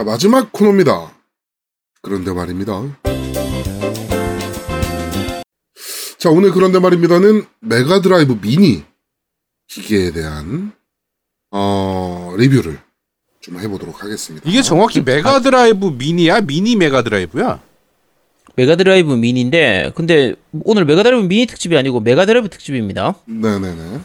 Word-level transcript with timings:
자, 0.00 0.04
마지막 0.04 0.50
코너입니다. 0.50 1.12
그런데 2.00 2.32
말입니다. 2.32 2.72
자, 6.16 6.30
오늘 6.30 6.52
그런데 6.52 6.78
말입니다는 6.78 7.44
메가드라이브 7.60 8.40
미니 8.40 8.82
기계에 9.68 10.10
대한 10.12 10.72
어, 11.50 12.34
리뷰를 12.38 12.80
좀 13.40 13.58
해보도록 13.58 14.02
하겠습니다. 14.02 14.48
이게 14.48 14.62
정확히 14.62 15.02
메가드라이브 15.02 15.88
미니야? 15.88 16.40
미니 16.40 16.76
메가드라이브야? 16.76 17.60
메가드라이브 18.56 19.12
미니인데 19.12 19.92
근데 19.94 20.34
오늘 20.64 20.86
메가드라이브 20.86 21.26
미니 21.26 21.44
특집이 21.44 21.76
아니고 21.76 22.00
메가드라이브 22.00 22.48
특집입니다. 22.48 23.16
네네네. 23.26 24.00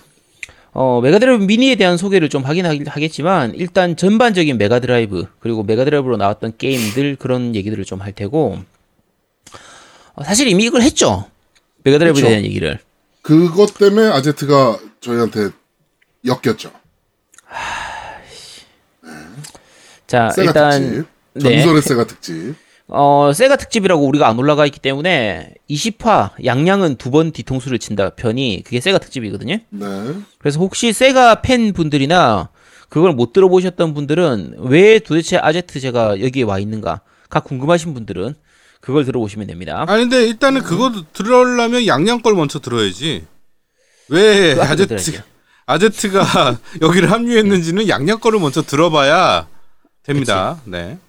어, 0.78 1.00
메가드라이브 1.00 1.42
미니에 1.46 1.76
대한 1.76 1.96
소개를 1.96 2.28
좀 2.28 2.44
하긴 2.44 2.66
하겠지만 2.66 3.54
일단 3.56 3.96
전반적인 3.96 4.58
메가드라이브 4.58 5.26
그리고 5.40 5.64
메가드라이브로 5.64 6.18
나왔던 6.18 6.58
게임들 6.58 7.16
그런 7.16 7.56
얘기들을 7.56 7.86
좀 7.86 8.02
할 8.02 8.12
테고 8.12 8.60
어, 10.16 10.24
사실 10.26 10.50
이미 10.50 10.66
이걸 10.66 10.82
했죠. 10.82 11.30
메가드라이브에 11.84 12.22
그쵸. 12.22 12.28
대한 12.28 12.44
얘기를. 12.44 12.78
그것 13.22 13.74
때문에 13.78 14.08
아제트가 14.10 14.78
저희한테 15.00 15.50
엮였죠. 16.26 16.72
자, 20.08 20.30
세가 20.32 20.48
일단 20.50 20.82
특집. 20.82 21.06
네. 21.34 21.42
전설의 21.42 21.82
세가 21.82 22.06
특집. 22.06 22.56
어, 22.88 23.32
세가 23.34 23.56
특집이라고 23.56 24.06
우리가 24.08 24.28
안 24.28 24.38
올라가 24.38 24.66
있기 24.66 24.80
때문에 24.80 25.54
20화 25.70 26.32
양양은 26.46 26.98
두 26.98 27.10
번 27.10 27.32
뒤통수를 27.32 27.80
친다 27.80 28.10
편이 28.12 28.62
그게 28.64 28.80
세가 28.80 29.00
특집이거든요. 29.00 29.58
네. 29.70 30.14
그래서 30.38 30.60
혹시 30.60 30.94
세가 30.94 31.42
팬 31.42 31.74
분들이나 31.74 32.50
그걸 32.90 33.14
못 33.14 33.34
들어보셨던 33.34 33.94
분들은 33.94 34.56
왜 34.60 35.00
도대체 35.00 35.38
아제트 35.38 35.80
제가 35.80 36.22
여기에 36.22 36.44
와 36.44 36.60
있는가 36.60 37.02
가 37.30 37.40
궁금하신 37.40 37.94
분들은 37.96 38.36
그걸 38.82 39.04
들어보시면 39.04 39.48
됩니다. 39.48 39.84
아니 39.88 40.04
근데 40.04 40.28
일단은 40.28 40.62
그거 40.62 40.92
들으려면 41.14 41.88
양양 41.88 42.22
걸 42.22 42.36
먼저 42.36 42.60
들어야지. 42.60 43.26
왜 44.10 44.52
아제트 44.62 44.96
들어야죠. 44.98 45.24
아제트가 45.66 46.60
여기를 46.82 47.10
합류했는지는 47.12 47.88
양양 47.90 48.20
거를 48.20 48.40
먼저 48.40 48.62
들어봐야 48.62 49.48
됩니다. 50.04 50.62
네. 50.66 51.00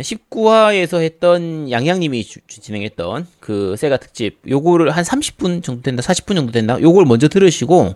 19화에서 0.00 1.00
했던 1.00 1.70
양양님이 1.70 2.24
주- 2.24 2.40
주- 2.46 2.60
진행했던 2.60 3.26
그 3.40 3.76
세가 3.78 3.96
특집 3.98 4.38
요거를 4.48 4.90
한 4.90 5.04
30분 5.04 5.62
정도 5.62 5.82
된다 5.82 6.02
40분 6.02 6.34
정도 6.34 6.52
된다 6.52 6.80
요걸 6.80 7.04
먼저 7.06 7.28
들으시고 7.28 7.94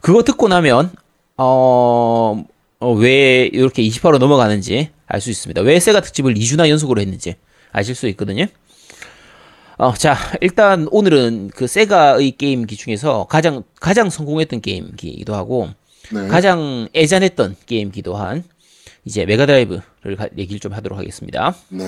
그거 0.00 0.22
듣고 0.22 0.48
나면 0.48 0.90
어, 1.36 2.44
어, 2.80 2.92
왜 2.92 3.46
이렇게 3.46 3.82
20화로 3.82 4.18
넘어가는지 4.18 4.90
알 5.06 5.20
수 5.20 5.30
있습니다 5.30 5.60
왜 5.62 5.80
세가 5.80 6.00
특집을 6.00 6.34
2주나 6.34 6.68
연속으로 6.68 7.00
했는지 7.00 7.34
아실 7.72 7.94
수 7.94 8.06
있거든요 8.08 8.46
어, 9.78 9.94
자 9.94 10.16
일단 10.40 10.88
오늘은 10.90 11.50
그 11.54 11.66
세가의 11.66 12.32
게임기 12.32 12.76
중에서 12.76 13.26
가장 13.28 13.62
가장 13.80 14.10
성공했던 14.10 14.60
게임기이기도 14.60 15.34
하고 15.34 15.68
네. 16.12 16.26
가장 16.28 16.88
애잔했던 16.94 17.56
게임기도 17.66 18.16
한 18.16 18.42
이제 19.08 19.24
메가드라이브를 19.24 20.16
가- 20.18 20.28
얘기를 20.36 20.60
좀 20.60 20.74
하도록 20.74 20.98
하겠습니다. 20.98 21.54
네. 21.70 21.84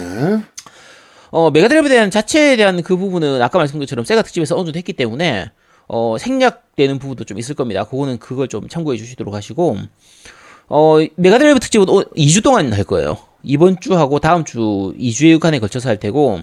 어, 1.30 1.50
메가드라이브에 1.50 1.90
대한 1.90 2.10
자체에 2.10 2.56
대한 2.56 2.82
그 2.82 2.96
부분은 2.96 3.42
아까 3.42 3.58
말씀드린 3.58 3.80
것처럼 3.84 4.06
세가 4.06 4.22
특집에서 4.22 4.56
어느 4.56 4.64
정도 4.68 4.78
했기 4.78 4.94
때문에 4.94 5.50
어, 5.86 6.16
생략되는 6.18 6.98
부분도 6.98 7.24
좀 7.24 7.38
있을 7.38 7.54
겁니다. 7.54 7.84
그거는 7.84 8.18
그걸 8.18 8.48
좀 8.48 8.68
참고해 8.70 8.96
주시도록 8.96 9.34
하시고 9.34 9.76
어, 10.68 10.96
메가드라이브 11.16 11.60
특집은 11.60 11.84
2주 11.86 12.42
동안 12.42 12.72
할 12.72 12.84
거예요. 12.84 13.18
이번 13.42 13.78
주하고 13.80 14.18
다음 14.20 14.44
주 14.44 14.94
2주간에 14.98 15.60
걸쳐서 15.60 15.90
할 15.90 16.00
테고 16.00 16.40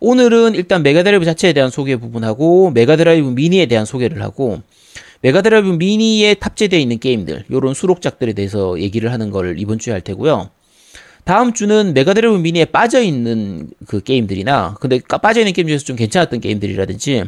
오늘은 0.00 0.54
일단 0.54 0.82
메가드라이브 0.82 1.26
자체에 1.26 1.52
대한 1.52 1.68
소개 1.68 1.96
부분하고 1.96 2.70
메가드라이브 2.70 3.28
미니에 3.28 3.66
대한 3.66 3.84
소개를 3.84 4.22
하고 4.22 4.62
메가드라이브 5.28 5.68
미니에 5.68 6.34
탑재되어 6.34 6.78
있는 6.78 6.98
게임들, 6.98 7.46
요런 7.50 7.72
수록작들에 7.72 8.34
대해서 8.34 8.78
얘기를 8.78 9.10
하는 9.10 9.30
걸 9.30 9.58
이번 9.58 9.78
주에 9.78 9.92
할 9.94 10.02
테고요. 10.02 10.50
다음 11.24 11.54
주는 11.54 11.94
메가드라이브 11.94 12.36
미니에 12.36 12.66
빠져 12.66 13.00
있는 13.00 13.70
그 13.88 14.02
게임들이나 14.02 14.76
근데 14.82 14.98
까- 14.98 15.16
빠져 15.16 15.40
있는 15.40 15.54
게임 15.54 15.66
중에서 15.66 15.82
좀 15.86 15.96
괜찮았던 15.96 16.40
게임들이라든지 16.42 17.24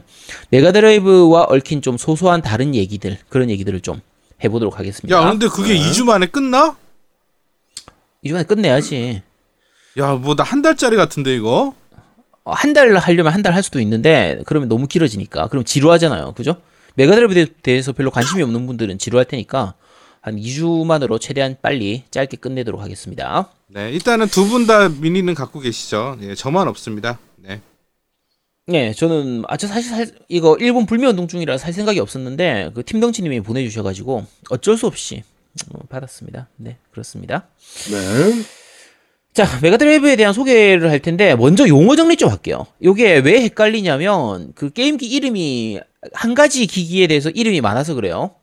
메가드라이브와 0.50 1.44
얽힌 1.48 1.80
좀 1.80 1.96
소소한 1.96 2.42
다른 2.42 2.74
얘기들 2.74 3.16
그런 3.30 3.48
얘기들을 3.48 3.80
좀 3.80 4.02
해보도록 4.44 4.78
하겠습니다. 4.78 5.16
야 5.16 5.30
근데 5.30 5.48
그게 5.48 5.74
2주 5.78 6.04
만에 6.04 6.26
끝나? 6.26 6.76
이 8.20 8.28
주간에 8.28 8.44
끝내야지. 8.44 9.22
야 9.98 10.12
뭐 10.18 10.34
나 10.36 10.42
한 10.44 10.60
달짜리 10.60 10.96
같은데 10.96 11.34
이거? 11.34 11.72
어, 12.44 12.52
한달 12.52 12.94
하려면 12.98 13.32
한 13.32 13.40
달 13.42 13.54
할 13.54 13.62
수도 13.62 13.80
있는데 13.80 14.40
그러면 14.44 14.68
너무 14.68 14.86
길어지니까 14.86 15.48
그럼 15.48 15.64
지루하잖아요. 15.64 16.34
그죠? 16.36 16.56
메가드라이브에 16.96 17.46
대해서 17.62 17.92
별로 17.92 18.10
관심이 18.10 18.42
없는 18.42 18.66
분들은 18.66 18.98
지루할 18.98 19.26
테니까 19.26 19.74
한 20.20 20.36
2주만으로 20.36 21.20
최대한 21.20 21.56
빨리 21.62 22.02
짧게 22.10 22.36
끝내도록 22.38 22.80
하겠습니다. 22.80 23.48
네 23.68 23.90
일단은 23.92 24.26
두 24.28 24.48
분 24.48 24.66
다 24.66 24.88
미니는 24.88 25.34
갖고 25.34 25.60
계시죠. 25.60 26.18
예, 26.22 26.34
저만 26.34 26.66
없습니다. 26.68 27.18
네. 27.36 27.60
네, 28.68 28.92
저는 28.92 29.44
아저 29.46 29.68
사실 29.68 29.90
살, 29.90 30.10
이거 30.28 30.56
일본 30.58 30.86
불매 30.86 31.06
운동 31.06 31.28
중이라 31.28 31.56
살 31.58 31.72
생각이 31.72 32.00
없었는데 32.00 32.70
그 32.74 32.82
팀덩치님이 32.84 33.40
보내주셔가지고 33.42 34.24
어쩔 34.50 34.76
수 34.76 34.86
없이 34.88 35.22
어, 35.72 35.78
받았습니다. 35.88 36.48
네, 36.56 36.76
그렇습니다. 36.90 37.46
네. 37.90 38.44
자, 39.34 39.46
메가드라이브에 39.62 40.16
대한 40.16 40.32
소개를 40.32 40.90
할 40.90 40.98
텐데 41.00 41.36
먼저 41.36 41.68
용어 41.68 41.94
정리 41.94 42.16
좀 42.16 42.30
할게요. 42.30 42.66
요게 42.82 43.18
왜 43.18 43.42
헷갈리냐면 43.42 44.52
그 44.54 44.72
게임기 44.72 45.06
이름이 45.06 45.78
한 46.12 46.34
가지 46.34 46.66
기기에 46.66 47.06
대해서 47.06 47.30
이름이 47.30 47.60
많아서 47.60 47.94
그래요. 47.94 48.34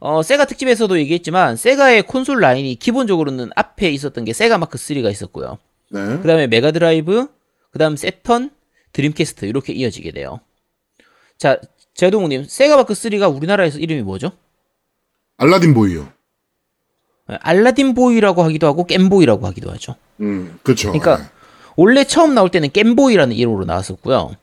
어, 0.00 0.22
세가 0.22 0.44
특집에서도 0.44 0.98
얘기했지만 0.98 1.56
세가의 1.56 2.02
콘솔 2.02 2.40
라인이 2.40 2.74
기본적으로는 2.76 3.50
앞에 3.56 3.90
있었던 3.90 4.24
게 4.24 4.32
세가 4.32 4.58
마크 4.58 4.76
3가 4.76 5.10
있었고요. 5.10 5.58
네. 5.90 6.18
그 6.20 6.26
다음에 6.26 6.46
메가 6.46 6.72
드라이브, 6.72 7.26
그 7.70 7.78
다음 7.78 7.96
세턴, 7.96 8.50
드림캐스트 8.92 9.46
이렇게 9.46 9.72
이어지게 9.72 10.12
돼요. 10.12 10.40
자, 11.38 11.58
제동우 11.94 12.28
님, 12.28 12.44
세가 12.44 12.76
마크 12.76 12.92
3가 12.92 13.34
우리나라에서 13.34 13.78
이름이 13.78 14.02
뭐죠? 14.02 14.32
알라딘 15.38 15.74
보이요. 15.74 16.08
알라딘 17.26 17.94
보이라고 17.94 18.42
하기도 18.42 18.66
하고 18.66 18.84
겜보이라고 18.84 19.46
하기도 19.46 19.70
하죠. 19.72 19.96
음, 20.20 20.58
그쵸. 20.62 20.92
그러니까 20.92 21.30
원래 21.76 22.04
처음 22.04 22.34
나올 22.34 22.50
때는 22.50 22.70
겜보이라는 22.72 23.34
이름으로 23.34 23.64
나왔었고요. 23.64 24.36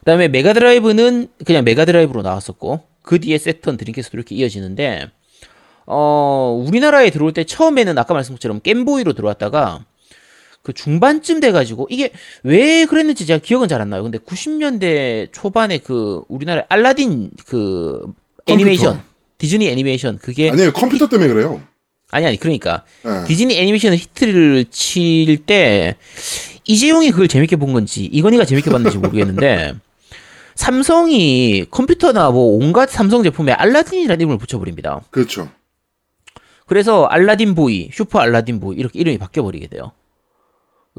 그다음에 0.00 0.28
메가드라이브는 0.28 1.28
그냥 1.44 1.64
메가드라이브로 1.64 2.22
나왔었고 2.22 2.80
그 3.02 3.20
뒤에 3.20 3.38
세턴, 3.38 3.76
드림캐스트 3.76 4.16
이렇게 4.16 4.34
이어지는데 4.34 5.08
어 5.86 6.62
우리나라에 6.66 7.10
들어올 7.10 7.32
때 7.32 7.44
처음에는 7.44 7.96
아까 7.98 8.14
말씀드린 8.14 8.36
것처럼 8.38 8.60
겜보이로 8.62 9.12
들어왔다가 9.14 9.84
그 10.62 10.72
중반쯤 10.74 11.40
돼가지고 11.40 11.86
이게 11.90 12.10
왜 12.42 12.84
그랬는지 12.84 13.26
제가 13.26 13.40
기억은 13.42 13.66
잘 13.68 13.80
안 13.80 13.88
나요. 13.90 14.02
근데 14.02 14.18
90년대 14.18 15.32
초반에 15.32 15.78
그 15.78 16.22
우리나라 16.28 16.64
알라딘 16.68 17.30
그 17.46 18.02
애니메이션 18.46 19.02
디즈니 19.38 19.68
애니메이션 19.68 20.18
그게 20.18 20.50
아니에요. 20.50 20.72
컴퓨터 20.72 21.08
때문에 21.08 21.32
그래요. 21.32 21.62
아니 22.10 22.26
아니 22.26 22.36
그러니까 22.36 22.84
네. 23.04 23.24
디즈니 23.26 23.56
애니메이션 23.58 23.94
히트를 23.94 24.66
칠 24.70 25.44
때 25.46 25.96
이재용이 26.66 27.10
그걸 27.10 27.26
재밌게 27.26 27.56
본 27.56 27.72
건지 27.72 28.04
이건희가 28.04 28.44
재밌게 28.44 28.70
봤는지 28.70 28.98
모르겠는데 28.98 29.74
삼성이 30.60 31.64
컴퓨터나 31.70 32.30
뭐 32.32 32.54
온갖 32.58 32.90
삼성 32.90 33.22
제품에 33.22 33.50
알라딘이라는 33.52 34.20
이름을 34.20 34.36
붙여버립니다. 34.36 35.00
그렇죠. 35.10 35.48
그래서 36.66 37.06
알라딘 37.06 37.54
보이, 37.54 37.88
슈퍼 37.90 38.18
알라딘 38.18 38.60
보이 38.60 38.76
이렇게 38.76 38.98
이름이 38.98 39.16
바뀌어 39.16 39.42
버리게 39.42 39.68
돼요. 39.68 39.92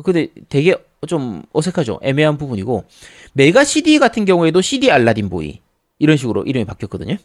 근데 0.03 0.29
되게 0.49 0.75
좀 1.07 1.43
어색하죠. 1.53 1.99
애매한 2.01 2.39
부분이고 2.39 2.85
메가 3.33 3.63
CD 3.63 3.99
같은 3.99 4.25
경우에도 4.25 4.61
CD 4.61 4.89
알라딘 4.89 5.29
보이 5.29 5.59
이런 5.99 6.17
식으로 6.17 6.41
이름이 6.41 6.65
바뀌었거든요. 6.65 7.17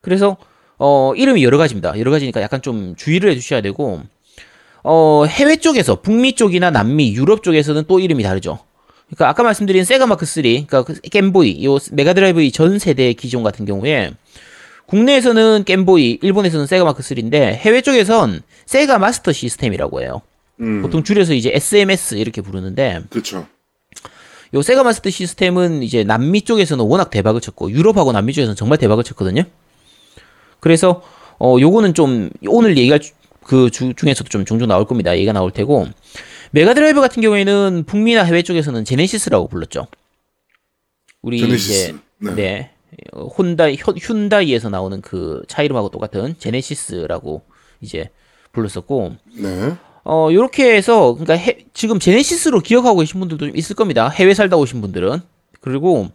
그래서 0.00 0.38
어 0.78 1.12
이름이 1.14 1.44
여러 1.44 1.58
가지입니다. 1.58 1.98
여러 1.98 2.10
가지니까 2.12 2.40
약간 2.40 2.62
좀 2.62 2.96
주의를 2.96 3.30
해주셔야 3.32 3.60
되고 3.60 4.00
어 4.82 5.26
해외 5.26 5.56
쪽에서 5.56 6.00
북미 6.00 6.34
쪽이나 6.34 6.70
남미, 6.70 7.14
유럽 7.14 7.42
쪽에서는 7.42 7.84
또 7.88 8.00
이름이 8.00 8.22
다르죠. 8.22 8.58
그러니까 9.06 9.28
아까 9.28 9.42
말씀드린 9.42 9.84
세가 9.84 10.06
마크 10.06 10.26
3, 10.26 10.42
그러니까 10.42 10.82
그 10.82 10.94
겜보이, 11.00 11.64
요 11.64 11.78
메가드라이브의 11.92 12.50
전 12.52 12.78
세대 12.78 13.12
기종 13.12 13.42
같은 13.42 13.64
경우에 13.64 14.12
국내에서는 14.86 15.64
겜보이, 15.64 16.18
일본에서는 16.22 16.66
세가 16.66 16.84
마크 16.84 17.02
3인데 17.02 17.34
해외 17.54 17.80
쪽에선 17.80 18.42
세가 18.66 18.98
마스터 18.98 19.32
시스템이라고 19.32 20.02
해요. 20.02 20.22
음, 20.60 20.82
보통 20.82 21.02
줄여서 21.02 21.34
이제 21.34 21.50
SMS 21.52 22.14
이렇게 22.14 22.40
부르는데 22.40 23.02
그렇죠. 23.10 23.46
요 24.54 24.62
세가 24.62 24.84
마스터 24.84 25.10
시스템은 25.10 25.82
이제 25.82 26.04
남미 26.04 26.42
쪽에서는 26.42 26.84
워낙 26.84 27.10
대박을 27.10 27.40
쳤고 27.40 27.72
유럽하고 27.72 28.12
남미 28.12 28.32
쪽에서는 28.32 28.54
정말 28.56 28.78
대박을 28.78 29.02
쳤거든요. 29.04 29.42
그래서 30.60 31.02
어 31.40 31.56
요거는 31.60 31.94
좀 31.94 32.30
오늘 32.46 32.78
얘기할 32.78 33.00
주- 33.00 33.12
그 33.42 33.68
주, 33.70 33.92
중에서도 33.94 34.28
좀 34.28 34.44
종종 34.44 34.68
나올 34.68 34.86
겁니다. 34.86 35.12
얘기가 35.14 35.32
나올 35.32 35.50
테고 35.50 35.88
메가드라이브 36.58 37.00
같은 37.00 37.20
경우에는 37.20 37.82
북미나 37.84 38.22
해외 38.22 38.42
쪽에서는 38.42 38.84
제네시스라고 38.84 39.48
불렀죠. 39.48 39.88
우리 41.20 41.40
제네시스. 41.40 41.72
이제 41.72 41.94
네. 42.18 42.34
네. 42.34 42.70
어, 43.12 43.26
혼다 43.26 43.72
휴- 43.72 43.94
휴다이에서 43.98 44.70
나오는 44.70 45.00
그 45.00 45.42
차 45.48 45.62
이름하고 45.64 45.88
똑같은 45.90 46.36
제네시스라고 46.38 47.42
이제 47.80 48.08
불렀었고 48.52 49.16
네. 49.36 49.74
어 50.04 50.28
요렇게 50.32 50.76
해서 50.76 51.14
그러니까 51.14 51.34
해- 51.34 51.64
지금 51.74 51.98
제네시스로 51.98 52.60
기억하고 52.60 53.00
계신 53.00 53.18
분들도 53.18 53.48
좀 53.48 53.56
있을 53.56 53.74
겁니다. 53.74 54.08
해외 54.08 54.32
살다 54.32 54.56
오신 54.56 54.80
분들은 54.80 55.22
그리고 55.60 56.08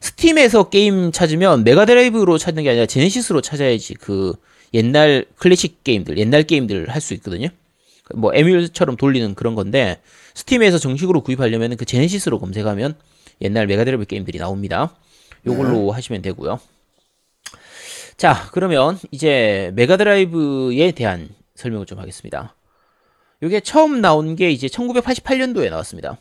스팀에서 0.00 0.68
게임 0.68 1.10
찾으면 1.10 1.64
메가드라이브로 1.64 2.38
찾는 2.38 2.62
게 2.62 2.70
아니라 2.70 2.86
제네시스로 2.86 3.40
찾아야지 3.40 3.94
그 3.94 4.34
옛날 4.74 5.24
클래식 5.38 5.82
게임들, 5.82 6.18
옛날 6.18 6.44
게임들 6.44 6.88
할수 6.88 7.14
있거든요. 7.14 7.48
뭐 8.14 8.32
에뮬처럼 8.34 8.96
돌리는 8.96 9.34
그런 9.34 9.54
건데 9.54 10.00
스팀에서 10.34 10.78
정식으로 10.78 11.22
구입하려면 11.22 11.76
그 11.76 11.84
제네시스로 11.84 12.38
검색하면 12.38 12.94
옛날 13.40 13.66
메가드라이브 13.66 14.04
게임들이 14.06 14.38
나옵니다. 14.38 14.94
요걸로 15.46 15.90
하시면 15.92 16.22
되고요. 16.22 16.60
자, 18.16 18.48
그러면 18.52 18.98
이제 19.10 19.72
메가드라이브에 19.74 20.92
대한 20.92 21.28
설명을 21.56 21.86
좀 21.86 21.98
하겠습니다. 21.98 22.54
이게 23.42 23.60
처음 23.60 24.00
나온 24.00 24.36
게 24.36 24.50
이제 24.50 24.68
1988년도에 24.68 25.70
나왔습니다. 25.70 26.18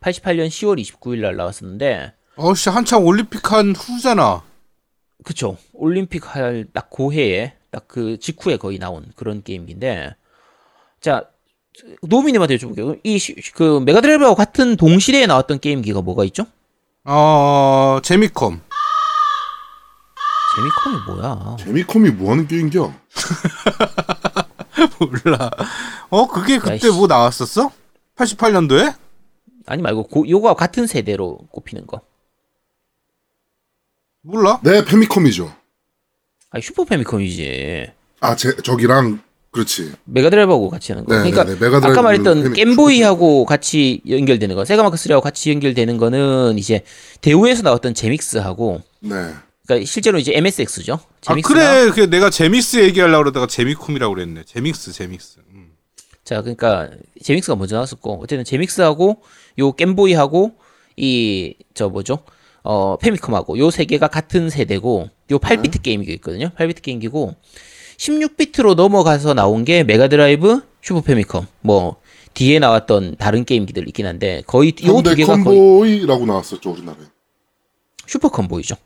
88년 0.00 0.48
10월 0.48 0.80
29일 0.80 1.20
날 1.20 1.36
나왔었는데 1.36 2.12
어 2.36 2.54
씨 2.54 2.68
한창 2.68 3.04
올림픽 3.06 3.52
한 3.52 3.74
후잖아. 3.74 4.42
그쵸. 5.24 5.56
올림픽 5.72 6.34
할 6.34 6.66
딱 6.72 6.90
그 6.90 7.54
해에 7.70 7.88
딱 7.88 8.05
그 8.05 8.18
직후에 8.18 8.56
거의 8.56 8.78
나온 8.78 9.06
그런 9.16 9.42
게임인데 9.42 10.14
자 11.00 11.24
노미님한테 12.02 12.56
여쭤볼게요. 12.56 12.98
이 13.04 13.18
그 13.54 13.80
메가드라이브하고 13.80 14.34
같은 14.34 14.76
동시대에 14.76 15.26
나왔던 15.26 15.60
게임기가 15.60 16.00
뭐가 16.02 16.24
있죠? 16.24 16.46
어 17.04 18.00
재미컴. 18.02 18.60
제미컴이 20.56 20.96
뭐야? 21.06 21.56
재미컴이 21.60 22.10
뭐 22.10 22.32
하는 22.32 22.48
게임이야? 22.48 23.00
몰라. 24.98 25.50
어 26.10 26.26
그게 26.26 26.58
그때 26.58 26.72
야이씨. 26.72 26.90
뭐 26.90 27.06
나왔었어? 27.06 27.70
88년도에? 28.16 28.96
아니 29.66 29.82
말고 29.82 30.04
고, 30.08 30.28
요거와 30.28 30.54
같은 30.54 30.86
세대로 30.86 31.38
꼽히는 31.52 31.86
거. 31.86 32.00
몰라. 34.22 34.58
네, 34.64 34.84
패미컴이죠. 34.84 35.54
아니 36.50 36.62
슈퍼 36.62 36.84
패미컴이지. 36.84 37.92
아, 38.20 38.34
제, 38.34 38.56
저기랑, 38.56 39.22
그렇지. 39.58 39.92
메가드라이브하고 40.04 40.70
같이 40.70 40.92
하는 40.92 41.04
거. 41.04 41.12
네, 41.20 41.30
그러니까 41.30 41.44
네, 41.44 41.58
네. 41.58 41.76
아까 41.86 42.02
말했던 42.02 42.52
겜보이하고 42.52 43.44
같이 43.44 44.00
연결되는 44.08 44.54
거, 44.54 44.64
세가 44.64 44.78
마크 44.78 44.96
3하고 44.96 45.20
같이 45.20 45.50
연결되는 45.50 45.96
거는 45.98 46.58
이제 46.58 46.82
대우에서 47.20 47.62
나왔던 47.62 47.94
제믹스하고 47.94 48.80
네. 49.00 49.32
그러니까 49.66 49.86
실제로 49.86 50.18
이제 50.18 50.32
MSX죠. 50.36 50.94
아 50.94 50.98
제믹스나 51.20 51.54
그래 51.54 51.90
그 51.92 52.08
내가 52.08 52.30
제믹스 52.30 52.78
얘기하려고 52.84 53.24
그러다가 53.24 53.46
재미콤이라고 53.46 54.14
그랬네. 54.14 54.42
제믹스 54.46 54.92
제믹스. 54.92 55.38
음. 55.52 55.72
자, 56.24 56.40
그러니까 56.42 56.88
제믹스가 57.22 57.56
먼저 57.56 57.74
나왔었고 57.76 58.20
어쨌든 58.22 58.44
제믹스하고 58.44 59.22
요 59.58 59.72
겜보이하고 59.72 60.52
이 60.96 61.54
저 61.74 61.88
뭐죠? 61.88 62.18
어 62.64 62.96
패미컴하고 62.98 63.58
요 63.58 63.70
세 63.70 63.84
개가 63.84 64.08
같은 64.08 64.50
세대고 64.50 65.08
요 65.30 65.38
8비트 65.38 65.80
게임기 65.82 66.12
있거든요. 66.14 66.50
8비트 66.58 66.82
게임기고 66.82 67.34
16비트로 67.98 68.74
넘어가서 68.74 69.34
나온 69.34 69.64
게 69.64 69.82
메가드라이브, 69.84 70.62
슈퍼 70.82 71.00
패미컴 71.00 71.46
뭐 71.60 71.96
뒤에 72.34 72.58
나왔던 72.60 73.16
다른 73.18 73.44
게임기들 73.44 73.88
있긴 73.88 74.06
한데 74.06 74.42
거의 74.46 74.72
요 74.84 75.02
두 75.02 75.14
개가 75.14 75.32
거의 75.34 75.44
컴보이라고 75.44 76.26
나왔었죠, 76.26 76.70
우리나라에. 76.70 77.02
슈퍼 78.06 78.28
컴보이죠. 78.30 78.76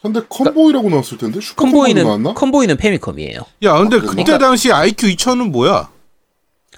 현대 0.00 0.20
컴보이라고 0.28 0.88
나왔을 0.90 1.18
텐데? 1.18 1.40
슈퍼 1.40 1.62
컴보이 1.64 1.80
컴보이는 1.80 2.04
나왔나? 2.04 2.34
컴보이는 2.34 2.76
패미컴이에요. 2.76 3.40
야 3.64 3.78
근데 3.78 3.96
아, 3.96 4.00
그때 4.00 4.12
그러니까- 4.12 4.38
당시 4.38 4.72
IQ 4.72 5.08
2000은 5.08 5.50
뭐야? 5.50 5.90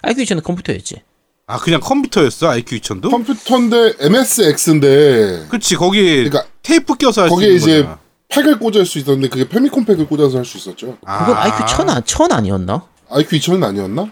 IQ는 0.02 0.42
컴퓨터였지. 0.42 1.02
아 1.48 1.58
그냥 1.58 1.80
컴퓨터였어 1.80 2.48
IQ 2.48 2.78
2000도? 2.80 3.10
컴퓨터인데 3.10 3.94
MSX인데 4.00 5.46
그치 5.48 5.74
거기 5.76 6.02
그러니까 6.24 6.44
테이프 6.62 6.94
껴서 6.96 7.22
할 7.22 7.30
수 7.30 7.42
있는 7.42 7.58
거잖아. 7.60 7.98
팩을 8.28 8.58
꽂을 8.58 8.84
수 8.84 8.98
있었는데 8.98 9.28
그게 9.28 9.48
패미컴 9.48 9.84
팩을 9.84 10.06
꽂아서 10.06 10.38
할 10.38 10.44
수 10.44 10.58
있었죠. 10.58 10.98
그건 11.00 11.06
아. 11.06 11.42
IQ 11.44 11.66
1000, 11.66 11.88
아, 11.90 12.00
1000 12.00 12.32
아니었나? 12.32 12.86
IQ 13.08 13.38
2000은 13.38 13.64
아니었나? 13.64 14.10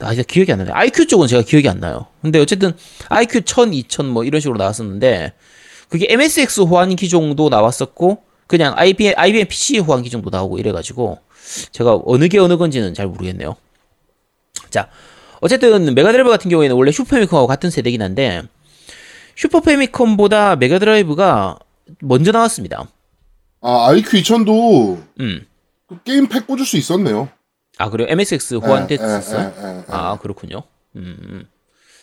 아, 0.00 0.12
이제 0.12 0.22
기억이 0.22 0.52
안 0.52 0.58
나네. 0.58 0.70
IQ 0.72 1.06
쪽은 1.06 1.26
제가 1.26 1.42
기억이 1.42 1.68
안 1.68 1.80
나요. 1.80 2.06
근데 2.22 2.38
어쨌든 2.38 2.72
IQ 3.08 3.42
1000, 3.42 3.72
2000 3.74 4.06
뭐 4.06 4.24
이런 4.24 4.40
식으로 4.40 4.58
나왔었는데 4.58 5.32
그게 5.88 6.06
MSX 6.10 6.62
호환 6.62 6.94
기종도 6.96 7.48
나왔었고 7.48 8.18
그냥 8.46 8.74
IBM, 8.76 9.14
IBM 9.16 9.48
PC 9.48 9.78
호환 9.78 10.02
기종도 10.02 10.30
나오고 10.30 10.58
이래가지고 10.58 11.18
제가 11.72 12.00
어느 12.04 12.28
게 12.28 12.38
어느 12.38 12.56
건지는 12.56 12.92
잘 12.94 13.06
모르겠네요. 13.06 13.56
자, 14.70 14.88
어쨌든 15.40 15.94
메가드라이브 15.94 16.28
같은 16.30 16.50
경우에는 16.50 16.76
원래 16.76 16.92
슈퍼패미컴하고 16.92 17.46
같은 17.46 17.70
세대긴 17.70 18.02
한데 18.02 18.42
슈퍼패미컴보다 19.36 20.56
메가드라이브가 20.56 21.58
먼저 22.00 22.32
나왔습니다. 22.32 22.88
아, 23.66 23.88
IQ 23.88 24.18
2000도 24.20 25.02
음. 25.18 25.44
그 25.88 26.00
게임 26.04 26.28
팩 26.28 26.46
꽂을 26.46 26.64
수 26.64 26.76
있었네요. 26.76 27.28
아, 27.78 27.90
그래요? 27.90 28.06
MSX 28.08 28.54
예, 28.54 28.58
호환됐었어요? 28.58 29.52
예, 29.56 29.60
예, 29.60 29.68
예, 29.72 29.78
예. 29.78 29.84
아 29.88 30.18
그렇군요. 30.18 30.62
음, 30.94 31.16
음. 31.20 31.48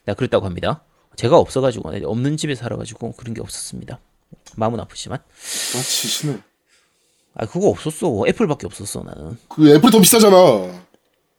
네, 0.06 0.14
그랬다고 0.14 0.46
합니다. 0.46 0.84
제가 1.16 1.38
없어가지고 1.38 1.92
네, 1.92 2.02
없는 2.04 2.36
집에 2.36 2.54
살아가지고 2.56 3.14
그런 3.14 3.34
게 3.34 3.40
없었습니다. 3.42 4.00
마음은 4.58 4.78
아프지만 4.82 5.20
아, 5.20 5.78
치시네. 5.82 6.40
아 7.36 7.46
그거 7.46 7.70
없었어. 7.70 8.26
애플밖에 8.28 8.68
없었어 8.68 9.04
나는. 9.04 9.38
그 9.48 9.74
애플이 9.74 9.90
더 9.90 10.00
비싸잖아. 10.02 10.83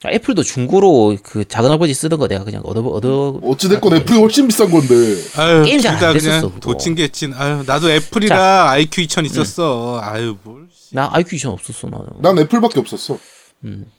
아, 0.04 0.10
애플도 0.12 0.42
중고로 0.42 1.16
그 1.22 1.46
작은 1.46 1.70
아버지 1.70 1.94
쓰던 1.94 2.18
거 2.18 2.28
내가 2.28 2.44
그냥 2.44 2.60
얻어 2.64 2.80
얻어. 2.82 3.40
어찌됐건 3.42 3.94
애플이 3.96 4.18
훨씬 4.18 4.46
비싼 4.46 4.70
건데. 4.70 4.94
아유 5.36 5.62
게임 5.64 5.80
잘 5.80 6.00
안 6.00 6.12
됐었어. 6.12 6.52
도찐개찐. 6.60 7.32
아유 7.34 7.64
나도 7.66 7.90
애플이라 7.90 8.70
IQ 8.70 9.00
2000 9.02 9.24
있었어. 9.24 10.00
아유 10.02 10.36
뭘. 10.42 10.66
나 10.92 11.08
IQ 11.12 11.36
이천 11.36 11.52
없었어 11.52 11.88
나는. 11.88 12.06
난 12.18 12.38
애플밖에 12.38 12.78
없었어. 12.80 13.18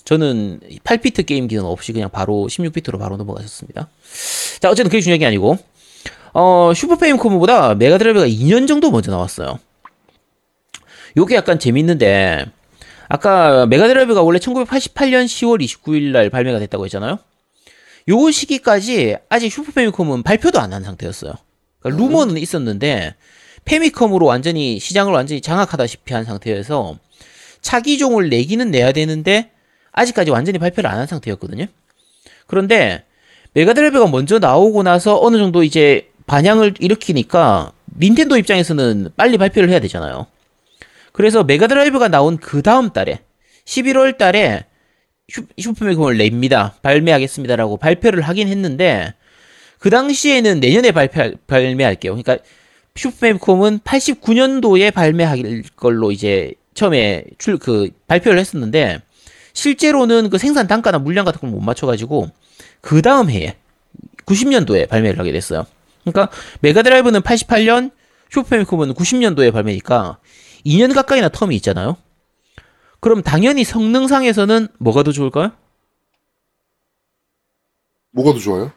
저는 0.03 0.59
8비트 0.83 1.25
게임기는 1.25 1.65
없이 1.65 1.91
그냥 1.91 2.11
바로 2.11 2.47
16비트로 2.51 2.99
바로 2.99 3.17
넘어가셨습니다. 3.17 3.89
자 4.59 4.69
어쨌든 4.69 4.91
그게 4.91 5.01
중요한 5.01 5.19
게 5.19 5.25
아니고 5.25 5.57
어 6.33 6.71
슈퍼 6.75 6.97
패미컴보다 6.97 7.73
메가드라이브가 7.73 8.27
2년 8.27 8.67
정도 8.67 8.91
먼저 8.91 9.09
나왔어요. 9.09 9.57
요게 11.17 11.33
약간 11.35 11.57
재밌는데 11.57 12.45
아까 13.07 13.65
메가드라이브가 13.67 14.21
원래 14.23 14.39
1988년 14.39 15.25
10월 15.25 15.63
29일 15.63 16.11
날 16.11 16.29
발매가 16.29 16.59
됐다고 16.59 16.85
했잖아요. 16.85 17.19
요 18.09 18.31
시기까지 18.31 19.15
아직 19.29 19.49
슈퍼 19.51 19.71
패미컴은 19.71 20.23
발표도 20.23 20.59
안 20.59 20.73
한 20.73 20.83
상태였어요. 20.83 21.33
그러니까 21.79 22.03
루머는 22.03 22.37
있었는데 22.37 23.15
패미컴으로 23.65 24.25
완전히 24.25 24.79
시장을 24.79 25.13
완전히 25.13 25.41
장악하다시피 25.41 26.13
한 26.13 26.23
상태여서 26.23 26.97
차기종을 27.61 28.29
내기는 28.29 28.69
내야 28.69 28.91
되는데 28.91 29.51
아직까지 29.91 30.29
완전히 30.31 30.59
발표를 30.59 30.89
안 30.89 30.99
한 30.99 31.07
상태였거든요. 31.07 31.65
그런데 32.47 33.03
메가드라이브가 33.53 34.07
먼저 34.07 34.37
나오고 34.37 34.83
나서 34.83 35.19
어느 35.19 35.37
정도 35.37 35.63
이제 35.63 36.09
반향을 36.27 36.75
일으키니까 36.79 37.71
닌텐도 37.99 38.37
입장에서는 38.37 39.09
빨리 39.15 39.37
발표를 39.37 39.69
해야 39.69 39.79
되잖아요. 39.79 40.27
그래서 41.15 41.43
메가드라이브가 41.45 42.09
나온 42.09 42.37
그 42.37 42.61
다음 42.61 42.89
달에 42.89 43.21
11월 43.65 44.17
달에 44.17 44.65
슈- 45.29 45.45
슈퍼패미컴을 45.57 46.17
냅니다. 46.17 46.75
발매하겠습니다라고 46.81 47.77
발표를 47.77 48.21
하긴 48.21 48.49
했는데 48.49 49.13
그 49.79 49.89
당시에는 49.89 50.59
내년에 50.59 50.91
발표 50.91 51.31
발매할게요. 51.47 52.11
그러니까 52.15 52.37
슈퍼메이컴은 52.95 53.79
89년도에 53.79 54.93
발매할 54.93 55.63
걸로 55.77 56.11
이제 56.11 56.53
처음에 56.73 57.23
출 57.37 57.57
그 57.59 57.89
발표를 58.07 58.37
했었는데 58.37 58.99
실제로는 59.53 60.29
그 60.29 60.37
생산 60.37 60.67
단가나 60.67 60.99
물량 60.99 61.23
같은 61.23 61.39
걸 61.39 61.49
못 61.49 61.61
맞춰가지고 61.61 62.29
그 62.81 63.01
다음 63.01 63.29
해에 63.29 63.55
90년도에 64.25 64.89
발매를 64.89 65.17
하게 65.17 65.31
됐어요. 65.31 65.65
그러니까 66.03 66.29
메가드라이브는 66.59 67.21
88년, 67.21 67.91
슈퍼패미컴은 68.31 68.93
90년도에 68.93 69.53
발매니까 69.53 70.17
2년 70.65 70.93
가까이나 70.93 71.29
텀이 71.29 71.53
있잖아요. 71.55 71.97
그럼 72.99 73.21
당연히 73.21 73.63
성능상에서는 73.63 74.67
뭐가 74.79 75.03
더 75.03 75.11
좋을까요? 75.11 75.51
뭐가 78.11 78.33
더 78.33 78.39
좋아요? 78.39 78.71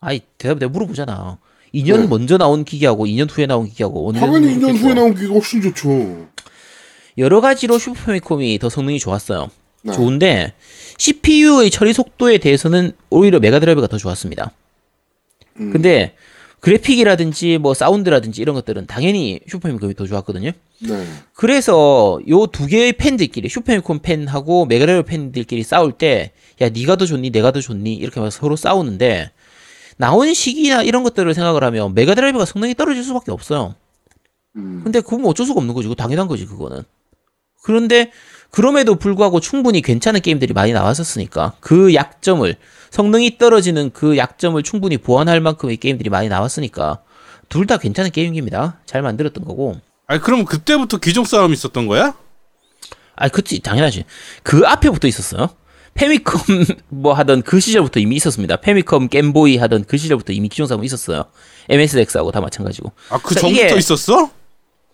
아이 0.00 0.20
대답 0.36 0.58
내가 0.58 0.70
물어보잖아. 0.70 1.38
2년 1.74 2.00
네. 2.00 2.06
먼저 2.06 2.38
나온 2.38 2.64
기기하고 2.64 3.06
2년 3.06 3.28
후에 3.30 3.46
나온 3.46 3.66
기기하고 3.66 4.12
당연히 4.12 4.52
정도 4.52 4.66
2년 4.66 4.68
좋겠어? 4.68 4.84
후에 4.84 4.94
나온 4.94 5.14
기기가 5.14 5.34
훨씬 5.34 5.62
좋죠. 5.62 6.28
여러 7.18 7.40
가지로 7.40 7.78
슈퍼패미컴이 7.78 8.58
더 8.58 8.68
성능이 8.68 8.98
좋았어요. 8.98 9.48
네. 9.82 9.92
좋은데 9.92 10.54
CPU의 10.98 11.70
처리 11.70 11.92
속도에 11.92 12.38
대해서는 12.38 12.92
오히려 13.10 13.38
메가드라이브가 13.40 13.86
더 13.86 13.96
좋았습니다. 13.96 14.52
음. 15.60 15.72
근데 15.72 16.14
그래픽이라든지 16.60 17.58
뭐 17.58 17.72
사운드라든지 17.74 18.42
이런 18.42 18.54
것들은 18.54 18.86
당연히 18.86 19.40
슈퍼패미컴이 19.48 19.94
더 19.94 20.06
좋았거든요. 20.06 20.50
네. 20.80 21.06
그래서 21.34 22.18
요 22.28 22.46
두 22.46 22.66
개의 22.66 22.92
팬들끼리 22.94 23.48
슈퍼패미컴 23.48 24.00
팬하고 24.00 24.66
메가드라이브 24.66 25.06
팬들끼리 25.08 25.62
싸울 25.62 25.92
때 25.92 26.32
야 26.60 26.68
네가 26.70 26.96
더 26.96 27.06
좋니 27.06 27.30
내가 27.30 27.52
더 27.52 27.60
좋니 27.60 27.94
이렇게 27.94 28.18
막 28.18 28.30
서로 28.32 28.56
싸우는데 28.56 29.30
나온 29.96 30.34
시기나 30.34 30.82
이런 30.82 31.04
것들을 31.04 31.32
생각을 31.32 31.62
하면 31.64 31.94
메가드라이브가 31.94 32.44
성능이 32.44 32.74
떨어질 32.74 33.04
수밖에 33.04 33.30
없어요. 33.30 33.76
음. 34.56 34.80
근데 34.82 35.00
그건 35.00 35.22
뭐 35.22 35.30
어쩔 35.30 35.46
수가 35.46 35.58
없는 35.58 35.74
거지. 35.74 35.86
그거 35.86 35.94
당연한 35.94 36.26
거지 36.26 36.46
그거는. 36.46 36.82
그런데 37.62 38.10
그럼에도 38.50 38.94
불구하고 38.96 39.38
충분히 39.40 39.82
괜찮은 39.82 40.20
게임들이 40.20 40.52
많이 40.54 40.72
나왔었으니까 40.72 41.52
그 41.60 41.94
약점을 41.94 42.56
성능이 42.90 43.38
떨어지는 43.38 43.90
그 43.92 44.16
약점을 44.16 44.60
충분히 44.62 44.96
보완할 44.98 45.40
만큼의 45.40 45.76
게임들이 45.78 46.10
많이 46.10 46.28
나왔으니까 46.28 47.00
둘 47.48 47.66
다 47.66 47.78
괜찮은 47.78 48.10
게임입니다. 48.10 48.80
잘 48.86 49.02
만들었던 49.02 49.44
거고. 49.44 49.80
아니 50.06 50.20
그럼 50.20 50.44
그때부터 50.44 50.98
기종 50.98 51.24
싸움이 51.24 51.52
있었던 51.54 51.86
거야? 51.86 52.14
아, 53.16 53.28
그치, 53.28 53.58
당연하지. 53.60 54.04
그 54.42 54.62
앞에부터 54.66 55.08
있었어요. 55.08 55.48
페미컴 55.94 56.40
뭐 56.88 57.12
하던 57.14 57.42
그 57.42 57.58
시절부터 57.58 57.98
이미 58.00 58.14
있었습니다. 58.16 58.56
페미컴 58.56 59.08
겜보이 59.08 59.56
하던 59.56 59.84
그 59.86 59.96
시절부터 59.96 60.32
이미 60.32 60.48
기존 60.48 60.66
사무 60.68 60.84
있었어요. 60.84 61.24
MSX하고 61.68 62.30
다 62.30 62.40
마찬가지고. 62.40 62.92
아그 63.10 63.34
자, 63.34 63.40
전부터 63.40 63.64
이게- 63.66 63.76
있었어? 63.76 64.30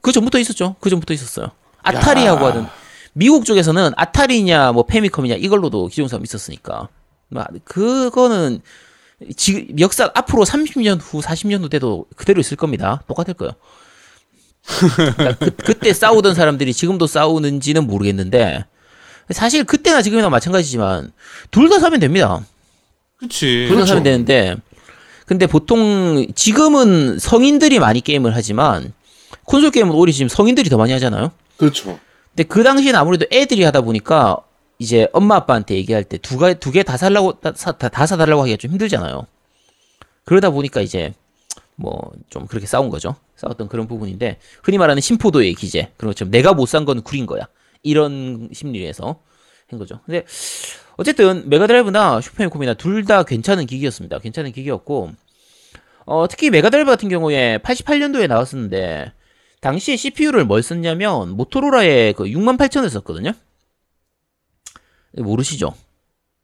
그 0.01 0.13
전부터 0.13 0.39
있었죠. 0.39 0.77
그 0.81 0.89
전부터 0.91 1.13
있었어요. 1.13 1.51
아타리하고 1.83 2.47
하던 2.47 2.69
미국 3.13 3.45
쪽에서는 3.45 3.93
아타리냐 3.97 4.73
뭐 4.73 4.87
페미컴이냐 4.87 5.35
이걸로도 5.37 5.89
기존 5.89 6.09
사무 6.09 6.23
있었으니까. 6.25 6.89
뭐, 7.35 7.45
그거는 7.64 8.61
지금 9.37 9.79
역사 9.81 10.11
앞으로 10.14 10.45
30년 10.45 10.99
후 11.00 11.21
40년 11.21 11.62
후 11.62 11.69
돼도 11.69 12.07
그대로 12.17 12.41
있을 12.41 12.57
겁니다. 12.57 13.03
똑같을 13.09 13.35
거예요. 13.35 13.53
그러니까 15.07 15.33
그, 15.35 15.50
그때 15.50 15.93
싸우던 15.93 16.35
사람들이 16.35 16.73
지금도 16.73 17.07
싸우는지는 17.07 17.87
모르겠는데 17.87 18.64
사실 19.31 19.64
그때나 19.64 20.00
지금이나 20.03 20.31
마찬가지지만 20.31 21.12
둘 21.50 21.69
다 21.69 21.79
사면 21.81 22.00
됩니다. 22.00 22.41
그치. 23.17 23.64
둘다 23.67 23.75
그렇죠. 23.75 23.87
사면 23.87 24.03
되는데 24.05 24.57
근데 25.26 25.47
보통 25.47 26.26
지금은 26.35 27.19
성인들이 27.19 27.79
많이 27.79 28.00
게임을 28.00 28.35
하지만 28.35 28.93
콘솔 29.45 29.71
게임은 29.71 29.93
오히려 29.93 30.12
지금 30.12 30.29
성인들이 30.29 30.69
더 30.71 30.76
많이 30.76 30.93
하잖아요. 30.93 31.33
그렇죠. 31.57 31.99
근데 32.31 32.43
그 32.45 32.62
당시에는 32.62 32.99
아무래도 32.99 33.26
애들이 33.33 33.62
하다 33.64 33.83
보니까 33.83 34.38
이제 34.78 35.09
엄마 35.12 35.37
아빠한테 35.37 35.75
얘기할 35.76 36.04
때 36.04 36.19
두 36.19 36.38
개 36.38 36.54
두 36.54 36.73
개 36.73 36.83
다 36.83 36.97
살라고 36.97 37.40
다, 37.40 37.52
사, 37.54 37.73
다, 37.73 37.88
다 37.88 38.07
사달라고 38.07 38.43
하기가 38.43 38.57
좀 38.57 38.71
힘들잖아요. 38.73 39.26
그러다 40.25 40.50
보니까 40.50 40.81
이제 40.81 41.12
뭐 41.76 42.12
좀 42.31 42.47
그렇게 42.47 42.66
싸운 42.66 42.90
거죠. 42.90 43.16
싸웠던 43.37 43.69
그런 43.69 43.87
부분인데 43.88 44.38
흔히 44.62 44.78
말하는 44.78 45.00
신포도의 45.00 45.55
기제 45.54 45.90
그런 45.97 46.11
것처럼 46.12 46.31
내가 46.31 46.52
못 46.54 46.66
산 46.69 46.85
건 46.85 47.02
구린 47.02 47.26
거야 47.26 47.47
이런 47.83 48.49
심리에서 48.52 49.21
한 49.71 49.78
거죠. 49.78 50.00
근데 50.07 50.25
어쨌든 50.97 51.49
메가드라이브나 51.49 52.21
슈퍼패미컴이나 52.21 52.75
둘 52.75 53.04
다 53.04 53.23
괜찮은 53.25 53.66
기기였습니다. 53.66 54.19
괜찮은 54.19 54.52
기기였고 54.52 55.11
어, 56.07 56.26
특히 56.28 56.50
메가드라이브 56.50 56.90
같은 56.90 57.09
경우에 57.09 57.59
88년도에 57.59 58.28
나왔었는데 58.28 59.12
당시에 59.61 59.97
CPU를 59.97 60.45
뭘 60.45 60.62
썼냐면 60.62 61.31
모토로라의 61.31 62.12
그 62.12 62.25
68,000을 62.25 62.88
썼거든요. 62.90 63.33
모르시죠? 65.16 65.75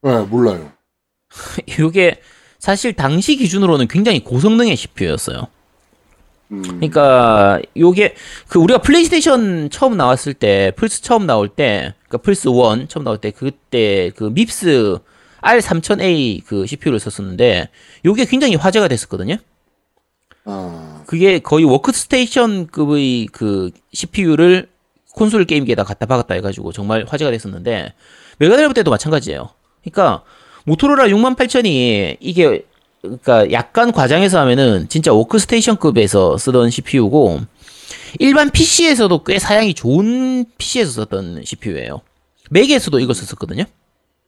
네, 0.03 0.21
몰라요. 0.23 0.73
이게 1.67 2.21
사실 2.59 2.93
당시 2.93 3.37
기준으로는 3.37 3.89
굉장히 3.89 4.23
고성능의 4.23 4.77
CPU였어요. 4.77 5.47
음. 6.53 6.63
그러니까 6.63 7.61
요게 7.77 8.15
그 8.49 8.59
우리가 8.59 8.81
플레이스테이션 8.81 9.71
처음 9.71 9.97
나왔을 9.97 10.35
때 10.35 10.73
플스 10.77 11.01
처음 11.01 11.27
나올 11.27 11.49
때 11.49 11.95
그러니까 12.09 12.19
플스 12.19 12.49
1 12.49 12.89
처음 12.89 13.05
나올 13.05 13.19
때 13.19 13.31
그때 13.31 14.11
그 14.17 14.25
MIPS 14.25 14.99
R3000A 15.43 16.45
그 16.45 16.67
CPU를 16.67 16.99
썼었는데 16.99 17.69
요게 18.05 18.27
굉장히 18.27 18.57
화제가 18.57 18.89
됐었거든요. 18.89 19.37
아, 20.45 21.03
그게 21.07 21.39
거의 21.39 21.65
워크스테이션급의 21.65 23.29
그 23.33 23.71
CPU를 23.93 24.69
콘솔 25.15 25.45
게임기에다 25.45 25.85
갖다 25.85 26.07
박았다 26.07 26.35
해가지고 26.35 26.73
정말 26.73 27.05
화제가 27.09 27.31
됐었는데 27.31 27.95
메가드라이브 28.41 28.75
때도 28.75 28.91
마찬가지예요. 28.91 29.51
그러니까 29.83 30.23
모토로라 30.65 31.09
68000이 31.09 32.17
이게 32.21 32.65
그러니까 33.03 33.51
약간 33.53 33.93
과장해서 33.93 34.39
하면은 34.41 34.89
진짜 34.89 35.13
워크스테이션급에서 35.13 36.39
쓰던 36.39 36.71
CPU고 36.71 37.41
일반 38.19 38.51
PC에서도 38.51 39.25
꽤 39.25 39.39
사양이 39.39 39.75
좋은 39.75 40.47
PC에서 40.59 40.93
썼던 40.93 41.45
CPU예요. 41.45 42.01
맥에서도 42.51 42.99
이거 42.99 43.15
썼었거든요. 43.15 43.65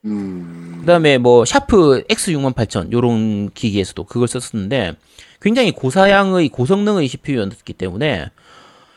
음, 0.05 0.77
그다음에 0.81 1.17
뭐 1.17 1.45
샤프 1.45 2.03
X68000 2.07 2.91
요런 2.91 3.51
기기에서도 3.53 4.03
그걸 4.03 4.27
썼었는데 4.27 4.93
굉장히 5.41 5.71
고사양의 5.71 6.49
고성능의 6.49 7.07
CPU였기 7.07 7.73
때문에 7.73 8.29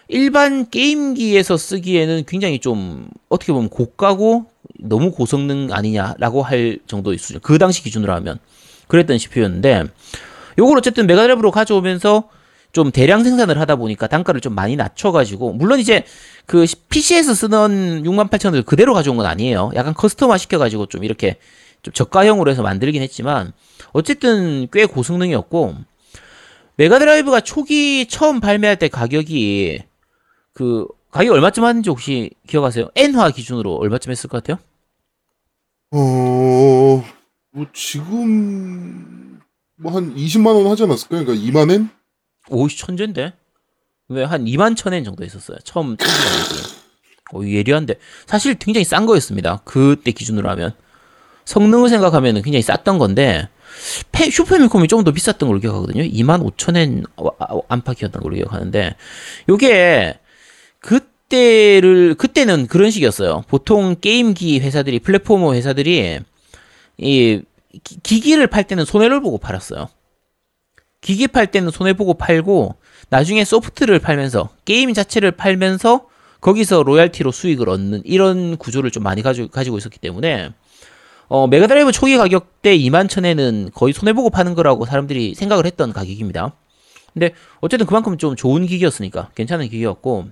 일반 0.09 0.69
게임기에서 0.71 1.57
쓰기에는 1.57 2.25
굉장히 2.27 2.59
좀 2.61 3.09
어떻게 3.29 3.53
보면 3.53 3.69
고가고 3.69 4.47
너무 4.81 5.13
고성능 5.13 5.69
아니냐라고 5.73 6.43
할 6.43 6.79
정도의 6.87 7.19
수준. 7.19 7.41
그 7.41 7.59
당시 7.59 7.83
기준으로 7.83 8.13
하면 8.15 8.39
그랬던 8.89 9.19
CPU였는데 9.19 9.85
요걸 10.59 10.79
어쨌든 10.79 11.07
메가드라이브로 11.07 11.51
가져오면서 11.51 12.29
좀 12.73 12.91
대량 12.91 13.25
생산을 13.25 13.59
하다 13.59 13.77
보니까 13.77 14.07
단가를 14.07 14.41
좀 14.41 14.55
많이 14.55 14.77
낮춰가지고 14.77 15.55
물론 15.55 15.81
이제 15.81 16.05
그 16.45 16.67
PC에서 16.91 17.35
쓰던 17.35 18.03
68,000을 18.03 18.67
그대로 18.67 18.93
가져온 18.93 19.17
건 19.17 19.27
아니에요. 19.27 19.71
약간 19.75 19.95
커스터마 19.95 20.37
시켜가지고 20.37 20.87
좀 20.87 21.03
이렇게 21.03 21.39
좀 21.83 21.95
저가형으로 21.95 22.51
해서 22.51 22.63
만들긴 22.63 23.01
했지만 23.03 23.53
어쨌든 23.93 24.69
꽤 24.73 24.85
고성능이었고 24.85 25.75
메가드라이브가 26.77 27.41
초기 27.41 28.07
처음 28.07 28.41
발매할 28.41 28.79
때 28.79 28.89
가격이 28.89 29.83
그 30.53 30.87
가격 31.11 31.33
얼마쯤 31.33 31.65
하는지 31.65 31.89
혹시 31.89 32.31
기억하세요? 32.47 32.91
엔화 32.95 33.31
기준으로 33.31 33.77
얼마쯤 33.77 34.11
했을 34.11 34.29
것 34.29 34.43
같아요? 34.43 34.63
어, 35.93 37.05
뭐 37.53 37.67
지금 37.73 39.41
뭐 39.79 39.93
한 39.93 40.15
20만 40.15 40.47
원 40.57 40.67
하지 40.67 40.83
않았을까요? 40.85 41.25
그러니까 41.25 41.47
2만 41.47 41.71
엔? 41.71 41.89
오, 42.49 42.69
천재인데? 42.69 43.35
예, 44.09 44.27
한 44.27 44.45
2만 44.45 44.77
천엔 44.77 45.05
정도 45.05 45.25
했었어요. 45.25 45.59
처음. 45.65 45.97
어, 47.33 47.41
예리한데. 47.45 47.95
사실 48.27 48.55
굉장히 48.55 48.85
싼 48.85 49.05
거였습니다. 49.07 49.61
그때 49.65 50.13
기준으로 50.13 50.49
하면. 50.51 50.73
성능을 51.45 51.89
생각하면 51.89 52.35
굉장히 52.43 52.63
쌌던 52.63 52.99
건데, 52.99 53.49
패, 54.13 54.31
슈퍼패미콤이 54.31 54.89
조금 54.89 55.05
더 55.05 55.13
비쌌던 55.13 55.49
걸로 55.49 55.61
기억하거든요. 55.61 56.03
2만 56.03 56.43
5천엔 56.57 57.05
안팎이었던 57.69 58.21
걸로 58.23 58.35
기억하는데, 58.37 58.97
요게, 59.49 60.19
그 60.81 61.01
때를, 61.29 62.15
그때는 62.15 62.67
그런 62.67 62.91
식이었어요. 62.91 63.45
보통 63.49 63.97
게임기 64.01 64.61
회사들이, 64.61 65.01
platformer 65.01 65.55
회사들이, 65.55 66.21
이, 66.99 67.43
기- 67.85 68.01
기기를 68.03 68.47
팔 68.47 68.65
때는 68.65 68.85
손해를 68.85 69.21
보고 69.21 69.39
팔았어요. 69.39 69.89
기기 71.01 71.29
팔 71.29 71.47
때는 71.51 71.71
손해 71.71 71.93
보고 71.93 72.15
팔고 72.15 72.75
나중에 73.11 73.45
소프트를 73.45 73.99
팔면서 74.01 74.49
게임 74.65 74.93
자체를 74.93 75.33
팔면서 75.33 76.07
거기서 76.41 76.83
로얄티로 76.83 77.31
수익을 77.33 77.69
얻는 77.69 78.03
이런 78.05 78.57
구조를 78.57 78.91
좀 78.91 79.03
많이 79.03 79.23
가지고, 79.23 79.49
가지고 79.49 79.79
있었기 79.79 79.99
때문에 79.99 80.51
어, 81.29 81.47
메가드라이브 81.47 81.93
초기 81.93 82.17
가격대 82.17 82.77
2만 82.77 83.09
천 83.09 83.36
엔은 83.36 83.71
거의 83.75 83.93
손해 83.93 84.13
보고 84.13 84.31
파는 84.31 84.55
거라고 84.55 84.85
사람들이 84.87 85.35
생각을 85.35 85.67
했던 85.67 85.93
가격입니다. 85.93 86.53
근데 87.13 87.33
어쨌든 87.61 87.87
그만큼 87.87 88.17
좀 88.19 88.37
좋은 88.37 88.67
기기였으니까 88.67 89.31
괜찮은 89.35 89.69
기기였고 89.69 90.27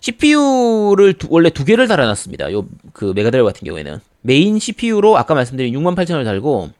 CPU를 0.00 1.14
원래 1.28 1.50
두 1.50 1.64
개를 1.64 1.88
달아놨습니다. 1.88 2.52
요 2.52 2.66
그 2.92 3.12
메가드라이브 3.14 3.46
같은 3.46 3.66
경우에는 3.66 4.00
메인 4.22 4.58
CPU로 4.58 5.18
아까 5.18 5.34
말씀드린 5.34 5.74
68,000을 5.74 6.24
달고 6.24 6.70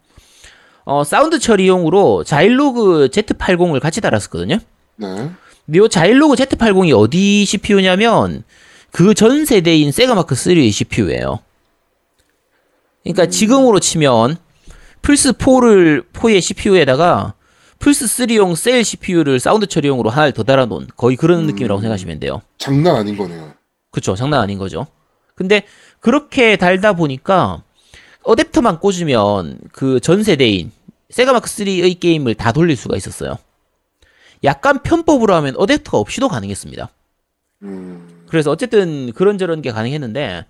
어, 0.84 1.04
사운드 1.04 1.38
처리용으로 1.38 2.24
자일로그 2.24 3.08
Z80을 3.12 3.80
같이 3.80 4.00
달았었거든요. 4.00 4.58
네. 4.96 5.30
근데 5.66 5.78
요 5.78 5.88
자일로그 5.88 6.36
Z80이 6.36 6.96
어디 6.98 7.44
CPU냐면 7.44 8.44
그 8.92 9.12
전 9.12 9.44
세대인 9.44 9.92
세가 9.92 10.14
마크 10.14 10.34
3의 10.34 10.72
CPU예요. 10.72 11.40
그러니까 13.02 13.26
지금으로 13.26 13.78
치면 13.78 14.38
플스 15.02 15.32
4를 15.32 16.04
4의 16.12 16.40
CPU에다가 16.40 17.34
플스 17.78 18.06
3용 18.06 18.56
셀 18.56 18.84
CPU를 18.84 19.38
사운드 19.40 19.66
처리용으로 19.66 20.10
하나를 20.10 20.32
더 20.32 20.42
달아놓은 20.42 20.88
거의 20.96 21.16
그런 21.16 21.46
느낌이라고 21.46 21.80
생각하시면 21.80 22.20
돼요. 22.20 22.42
장난 22.58 22.96
아닌 22.96 23.16
거네요. 23.16 23.52
그쵸 23.90 24.14
장난 24.14 24.40
아닌 24.40 24.58
거죠. 24.58 24.86
근데 25.34 25.64
그렇게 26.00 26.56
달다 26.56 26.94
보니까 26.94 27.62
어댑터만 28.24 28.80
꽂으면 28.80 29.58
그 29.72 30.00
전 30.00 30.22
세대인 30.22 30.72
세가마크 31.10 31.48
3의 31.48 32.00
게임을 32.00 32.34
다 32.34 32.52
돌릴 32.52 32.76
수가 32.76 32.96
있었어요. 32.96 33.38
약간 34.44 34.82
편법으로 34.82 35.34
하면 35.36 35.54
어댑터가 35.54 35.94
없이도 35.94 36.28
가능했습니다. 36.28 36.90
음, 37.62 38.24
그래서 38.28 38.50
어쨌든 38.50 39.12
그런저런 39.12 39.62
게 39.62 39.70
가능했는데 39.70 40.44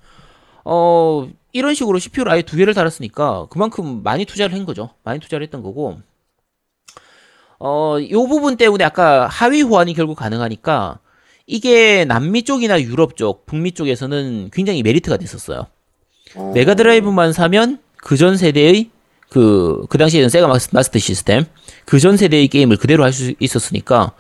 어 0.65 1.29
이런 1.53 1.75
식으로 1.75 1.99
CPU를 1.99 2.33
아예 2.33 2.43
두 2.43 2.57
개를 2.57 2.75
달았으니까 2.75 3.47
그만큼 3.51 4.03
많이 4.03 4.25
투자를 4.25 4.57
한 4.57 4.65
거죠. 4.65 4.91
많이 5.05 5.21
투자를 5.21 5.45
했던 5.45 5.63
거고 5.63 5.99
어 7.59 7.99
요 8.11 8.27
부분 8.27 8.57
때문에 8.57 8.85
아까 8.85 9.27
하위 9.29 9.63
호환이 9.63 9.95
결국 9.95 10.17
가능하니까 10.17 10.99
이게 11.47 12.05
남미 12.05 12.43
쪽이나 12.43 12.81
유럽 12.83 13.17
쪽, 13.17 13.47
북미 13.47 13.73
쪽에서는 13.73 14.51
굉장히 14.53 14.83
메리트가 14.83 15.17
됐었어요. 15.17 15.67
어, 16.35 16.53
메가드라이브만 16.55 17.33
사면 17.33 17.79
그 17.99 18.17
전 18.17 18.37
세대의 18.37 18.91
그, 19.29 19.87
그 19.89 19.97
당시에는 19.99 20.29
세가 20.29 20.47
마스- 20.49 20.71
마스터 20.73 20.99
시스템, 20.99 21.45
그 21.85 21.99
전 22.01 22.17
세대의 22.17 22.49
게임을 22.49 22.77
그대로 22.77 23.03
할 23.05 23.13
수 23.13 23.33
있었으니까, 23.41 24.13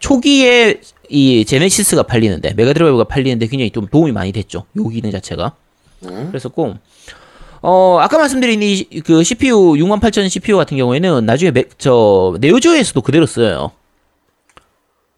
초기에 0.00 0.80
이 1.08 1.44
제네시스가 1.44 2.02
팔리는데, 2.04 2.54
메가드라이브가 2.54 3.04
팔리는데 3.04 3.46
굉장히 3.48 3.70
좀 3.70 3.86
도움이 3.88 4.12
많이 4.12 4.32
됐죠. 4.32 4.64
요 4.76 4.88
기능 4.88 5.10
자체가. 5.10 5.52
네. 6.00 6.26
그랬었고, 6.28 6.74
어, 7.60 7.98
아까 8.00 8.18
말씀드린 8.18 8.62
이 8.62 8.84
그 9.04 9.24
CPU, 9.24 9.76
68000 9.76 10.28
CPU 10.28 10.56
같은 10.56 10.76
경우에는 10.76 11.26
나중에 11.26 11.50
메, 11.50 11.64
저, 11.78 12.36
네오지오에서도 12.40 13.00
그대로 13.02 13.26
써요. 13.26 13.72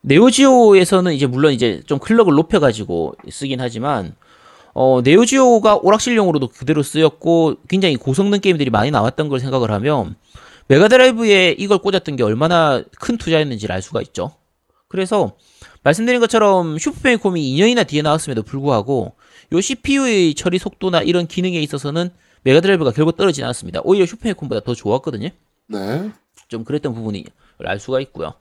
네오지오에서는 0.02 1.12
이제 1.12 1.26
물론 1.26 1.52
이제 1.52 1.82
좀 1.87 1.99
클럭을 1.99 2.35
높여 2.35 2.59
가지고 2.59 3.14
쓰긴 3.30 3.61
하지만, 3.61 4.14
어, 4.73 5.00
네오지오가 5.04 5.76
오락실용으로도 5.82 6.49
그대로 6.49 6.82
쓰였고, 6.82 7.56
굉장히 7.68 7.97
고성능 7.97 8.40
게임들이 8.40 8.70
많이 8.70 8.90
나왔던 8.90 9.28
걸 9.28 9.40
생각을 9.40 9.70
하면, 9.73 10.16
메가드라이브에 10.68 11.56
이걸 11.59 11.78
꽂았던 11.78 12.16
게 12.16 12.23
얼마나 12.23 12.82
큰 12.99 13.18
투자였는지를 13.18 13.75
알 13.75 13.82
수가 13.82 14.00
있죠. 14.02 14.32
그래서, 14.88 15.32
말씀드린 15.82 16.20
것처럼 16.20 16.78
슈퍼패미콤이 16.78 17.42
2년이나 17.56 17.87
뒤에 17.87 18.00
나왔음에도 18.02 18.42
불구하고, 18.42 19.12
요 19.52 19.61
CPU의 19.61 20.35
처리 20.35 20.59
속도나 20.59 21.02
이런 21.02 21.26
기능에 21.26 21.61
있어서는 21.61 22.11
메가드라이브가 22.42 22.92
결국 22.92 23.16
떨어지지 23.16 23.42
않았습니다. 23.44 23.80
오히려 23.85 24.06
슈퍼패미콤보다 24.06 24.62
더 24.62 24.75
좋았거든요. 24.75 25.28
네. 25.68 26.11
좀 26.49 26.64
그랬던 26.64 26.94
부분이 26.94 27.25
알 27.64 27.78
수가 27.78 28.00
있고요. 28.00 28.35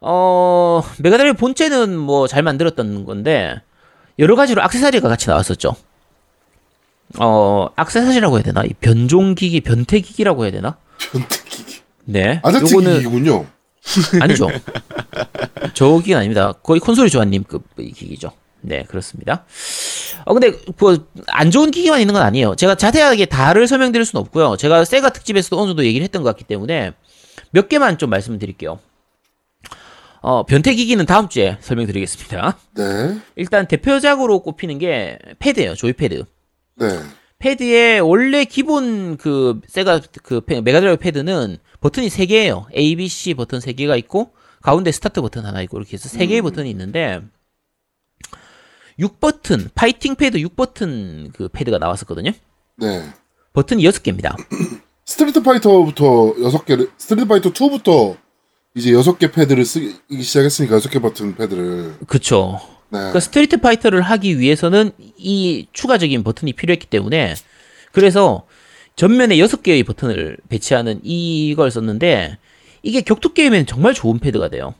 어, 0.00 0.82
메가드라이브 0.98 1.36
본체는 1.38 1.96
뭐 1.98 2.26
잘 2.26 2.42
만들었던 2.42 3.04
건데 3.04 3.60
여러 4.18 4.34
가지로 4.36 4.62
액세서리가 4.62 5.08
같이 5.08 5.28
나왔었죠. 5.28 5.74
어, 7.18 7.68
액세서리라고 7.78 8.36
해야 8.36 8.42
되나? 8.42 8.62
이 8.64 8.72
변종 8.80 9.34
기기, 9.34 9.60
변태 9.60 10.00
기기라고 10.00 10.44
해야 10.44 10.52
되나? 10.52 10.76
변태 11.12 11.36
기기. 11.48 11.80
네. 12.04 12.40
아제트 12.42 12.72
요거는 12.72 12.98
기기군요. 12.98 13.46
아니죠. 14.20 14.48
저 15.74 15.96
기기는 15.98 16.18
아닙니다. 16.18 16.52
거의 16.62 16.80
콘솔이 16.80 17.10
조아님급 17.10 17.76
기기죠. 17.76 18.32
네, 18.62 18.84
그렇습니다. 18.84 19.44
어, 20.24 20.32
근데, 20.34 20.52
그, 20.78 21.06
안 21.26 21.50
좋은 21.50 21.70
기기만 21.70 22.00
있는 22.00 22.14
건 22.14 22.22
아니에요. 22.22 22.54
제가 22.54 22.76
자세하게 22.76 23.26
다를 23.26 23.66
설명드릴 23.66 24.04
수는 24.04 24.20
없고요. 24.22 24.56
제가 24.56 24.84
세가 24.84 25.10
특집에서도 25.10 25.58
어느 25.60 25.68
정도 25.70 25.84
얘기를 25.84 26.04
했던 26.04 26.22
것 26.22 26.30
같기 26.30 26.44
때문에 26.44 26.92
몇 27.50 27.68
개만 27.68 27.98
좀 27.98 28.08
말씀드릴게요. 28.10 28.78
어, 30.20 30.44
변태 30.46 30.74
기기는 30.74 31.04
다음 31.04 31.28
주에 31.28 31.58
설명드리겠습니다. 31.60 32.56
네. 32.76 33.18
일단 33.34 33.66
대표작으로 33.66 34.40
꼽히는 34.40 34.78
게 34.78 35.18
패드예요. 35.40 35.74
joypad. 35.74 36.24
네. 36.76 36.86
패드에 37.40 37.98
원래 37.98 38.44
기본 38.44 39.16
그 39.16 39.60
세가 39.66 40.00
그 40.22 40.40
패- 40.42 40.60
메가드라이브 40.60 41.02
패드는 41.02 41.58
버튼이 41.80 42.06
3개예요. 42.06 42.66
A, 42.76 42.94
B, 42.94 43.08
C 43.08 43.34
버튼 43.34 43.58
3개가 43.58 43.98
있고 43.98 44.30
가운데 44.62 44.92
스타트 44.92 45.20
버튼 45.20 45.44
하나 45.44 45.60
있고 45.62 45.78
이렇게 45.78 45.94
해서 45.94 46.08
3개의 46.08 46.40
버튼이 46.42 46.70
있는데 46.70 47.20
6버튼 48.98 49.70
파이팅 49.74 50.14
패드 50.14 50.38
6버튼 50.38 51.32
그 51.32 51.48
패드가 51.48 51.78
나왔었거든요. 51.78 52.32
네. 52.76 53.02
버튼이 53.52 53.82
6개입니다. 53.84 54.36
스트리트 55.04 55.42
파이터부터 55.42 56.34
6개를, 56.34 56.90
스트리트 56.96 57.26
파이터 57.26 57.52
2부터 57.52 58.16
이제 58.74 58.92
6개 58.92 59.32
패드를 59.32 59.64
쓰기 59.64 59.98
시작했으니까 60.22 60.78
6개 60.78 61.02
버튼 61.02 61.34
패드를. 61.36 61.96
그쵸. 62.06 62.60
네. 62.90 62.98
그러니까 62.98 63.20
스트리트 63.20 63.58
파이터를 63.58 64.02
하기 64.02 64.38
위해서는 64.38 64.92
이 65.16 65.66
추가적인 65.72 66.22
버튼이 66.22 66.52
필요했기 66.52 66.86
때문에 66.86 67.34
그래서 67.90 68.46
전면에 68.96 69.36
6개의 69.36 69.86
버튼을 69.86 70.36
배치하는 70.48 71.00
이걸 71.02 71.70
썼는데 71.70 72.38
이게 72.82 73.00
격투 73.00 73.32
게임에는 73.32 73.66
정말 73.66 73.94
좋은 73.94 74.18
패드가 74.18 74.48
돼요. 74.48 74.74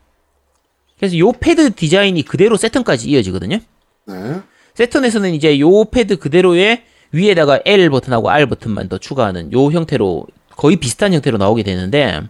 그래서 0.98 1.16
요 1.18 1.32
패드 1.32 1.74
디자인이 1.74 2.22
그대로 2.22 2.56
세턴까지 2.56 3.08
이어지거든요. 3.10 3.58
네. 4.06 4.40
세턴에서는 4.74 5.34
이제 5.34 5.58
요 5.60 5.84
패드 5.84 6.18
그대로에 6.18 6.84
위에다가 7.12 7.60
L 7.64 7.90
버튼하고 7.90 8.30
R 8.30 8.46
버튼만 8.46 8.88
더 8.88 8.98
추가하는 8.98 9.52
요 9.52 9.70
형태로 9.70 10.26
거의 10.56 10.76
비슷한 10.76 11.12
형태로 11.12 11.38
나오게 11.38 11.62
되는데 11.62 12.22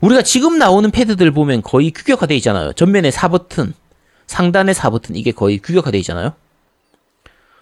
우리가 0.00 0.22
지금 0.22 0.58
나오는 0.58 0.88
패드들 0.90 1.32
보면 1.32 1.62
거의 1.62 1.90
규격화되어 1.90 2.36
있잖아요. 2.36 2.72
전면에 2.72 3.10
4버튼, 3.10 3.72
상단에 4.26 4.72
4버튼 4.72 5.16
이게 5.16 5.32
거의 5.32 5.58
규격화되어 5.58 5.98
있잖아요. 6.00 6.32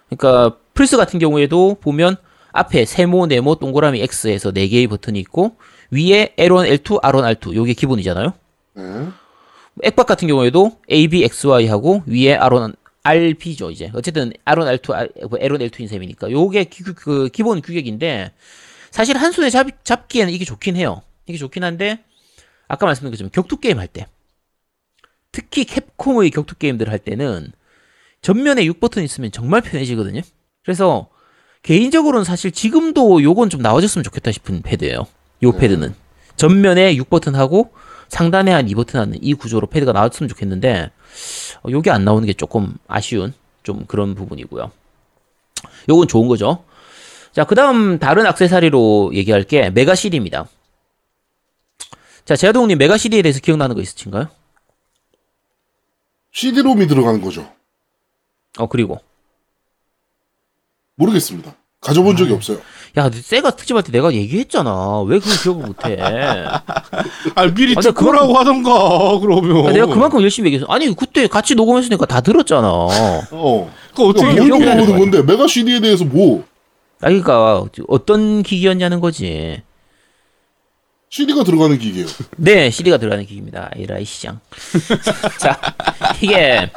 그러니까 0.09 0.57
플스 0.73 0.97
같은 0.97 1.19
경우에도 1.19 1.77
보면 1.81 2.17
앞에 2.51 2.85
세모, 2.85 3.27
네모, 3.27 3.55
동그라미 3.55 4.01
X에서 4.01 4.51
4개의 4.51 4.89
버튼이 4.89 5.19
있고 5.19 5.57
위에 5.91 6.33
L1, 6.37 6.83
L2, 6.83 7.01
R1, 7.01 7.39
R2 7.39 7.55
요게 7.55 7.73
기본이잖아요. 7.73 8.33
네. 8.75 8.83
액박 9.83 10.07
같은 10.07 10.27
경우에도 10.27 10.71
A, 10.91 11.07
B, 11.07 11.23
X, 11.23 11.47
Y 11.47 11.67
하고 11.67 12.03
위에 12.05 12.37
R1, 12.37 12.75
RB죠 13.07 13.71
이제 13.71 13.89
어쨌든 13.93 14.33
R1, 14.43 14.79
R2, 14.79 14.93
R, 14.93 15.09
뭐 15.29 15.39
L1, 15.39 15.69
L2인 15.69 15.87
셈이니까 15.87 16.29
요게 16.29 16.65
기, 16.65 16.83
그 16.83 17.29
기본 17.29 17.61
규격인데 17.61 18.33
사실 18.91 19.17
한 19.17 19.31
손에 19.31 19.49
잡, 19.49 19.67
잡기에는 19.83 20.33
이게 20.33 20.43
좋긴 20.43 20.75
해요. 20.75 21.01
이게 21.25 21.37
좋긴 21.37 21.63
한데 21.63 22.03
아까 22.67 22.85
말씀드린 22.85 23.11
것처럼 23.11 23.31
격투 23.31 23.59
게임 23.59 23.79
할 23.79 23.87
때 23.87 24.07
특히 25.31 25.65
캡콤의 25.65 26.31
격투 26.31 26.55
게임들 26.55 26.89
할 26.89 26.99
때는 26.99 27.51
전면에 28.21 28.65
6버튼 28.65 29.03
있으면 29.03 29.31
정말 29.31 29.61
편해지거든요. 29.61 30.21
그래서 30.63 31.09
개인적으로는 31.63 32.23
사실 32.23 32.51
지금도 32.51 33.21
요건 33.23 33.49
좀 33.49 33.61
나와줬으면 33.61 34.03
좋겠다 34.03 34.31
싶은 34.31 34.61
패드예요. 34.63 35.05
요 35.43 35.51
패드는 35.51 35.93
전면에 36.35 36.95
6버튼 36.95 37.33
하고 37.33 37.71
상단에 38.09 38.51
한 38.51 38.65
2버튼 38.67 38.95
하는 38.95 39.17
이 39.21 39.33
구조로 39.33 39.67
패드가 39.67 39.91
나왔으면 39.91 40.29
좋겠는데 40.29 40.91
어, 41.63 41.69
요게 41.69 41.91
안 41.91 42.05
나오는 42.05 42.25
게 42.25 42.33
조금 42.33 42.75
아쉬운 42.87 43.33
좀 43.63 43.85
그런 43.85 44.15
부분이고요. 44.15 44.71
요건 45.89 46.07
좋은 46.07 46.27
거죠. 46.27 46.63
자, 47.31 47.43
그 47.43 47.55
다음 47.55 47.99
다른 47.99 48.25
액세서리로 48.25 49.11
얘기할 49.13 49.43
게 49.43 49.69
메가 49.69 49.95
CD입니다. 49.95 50.47
자, 52.25 52.35
제아동님 52.35 52.77
메가 52.77 52.97
CD에 52.97 53.21
대해서 53.21 53.39
기억나는 53.39 53.75
거 53.75 53.81
있으신가요? 53.81 54.27
CD롬이 56.31 56.87
들어가는 56.87 57.21
거죠. 57.21 57.51
어, 58.57 58.67
그리고. 58.67 58.99
모르겠습니다. 60.95 61.55
가져본 61.79 62.15
아. 62.15 62.17
적이 62.17 62.33
없어요. 62.33 62.61
야, 62.97 63.11
세가 63.13 63.51
특집할 63.51 63.83
때 63.83 63.91
내가 63.91 64.11
얘기했잖아. 64.13 65.01
왜 65.01 65.19
그걸 65.19 65.37
기억을 65.37 65.67
못해? 65.67 65.97
아 67.35 67.45
미리 67.53 67.75
아, 67.77 67.81
듣고 67.81 67.93
그만큼- 67.93 68.13
라고 68.19 68.33
하던가 68.37 69.19
그러면. 69.19 69.67
아, 69.67 69.71
내가 69.71 69.85
그만큼 69.85 70.21
열심히 70.23 70.47
얘기했어. 70.47 70.65
아니, 70.71 70.93
그때 70.95 71.27
같이 71.27 71.53
녹음했으니까 71.53 72.05
다 72.07 72.21
들었잖아. 72.21 72.67
어. 72.67 73.71
그 73.95 74.03
어떻게 74.03 74.25
뭘 74.33 74.47
물어보는 74.47 74.99
건데, 74.99 75.21
메가 75.21 75.47
CD에 75.47 75.79
대해서 75.79 76.05
뭐, 76.05 76.43
아, 77.01 77.07
그러니까 77.07 77.65
어떤 77.87 78.41
기기였냐는 78.41 78.99
거지. 78.99 79.61
CD가 81.09 81.43
들어가는 81.43 81.77
기계예요. 81.77 82.07
네, 82.37 82.69
CD가 82.69 82.97
들어가는 82.97 83.25
기기입니다. 83.25 83.71
에라이 83.75 84.03
시장. 84.05 84.39
자, 85.39 85.57
이게 86.21 86.69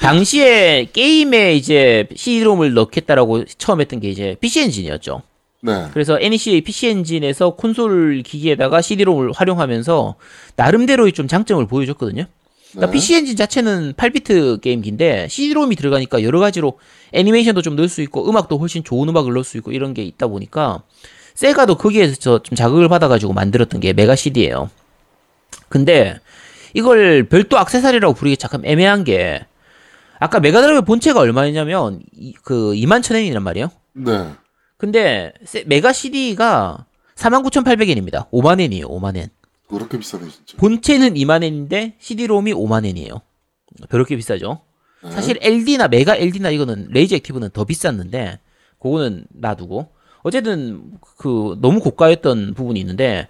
당시에 0.00 0.88
게임에 0.92 1.54
이제 1.54 2.06
CD롬을 2.14 2.72
넣겠다라고 2.74 3.44
처음 3.58 3.80
했던 3.80 4.00
게 4.00 4.08
이제 4.08 4.36
PC 4.40 4.60
엔진이었죠. 4.62 5.22
네. 5.60 5.88
그래서 5.92 6.18
NEC의 6.20 6.60
PC 6.60 6.88
엔진에서 6.88 7.50
콘솔 7.50 8.22
기기에다가 8.22 8.80
CD롬을 8.80 9.32
활용하면서 9.32 10.14
나름대로의 10.56 11.12
좀 11.12 11.26
장점을 11.26 11.66
보여줬거든요. 11.66 12.26
그러니까 12.70 12.86
네. 12.86 12.92
PC 12.92 13.14
엔진 13.16 13.36
자체는 13.36 13.94
8비트 13.94 14.60
게임기인데 14.60 15.28
CD롬이 15.28 15.74
들어가니까 15.76 16.22
여러 16.22 16.38
가지로 16.38 16.78
애니메이션도 17.12 17.62
좀 17.62 17.76
넣을 17.76 17.88
수 17.88 18.02
있고 18.02 18.28
음악도 18.28 18.58
훨씬 18.58 18.84
좋은 18.84 19.08
음악을 19.08 19.32
넣을 19.32 19.44
수 19.44 19.56
있고 19.56 19.72
이런 19.72 19.94
게 19.94 20.02
있다 20.02 20.26
보니까 20.26 20.82
세가도 21.34 21.76
거기에서 21.76 22.42
좀 22.42 22.56
자극을 22.56 22.88
받아가지고 22.88 23.32
만들었던 23.32 23.80
게 23.80 23.92
메가 23.92 24.16
CD예요. 24.16 24.70
근데 25.68 26.18
이걸 26.74 27.28
별도 27.28 27.58
액세서리라고 27.58 28.14
부르기 28.14 28.36
잠깐 28.36 28.64
애매한 28.64 29.04
게 29.04 29.46
아까 30.20 30.40
메가드라이브 30.40 30.82
본체가 30.82 31.20
얼마냐면 31.20 32.00
이, 32.16 32.34
그 32.42 32.72
2만 32.72 33.02
천 33.02 33.16
엔이란 33.16 33.42
말이에요. 33.42 33.70
네. 33.94 34.32
근데 34.78 35.32
세- 35.44 35.64
메가 35.66 35.92
CD가 35.92 36.86
49,800엔입니다. 37.16 38.30
5만 38.30 38.60
엔이에요. 38.60 38.86
5만 38.88 39.16
엔. 39.16 39.28
그렇게 39.68 39.98
비싸네 39.98 40.24
진짜. 40.30 40.56
본체는 40.56 41.14
2만 41.14 41.42
엔인데 41.42 41.96
CD롬이 41.98 42.54
5만 42.54 42.86
엔이에요. 42.86 43.20
그렇게 43.90 44.16
비싸죠. 44.16 44.60
네. 45.04 45.10
사실 45.10 45.36
LD나 45.42 45.88
메가 45.88 46.16
LD나 46.16 46.50
이거는 46.50 46.88
레이저 46.90 47.16
액티브는 47.16 47.50
더 47.50 47.64
비쌌는데 47.64 48.38
그거는 48.80 49.26
놔두고 49.30 49.88
어쨌든 50.22 50.92
그 51.18 51.58
너무 51.60 51.80
고가였던 51.80 52.54
부분이 52.54 52.80
있는데 52.80 53.28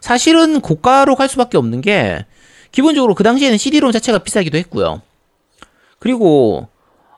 사실은 0.00 0.60
고가로 0.60 1.14
갈 1.16 1.28
수밖에 1.28 1.56
없는 1.58 1.80
게 1.80 2.26
기본적으로 2.70 3.14
그 3.14 3.22
당시에는 3.24 3.56
CD롬 3.56 3.92
자체가 3.92 4.18
비싸기도 4.18 4.58
했고요. 4.58 5.00
그리고 5.98 6.68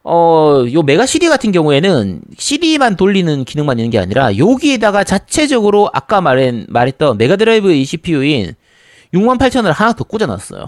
어, 0.03 0.65
요 0.73 0.83
메가 0.83 1.05
CD 1.05 1.29
같은 1.29 1.53
경우에는 1.53 2.23
CD만 2.37 2.97
돌리는 2.97 3.45
기능만 3.45 3.79
있는 3.79 3.91
게 3.91 3.99
아니라 3.99 4.37
여기에다가 4.37 5.05
자체적으로 5.05 5.91
아까 5.93 6.21
말한, 6.21 6.67
말했던 6.69 7.19
메가 7.19 7.37
드라이브의 7.37 7.85
CPU인 7.85 8.55
68,000을 9.13 9.73
하나 9.73 9.93
더 9.93 10.05
꽂아놨어요. 10.05 10.67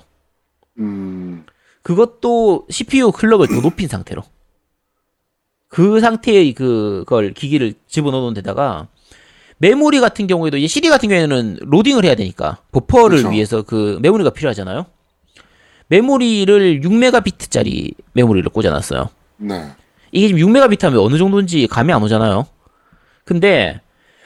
음. 0.78 1.44
그것도 1.82 2.66
CPU 2.70 3.12
clock을 3.12 3.48
더 3.48 3.60
높인 3.60 3.88
상태로. 3.88 4.22
그 5.68 6.00
상태의 6.00 6.52
그걸 6.52 7.32
기기를 7.32 7.72
집어넣어 7.88 8.20
놓은 8.20 8.34
데다가 8.34 8.88
메모리 9.56 10.00
같은 10.00 10.26
경우에도 10.26 10.58
이제 10.58 10.66
CD 10.66 10.90
같은 10.90 11.08
경우에는 11.08 11.60
로딩을 11.62 12.04
해야 12.04 12.14
되니까 12.14 12.58
버퍼를 12.72 13.18
그렇죠. 13.18 13.30
위해서 13.30 13.62
그 13.62 13.98
메모리가 14.02 14.30
필요하잖아요. 14.30 14.84
메모리를 15.88 16.80
6메가비트짜리 16.80 17.94
메모리를 18.12 18.50
꽂아놨어요. 18.50 19.08
네. 19.42 19.70
이게 20.12 20.28
지금 20.28 20.42
6메가비트 20.42 20.82
하면 20.84 21.00
어느 21.00 21.16
정도인지 21.16 21.66
감이 21.66 21.92
안 21.92 22.02
오잖아요. 22.02 22.46
근데 23.24 23.80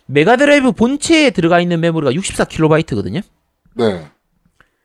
메가드라이브 0.06 0.72
본체에 0.72 1.30
들어가 1.30 1.60
있는 1.60 1.80
메모리가 1.80 2.12
64kB거든요. 2.12 3.22
네. 3.74 4.06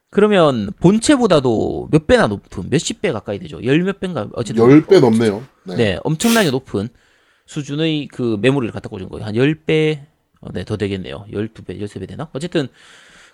그러면 0.10 0.72
본체보다도 0.80 1.88
몇 1.92 2.06
배나 2.08 2.28
높은 2.28 2.70
몇십 2.70 3.02
배 3.02 3.12
가까이 3.12 3.40
되죠. 3.40 3.64
열 3.64 3.82
몇 3.84 4.00
배인가 4.00 4.28
어쨌든 4.34 4.64
10배 4.66 5.00
넘네요. 5.00 5.44
네. 5.64 5.76
네, 5.76 6.00
엄청나게 6.04 6.52
높은 6.52 6.90
수준의 7.46 8.08
그 8.10 8.38
메모리를 8.42 8.74
갖다 8.74 8.90
꽂은 8.90 9.10
거예요. 9.10 9.26
한 9.26 9.34
10배, 9.36 10.00
어, 10.42 10.52
네, 10.54 10.64
더 10.66 10.76
되겠네요. 10.78 11.26
12배, 11.32 11.80
13배 11.82 12.08
되나? 12.10 12.30
어쨌든, 12.34 12.68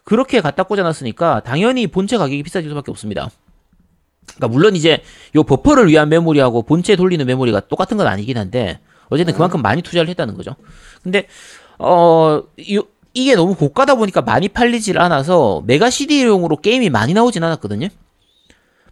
그렇게 0.04 0.40
갖다 0.42 0.64
꽂아놨으니까, 0.64 1.42
당연히 1.44 1.88
본체 1.88 2.18
가격이 2.18 2.44
비싸질 2.44 2.70
수밖에 2.70 2.92
없습니다. 2.92 3.30
그러니까, 4.36 4.48
물론 4.48 4.76
이제, 4.76 5.02
요 5.36 5.44
버퍼를 5.44 5.88
위한 5.88 6.10
메모리하고 6.10 6.64
본체 6.64 6.96
돌리는 6.96 7.26
메모리가 7.26 7.62
똑같은 7.62 7.98
건 7.98 8.08
아니긴 8.08 8.38
한데, 8.38 8.80
어쨌든 9.10 9.34
그만큼 9.34 9.62
많이 9.62 9.82
투자를 9.82 10.10
했다는 10.10 10.36
거죠. 10.36 10.56
근데, 11.02 11.28
어, 11.80 12.44
요, 12.74 12.84
이게 13.14 13.36
너무 13.36 13.56
고가다 13.56 13.96
보니까 13.96 14.22
많이 14.22 14.48
팔리질 14.50 15.00
않아서, 15.00 15.64
메가 15.66 15.90
CD용으로 15.90 16.58
게임이 16.58 16.90
많이 16.90 17.14
나오진 17.14 17.44
않았거든요. 17.44 17.88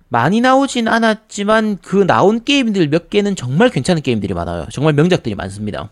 많이 0.08 0.40
나오진 0.40 0.88
않았지만 0.88 1.80
그 1.82 2.06
나온 2.06 2.44
게임들 2.44 2.88
몇 2.90 3.10
개는 3.10 3.36
정말 3.36 3.70
괜찮은 3.70 4.02
게임들이 4.02 4.34
많아요. 4.34 4.66
정말 4.72 4.94
명작들이 4.94 5.36
많습니다. 5.36 5.90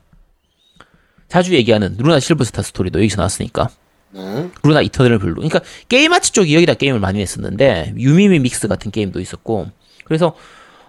자주 1.27 1.55
얘기하는 1.55 1.95
루나 1.97 2.19
실버스타 2.19 2.61
스토리도 2.61 2.99
여기서 2.99 3.17
나왔으니까. 3.17 3.69
네. 4.13 4.49
루나 4.63 4.81
이터널 4.81 5.19
블루. 5.19 5.35
그러니까 5.35 5.61
게임 5.89 6.13
아츠 6.13 6.31
쪽이 6.31 6.55
여기다 6.55 6.75
게임을 6.75 6.99
많이 6.99 7.19
냈었는데 7.19 7.93
유미미 7.97 8.39
믹스 8.39 8.67
같은 8.67 8.91
게임도 8.91 9.19
있었고. 9.19 9.67
그래서 10.05 10.35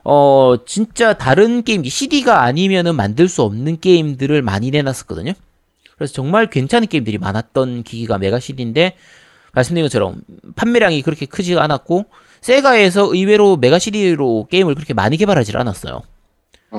어 0.05 0.57
진짜 0.67 1.15
다른 1.15 1.63
게임기 1.63 1.89
CD가 1.89 2.43
아니면은 2.43 2.95
만들 2.95 3.29
수 3.29 3.43
없는 3.43 3.81
게임들을 3.81 4.43
많이 4.43 4.71
내놨었거든요. 4.71 5.33
그래서 5.97 6.13
정말 6.13 6.51
괜찮은 6.51 6.89
게임들이 6.89 7.19
많았던 7.19 7.85
기기가 7.85 8.19
메가 8.19 8.39
CD인데 8.39 8.97
말씀드린 9.53 9.85
것처럼 9.87 10.21
판매량이 10.57 11.03
그렇게 11.03 11.27
크지가 11.27 11.63
않았고 11.63 12.07
세가에서 12.41 13.15
의외로 13.15 13.57
메가 13.57 13.79
CD로 13.79 14.49
게임을 14.51 14.75
그렇게 14.75 14.93
많이 14.93 15.17
개발하지 15.17 15.57
않았어요. 15.57 16.03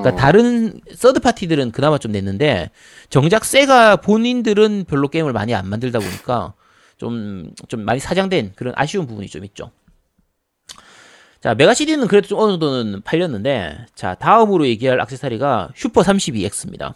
그러니까 0.01 0.13
어, 0.13 0.15
다른 0.15 0.79
서드 0.93 1.19
파티들은 1.19 1.71
그나마 1.71 1.97
좀 1.97 2.11
냈는데 2.11 2.69
정작 3.09 3.45
세가 3.45 3.97
본인들은 3.97 4.85
별로 4.87 5.07
게임을 5.07 5.33
많이 5.33 5.53
안 5.53 5.67
만들다 5.67 5.99
보니까 5.99 6.53
좀 6.97 7.51
좀 7.67 7.81
많이 7.81 7.99
사장된 7.99 8.53
그런 8.55 8.73
아쉬운 8.75 9.07
부분이 9.07 9.27
좀 9.27 9.43
있죠. 9.45 9.71
자, 11.41 11.53
메가 11.53 11.73
CD는 11.73 12.07
그래도 12.07 12.27
좀 12.27 12.39
어느 12.39 12.53
정도는 12.53 13.01
팔렸는데 13.03 13.85
자, 13.93 14.15
다음으로 14.15 14.67
얘기할 14.67 14.99
액세서리가 14.99 15.69
슈퍼 15.75 16.01
32X입니다. 16.01 16.95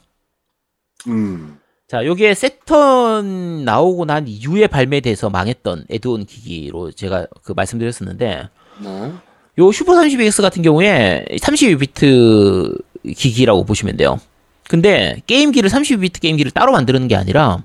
음. 1.08 1.60
자, 1.88 2.06
요게 2.06 2.34
새턴 2.34 3.64
나오고 3.64 4.06
난 4.06 4.28
이후에 4.28 4.68
발매돼서 4.68 5.30
망했던 5.30 5.86
add-on 5.90 6.26
기기로 6.26 6.92
제가 6.92 7.28
그 7.44 7.52
말씀드렸었는데 7.52 8.50
네. 8.84 9.14
요 9.60 9.72
슈퍼 9.72 9.94
32X 9.94 10.42
같은 10.42 10.62
경우에 10.62 11.26
32비트 11.32 12.82
기기라고 13.04 13.66
보시면 13.66 13.98
돼요. 13.98 14.20
근데 14.68 15.22
게임기를 15.28 15.70
32비트 15.70 16.22
게임기를 16.22 16.52
따로 16.52 16.72
만드는 16.72 17.08
게 17.08 17.16
아니라 17.16 17.64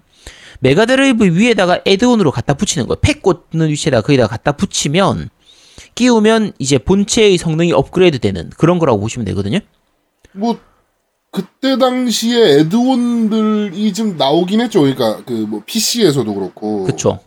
메가드라이브 0.60 1.24
위에다가 1.24 1.80
add-on으로 1.86 2.30
갖다 2.30 2.54
붙이는 2.54 2.86
거예요. 2.86 2.98
팩 3.02 3.22
꽂는 3.22 3.68
위치에다가 3.68 4.02
거기다가 4.02 4.28
갖다 4.28 4.52
붙이면 4.52 5.28
끼우면 5.94 6.52
이제 6.58 6.78
본체의 6.78 7.36
성능이 7.38 7.72
업그레이드 7.72 8.18
되는 8.18 8.50
그런 8.56 8.78
거라고 8.78 9.00
보시면 9.00 9.26
되거든요. 9.26 9.58
뭐 10.32 10.58
그때 11.30 11.76
당시에 11.78 12.60
에드온들이 12.60 13.92
좀 13.92 14.16
나오긴 14.16 14.60
했죠. 14.60 14.80
그러니까 14.80 15.22
그 15.24 15.32
뭐 15.32 15.62
PC에서도 15.66 16.32
그렇고. 16.32 16.84
그쵸. 16.84 17.18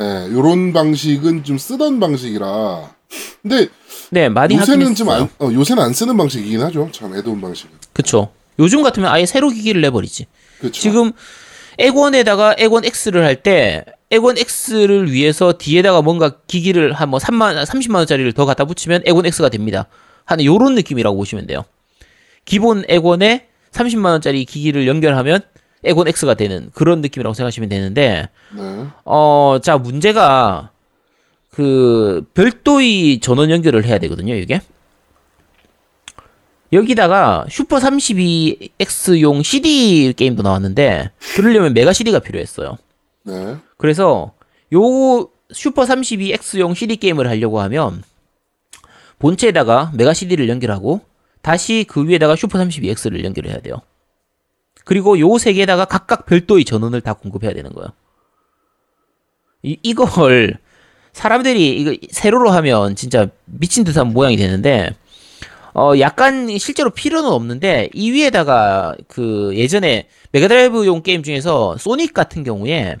예, 0.00 0.04
요런 0.32 0.72
방식은 0.72 1.44
좀 1.44 1.56
쓰던 1.56 2.00
방식이라. 2.00 2.90
근데 3.42 3.68
네, 4.14 4.28
많이 4.28 4.56
요새는 4.56 4.94
좀. 4.94 5.10
안, 5.10 5.22
어, 5.40 5.50
요새는 5.52 5.82
안 5.82 5.92
쓰는 5.92 6.16
방식이긴 6.16 6.60
하죠. 6.62 6.88
참 6.92 7.14
에드온 7.16 7.40
방식은. 7.40 7.70
그쵸. 7.92 8.30
요즘 8.60 8.82
같으면 8.82 9.10
아예 9.10 9.26
새로 9.26 9.50
기기를 9.50 9.80
내버리지. 9.80 10.26
그렇죠. 10.60 10.80
지금 10.80 11.12
액원에다가 11.78 12.54
액원 12.58 12.84
X를 12.84 13.24
할 13.24 13.42
때 13.42 13.84
액원 14.10 14.36
X를 14.38 15.10
위해서 15.10 15.54
뒤에다가 15.54 16.00
뭔가 16.02 16.36
기기를 16.46 16.92
한 16.92 17.10
뭐 17.10 17.18
3만 17.18 17.64
30만 17.66 17.96
원짜리를 17.96 18.32
더 18.32 18.44
갖다 18.46 18.64
붙이면 18.64 19.02
액원 19.06 19.26
X가 19.26 19.48
됩니다. 19.48 19.86
하는 20.24 20.44
요런 20.44 20.74
느낌이라고 20.76 21.16
보시면 21.16 21.46
돼요. 21.48 21.64
기본 22.44 22.84
액원에 22.88 23.48
30만 23.72 24.04
원짜리 24.06 24.44
기기를 24.44 24.86
연결하면 24.86 25.40
액원 25.82 26.06
X가 26.08 26.34
되는 26.34 26.70
그런 26.74 27.00
느낌이라고 27.00 27.34
생각하시면 27.34 27.68
되는데 27.68 28.28
네. 28.56 28.84
어, 29.04 29.58
자, 29.62 29.76
문제가, 29.76 30.70
그, 31.54 32.26
별도의 32.34 33.20
전원 33.20 33.48
연결을 33.50 33.84
해야 33.84 33.98
되거든요, 34.00 34.34
이게. 34.34 34.60
여기다가 36.72 37.46
슈퍼 37.48 37.78
32X용 37.78 39.44
CD 39.44 40.12
게임도 40.16 40.42
나왔는데, 40.42 41.12
그러려면 41.36 41.72
메가 41.72 41.92
CD가 41.92 42.18
필요했어요. 42.18 42.76
네. 43.22 43.56
그래서, 43.76 44.32
요 44.74 45.28
슈퍼 45.52 45.84
32X용 45.84 46.74
CD 46.74 46.96
게임을 46.96 47.28
하려고 47.28 47.60
하면, 47.60 48.02
본체에다가 49.20 49.92
메가 49.94 50.12
CD를 50.12 50.48
연결하고, 50.48 51.02
다시 51.40 51.84
그 51.88 52.08
위에다가 52.08 52.34
슈퍼 52.34 52.58
32X를 52.58 53.22
연결해야 53.22 53.60
돼요. 53.60 53.76
그리고 54.84 55.18
요 55.20 55.38
세 55.38 55.52
개에다가 55.52 55.84
각각 55.84 56.26
별도의 56.26 56.64
전원을 56.64 57.00
다 57.00 57.12
공급해야 57.12 57.52
되는 57.52 57.72
거예요. 57.72 57.90
이, 59.62 59.78
이걸 59.82 60.58
사람들이 61.14 61.80
이거 61.80 61.96
세로로 62.10 62.50
하면 62.50 62.96
진짜 62.96 63.28
미친 63.46 63.84
듯한 63.84 64.12
모양이 64.12 64.36
되는데 64.36 64.90
어 65.72 65.92
약간 65.98 66.58
실제로 66.58 66.90
필요는 66.90 67.30
없는데 67.30 67.88
이 67.94 68.10
위에다가 68.10 68.94
그 69.08 69.52
예전에 69.54 70.08
메가드라이브용 70.32 71.02
게임 71.02 71.22
중에서 71.22 71.76
소닉 71.78 72.14
같은 72.14 72.44
경우에 72.44 72.96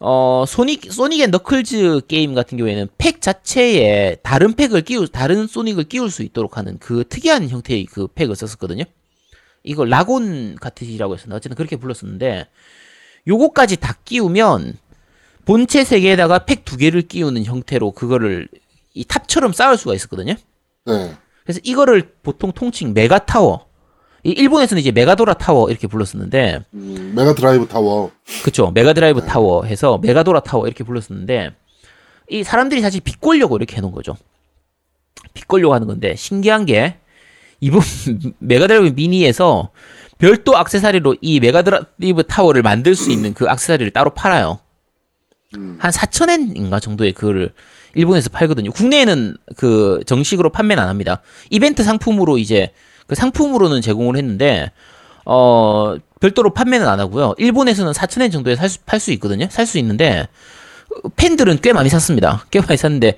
어 0.00 0.44
소닉 0.46 0.92
소닉 0.92 1.20
앤 1.20 1.30
너클즈 1.30 2.02
게임 2.08 2.34
같은 2.34 2.58
경우에는 2.58 2.88
팩 2.98 3.20
자체에 3.20 4.16
다른 4.22 4.52
팩을 4.54 4.82
끼울 4.82 5.08
다른 5.08 5.46
소닉을 5.46 5.84
끼울 5.84 6.10
수 6.10 6.22
있도록 6.22 6.58
하는 6.58 6.78
그 6.78 7.04
특이한 7.08 7.48
형태의 7.48 7.86
그 7.86 8.08
팩을 8.08 8.34
썼었거든요. 8.34 8.84
이거 9.62 9.84
lock-on 9.84 10.56
카트리지라고 10.60 11.14
했었나 11.14 11.36
어쨌든 11.36 11.56
그렇게 11.56 11.76
불렀었는데 11.76 12.46
요거까지 13.26 13.78
다 13.78 13.96
끼우면 14.04 14.78
본체 15.44 15.84
세 15.84 16.00
개에다가 16.00 16.40
팩 16.40 16.64
두 16.64 16.76
개를 16.76 17.02
끼우는 17.02 17.44
형태로 17.44 17.92
그거를 17.92 18.48
이 18.94 19.04
탑처럼 19.04 19.52
쌓을 19.52 19.76
수가 19.76 19.94
있었거든요. 19.94 20.34
네. 20.86 21.14
그래서 21.44 21.60
이거를 21.62 22.12
보통 22.22 22.52
통칭 22.52 22.94
메가 22.94 23.24
타워. 23.26 23.66
이 24.22 24.30
일본에서는 24.30 24.80
이제 24.80 24.90
메가도라 24.90 25.34
타워 25.34 25.68
이렇게 25.68 25.86
불렀었는데, 25.86 26.60
음, 26.72 27.12
메가 27.14 27.34
드라이브 27.34 27.68
타워. 27.68 28.10
그쵸 28.42 28.70
메가 28.72 28.94
드라이브 28.94 29.20
타워 29.26 29.64
해서 29.64 29.98
메가도라 29.98 30.40
타워 30.40 30.66
이렇게 30.66 30.82
불렀었는데, 30.84 31.50
이 32.30 32.42
사람들이 32.42 32.80
사실 32.80 33.02
비꼴려고 33.02 33.56
이렇게 33.58 33.76
해 33.76 33.80
놓은 33.82 33.92
거죠. 33.92 34.16
비꼴려고 35.34 35.74
하는 35.74 35.86
건데 35.86 36.14
신기한 36.16 36.64
게 36.64 36.96
이번 37.60 37.82
메가 38.38 38.66
드라이브 38.66 38.94
미니에서 38.94 39.70
별도 40.16 40.58
액세서리로 40.58 41.16
이 41.20 41.40
메가 41.40 41.60
드라이브 41.62 42.22
타워를 42.22 42.62
만들 42.62 42.94
수 42.94 43.10
있는 43.10 43.34
그 43.34 43.46
액세서리를 43.50 43.90
따로 43.92 44.10
팔아요. 44.10 44.60
음. 45.56 45.76
한 45.80 45.90
4천엔인가 45.90 46.80
정도의 46.80 47.12
그거를 47.12 47.52
일본에서 47.94 48.28
팔거든요. 48.30 48.72
국내에는 48.72 49.36
그 49.56 50.00
정식으로 50.06 50.50
판매는 50.50 50.82
안 50.82 50.88
합니다. 50.88 51.20
이벤트 51.50 51.82
상품으로 51.82 52.38
이제 52.38 52.72
그 53.06 53.14
상품으로는 53.14 53.80
제공을 53.82 54.16
했는데 54.16 54.72
어 55.24 55.96
별도로 56.20 56.52
판매는 56.52 56.86
안 56.88 57.00
하고요. 57.00 57.34
일본에서는 57.38 57.92
4천엔 57.92 58.32
정도에 58.32 58.56
팔수 58.86 59.12
있거든요. 59.12 59.46
살 59.50 59.66
수 59.66 59.78
있는데 59.78 60.26
팬들은 61.16 61.58
꽤 61.62 61.72
많이 61.72 61.88
샀습니다. 61.88 62.44
꽤 62.50 62.60
많이 62.60 62.76
샀는데 62.76 63.16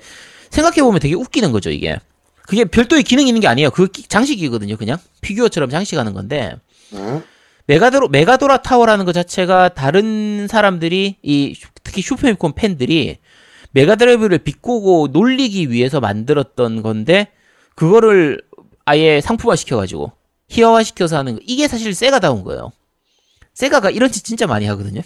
생각해 0.49 0.81
보면 0.81 0.99
되게 0.99 1.15
웃기는 1.15 1.51
거죠 1.51 1.69
이게. 1.69 1.99
그게 2.47 2.63
별도의 2.63 3.03
기능이 3.03 3.27
있는 3.29 3.41
게 3.41 3.47
아니에요. 3.47 3.71
그 3.71 3.89
장식이거든요. 3.91 4.77
그냥 4.77 4.97
피규어처럼 5.21 5.69
장식하는 5.69 6.13
건데 6.13 6.55
네. 6.91 7.21
메가도로 7.67 8.07
메가도라 8.07 8.57
타워라는 8.61 9.05
것 9.05 9.11
자체가 9.13 9.69
다른 9.69 10.47
사람들이 10.47 11.17
이 11.21 11.55
특히 11.83 12.01
슈퍼패미콘 12.01 12.53
팬들이 12.53 13.17
메가드라이브를 13.71 14.39
비꼬고 14.39 15.09
놀리기 15.11 15.69
위해서 15.69 15.99
만들었던 15.99 16.81
건데 16.81 17.27
그거를 17.75 18.41
아예 18.85 19.19
상품화 19.21 19.57
시켜가지고 19.57 20.13
희화화 20.47 20.83
시켜서 20.83 21.17
하는 21.17 21.35
거 21.35 21.41
이게 21.45 21.67
사실 21.67 21.93
세가다운 21.93 22.43
거예요. 22.43 22.71
세가가 23.53 23.89
이런 23.89 24.11
짓 24.11 24.23
진짜 24.23 24.47
많이 24.47 24.65
하거든요. 24.67 25.01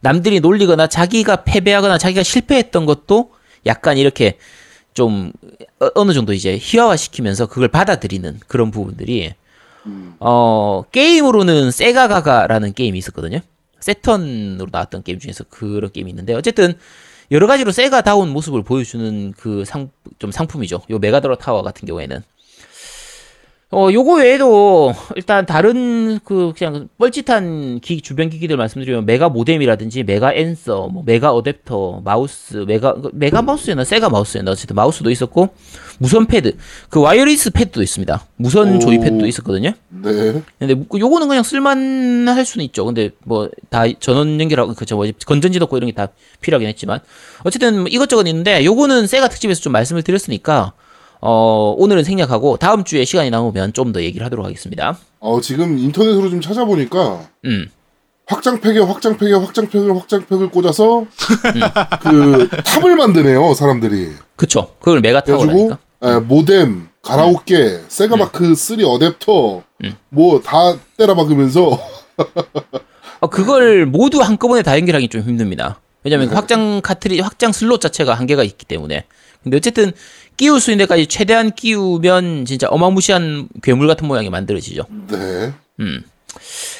남들이 0.00 0.40
놀리거나 0.40 0.86
자기가 0.86 1.44
패배하거나 1.44 1.98
자기가 1.98 2.22
실패했던 2.22 2.86
것도 2.86 3.32
약간 3.66 3.98
이렇게 3.98 4.38
좀 4.94 5.32
어- 5.80 5.90
어느 5.94 6.12
정도 6.14 6.32
이제 6.32 6.56
희화화 6.58 6.96
시키면서 6.96 7.46
그걸 7.46 7.68
받아들이는 7.68 8.40
그런 8.46 8.70
부분들이 8.70 9.34
음. 9.88 10.14
어 10.20 10.84
게임으로는 10.92 11.70
세가가가라는 11.70 12.74
게임이 12.74 12.98
있었거든요. 12.98 13.40
세턴으로 13.80 14.68
나왔던 14.72 15.02
게임 15.02 15.18
중에서 15.18 15.44
그런 15.48 15.90
게임이 15.92 16.10
있는데 16.10 16.34
어쨌든 16.34 16.74
여러 17.30 17.46
가지로 17.46 17.72
세가다운 17.72 18.28
모습을 18.30 18.62
보여주는 18.62 19.32
그 19.32 19.62
상 19.64 19.90
좀 20.18 20.30
상품이죠. 20.32 20.82
요 20.90 20.98
메가도라 20.98 21.36
타워 21.36 21.62
같은 21.62 21.86
경우에는 21.86 22.22
어 23.70 23.90
요거 23.92 24.14
외에도 24.14 24.94
일단 25.14 25.44
다른 25.44 26.18
그 26.24 26.54
그냥 26.56 26.88
뻘짓한 26.96 27.80
기 27.80 28.00
주변 28.00 28.30
기기들 28.30 28.56
말씀드리면 28.56 29.04
메가 29.04 29.28
모뎀이라든지 29.28 30.04
메가 30.04 30.32
앤서, 30.32 30.88
뭐 30.88 31.02
메가 31.04 31.34
어댑터, 31.34 32.02
마우스, 32.02 32.64
메가 32.66 32.94
그 32.94 33.10
메가 33.12 33.42
마우스였나 33.42 33.84
세가 33.84 34.08
마우스였나 34.08 34.52
어쨌든 34.52 34.74
마우스도 34.74 35.10
있었고 35.10 35.50
무선 35.98 36.24
패드, 36.26 36.56
그 36.88 37.00
wireless 37.02 37.50
패드도 37.50 37.82
있습니다. 37.82 38.24
무선 38.36 38.76
오. 38.76 38.78
joy 38.78 38.98
pad도 39.00 39.26
있었거든요. 39.26 39.72
네. 39.90 40.42
근데 40.58 40.72
뭐 40.72 40.86
요거는 40.98 41.28
그냥 41.28 41.42
쓸만할 41.42 42.46
수는 42.46 42.64
있죠. 42.66 42.86
근데 42.86 43.10
뭐 43.24 43.50
다 43.68 43.84
전원 44.00 44.40
연결하고 44.40 44.72
그저 44.74 44.96
뭐 44.96 45.04
건전지 45.26 45.58
넣고 45.58 45.76
이런 45.76 45.90
게 45.90 45.94
다 45.94 46.08
필요하긴 46.40 46.66
했지만 46.68 47.00
어쨌든 47.44 47.80
뭐 47.80 47.86
이것저것 47.90 48.26
있는데 48.28 48.64
요거는 48.64 49.06
세가 49.06 49.28
특집에서 49.28 49.60
좀 49.60 49.74
말씀을 49.74 50.02
드렸으니까 50.02 50.72
어 51.20 51.74
오늘은 51.76 52.04
생략하고 52.04 52.56
다음 52.58 52.84
주에 52.84 53.04
시간이 53.04 53.30
남으면 53.30 53.72
좀 53.72 53.92
더 53.92 54.02
얘기를 54.02 54.24
하도록 54.26 54.44
하겠습니다. 54.44 54.98
어, 55.20 55.40
지금 55.40 55.78
인터넷으로 55.78 56.28
좀 56.30 56.40
찾아보니까 56.40 57.20
음. 57.46 57.66
확장팩에 58.26 58.78
확장팩에 58.80 59.32
확장팩을 59.32 59.96
확장팩을 59.96 60.50
꽂아서 60.50 61.06
그 62.02 62.48
탑을 62.64 62.96
만드네요 62.96 63.54
사람들이. 63.54 64.10
그쵸. 64.36 64.74
그걸 64.78 65.00
메가 65.00 65.22
그래가지고 65.22 65.52
타워라니까. 65.52 65.78
에, 66.02 66.20
모뎀, 66.20 66.88
가라오케, 67.02 67.84
세가마크 67.88 68.54
3 68.54 68.76
어댑터 68.78 69.62
뭐 70.10 70.42
다 70.42 70.76
때려 70.98 71.14
박으면서 71.14 71.78
어, 73.20 73.26
그걸 73.30 73.86
모두 73.86 74.20
한꺼번에 74.20 74.62
다 74.62 74.76
연결하기 74.78 75.08
좀 75.08 75.22
힘듭니다. 75.22 75.80
왜냐면 76.04 76.28
그 76.28 76.34
확장 76.34 76.80
카트리 76.82 77.18
확장 77.20 77.50
슬롯 77.52 77.80
자체가 77.80 78.14
한계가 78.14 78.44
있기 78.44 78.66
때문에. 78.66 79.06
근데 79.42 79.56
어쨌든 79.56 79.92
끼울 80.38 80.60
수 80.60 80.70
있는 80.70 80.84
데까지 80.84 81.06
최대한 81.08 81.50
끼우면 81.54 82.46
진짜 82.46 82.68
어마무시한 82.68 83.48
괴물 83.62 83.86
같은 83.86 84.08
모양이 84.08 84.30
만들어지죠. 84.30 84.84
네. 85.10 85.52
음. 85.80 86.02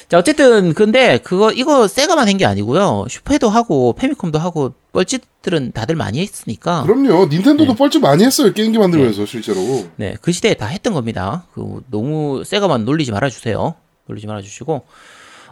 자, 0.08 0.16
어쨌든, 0.18 0.72
근데, 0.72 1.18
그거, 1.18 1.52
이거 1.52 1.86
세가만 1.88 2.28
한 2.28 2.38
게 2.38 2.46
아니고요. 2.46 3.06
슈퍼도 3.10 3.48
하고, 3.50 3.92
패미콤도 3.94 4.38
하고, 4.38 4.72
뻘짓들은 4.92 5.72
다들 5.72 5.96
많이 5.96 6.20
했으니까. 6.20 6.84
그럼요. 6.84 7.26
닌텐도도 7.26 7.72
네. 7.72 7.76
뻘짓 7.76 8.00
많이 8.00 8.24
했어요. 8.24 8.52
게임기 8.54 8.78
만들면서 8.78 9.26
실제로. 9.26 9.86
네, 9.96 10.16
그 10.22 10.32
시대에 10.32 10.54
다 10.54 10.66
했던 10.66 10.94
겁니다. 10.94 11.44
그, 11.52 11.82
너무 11.90 12.42
세가만 12.44 12.84
놀리지 12.84 13.10
말아주세요. 13.12 13.74
놀리지 14.06 14.26
말아주시고. 14.26 14.84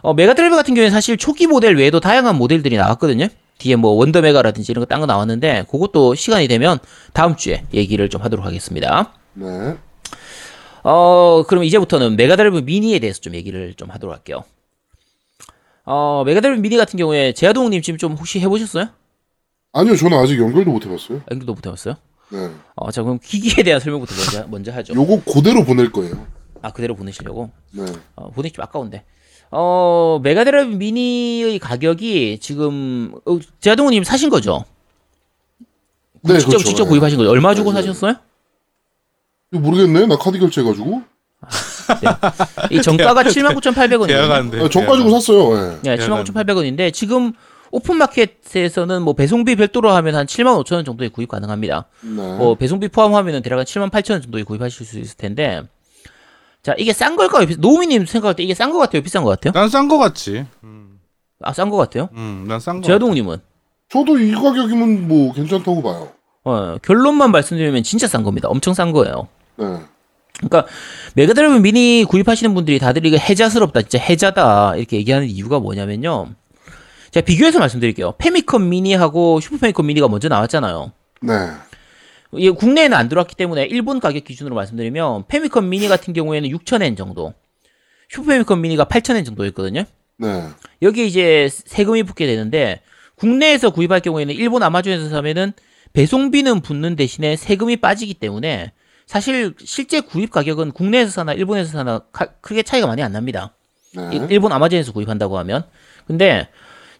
어, 0.01 0.13
메가드라이브 0.13 0.55
같은 0.55 0.73
경우에는 0.73 0.91
사실 0.91 1.17
초기 1.17 1.45
모델 1.45 1.75
외에도 1.75 1.99
다양한 1.99 2.35
모델들이 2.37 2.77
나왔거든요. 2.77 3.27
뒤에 3.57 3.75
뭐 3.75 3.91
원더메가라든지 3.91 4.71
이런 4.71 4.85
거 4.85 4.87
딴 4.87 4.99
거 4.99 5.05
나왔는데, 5.05 5.65
그것도 5.69 6.15
시간이 6.15 6.47
되면 6.47 6.79
다음 7.13 7.35
주에 7.35 7.65
얘기를 7.73 8.09
좀 8.09 8.21
하도록 8.21 8.45
하겠습니다. 8.45 9.13
네. 9.33 9.77
어, 10.83 11.43
그럼 11.47 11.63
이제부터는 11.63 12.15
메가드라이브 12.15 12.59
미니에 12.59 12.99
대해서 12.99 13.19
좀 13.19 13.35
얘기를 13.35 13.73
좀 13.73 13.89
하도록 13.89 14.13
할게요. 14.15 14.43
어, 15.85 16.23
메가드라이브 16.25 16.61
미니 16.61 16.77
같은 16.77 16.97
경우에 16.97 17.33
제아동님 17.33 17.81
지금 17.81 17.97
좀 17.97 18.13
혹시 18.13 18.39
해보셨어요? 18.39 18.87
아니요, 19.73 19.95
저는 19.95 20.17
아직 20.17 20.39
연결도 20.39 20.71
못 20.71 20.85
해봤어요. 20.85 21.21
연결도 21.31 21.53
못 21.53 21.65
해봤어요? 21.65 21.95
네. 22.29 22.49
어, 22.75 22.91
자 22.91 23.03
그럼 23.03 23.19
기기에 23.23 23.63
대한 23.63 23.79
설명부터 23.79 24.13
먼저, 24.15 24.47
먼저 24.49 24.71
하죠. 24.73 24.93
요거 24.95 25.23
그대로 25.31 25.63
보낼 25.63 25.91
거예요. 25.91 26.25
아 26.61 26.71
그대로 26.71 26.95
보내시려고? 26.95 27.51
네. 27.71 27.85
어, 28.15 28.29
보내기 28.31 28.53
좀 28.55 28.63
아까운데. 28.63 29.03
어, 29.51 30.19
메가드라이브 30.23 30.75
미니의 30.75 31.59
가격이 31.59 32.39
지금 32.41 33.13
어, 33.25 33.39
제아동님 33.59 34.03
사신 34.03 34.29
거죠? 34.29 34.65
네, 36.21 36.39
직접 36.39 36.49
그렇죠. 36.49 36.65
직접 36.65 36.83
네. 36.83 36.89
구입하신 36.89 37.17
거죠? 37.17 37.29
얼마 37.29 37.55
주고 37.55 37.71
네, 37.71 37.79
네. 37.79 37.87
사셨어요? 37.87 38.15
이거 39.51 39.61
모르겠네. 39.61 40.07
나 40.07 40.17
카드 40.17 40.37
결제해가지고. 40.39 41.01
이 42.71 42.81
정가가 42.81 43.23
79,800원이에요. 43.23 44.07
계약하는데. 44.07 44.61
아, 44.61 44.69
정가 44.69 44.97
주고 44.97 45.09
샀어요. 45.11 45.79
네. 45.81 45.95
네, 45.95 46.05
79,800원인데 46.05 46.93
지금 46.93 47.33
오픈마켓에서는 47.71 49.01
뭐 49.01 49.13
배송비 49.13 49.55
별도로 49.55 49.91
하면 49.91 50.15
한 50.15 50.25
75,000원 50.25 50.85
정도에 50.85 51.09
구입 51.09 51.29
가능합니다. 51.29 51.85
네. 52.01 52.09
뭐 52.09 52.55
배송비 52.55 52.89
포함하면 52.89 53.41
대략 53.41 53.59
한 53.59 53.65
78,000원 53.65 54.23
정도에 54.23 54.43
구입하실 54.43 54.85
수 54.85 54.99
있을 54.99 55.15
텐데 55.17 55.63
자 56.67 56.75
이게 56.77 56.91
싼 56.91 57.15
걸까요? 57.15 57.45
비- 57.45 57.55
노우미님 57.57 58.05
생각할 58.05 58.35
때 58.35 58.43
이게 58.43 58.53
싼 58.53 58.71
거 58.73 58.77
같아요? 58.77 59.01
비싼 59.01 59.23
거 59.23 59.29
같아요? 59.29 59.53
난 59.53 59.69
싼 59.69 59.87
거 59.87 59.97
같지. 59.97 60.45
음, 60.65 60.99
아 61.41 61.51
싼 61.53 61.69
거 61.69 61.77
같아요? 61.77 62.09
음, 62.11 62.43
난 62.45 62.59
싼 62.59 62.81
거. 62.81 62.87
제아동님은 62.87 63.37
저도 63.89 64.19
이 64.19 64.33
가격이면 64.33 65.07
뭐 65.07 65.31
괜찮다고 65.31 65.81
봐요. 65.81 66.09
어, 66.43 66.75
결론만 66.81 67.31
말씀드리면 67.31 67.83
진짜 67.83 68.05
싼 68.05 68.21
겁니다. 68.23 68.49
엄청 68.49 68.73
싼 68.73 68.91
거예요. 68.91 69.29
네. 69.55 69.65
그러니까 70.39 70.65
메가드라이브 71.15 71.55
미니 71.59 72.03
구입하시는 72.05 72.53
분들이 72.53 72.79
다들 72.79 73.05
이거 73.05 73.15
해자스럽다, 73.15 73.83
진짜 73.83 73.99
해자다 74.03 74.75
이렇게 74.75 74.97
얘기하는 74.97 75.29
이유가 75.29 75.59
뭐냐면요. 75.59 76.27
제가 77.11 77.23
비교해서 77.25 77.59
말씀드릴게요. 77.59 78.11
패미컴 78.17 78.67
미니하고 78.67 79.39
슈퍼 79.39 79.55
패미컴 79.55 79.85
미니가 79.87 80.09
먼저 80.09 80.27
나왔잖아요. 80.27 80.91
네. 81.21 81.33
이게 82.39 82.49
국내에는 82.51 82.95
안 82.97 83.09
들어왔기 83.09 83.35
때문에 83.35 83.63
일본 83.65 83.99
가격 83.99 84.23
기준으로 84.23 84.55
말씀드리면 84.55 85.25
패미컴 85.27 85.69
미니 85.69 85.87
같은 85.87 86.13
경우에는 86.13 86.49
6,000엔 86.49 86.97
정도, 86.97 87.33
슈퍼 88.09 88.31
패미컴 88.31 88.61
미니가 88.61 88.85
8,000엔 88.85 89.25
정도였거든요. 89.25 89.83
네. 90.17 90.43
여기에 90.81 91.05
이제 91.05 91.49
세금이 91.51 92.03
붙게 92.03 92.25
되는데 92.25 92.81
국내에서 93.15 93.69
구입할 93.71 93.99
경우에는 94.01 94.33
일본 94.33 94.63
아마존에서 94.63 95.09
사면은 95.09 95.53
배송비는 95.93 96.61
붙는 96.61 96.95
대신에 96.95 97.35
세금이 97.35 97.77
빠지기 97.77 98.15
때문에 98.15 98.71
사실 99.05 99.53
실제 99.63 100.01
구입 100.01 100.31
가격은 100.31 100.71
국내에서 100.71 101.11
사나 101.11 101.33
일본에서 101.33 101.71
사나 101.71 101.99
가- 102.11 102.27
크게 102.41 102.63
차이가 102.63 102.87
많이 102.87 103.01
안 103.01 103.11
납니다. 103.13 103.53
네. 103.95 104.09
이- 104.13 104.21
일본 104.29 104.51
아마존에서 104.51 104.91
구입한다고 104.91 105.37
하면 105.39 105.65
근데 106.05 106.49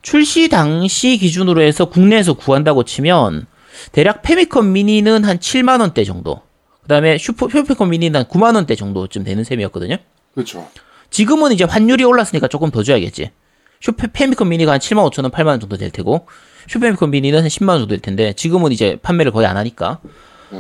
출시 0.01 0.47
당시 0.49 1.17
기준으로 1.17 1.61
해서 1.61 1.85
국내에서 1.85 2.33
구한다고 2.35 2.83
치면 2.83 3.45
대략 3.91 4.21
패미컴 4.21 4.71
미니는 4.71 5.23
한 5.23 5.37
7만 5.37 5.81
원대 5.81 6.03
정도. 6.03 6.41
그다음에 6.83 7.17
슈퍼 7.17 7.47
패미컴 7.47 7.89
미니는 7.89 8.19
한 8.19 8.25
9만 8.27 8.55
원대 8.55 8.75
정도쯤 8.75 9.23
되는 9.23 9.43
셈이었거든요. 9.43 9.97
그렇죠. 10.33 10.67
지금은 11.09 11.51
이제 11.51 11.63
환율이 11.63 12.03
올랐으니까 12.03 12.47
조금 12.47 12.71
더 12.71 12.83
줘야겠지. 12.83 13.31
슈퍼 13.79 14.07
패미컴 14.11 14.49
미니가 14.49 14.73
한 14.73 14.79
7만 14.79 15.09
5천 15.09 15.23
원, 15.23 15.31
8만 15.31 15.47
원 15.47 15.59
정도 15.59 15.77
될 15.77 15.91
테고 15.91 16.27
슈퍼 16.67 16.85
패미컴 16.85 17.11
미니는 17.11 17.41
한 17.41 17.47
10만 17.47 17.69
원 17.69 17.79
정도 17.79 17.89
될 17.89 17.99
텐데 17.99 18.33
지금은 18.33 18.71
이제 18.71 18.97
판매를 19.01 19.31
거의 19.31 19.47
안 19.47 19.57
하니까. 19.57 19.99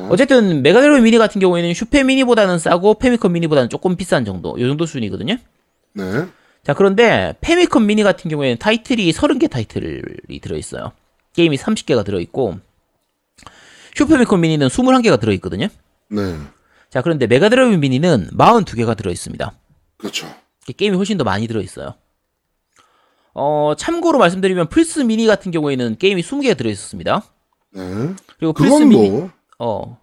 어쨌든 0.09 0.63
메가드라이브 0.63 1.01
미니 1.01 1.17
같은 1.17 1.39
경우에는 1.39 1.73
슈퍼 1.73 2.03
미니보다는 2.03 2.59
싸고 2.59 2.95
패미컴 2.95 3.31
미니보다는 3.31 3.69
조금 3.69 3.95
비싼 3.95 4.25
정도. 4.25 4.59
요 4.59 4.67
정도 4.67 4.85
수준이거든요. 4.85 5.37
네. 5.93 6.03
자, 6.63 6.73
그런데 6.73 7.35
패미컴 7.39 7.85
미니 7.85 8.03
같은 8.03 8.29
경우에는 8.29 8.57
타이틀이 8.57 9.09
30개 9.13 9.49
타이틀이 9.49 10.41
들어있어요. 10.41 10.91
게임이 11.33 11.55
30개가 11.55 12.03
들어있고, 12.03 12.57
슈퍼 14.01 14.17
패미컴 14.17 14.41
미니는 14.41 14.67
21개가 14.67 15.19
들어있거든요. 15.19 15.67
네. 16.09 16.37
자, 16.91 17.01
그런데 17.01 17.25
메가드라이브 17.25 17.75
미니는 17.75 18.29
42개가 18.37 18.95
들어 18.95 19.11
있습니다. 19.11 19.51
그렇죠. 19.97 20.27
게임이 20.75 20.95
훨씬 20.95 21.17
더 21.17 21.23
많이 21.23 21.47
들어 21.47 21.61
있어요. 21.61 21.95
어, 23.33 23.73
참고로 23.77 24.19
말씀드리면 24.19 24.69
플스 24.69 24.99
미니 24.99 25.25
같은 25.25 25.51
경우에는 25.51 25.97
게임이 25.97 26.21
20개가 26.21 26.55
들어 26.57 26.69
있었습니다. 26.69 27.23
네. 27.71 27.83
그리고 28.37 28.53
플스 28.53 28.83
미니 28.83 29.09
뭐 29.09 29.31
어, 29.59 29.99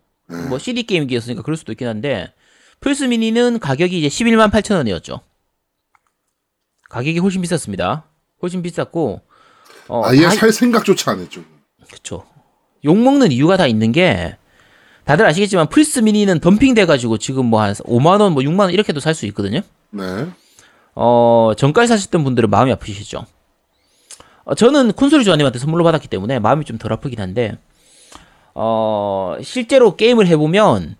뭐 0.48 0.58
CD 0.58 0.82
게임기였으니까 0.84 1.42
그럴 1.42 1.56
수도 1.56 1.70
있긴 1.72 1.86
한데 1.86 2.32
플스 2.80 3.04
미니는 3.04 3.60
가격이 3.60 3.98
이제 3.98 4.08
11만 4.08 4.50
8천 4.50 4.76
원이었죠. 4.76 5.20
가격이 6.90 7.18
훨씬 7.20 7.40
비쌌습니다. 7.42 8.04
훨씬 8.42 8.62
비쌌고 8.62 9.20
어, 9.88 10.04
아예 10.04 10.22
다- 10.22 10.30
살 10.30 10.52
생각조차 10.52 11.12
안 11.12 11.20
했죠. 11.20 11.42
그쵸. 11.90 12.24
욕먹는 12.84 13.32
이유가 13.32 13.56
다 13.56 13.66
있는 13.66 13.92
게, 13.92 14.36
다들 15.04 15.26
아시겠지만, 15.26 15.68
플스 15.68 16.00
미니는 16.00 16.40
덤핑 16.40 16.74
돼가지고 16.74 17.18
지금 17.18 17.46
뭐 17.46 17.60
한 17.60 17.72
5만원, 17.74 18.32
뭐 18.32 18.42
6만원 18.42 18.72
이렇게도 18.72 19.00
살 19.00 19.14
수 19.14 19.26
있거든요? 19.26 19.60
네. 19.90 20.02
어, 20.94 21.52
정가에 21.56 21.86
사셨던 21.86 22.24
분들은 22.24 22.50
마음이 22.50 22.70
아프시죠? 22.72 23.26
어, 24.44 24.54
저는 24.54 24.92
콘솔이 24.92 25.24
조아님한테 25.24 25.58
선물로 25.58 25.84
받았기 25.84 26.08
때문에 26.08 26.38
마음이 26.38 26.64
좀 26.64 26.78
덜 26.78 26.92
아프긴 26.92 27.20
한데, 27.20 27.56
어, 28.54 29.36
실제로 29.42 29.96
게임을 29.96 30.26
해보면, 30.26 30.96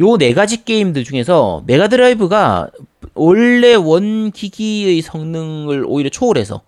요 0.00 0.18
네 0.18 0.34
가지 0.34 0.64
게임들 0.64 1.04
중에서 1.04 1.62
메가드라이브가 1.66 2.68
원래 3.14 3.74
원 3.74 4.30
기기의 4.30 5.00
성능을 5.02 5.84
오히려 5.86 6.10
초월해서, 6.10 6.60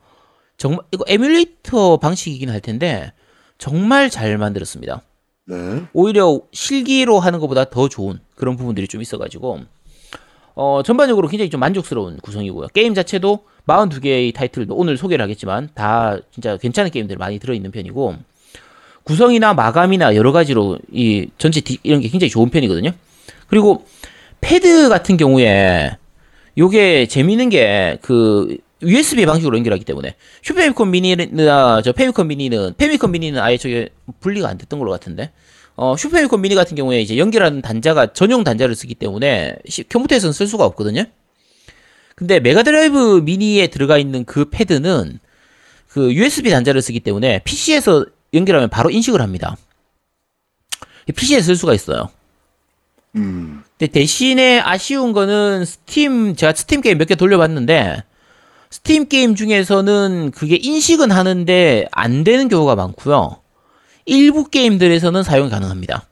정말, 0.57 0.81
이거 0.93 1.05
에뮬레이터 1.09 1.99
방식이긴 1.99 2.49
할 2.51 2.61
텐데, 2.61 3.13
정말 3.59 4.09
잘 4.11 4.37
만들었습니다. 4.39 5.03
네. 5.47 5.83
오히려 5.93 6.41
실기로 6.53 7.19
하는 7.21 7.39
것보다 7.41 7.65
더 7.71 7.89
좋은 7.89 8.19
그런 8.35 8.57
부분들이 8.57 8.87
좀 8.87 9.01
있어가지고 9.03 9.61
어 10.55 10.83
전반적으로 10.85 11.29
굉장히 11.29 11.51
좀 11.51 11.61
만족스러운 11.61 12.19
구성이고요. 12.19 12.69
게임 12.75 12.95
자체도 12.95 13.45
42개의 13.67 14.35
타이틀도 14.35 14.75
오늘 14.75 14.97
소개를 14.97 15.23
하겠지만 15.23 15.69
다 15.75 16.17
진짜 16.33 16.57
괜찮은 16.57 16.91
게임들 16.91 17.17
많이 17.17 17.39
들어있는 17.39 17.71
편이고 17.71 18.17
구성이나 19.05 19.55
마감이나 19.55 20.15
여러 20.17 20.33
가지로 20.33 20.79
이 20.93 21.29
전체 21.39 21.61
디- 21.61 21.79
이런 21.83 22.01
게 22.01 22.09
굉장히 22.09 22.31
좋은 22.31 22.51
편이거든요. 22.51 22.91
그리고 23.47 23.85
패드 24.41 24.89
같은 24.89 25.17
경우에 25.17 25.97
요게 26.59 27.07
재미있는 27.07 27.49
게 27.49 27.99
그 28.03 28.59
USB 28.83 29.27
방식으로 29.27 29.57
연결하기 29.57 29.85
때문에 29.85 30.15
슈퍼 30.43 30.62
패미컴 30.62 30.91
미니나 30.91 31.83
저 31.83 31.93
패미컴 31.93 32.27
미니는 32.29 32.75
패미컴 32.77 33.11
미니는 33.11 33.41
아예 33.41 33.57
저게 33.57 33.89
분리가 34.21 34.49
안 34.49 34.57
됐던 34.59 34.79
걸로 34.79 34.91
같은데 34.93 35.33
어 35.77 35.97
슈퍼 35.97 36.14
패미컴 36.14 36.41
미니 36.41 36.55
같은 36.55 36.77
경우에 36.77 37.01
이제 37.01 37.17
연결하는 37.19 37.61
단자가 37.63 38.13
전용 38.13 38.45
단자를 38.45 38.75
쓰기 38.75 38.95
때문에 38.95 39.57
시- 39.69 39.83
컴퓨터에서는 39.89 40.33
쓸 40.33 40.47
수가 40.47 40.65
없거든요. 40.65 41.05
근데 42.15 42.41
메가드라이브 42.41 43.21
미니에 43.25 43.69
들어가 43.69 43.97
있는 43.99 44.25
그 44.25 44.47
패드는 44.51 45.19
그 45.89 46.13
USB 46.13 46.51
단자를 46.51 46.83
쓰기 46.83 47.01
때문에 47.01 47.41
PC에서 47.45 48.05
연결하면 48.35 48.69
바로 48.71 48.91
인식을 48.91 49.21
합니다. 49.21 49.57
PC에 51.15 51.41
쓸 51.41 51.57
수가 51.57 51.75
있어요. 51.75 52.11
음. 53.17 53.63
근데 53.79 53.91
대신에 53.91 54.61
아쉬운 54.61 55.13
거는 55.13 55.65
스팀 55.65 56.37
제가 56.37 56.53
스팀 56.55 56.81
게임 56.83 56.99
몇 56.99 57.07
개 57.07 57.15
돌려봤는데 57.15 58.03
스팀 58.71 59.09
게임 59.09 59.35
중에서는 59.35 60.33
그게 60.35 60.57
인식은 60.57 61.11
하는데 61.11 61.87
안 61.91 62.25
되는 62.25 62.49
경우가 62.49 62.77
많고요. 62.77 63.37
일부 64.07 64.49
게임들에서는 64.49 65.23
사용이 65.23 65.51
가능합니다. 65.51 66.05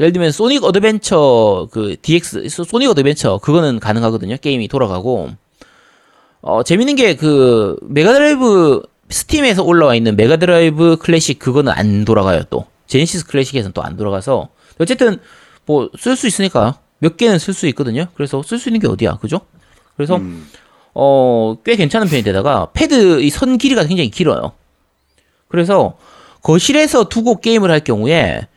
예를 0.00 0.12
들면 0.12 0.30
소닉 0.32 0.64
어드벤처 0.64 1.68
그 1.72 1.96
DX 2.00 2.48
소닉 2.48 2.88
어드벤처 2.90 3.38
그거는 3.38 3.80
가능하거든요. 3.80 4.36
게임이 4.38 4.68
돌아가고 4.68 5.30
어 6.40 6.62
재밌는 6.62 6.94
게 6.96 7.16
그 7.16 7.76
메가드라이브 7.82 8.82
스팀에서 9.10 9.64
올라와 9.64 9.94
있는 9.96 10.16
메가드라이브 10.16 10.96
클래식 11.00 11.38
그거는 11.38 11.72
안 11.72 12.04
돌아가요 12.04 12.42
또 12.50 12.66
제네시스 12.86 13.26
클래식에서는 13.26 13.72
또 13.72 13.82
안 13.82 13.96
돌아가서 13.96 14.48
어쨌든 14.78 15.18
뭐 15.66 15.90
쓸 15.98 16.14
수 16.16 16.26
있으니까 16.26 16.78
몇 17.00 17.16
개는 17.16 17.38
쓸 17.38 17.52
수 17.54 17.66
있거든요. 17.68 18.06
그래서 18.14 18.42
쓸 18.42 18.58
수 18.58 18.68
있는 18.68 18.80
게 18.80 18.86
어디야, 18.88 19.16
그죠? 19.18 19.40
그래서 19.96 20.16
음. 20.16 20.48
어, 21.00 21.56
꽤 21.64 21.76
괜찮은 21.76 22.08
편인데다가 22.08 22.70
패드 22.72 23.22
이 23.22 23.30
선 23.30 23.56
길이가 23.56 23.84
굉장히 23.84 24.10
길어요. 24.10 24.52
그래서 25.46 25.96
거실에서 26.42 27.08
두고 27.08 27.40
게임을 27.40 27.70
할 27.70 27.80
경우에 27.80 28.48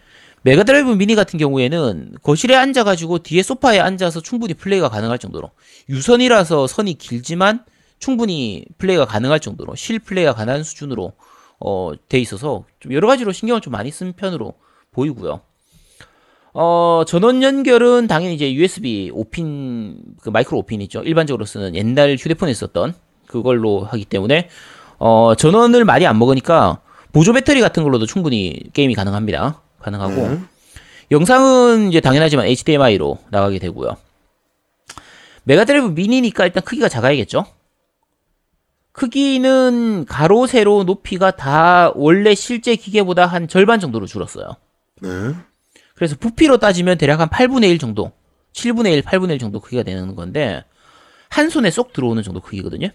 메가드라이브 0.42 0.90
미니 0.96 1.14
같은 1.14 1.38
경우에는 1.38 2.14
거실에 2.24 2.56
앉아가지고 2.56 3.20
뒤에 3.20 3.44
소파에 3.44 3.80
앉아서 3.80 4.22
충분히 4.22 4.56
플레이가 4.56 4.90
가능할 4.90 5.20
정도로 5.20 5.52
유선이라서 5.88 6.66
선이 6.66 6.96
길지만 6.96 7.64
충분히 8.00 8.66
플레이가 8.80 9.06
가능할 9.06 9.40
정도로 9.40 9.76
실 9.76 10.00
플레이가 10.00 10.34
가능한 10.34 10.64
수준으로 10.64 11.14
어, 11.60 11.92
돼 12.10 12.18
있어서 12.18 12.64
좀 12.80 12.92
여러 12.94 13.08
가지로 13.08 13.32
신경을 13.32 13.62
좀 13.62 13.72
많이 13.72 13.92
쓴 13.92 14.14
편으로 14.14 14.56
보이고요. 14.92 15.42
어, 16.54 17.04
전원 17.08 17.44
연결은 17.44 18.08
당연히 18.08 18.36
이제 18.36 18.54
USB 18.54 19.12
5핀, 19.14 19.96
그 20.22 20.30
마이크로 20.30 20.62
5핀 20.64 20.82
있죠. 20.82 21.02
일반적으로 21.02 21.46
쓰는 21.46 21.76
옛날 21.76 22.16
휴대폰에 22.20 22.54
썼던 22.54 22.94
그걸로 23.28 23.84
하기 23.86 24.06
때문에, 24.06 24.50
어, 25.00 25.34
전원을 25.36 25.86
많이 25.86 26.06
안 26.06 26.20
먹으니까 26.20 26.82
보조 27.14 27.34
배터리 27.34 27.62
같은 27.62 27.84
걸로도 27.84 28.06
충분히 28.06 28.60
게임이 28.74 28.96
가능합니다. 28.96 29.62
가능하고. 29.80 30.16
네. 30.16 30.40
영상은 31.12 31.90
이제 31.90 32.00
당연하지만 32.00 32.46
HDMI로 32.46 33.18
나가게 33.32 33.60
되고요. 33.60 33.98
메가드라이브 35.44 35.88
미니니까 35.88 36.46
일단 36.46 36.64
크기가 36.64 36.88
작아야겠죠? 36.88 37.46
크기는 38.94 40.06
가로, 40.06 40.48
세로, 40.48 40.84
높이가 40.84 41.32
다 41.32 41.92
원래 41.96 42.36
실제 42.36 42.76
기계보다 42.76 43.26
한 43.26 43.48
절반 43.48 43.80
정도로 43.80 44.06
줄었어요. 44.06 44.56
네. 45.02 45.10
그래서 46.02 46.16
부피로 46.20 46.58
따지면 46.58 46.98
대략 46.98 47.20
한 47.20 47.30
8분의 47.30 47.70
1 47.70 47.78
정도, 47.78 48.12
7분의 48.54 48.92
1, 48.94 49.02
8분의 49.04 49.34
1 49.34 49.38
정도 49.38 49.60
크기가 49.60 49.84
되는 49.84 50.16
건데 50.16 50.64
한 51.30 51.52
손에 51.52 51.70
쏙 51.70 51.94
들어오는 51.94 52.24
정도 52.24 52.40
크기거든요. 52.40 52.88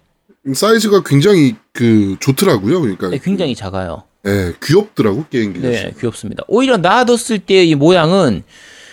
음, 0.44 0.54
사이즈가 0.54 1.04
굉장히 1.04 1.54
그 1.72 2.16
좋더라고요. 2.18 2.80
그러니까 2.80 3.10
네, 3.10 3.18
굉장히 3.22 3.54
작아요. 3.54 4.02
예, 4.26 4.54
귀엽더라고 4.60 5.26
게임기가. 5.30 5.68
네, 5.68 5.92
귀엽습니다. 6.00 6.42
오히려 6.48 6.78
놔뒀을 6.78 7.38
때의 7.46 7.76
모양은 7.76 8.42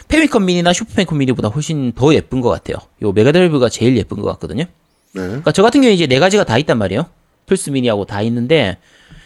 패미컴 0.09 0.45
미니나 0.45 0.73
슈퍼패미컴 0.73 1.17
미니보다 1.17 1.47
훨씬 1.47 1.91
더 1.93 2.13
예쁜 2.13 2.39
것 2.39 2.49
같아요. 2.49 2.77
요 3.01 3.13
메가드라이브가 3.13 3.69
제일 3.69 3.97
예쁜 3.97 4.21
것 4.21 4.29
같거든요. 4.33 4.65
네. 5.13 5.21
그러니까 5.21 5.51
저 5.51 5.63
같은 5.63 5.81
경우에 5.81 5.95
이제 5.95 6.05
네 6.05 6.19
가지가 6.19 6.43
다 6.43 6.59
있단 6.59 6.77
말이에요. 6.77 7.07
플스 7.47 7.71
미니하고 7.71 8.05
다 8.05 8.21
있는데 8.21 8.77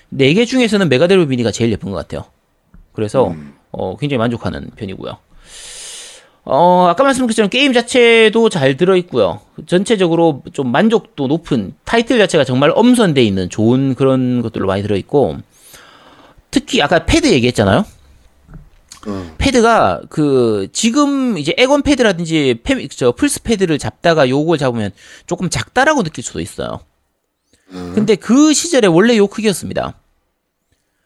네 0.08 0.34
개 0.34 0.45
중에서는 0.45 0.88
메가드라이브 0.88 1.30
미니가 1.30 1.52
제일 1.52 1.73
예쁜 1.73 1.91
것 1.91 1.97
같아요. 1.97 2.23
그래서 2.93 3.36
어, 3.72 3.98
굉장히 3.98 4.20
만족하는 4.20 4.70
편이고요. 4.76 5.18
어, 6.50 6.88
아까 6.88 7.04
말씀드린 7.04 7.28
것처럼 7.28 7.50
게임 7.50 7.74
자체도 7.74 8.48
잘 8.50 8.78
들어있고요. 8.78 9.42
전체적으로 9.66 10.44
좀 10.54 10.72
만족도 10.72 11.28
높은 11.28 11.74
타이틀 11.84 12.18
자체가 12.20 12.46
정말 12.46 12.72
엄선돼 12.74 13.22
있는 13.22 13.50
좋은 13.50 13.96
그런 13.96 14.42
것들로 14.42 14.66
많이 14.66 14.82
들어있고 14.82 15.38
특히 16.50 16.82
아까 16.82 17.06
패드 17.06 17.28
얘기했잖아요. 17.28 17.86
어. 19.08 19.36
패드가 19.38 20.04
그 20.10 20.70
지금 20.72 21.38
이제 21.38 21.54
엑원 21.58 21.82
패드라든지 21.82 22.62
페, 22.64 22.88
저 22.88 23.12
플스 23.12 23.44
패드를 23.44 23.78
잡다가 23.78 24.30
요걸 24.30 24.58
잡으면 24.58 24.92
조금 25.26 25.50
작다라고 25.50 26.04
느낄 26.04 26.24
수도 26.24 26.40
있어요. 26.40 26.80
근데 27.94 28.16
그 28.16 28.54
시절에 28.54 28.88
원래 28.88 29.18
요 29.18 29.28
크기였습니다. 29.28 29.96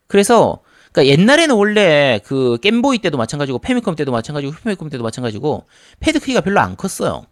그래서 0.06 0.60
그러니까 0.92 1.12
옛날에는 1.14 1.56
원래 1.56 2.20
그 2.26 2.58
겜보이 2.62 3.00
때도 3.00 3.18
마찬가지고 3.18 3.60
패미컴 3.60 3.96
때도 3.96 4.12
마찬가지고 4.12 4.54
슈퍼패미컴 4.54 4.90
때도 4.90 5.04
마찬가지고 5.04 5.66
패드 6.00 6.20
크기가 6.20 6.42
별로 6.42 6.60
안 6.60 6.76
컸어요. 6.76 7.26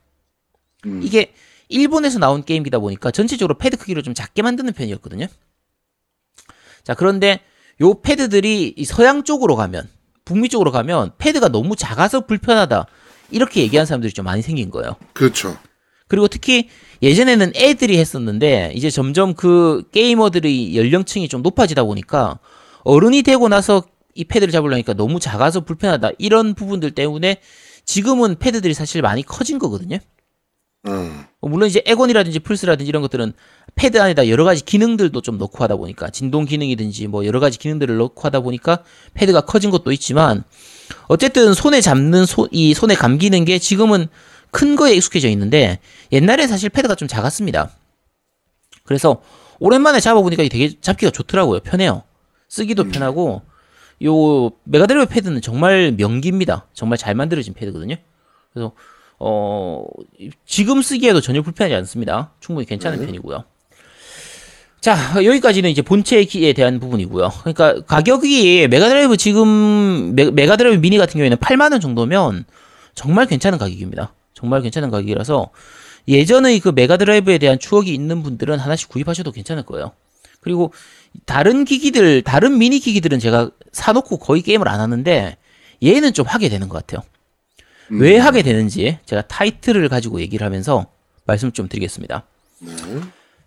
음. 0.85 1.01
이게 1.03 1.33
일본에서 1.67 2.19
나온 2.19 2.43
게임이다 2.43 2.79
보니까 2.79 3.11
전체적으로 3.11 3.57
패드 3.57 3.77
크기를 3.77 4.01
좀 4.01 4.13
작게 4.13 4.41
만드는 4.41 4.73
편이었거든요. 4.73 5.27
자, 6.83 6.93
그런데 6.93 7.41
요 7.81 8.01
패드들이 8.01 8.73
이 8.75 8.85
서양 8.85 9.23
쪽으로 9.23 9.55
가면 9.55 9.87
북미 10.25 10.47
쪽으로 10.49 10.71
가면 10.71 11.11
패드가 11.17 11.49
너무 11.49 11.75
작아서 11.75 12.25
불편하다. 12.25 12.87
이렇게 13.31 13.61
얘기하는 13.61 13.85
사람들이 13.85 14.13
좀 14.13 14.25
많이 14.25 14.41
생긴 14.41 14.71
거예요. 14.71 14.95
그렇죠. 15.13 15.57
그리고 16.07 16.27
특히 16.27 16.69
예전에는 17.03 17.51
애들이 17.55 17.99
했었는데 17.99 18.71
이제 18.73 18.89
점점 18.89 19.35
그 19.35 19.83
게이머들의 19.91 20.75
연령층이 20.75 21.27
좀 21.29 21.43
높아지다 21.43 21.83
보니까 21.83 22.39
어른이 22.83 23.23
되고 23.23 23.47
나서 23.47 23.83
이 24.15 24.25
패드를 24.25 24.51
잡으려니까 24.51 24.93
너무 24.93 25.19
작아서 25.19 25.61
불편하다 25.61 26.11
이런 26.17 26.53
부분들 26.53 26.91
때문에 26.91 27.41
지금은 27.85 28.37
패드들이 28.39 28.73
사실 28.73 29.01
많이 29.01 29.23
커진 29.23 29.59
거거든요. 29.59 29.97
음. 30.87 31.25
어, 31.41 31.47
물론 31.47 31.67
이제 31.67 31.81
에곤이라든지 31.85 32.39
플스라든지 32.39 32.87
이런 32.87 33.01
것들은 33.01 33.33
패드 33.75 34.01
안에다 34.01 34.27
여러 34.29 34.43
가지 34.43 34.63
기능들도 34.63 35.21
좀 35.21 35.37
넣고 35.37 35.63
하다 35.63 35.75
보니까 35.75 36.09
진동 36.09 36.45
기능이든지 36.45 37.07
뭐 37.07 37.25
여러 37.25 37.39
가지 37.39 37.57
기능들을 37.57 37.97
넣고 37.97 38.21
하다 38.21 38.41
보니까 38.41 38.83
패드가 39.13 39.41
커진 39.41 39.71
것도 39.71 39.91
있지만 39.91 40.43
어쨌든 41.07 41.53
손에 41.53 41.81
잡는 41.81 42.25
소, 42.25 42.47
이 42.51 42.73
손에 42.73 42.95
감기는 42.95 43.45
게 43.45 43.59
지금은 43.59 44.07
큰 44.51 44.75
거에 44.75 44.93
익숙해져 44.95 45.29
있는데 45.29 45.79
옛날에 46.11 46.47
사실 46.47 46.69
패드가 46.69 46.95
좀 46.95 47.07
작았습니다. 47.07 47.71
그래서 48.83 49.21
오랜만에 49.59 49.99
잡아보니까 49.99 50.43
되게 50.43 50.79
잡기가 50.79 51.11
좋더라고요. 51.11 51.59
편해요. 51.59 52.03
쓰기도 52.49 52.83
편하고 52.85 53.43
요 54.03 54.51
메가드라이브 54.63 55.13
패드는 55.13 55.41
정말 55.41 55.93
명기입니다. 55.95 56.65
정말 56.73 56.97
잘 56.97 57.15
만들어진 57.15 57.53
패드거든요. 57.53 57.95
그래서 58.51 58.73
어 59.19 59.85
지금 60.45 60.81
쓰기에도 60.81 61.21
전혀 61.21 61.41
불편하지 61.41 61.75
않습니다. 61.75 62.31
충분히 62.39 62.65
괜찮은 62.65 63.05
편이고요. 63.05 63.43
자 64.81 64.97
여기까지는 65.23 65.69
이제 65.69 65.81
본체에 65.81 66.53
대한 66.53 66.79
부분이고요. 66.79 67.29
그러니까 67.41 67.81
가격이 67.85 68.67
메가드라이브 68.69 69.17
지금 69.17 70.15
메, 70.15 70.31
메가드라이브 70.31 70.81
미니 70.81 70.97
같은 70.97 71.13
경우에는 71.13 71.37
8만 71.37 71.71
원 71.71 71.81
정도면 71.81 72.45
정말 72.95 73.27
괜찮은 73.27 73.57
가격입니다. 73.57 74.13
정말 74.33 74.61
괜찮은 74.61 74.89
가격이라서 74.89 75.49
예전의 76.07 76.61
그 76.61 76.69
메가드라이브에 76.69 77.37
대한 77.37 77.59
추억이 77.59 77.93
있는 77.93 78.23
분들은 78.23 78.57
하나씩 78.57 78.89
구입하셔도 78.89 79.33
괜찮을 79.33 79.63
거예요. 79.63 79.91
그리고 80.39 80.71
다른 81.25 81.65
기기들, 81.65 82.21
다른 82.23 82.57
미니 82.57 82.79
기기들은 82.79 83.19
제가 83.19 83.51
사놓고 83.71 84.17
거의 84.17 84.41
게임을 84.41 84.67
안 84.67 84.79
하는데 84.79 85.37
얘는 85.83 86.13
좀 86.13 86.25
하게 86.25 86.49
되는 86.49 86.69
것 86.69 86.77
같아요. 86.85 87.05
왜 87.89 88.17
하게 88.17 88.41
되는지 88.41 88.99
제가 89.05 89.23
타이틀을 89.23 89.89
가지고 89.89 90.21
얘기를 90.21 90.45
하면서 90.45 90.87
말씀을 91.25 91.51
좀 91.51 91.67
드리겠습니다. 91.67 92.23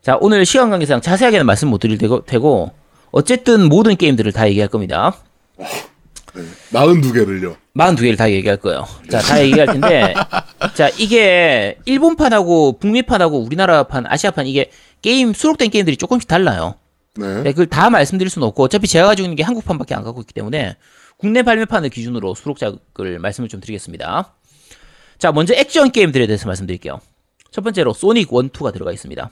자, 0.02 0.18
오늘 0.20 0.44
시간 0.44 0.70
관계상 0.70 1.00
자세하게는 1.00 1.46
말씀 1.46 1.68
못 1.68 1.78
드릴 1.78 1.98
되고 1.98 2.72
어쨌든 3.12 3.68
모든 3.68 3.96
게임들을 3.96 4.32
다 4.32 4.48
얘기할 4.48 4.68
겁니다. 4.68 5.14
42개를요. 6.72 7.56
42개를 7.76 8.16
다 8.16 8.30
얘기할 8.30 8.56
거예요. 8.56 8.86
자, 9.10 9.18
다 9.20 9.40
얘기할 9.42 9.66
텐데, 9.66 10.14
자, 10.74 10.88
이게 10.98 11.78
일본판하고 11.84 12.78
북미판하고 12.78 13.38
우리나라판, 13.38 14.06
아시아판 14.06 14.46
이게 14.46 14.70
게임 15.02 15.34
수록된 15.34 15.70
게임들이 15.70 15.96
조금씩 15.98 16.28
달라요. 16.28 16.76
네. 17.16 17.42
네, 17.42 17.50
그걸 17.52 17.66
다 17.66 17.90
말씀드릴 17.90 18.30
수는 18.30 18.48
없고 18.48 18.62
어차피 18.64 18.88
제가 18.88 19.06
가지고 19.06 19.26
있는 19.26 19.36
게 19.36 19.42
한국판밖에 19.42 19.94
안 19.94 20.02
갖고 20.02 20.20
있기 20.22 20.32
때문에 20.32 20.76
국내 21.18 21.42
발매판을 21.42 21.90
기준으로 21.90 22.34
수록작을 22.34 23.18
말씀을 23.18 23.48
좀 23.48 23.60
드리겠습니다. 23.60 24.34
자, 25.18 25.30
먼저 25.30 25.54
액션 25.54 25.90
게임들에 25.92 26.26
대해서 26.26 26.46
말씀드릴게요. 26.46 27.00
첫 27.50 27.60
번째로 27.62 27.92
소닉 27.92 28.28
1, 28.32 28.48
2가 28.48 28.72
들어가 28.72 28.92
있습니다. 28.92 29.30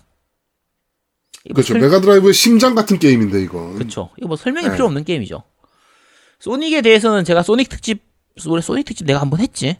그렇죠. 1.54 1.72
설- 1.72 1.80
메가드라이브의 1.80 2.34
심장 2.34 2.74
같은 2.74 2.98
게임인데 2.98 3.42
이거. 3.42 3.72
그쵸. 3.74 4.10
이거 4.18 4.28
뭐 4.28 4.36
설명이 4.36 4.68
네. 4.68 4.72
필요 4.74 4.84
없는 4.86 5.04
게임이죠. 5.04 5.42
소닉에 6.38 6.82
대해서는 6.82 7.24
제가 7.24 7.42
소닉 7.42 7.68
특집, 7.70 8.02
소닉 8.36 8.84
특집 8.84 9.06
내가 9.06 9.20
한번 9.20 9.40
했지? 9.40 9.78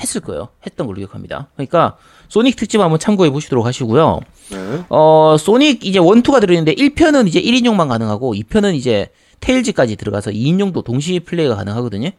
했을 0.00 0.20
거예요. 0.20 0.48
했던 0.64 0.86
걸로 0.86 0.98
기억합니다. 0.98 1.48
그러니까 1.54 1.96
소닉 2.28 2.56
특집 2.56 2.80
한번 2.80 2.98
참고해 2.98 3.30
보시도록 3.30 3.66
하시고요. 3.66 4.20
네. 4.50 4.84
어, 4.88 5.36
소닉 5.38 5.84
이제 5.84 5.98
1, 5.98 6.04
2가 6.04 6.40
들어있는데 6.40 6.74
1편은 6.74 7.26
이제 7.28 7.40
1인용만 7.40 7.88
가능하고 7.88 8.34
2편은 8.34 8.74
이제 8.74 9.08
테일즈까지 9.40 9.96
들어가서 9.96 10.30
2인용도 10.30 10.84
동시 10.84 11.20
플레이가 11.20 11.54
가능하거든요. 11.56 12.10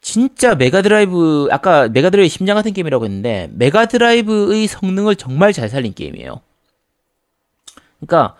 진짜 0.00 0.54
메가드라이브 0.54 1.48
아까 1.50 1.88
메가드라이브 1.88 2.28
심장 2.28 2.56
같은 2.56 2.72
게임이라고 2.74 3.04
했는데 3.06 3.48
메가드라이브의 3.54 4.66
성능을 4.66 5.16
정말 5.16 5.52
잘 5.52 5.68
살린 5.70 5.94
게임이에요. 5.94 6.40
그러니까 8.00 8.36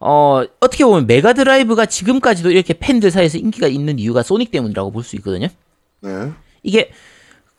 어, 0.00 0.42
어떻게 0.60 0.84
보면 0.84 1.06
메가드라이브가 1.06 1.86
지금까지도 1.86 2.50
이렇게 2.50 2.74
팬들 2.74 3.10
사이에서 3.10 3.38
인기가 3.38 3.68
있는 3.68 3.98
이유가 3.98 4.22
소닉 4.22 4.50
때문이라고 4.50 4.90
볼 4.90 5.04
수 5.04 5.14
있거든요. 5.16 5.48
네. 6.00 6.32
이게 6.62 6.90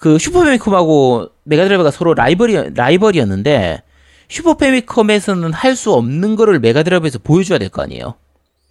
그 0.01 0.17
슈퍼패미컴하고 0.17 1.29
메가드라이브가 1.43 1.91
서로 1.91 2.15
라이벌이 2.15 2.73
라이벌이었는데 2.73 3.83
슈퍼패미컴에서는 4.29 5.53
할 5.53 5.75
수 5.75 5.93
없는 5.93 6.35
거를 6.35 6.59
메가드라이브에서 6.59 7.19
보여줘야 7.19 7.59
될 7.59 7.69
거 7.69 7.83
아니에요. 7.83 8.15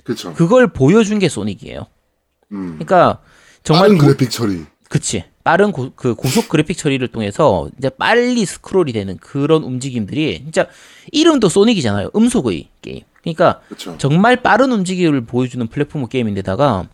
그렇죠. 0.03 0.35
그걸 0.35 0.67
보여준 0.73 1.21
게 1.21 1.29
소닉이에요. 1.29 1.87
음. 2.51 2.71
그러니까 2.81 3.21
정말 3.63 3.85
빠른 3.85 3.99
고- 3.99 4.07
그래픽 4.07 4.29
처리. 4.31 4.65
그치 4.89 5.23
빠른 5.45 5.71
고, 5.71 5.93
그 5.95 6.17
고속 6.17 6.49
그래픽 6.49 6.77
처리를 6.77 7.07
통해서 7.09 7.69
이제 7.79 7.91
빨리 7.91 8.45
스크롤이 8.45 8.93
되는 8.93 9.17
그런 9.19 9.63
움직임들이 9.63 10.41
진짜 10.43 10.67
이름도 11.13 11.49
소닉이잖아요. 11.49 12.11
음속의 12.17 12.69
게임. 12.83 13.03
그러니까 13.23 13.61
그렇죠. 13.69 13.97
정말 13.99 14.35
빠른 14.43 14.73
움직임을 14.73 15.27
보여주는 15.27 15.65
플랫폼 15.69 16.09
게임인데다가 16.09 16.89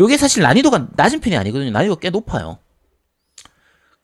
요게 0.00 0.16
사실 0.16 0.42
난이도가 0.42 0.88
낮은 0.96 1.20
편이 1.20 1.36
아니거든요. 1.36 1.70
난이도가 1.70 2.00
꽤 2.00 2.08
높아요. 2.08 2.56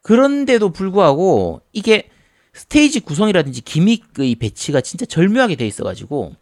그런데도 0.05 0.69
불구하고 0.71 1.63
이게 1.73 2.11
스테이지 2.53 3.01
구성이라든지 3.01 3.63
기믹의 3.63 4.35
배치가 4.37 4.81
진짜 4.83 5.07
절묘하게 5.07 5.57
돼 5.57 5.67
있어가지고 5.67 6.35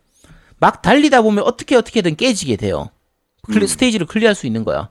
막 0.58 0.82
달리다 0.82 1.22
보면 1.22 1.44
어떻게 1.44 1.76
어떻게든 1.76 2.16
깨지게 2.16 2.56
돼요. 2.56 2.90
클리- 3.48 3.66
스테이지를 3.68 4.06
클리어할 4.06 4.34
수 4.34 4.46
있는 4.48 4.64
거야. 4.64 4.90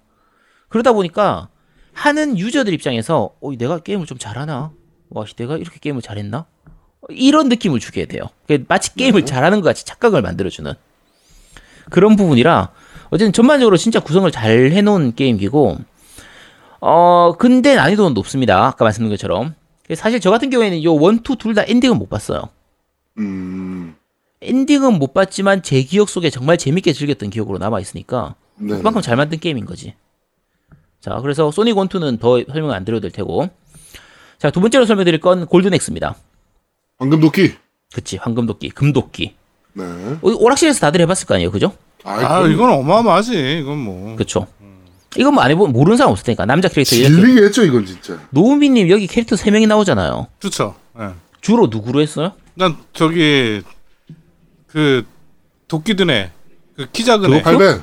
그러다 0.70 0.94
보니까 0.94 1.50
하는 1.94 2.40
유저들 2.40 2.74
입장에서 2.74 3.36
어, 3.42 3.52
내가 3.58 3.80
게임을 3.80 4.06
좀 4.06 4.18
잘하나? 4.18 4.72
와, 5.10 5.26
씨, 5.26 5.36
내가 5.36 5.58
이렇게 5.58 5.78
게임을 5.80 6.02
잘했나? 6.02 6.46
이런 7.10 7.50
느낌을 7.50 7.80
주게 7.82 8.06
돼요. 8.06 8.24
그러니까 8.48 8.68
마치 8.74 8.96
게임을 8.96 9.26
잘하는 9.26 9.60
것 9.60 9.68
같이 9.68 9.86
착각을 9.86 10.22
만들어주는 10.22 10.72
그런 11.90 12.16
부분이라 12.16 12.72
어쨌든 13.10 13.34
전반적으로 13.34 13.76
진짜 13.76 14.00
구성을 14.00 14.30
잘 14.32 14.72
해놓은 14.72 15.16
게임이고 15.16 15.78
어 16.82 17.34
근데 17.38 17.76
난이도는 17.76 18.14
높습니다. 18.14 18.66
아까 18.68 18.84
말씀드린 18.86 19.12
것처럼 19.16 19.56
사실 19.96 20.20
저 20.20 20.32
같은 20.32 20.50
경우에는 20.50 20.84
요 20.84 20.96
원투 20.96 21.36
둘 21.38 21.54
다 21.54 21.64
엔딩은 21.66 21.98
못 21.98 22.10
봤어요. 22.10 22.50
음. 23.18 23.96
엔딩은 24.42 24.98
못 24.98 25.14
봤지만 25.14 25.62
제 25.62 25.82
기억 25.84 26.10
속에 26.10 26.30
정말 26.30 26.58
재밌게 26.58 26.94
즐겼던 26.94 27.30
기억으로 27.30 27.60
남아 27.60 27.80
있으니까 27.80 28.36
네. 28.56 28.76
그만큼 28.78 29.02
잘 29.02 29.16
만든 29.16 29.40
게임인 29.40 29.66
거지. 29.66 29.94
자, 31.00 31.20
그래서 31.22 31.52
소닉 31.52 31.78
원투는 31.78 32.18
더 32.18 32.44
설명 32.46 32.72
안 32.72 32.86
드려도 32.86 33.02
될 33.02 33.12
테고. 33.12 33.50
자, 34.40 34.50
두 34.50 34.60
번째로 34.62 34.86
설명드릴 34.86 35.20
건 35.20 35.46
골든엑스입니다. 35.46 36.16
황금 36.98 37.20
도끼. 37.20 37.54
그치, 37.94 38.18
황금도끼, 38.18 38.70
금도끼. 38.70 39.36
네. 39.74 39.84
어, 39.84 40.20
오락실에서 40.22 40.80
다들 40.80 41.02
해봤을 41.02 41.26
거 41.28 41.36
아니에요, 41.36 41.52
그죠? 41.52 41.74
아, 42.04 42.40
그럼 42.40 42.52
이건 42.52 42.70
어마어마하지. 42.72 43.60
이건 43.62 43.78
뭐. 43.78 44.16
그쵸. 44.16 44.48
이건 45.18 45.34
뭐 45.34 45.44
안 45.44 45.52
해보면 45.52 45.74
모르는 45.74 45.98
사람 45.98 46.12
없을 46.12 46.26
테니까. 46.26 46.46
남자 46.46 46.68
캐릭터 46.70 46.96
했죠 46.96 47.64
이건 47.66 47.86
진짜. 47.86 48.18
노우미님 48.30 48.90
여기 48.90 49.08
캐릭터 49.08 49.36
3명이 49.36 49.68
나오잖아요. 49.68 50.28
좋죠. 50.40 50.76
예. 51.00 51.10
주로 51.42 51.68
누구로 51.68 52.02
했어요? 52.02 52.34
난 52.54 52.78
저기 52.94 53.62
그 54.68 55.04
도끼드네 55.68 56.32
그키 56.76 57.04
작은 57.04 57.34
애. 57.34 57.42
팔- 57.42 57.58
팔배. 57.58 57.82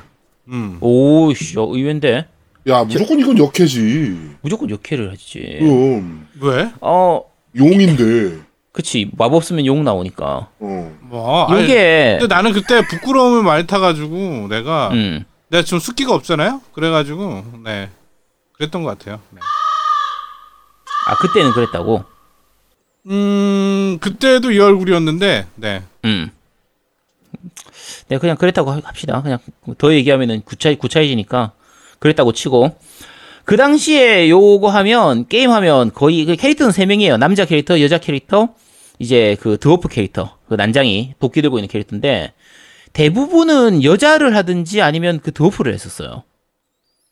음. 0.48 0.78
오, 0.80 1.32
씨, 1.34 1.58
어, 1.58 1.68
의외인데. 1.70 2.26
야 2.68 2.84
무조건 2.84 3.18
이건 3.18 3.38
역해지. 3.38 4.16
무조건 4.40 4.70
역캐를 4.70 5.10
하지. 5.12 5.58
그럼 5.60 6.26
왜? 6.40 6.70
어, 6.80 7.22
용인데. 7.56 8.38
그치. 8.72 9.10
마법 9.16 9.44
쓰면 9.44 9.66
용 9.66 9.84
나오니까. 9.84 10.48
어. 10.58 10.96
뭐? 11.02 11.44
아니, 11.46 11.62
요게, 11.64 12.16
근데 12.20 12.34
나는 12.34 12.52
그때 12.52 12.86
부끄러움을 12.86 13.42
많이 13.42 13.66
타가지고 13.66 14.46
내가 14.48 14.90
음, 14.92 15.24
내가 15.48 15.62
지금 15.64 15.78
숫기가 15.78 16.14
없잖아요. 16.14 16.60
그래가지고 16.72 17.44
네 17.64 17.90
그랬던 18.52 18.82
것 18.82 18.98
같아요. 18.98 19.20
네. 19.30 19.40
아, 21.06 21.16
그때는 21.16 21.52
그랬다고? 21.52 22.04
음 23.06 23.98
그때도 24.00 24.50
이 24.52 24.58
얼굴이었는데 24.58 25.46
네. 25.54 25.82
음. 26.04 26.30
네, 28.08 28.18
그냥 28.18 28.36
그랬다고 28.36 28.70
하- 28.70 28.80
합시다. 28.82 29.22
그냥 29.22 29.38
더 29.78 29.92
얘기하면은 29.94 30.42
구차, 30.44 30.74
구차해지니까 30.74 31.52
그랬다고 31.98 32.32
치고. 32.32 32.76
그 33.44 33.56
당시에 33.56 34.28
요거 34.28 34.68
하면, 34.68 35.26
게임 35.28 35.50
하면 35.50 35.92
거의 35.92 36.24
그 36.26 36.36
캐릭터는 36.36 36.70
3명이에요. 36.72 37.18
남자 37.18 37.44
캐릭터, 37.46 37.80
여자 37.80 37.96
캐릭터, 37.98 38.48
이제 38.98 39.36
그 39.40 39.56
드워프 39.58 39.88
캐릭터, 39.88 40.36
그 40.48 40.54
난장이 40.54 41.14
도끼 41.18 41.40
들고 41.40 41.58
있는 41.58 41.68
캐릭터인데, 41.68 42.32
대부분은 42.92 43.84
여자를 43.84 44.34
하든지 44.36 44.82
아니면 44.82 45.20
그 45.20 45.32
드워프를 45.32 45.72
했었어요. 45.74 46.24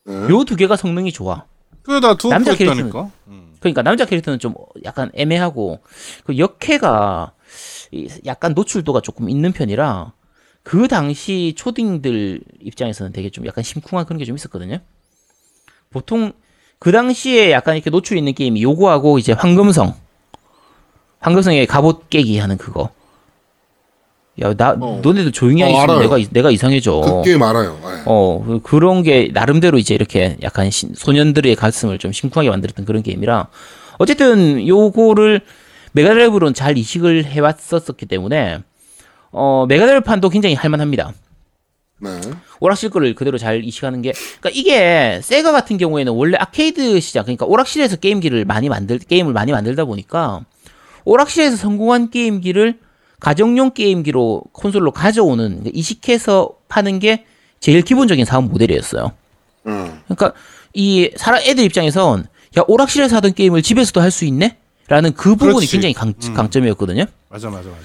네. 0.05 0.15
요두 0.31 0.57
개가 0.57 0.77
성능이 0.77 1.13
좋아. 1.13 1.45
그래 1.83 2.01
나 2.01 2.17
두어 2.17 2.31
남자 2.31 2.53
했다니까. 2.53 3.11
음. 3.29 3.55
그러니까 3.61 3.83
남자 3.83 4.05
캐릭터는 4.05 4.39
좀 4.39 4.55
약간 4.85 5.11
애매하고 5.15 5.81
그 6.25 6.39
역해가 6.39 7.33
이 7.93 8.09
약간 8.27 8.55
노출도가 8.55 9.01
조금 9.01 9.29
있는 9.31 9.53
편이라 9.53 10.13
그 10.63 10.89
당시 10.89 11.55
초딩들 11.57 12.41
입장에서는 12.61 13.13
되게 13.13 13.31
좀 13.31 13.47
약간 13.47 13.63
심쿵한 13.63 14.05
그런 14.07 14.19
게 14.19 14.25
좀 14.25 14.35
있었거든요. 14.37 14.79
보통 15.91 16.33
그 16.79 16.91
당시에 16.93 17.53
약간 17.53 17.77
이렇게 17.77 17.91
노출 17.91 18.19
있는 18.19 18.35
게임이 18.35 18.63
요거하고 18.63 19.19
이제 19.19 19.33
황금성 19.33 19.95
황금성의 21.21 21.67
갑옷 21.67 22.11
깨기 22.11 22.39
하는 22.39 22.57
그거. 22.59 22.91
야, 24.43 24.53
나 24.55 24.77
어. 24.79 25.01
너네들 25.03 25.33
조용히 25.33 25.63
어, 25.63 25.67
하겠으면 25.67 25.91
알아요. 25.91 26.01
내가 26.03 26.19
이- 26.19 26.29
내가 26.31 26.51
이상해져. 26.51 27.01
그 27.01 27.23
게임 27.23 27.43
알아요. 27.43 27.79
예. 27.83 28.03
어, 28.05 28.43
그- 28.47 28.61
그런 28.63 29.03
게 29.03 29.31
나름대로 29.33 29.79
이제 29.79 29.95
이렇게 29.95 30.37
약간 30.43 30.71
신- 30.71 30.93
소년들의 30.95 31.55
가슴을 31.57 31.99
좀 31.99 32.13
심쿵하게 32.13 32.51
만들었던 32.51 32.85
그런 32.85 33.03
게임이라 33.03 33.49
어쨌든 33.99 34.67
요거를 34.69 35.41
메가드라이브로는 35.93 36.53
잘 36.53 36.77
이식을 36.77 37.25
해왔었기 37.25 38.05
때문에 38.07 38.59
어, 39.33 39.65
메가드라이브 39.69 40.05
판도 40.05 40.29
굉장히 40.29 40.55
할만합니다. 40.55 41.13
네. 41.99 42.11
오락실 42.61 42.91
거를 42.91 43.15
그대로 43.15 43.39
잘 43.39 43.65
이식하는 43.65 44.03
게 44.03 44.13
그러니까 44.41 44.51
이게 44.53 45.19
세가 45.23 45.51
같은 45.51 45.79
경우에는 45.79 46.13
원래 46.13 46.37
아케이드 46.39 47.01
시장 47.01 47.25
그러니까 47.25 47.47
오락실에서 47.47 47.97
게임기를 47.97 48.45
많이 48.45 48.69
만들 48.69 48.99
게임을 48.99 49.33
많이 49.33 49.51
만들다 49.51 49.87
보니까 49.87 50.43
오락실에서 51.07 51.57
성공한 51.57 52.11
게임기를 52.11 52.79
가정용 53.27 53.73
게임기로 53.75 54.45
콘솔로 54.53 54.93
가져오는 54.93 55.49
그러니까 55.49 55.71
이식해서 55.75 56.51
파는 56.69 57.01
게 57.01 57.25
제일 57.59 57.83
기본적인 57.83 58.25
사업 58.25 58.45
모델이었어요. 58.45 59.11
어. 59.65 59.99
그러니까 60.05 60.33
이 60.75 61.11
사람 61.17 61.43
애들 61.43 61.65
입장에선 61.65 62.29
야 62.57 62.63
오락실에서 62.69 63.17
하던 63.17 63.35
게임을 63.35 63.63
집에서도 63.63 64.01
할 64.01 64.13
수 64.13 64.27
있네? 64.27 64.59
라는 64.87 65.13
그 65.13 65.31
부분이 65.35 65.55
그렇지. 65.67 65.73
굉장히 65.73 65.93
강, 65.93 66.15
음. 66.23 66.35
강점이었거든요. 66.35 67.07
맞아 67.29 67.51
맞아 67.51 67.69
맞아. 67.69 67.81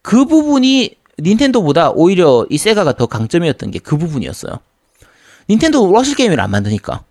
그 0.00 0.24
부분이 0.24 0.94
닌텐도보다 1.20 1.90
오히려 1.90 2.46
이 2.48 2.56
세가가 2.56 2.94
더 2.94 3.04
강점이었던 3.04 3.72
게 3.72 3.78
그 3.80 3.98
부분이었어요. 3.98 4.58
닌텐도 5.50 5.86
오락실 5.90 6.16
게임을 6.16 6.40
안 6.40 6.50
만드니까. 6.50 7.04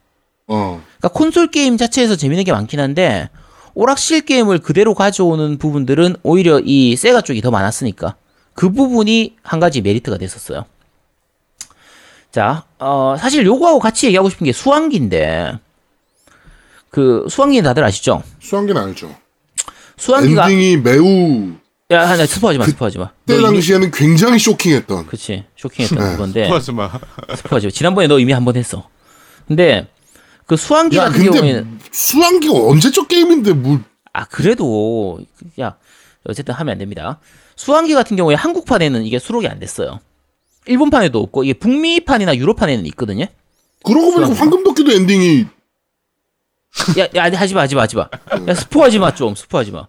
어. 0.48 0.82
그러니까 0.98 1.08
콘솔 1.10 1.52
게임 1.52 1.78
자체에서 1.78 2.16
재밌는 2.16 2.46
게 2.46 2.52
많긴 2.52 2.80
한데 2.80 3.30
오락실 3.76 4.22
게임을 4.22 4.60
그대로 4.60 4.94
가져오는 4.94 5.58
부분들은 5.58 6.16
오히려 6.24 6.60
이 6.64 6.96
세가 6.96 7.22
쪽이 7.22 7.42
더 7.42 7.52
많았으니까 7.52 8.16
그 8.54 8.72
부분이 8.72 9.36
한 9.44 9.60
가지 9.60 9.82
메리트가 9.82 10.18
됐었어요. 10.18 10.66
자, 12.32 12.64
어, 12.80 13.16
사실 13.20 13.46
요거하고 13.46 13.80
같이 13.80 14.08
얘기하고 14.08 14.30
싶은 14.30 14.46
게 14.46 14.52
수왕기인데 14.54 15.60
그 16.90 17.26
수왕기 17.30 17.62
다들 17.62 17.84
아시죠? 17.84 18.24
수왕기는 18.40 18.82
알죠. 18.82 19.14
수왕기가 19.98 20.50
엔딩이 20.50 20.78
매우 20.78 21.54
야, 21.92 22.08
하나 22.10 22.26
스포하지 22.26 22.58
마, 22.60 22.66
스포하지 22.66 22.98
마. 22.98 23.10
그때 23.26 23.34
너 23.36 23.48
이미- 23.50 23.58
당시에는 23.58 23.92
굉장히 23.92 24.40
쇼킹했던. 24.40 25.06
그치 25.08 25.44
쇼킹했던 25.58 25.98
네. 26.00 26.12
그건데 26.14 26.48
하지 26.50 26.72
마. 26.72 26.92
스포하지 27.36 27.68
마. 27.68 27.72
지난번에 27.72 28.08
너 28.08 28.20
이미 28.20 28.32
한 28.34 28.44
번 28.46 28.56
했어. 28.56 28.88
근데 29.48 29.88
그 30.46 30.56
수왕기 30.56 30.98
야, 30.98 31.06
같은 31.06 31.32
경우에는 31.32 31.80
수학기가 31.92 32.54
언제적 32.54 33.08
게임인데 33.08 33.54
뭐아 33.54 34.26
그래도 34.30 35.20
야 35.60 35.78
어쨌든 36.26 36.54
하면 36.54 36.74
안 36.74 36.78
됩니다. 36.78 37.20
수왕기 37.56 37.94
같은 37.94 38.18
경우에 38.18 38.36
한국판에는 38.36 39.04
이게 39.04 39.20
수록이 39.20 39.48
안 39.48 39.60
됐어요. 39.60 40.00
일본판에도 40.68 41.20
없고 41.20 41.44
이게 41.44 41.54
북미판이나 41.54 42.36
유럽판에는 42.36 42.86
있거든요. 42.88 43.26
그러고 43.84 44.14
보니까 44.14 44.34
황금도끼도 44.34 44.92
엔딩이 44.92 45.46
야, 47.00 47.08
야 47.16 47.40
하지 47.40 47.54
마, 47.54 47.62
하지 47.62 47.76
마, 47.76 47.84
하지 47.84 47.96
마. 47.96 48.10
야 48.48 48.54
스포하지 48.54 49.00
마, 49.00 49.14
좀 49.14 49.36
스포하지 49.36 49.72
마. 49.72 49.88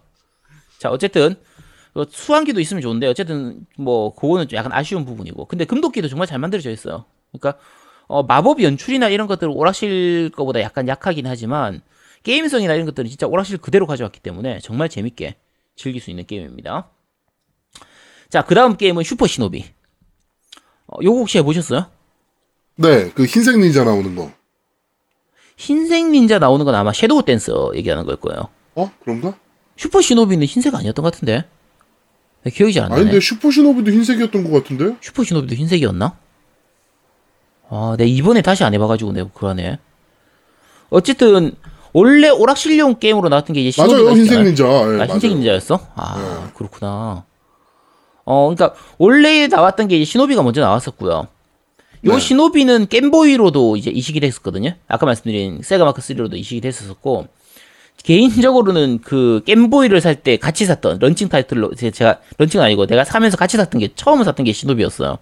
자 0.79 0.89
어쨌든 0.89 1.35
그 1.93 2.05
수왕기도 2.09 2.59
있으면 2.59 2.81
좋은데 2.81 3.07
어쨌든 3.07 3.65
뭐 3.77 4.13
그거는 4.13 4.47
좀 4.47 4.57
약간 4.57 4.71
아쉬운 4.71 5.05
부분이고. 5.05 5.45
근데 5.45 5.65
금도끼도 5.65 6.07
정말 6.07 6.27
잘 6.27 6.39
만들어져 6.39 6.71
있어요. 6.71 7.05
그러니까 7.31 7.59
어, 8.07 8.23
마법 8.23 8.61
연출이나 8.61 9.09
이런 9.09 9.27
것들은 9.27 9.51
오락실 9.53 10.31
거보다 10.35 10.61
약간 10.61 10.87
약하긴 10.87 11.27
하지만 11.27 11.81
게임성이나 12.23 12.73
이런 12.73 12.85
것들은 12.85 13.09
진짜 13.09 13.27
오락실 13.27 13.57
그대로 13.57 13.85
가져왔기 13.85 14.19
때문에 14.21 14.59
정말 14.59 14.89
재밌게 14.89 15.35
즐길 15.75 16.01
수 16.01 16.09
있는 16.09 16.25
게임입니다. 16.25 16.89
자, 18.29 18.41
그 18.43 18.55
다음 18.55 18.75
게임은 18.77 19.03
슈퍼 19.03 19.27
시노비. 19.27 19.65
어, 20.87 20.97
요거 21.03 21.19
혹시 21.19 21.37
해보셨어요? 21.37 21.87
네, 22.75 23.11
그 23.11 23.25
흰색 23.25 23.57
닌자 23.59 23.83
나오는 23.83 24.15
거. 24.15 24.31
흰색 25.57 26.09
닌자 26.09 26.39
나오는 26.39 26.63
건 26.65 26.75
아마 26.75 26.93
섀도우 26.93 27.23
댄서 27.23 27.71
얘기하는 27.75 28.05
걸 28.05 28.15
거예요. 28.17 28.49
어? 28.75 28.91
그런가? 29.01 29.37
슈퍼 29.75 30.01
시노비는 30.01 30.45
흰색 30.45 30.75
아니었던 30.75 31.03
것 31.03 31.11
같은데? 31.13 31.45
네, 32.43 32.51
기억이 32.51 32.73
잘 32.73 32.85
안 32.85 32.89
나네. 32.91 33.01
아닌데 33.01 33.19
슈퍼 33.19 33.49
시노비도 33.51 33.91
흰색이었던 33.91 34.43
것 34.43 34.51
같은데? 34.63 34.95
슈퍼 35.01 35.23
시노비도 35.23 35.55
흰색이었나? 35.55 36.17
아, 37.69 37.95
내 37.97 38.05
이번에 38.05 38.41
다시 38.41 38.63
안 38.63 38.73
해봐가지고 38.73 39.11
내가 39.13 39.29
그러네. 39.33 39.79
어쨌든 40.89 41.51
원래 41.93 42.29
오락실용 42.29 42.99
게임으로 42.99 43.29
나왔던 43.29 43.53
게 43.53 43.61
이제 43.61 43.81
맞아요, 43.81 44.09
흰색. 44.11 44.41
닌자. 44.43 44.65
예, 44.65 45.01
아. 45.01 45.05
흰색 45.05 45.33
닌자였어? 45.33 45.79
아, 45.95 46.51
그렇구나. 46.55 47.25
어, 48.25 48.53
그러니까 48.53 48.77
원래 48.97 49.47
나왔던 49.47 49.87
게 49.87 49.97
이제 49.97 50.05
시노비가 50.05 50.43
먼저 50.43 50.61
나왔었고요. 50.61 51.11
요 52.05 52.11
네. 52.13 52.19
시노비는 52.19 52.87
겜보이로도 52.89 53.75
이제 53.77 53.89
이식이 53.89 54.19
됐었거든요. 54.19 54.73
아까 54.87 55.05
말씀드린 55.05 55.61
세가 55.63 55.83
마크 55.85 56.01
3로도 56.01 56.35
이식이 56.37 56.61
됐었고 56.61 57.27
개인적으로는 58.03 58.99
그 59.03 59.41
겜보이를 59.45 59.99
살 60.01 60.15
때 60.21 60.37
같이 60.37 60.65
샀던 60.65 60.99
런칭 60.99 61.29
타이틀로 61.29 61.73
제- 61.73 61.89
제가 61.91 62.19
런칭 62.37 62.61
아니고 62.61 62.85
내가 62.85 63.03
사면서 63.03 63.35
같이 63.37 63.57
샀던 63.57 63.79
게 63.79 63.89
처음 63.95 64.23
샀던 64.23 64.45
게 64.45 64.53
시노비였어요. 64.53 65.17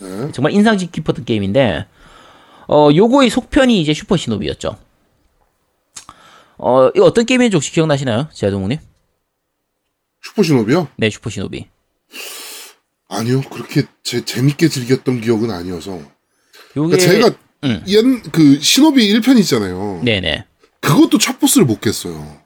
네. 0.00 0.32
정말 0.32 0.52
인상 0.52 0.76
깊었던 0.76 1.24
게임인데 1.24 1.86
어 2.68 2.88
요거의 2.94 3.30
속편이 3.30 3.80
이제 3.80 3.94
슈퍼 3.94 4.16
시노비였죠. 4.16 4.76
어 6.58 6.88
이거 6.94 7.04
어떤 7.04 7.24
게임인지 7.24 7.56
혹시 7.56 7.72
기억나시나요, 7.72 8.28
제아동님? 8.32 8.78
슈퍼 10.22 10.42
시노비요? 10.42 10.88
네, 10.96 11.10
슈퍼 11.10 11.30
시노비. 11.30 11.66
아니요, 13.08 13.42
그렇게 13.50 13.82
제, 14.04 14.24
재밌게 14.24 14.68
즐겼던 14.68 15.20
기억은 15.20 15.50
아니어서. 15.50 15.98
요게 16.76 16.96
그러니까 16.96 16.98
제가 16.98 17.30
음. 17.64 17.82
옛, 17.88 18.04
그, 18.30 18.60
시노비 18.60 19.12
1편 19.14 19.38
있잖아요. 19.40 20.00
네네. 20.04 20.44
그것도 20.80 21.18
첫 21.18 21.38
보스를 21.40 21.66
못 21.66 21.80
깼어요. 21.80 22.40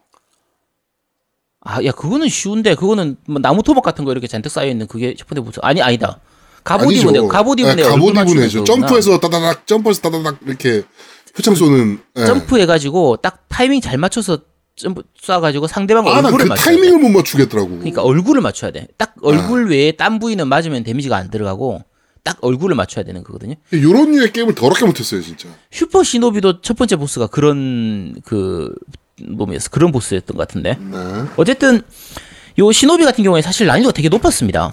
아, 1.61 1.85
야, 1.85 1.93
그거는 1.93 2.29
쉬운데, 2.29 2.75
그거는 2.75 3.17
뭐 3.27 3.41
나무 3.41 3.63
토막 3.63 3.85
같은 3.85 4.05
거 4.05 4.13
이렇게 4.13 4.27
잔뜩 4.27 4.51
쌓여있는 4.51 4.87
그게 4.87 5.15
첫 5.15 5.29
번째 5.29 5.43
보스. 5.43 5.61
아니, 5.63 5.83
아니다. 5.83 6.21
갑옷 6.65 6.83
아니죠. 6.89 7.11
입은 7.11 7.25
애, 7.25 7.29
갑옷 7.29 7.61
입은 7.61 7.71
애 7.71 7.75
네, 7.77 7.83
갑옷 7.83 8.15
입은 8.17 8.43
애죠. 8.43 8.65
점프해서 8.65 9.21
따다닥, 9.21 9.67
점프해서 9.67 10.01
따다닥 10.01 10.39
이렇게 10.47 10.83
표창 11.37 11.55
쏘는. 11.55 12.01
예. 12.17 12.25
점프해가지고 12.27 13.19
딱 13.19 13.45
타이밍 13.49 13.81
잘 13.81 13.99
맞춰서 13.99 14.39
점프 14.77 15.03
쏴가지고 15.23 15.69
상대방 15.69 16.07
아, 16.09 16.21
나 16.21 16.29
얼굴을 16.29 16.49
그. 16.49 16.55
타이밍을 16.55 16.99
못 16.99 17.09
맞추겠더라고. 17.11 17.69
그러니까 17.69 18.03
얼굴을 18.03 18.41
맞춰야 18.41 18.71
돼. 18.71 18.89
딱 18.97 19.15
얼굴 19.23 19.69
외에 19.69 19.93
딴 19.93 20.19
부위는 20.19 20.49
맞으면 20.49 20.83
데미지가 20.85 21.17
안 21.17 21.31
들어가고 21.31 21.83
딱 22.25 22.39
얼굴을 22.41 22.75
맞춰야 22.75 23.05
되는 23.05 23.23
거거든요. 23.23 23.55
요런 23.73 24.13
류의 24.13 24.33
게임을 24.33 24.55
더럽게 24.55 24.87
못했어요, 24.87 25.21
진짜. 25.21 25.49
슈퍼 25.71 26.03
시노비도 26.03 26.63
첫 26.63 26.77
번째 26.77 26.97
보스가 26.97 27.27
그런 27.27 28.17
그 28.25 28.75
놈이었어. 29.21 29.69
그런 29.71 29.93
보스였던 29.93 30.37
것 30.37 30.49
같은데. 30.49 30.79
네. 30.81 30.99
어쨌든 31.37 31.83
요 32.59 32.73
시노비 32.73 33.05
같은 33.05 33.23
경우에 33.23 33.43
사실 33.43 33.67
난이도가 33.67 33.93
되게 33.93 34.09
높았습니다. 34.09 34.73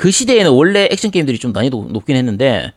그 0.00 0.10
시대에는 0.10 0.52
원래 0.52 0.88
액션 0.90 1.10
게임들이 1.10 1.38
좀 1.38 1.52
난이도 1.52 1.88
높긴 1.90 2.16
했는데 2.16 2.72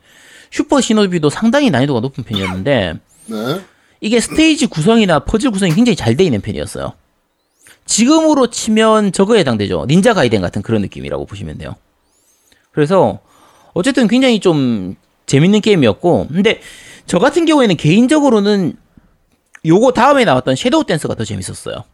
슈퍼 0.52 0.82
시노비도 0.82 1.30
상당히 1.30 1.70
난이도가 1.70 2.02
높은 2.02 2.26
편이었는데 2.26 2.96
네. 3.28 3.62
이게 4.02 4.20
스테이지 4.20 4.66
구성이나 4.66 5.20
퍼즐 5.20 5.52
구성이 5.52 5.74
굉장히 5.74 5.96
잘 5.96 6.18
돼 6.18 6.26
있는 6.26 6.42
편이었어요. 6.42 6.92
지금으로 7.86 8.48
치면 8.48 9.14
저거에 9.14 9.40
해당되죠. 9.40 9.86
닌자 9.88 10.14
가이덴 10.14 10.42
같은 10.42 10.62
그런 10.62 10.82
느낌이라고 10.82 11.26
보시면 11.26 11.60
돼요. 11.60 11.78
그래서 12.72 13.22
어쨌든 13.74 14.10
굉장히 14.10 14.42
좀 14.42 14.98
재밌는 15.26 15.62
게임이었고 15.62 16.28
근데 16.28 16.60
저 17.06 17.20
같은 17.20 17.46
경우에는 17.46 17.78
개인적으로는 17.78 18.76
요거 19.66 19.94
다음에 19.94 20.26
나왔던 20.26 20.58
Shadow 20.58 20.84
Dance가 20.84 21.16
더 21.16 21.24
재밌었어요. 21.24 21.86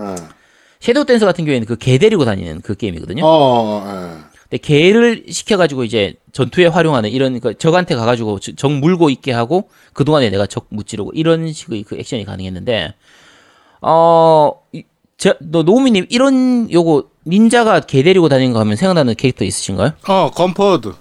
예. 0.00 0.41
Shadow 0.82 1.04
Dance 1.06 1.24
같은 1.24 1.44
경우에는 1.44 1.66
그 1.66 1.76
개 1.76 1.96
데리고 1.98 2.24
다니는 2.24 2.60
그 2.60 2.74
게임이거든요. 2.74 3.22
어, 3.24 3.84
예. 3.86 4.32
근데 4.42 4.58
개를 4.58 5.24
시켜가지고 5.30 5.84
이제 5.84 6.14
전투에 6.32 6.66
활용하는 6.66 7.08
이런 7.10 7.38
그 7.40 7.56
적한테 7.56 7.94
가가지고 7.94 8.38
저- 8.40 8.52
적 8.56 8.70
물고 8.72 9.08
있게 9.08 9.32
하고 9.32 9.70
그 9.94 10.04
동안에 10.04 10.28
내가 10.30 10.46
적 10.46 10.66
무찌르고 10.70 11.12
이런 11.14 11.52
식의 11.52 11.84
그 11.84 11.96
액션이 11.98 12.24
가능했는데 12.24 12.94
어저 13.80 15.34
노우미님 15.40 16.06
이런 16.10 16.70
요거 16.70 17.04
닌자가 17.26 17.80
개 17.80 18.02
데리고 18.02 18.28
다니는 18.28 18.52
거 18.52 18.60
하면 18.60 18.76
생각나는 18.76 19.14
캐릭터 19.14 19.44
있으신가요? 19.44 19.92
어 20.08 20.30
건퍼드. 20.34 20.92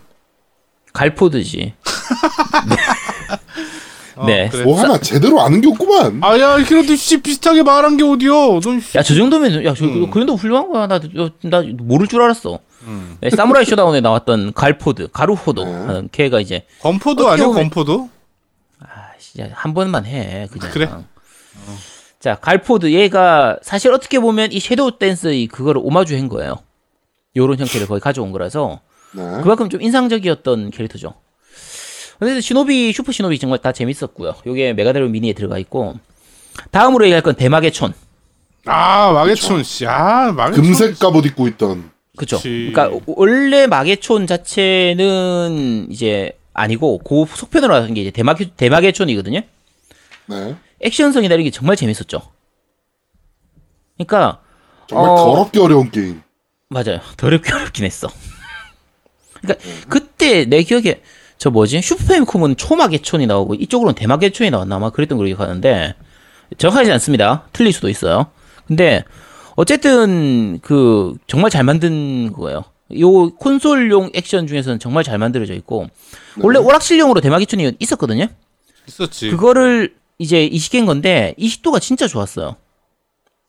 갈포드지. 0.93 1.73
어, 4.15 4.25
네. 4.25 4.49
그래. 4.49 4.63
뭐 4.63 4.79
하나 4.79 4.97
제대로 4.99 5.41
아는 5.41 5.61
게 5.61 5.67
없구만. 5.69 6.19
아야 6.23 6.63
그래도 6.63 6.95
씨 6.95 7.21
비슷하게 7.21 7.63
말한 7.63 7.97
게 7.97 8.03
어디요? 8.03 8.59
넌 8.59 8.79
씨. 8.79 8.97
야저 8.97 9.15
정도면 9.15 9.63
야저 9.65 9.85
그 10.09 10.19
정도 10.19 10.35
훌륭한 10.35 10.69
거야. 10.71 10.87
나, 10.87 10.99
나 11.43 11.63
모를 11.79 12.07
줄 12.07 12.21
알았어. 12.21 12.59
네, 13.21 13.29
사무라이 13.29 13.63
쇼다운에 13.65 14.01
나왔던 14.01 14.53
갈포드, 14.53 15.09
가루호도 15.11 15.63
네. 15.63 15.71
하는 15.71 16.09
걔가 16.11 16.39
이제 16.39 16.65
어떻게 16.81 17.27
아니야 17.27 17.45
보면- 17.47 17.53
건퍼드? 17.55 17.91
아, 18.79 18.85
진짜 19.19 19.49
한 19.53 19.73
번만 19.75 20.05
해 20.05 20.47
그냥. 20.51 20.71
그래? 20.71 20.89
자, 22.19 22.35
갈포드 22.35 22.91
얘가 22.91 23.57
사실 23.61 23.91
어떻게 23.93 24.19
보면 24.19 24.51
이 24.51 24.59
Shadow 24.59 24.97
Dance의 24.99 25.47
그거를 25.47 25.81
오마주한 25.83 26.27
거예요. 26.29 26.55
요런 27.35 27.59
형태를 27.59 27.87
거의 27.87 27.99
가져온 28.01 28.31
거라서 28.31 28.81
네. 29.13 29.21
그만큼 29.41 29.69
좀 29.69 29.81
인상적이었던 29.81 30.71
캐릭터죠. 30.71 31.13
근데 32.21 32.39
시노비 32.39 32.93
슈퍼 32.93 33.11
시노비 33.11 33.39
정말 33.39 33.57
다 33.57 33.71
재밌었고요. 33.71 34.35
요게 34.45 34.73
메가드라이브 34.73 35.09
미니에 35.11 35.33
들어가 35.33 35.57
있고 35.57 35.95
다음으로 36.69 37.05
얘기할 37.05 37.23
건 37.23 37.33
대마의 37.33 37.71
촌. 37.71 37.95
아 38.65 39.11
마계촌 39.11 39.63
씨, 39.63 39.87
아 39.87 40.31
마계촌. 40.31 40.63
금색 40.63 40.99
갑옷 40.99 41.25
입고 41.25 41.47
있던. 41.47 41.89
그쵸. 42.15 42.37
그치. 42.37 42.71
그러니까 42.71 42.99
원래 43.07 43.65
마계촌 43.65 44.27
자체는 44.27 45.87
이제 45.89 46.37
아니고 46.53 46.99
그 46.99 47.25
속편으로 47.35 47.73
나온 47.73 47.93
게 47.95 48.01
이제 48.01 48.11
대마계 48.11 48.51
대마계촌이거든요. 48.55 49.41
네. 50.27 50.55
액션성이나 50.81 51.33
이런 51.33 51.43
게 51.43 51.49
정말 51.49 51.75
재밌었죠. 51.75 52.21
그러니까 53.97 54.41
정말 54.85 55.09
어. 55.09 55.15
더럽게 55.15 55.59
어려운 55.59 55.89
게임. 55.89 56.21
맞아요. 56.69 56.99
더럽게 57.17 57.51
어렵긴 57.51 57.83
했어. 57.85 58.09
그러니까 59.41 59.65
그때 59.89 60.45
내 60.45 60.61
기억에 60.61 61.01
저 61.41 61.49
뭐지 61.49 61.81
슈퍼패미콤은 61.81 62.55
초마계촌이 62.55 63.25
나오고 63.25 63.55
이쪽으로는 63.55 63.95
대마계촌이 63.95 64.51
나왔나 64.51 64.75
아마 64.75 64.91
그랬던 64.91 65.17
걸로 65.17 65.25
기억하는데 65.25 65.95
정확하지 66.59 66.91
않습니다. 66.91 67.47
틀릴 67.51 67.73
수도 67.73 67.89
있어요. 67.89 68.27
근데 68.67 69.03
어쨌든 69.55 70.59
그 70.61 71.15
정말 71.25 71.49
잘 71.49 71.63
만든 71.63 72.31
거예요. 72.31 72.63
요 72.99 73.31
콘솔용 73.31 74.11
액션 74.13 74.45
중에서는 74.45 74.77
정말 74.77 75.03
잘 75.03 75.17
만들어져 75.17 75.55
있고 75.55 75.87
원래 76.41 76.59
오락실용으로 76.59 77.21
대마계촌이 77.21 77.71
있었거든요. 77.79 78.27
있었지. 78.87 79.31
그거를 79.31 79.95
이제 80.19 80.45
이식한 80.45 80.85
건데 80.85 81.33
이식도가 81.37 81.79
진짜 81.79 82.07
좋았어요. 82.07 82.55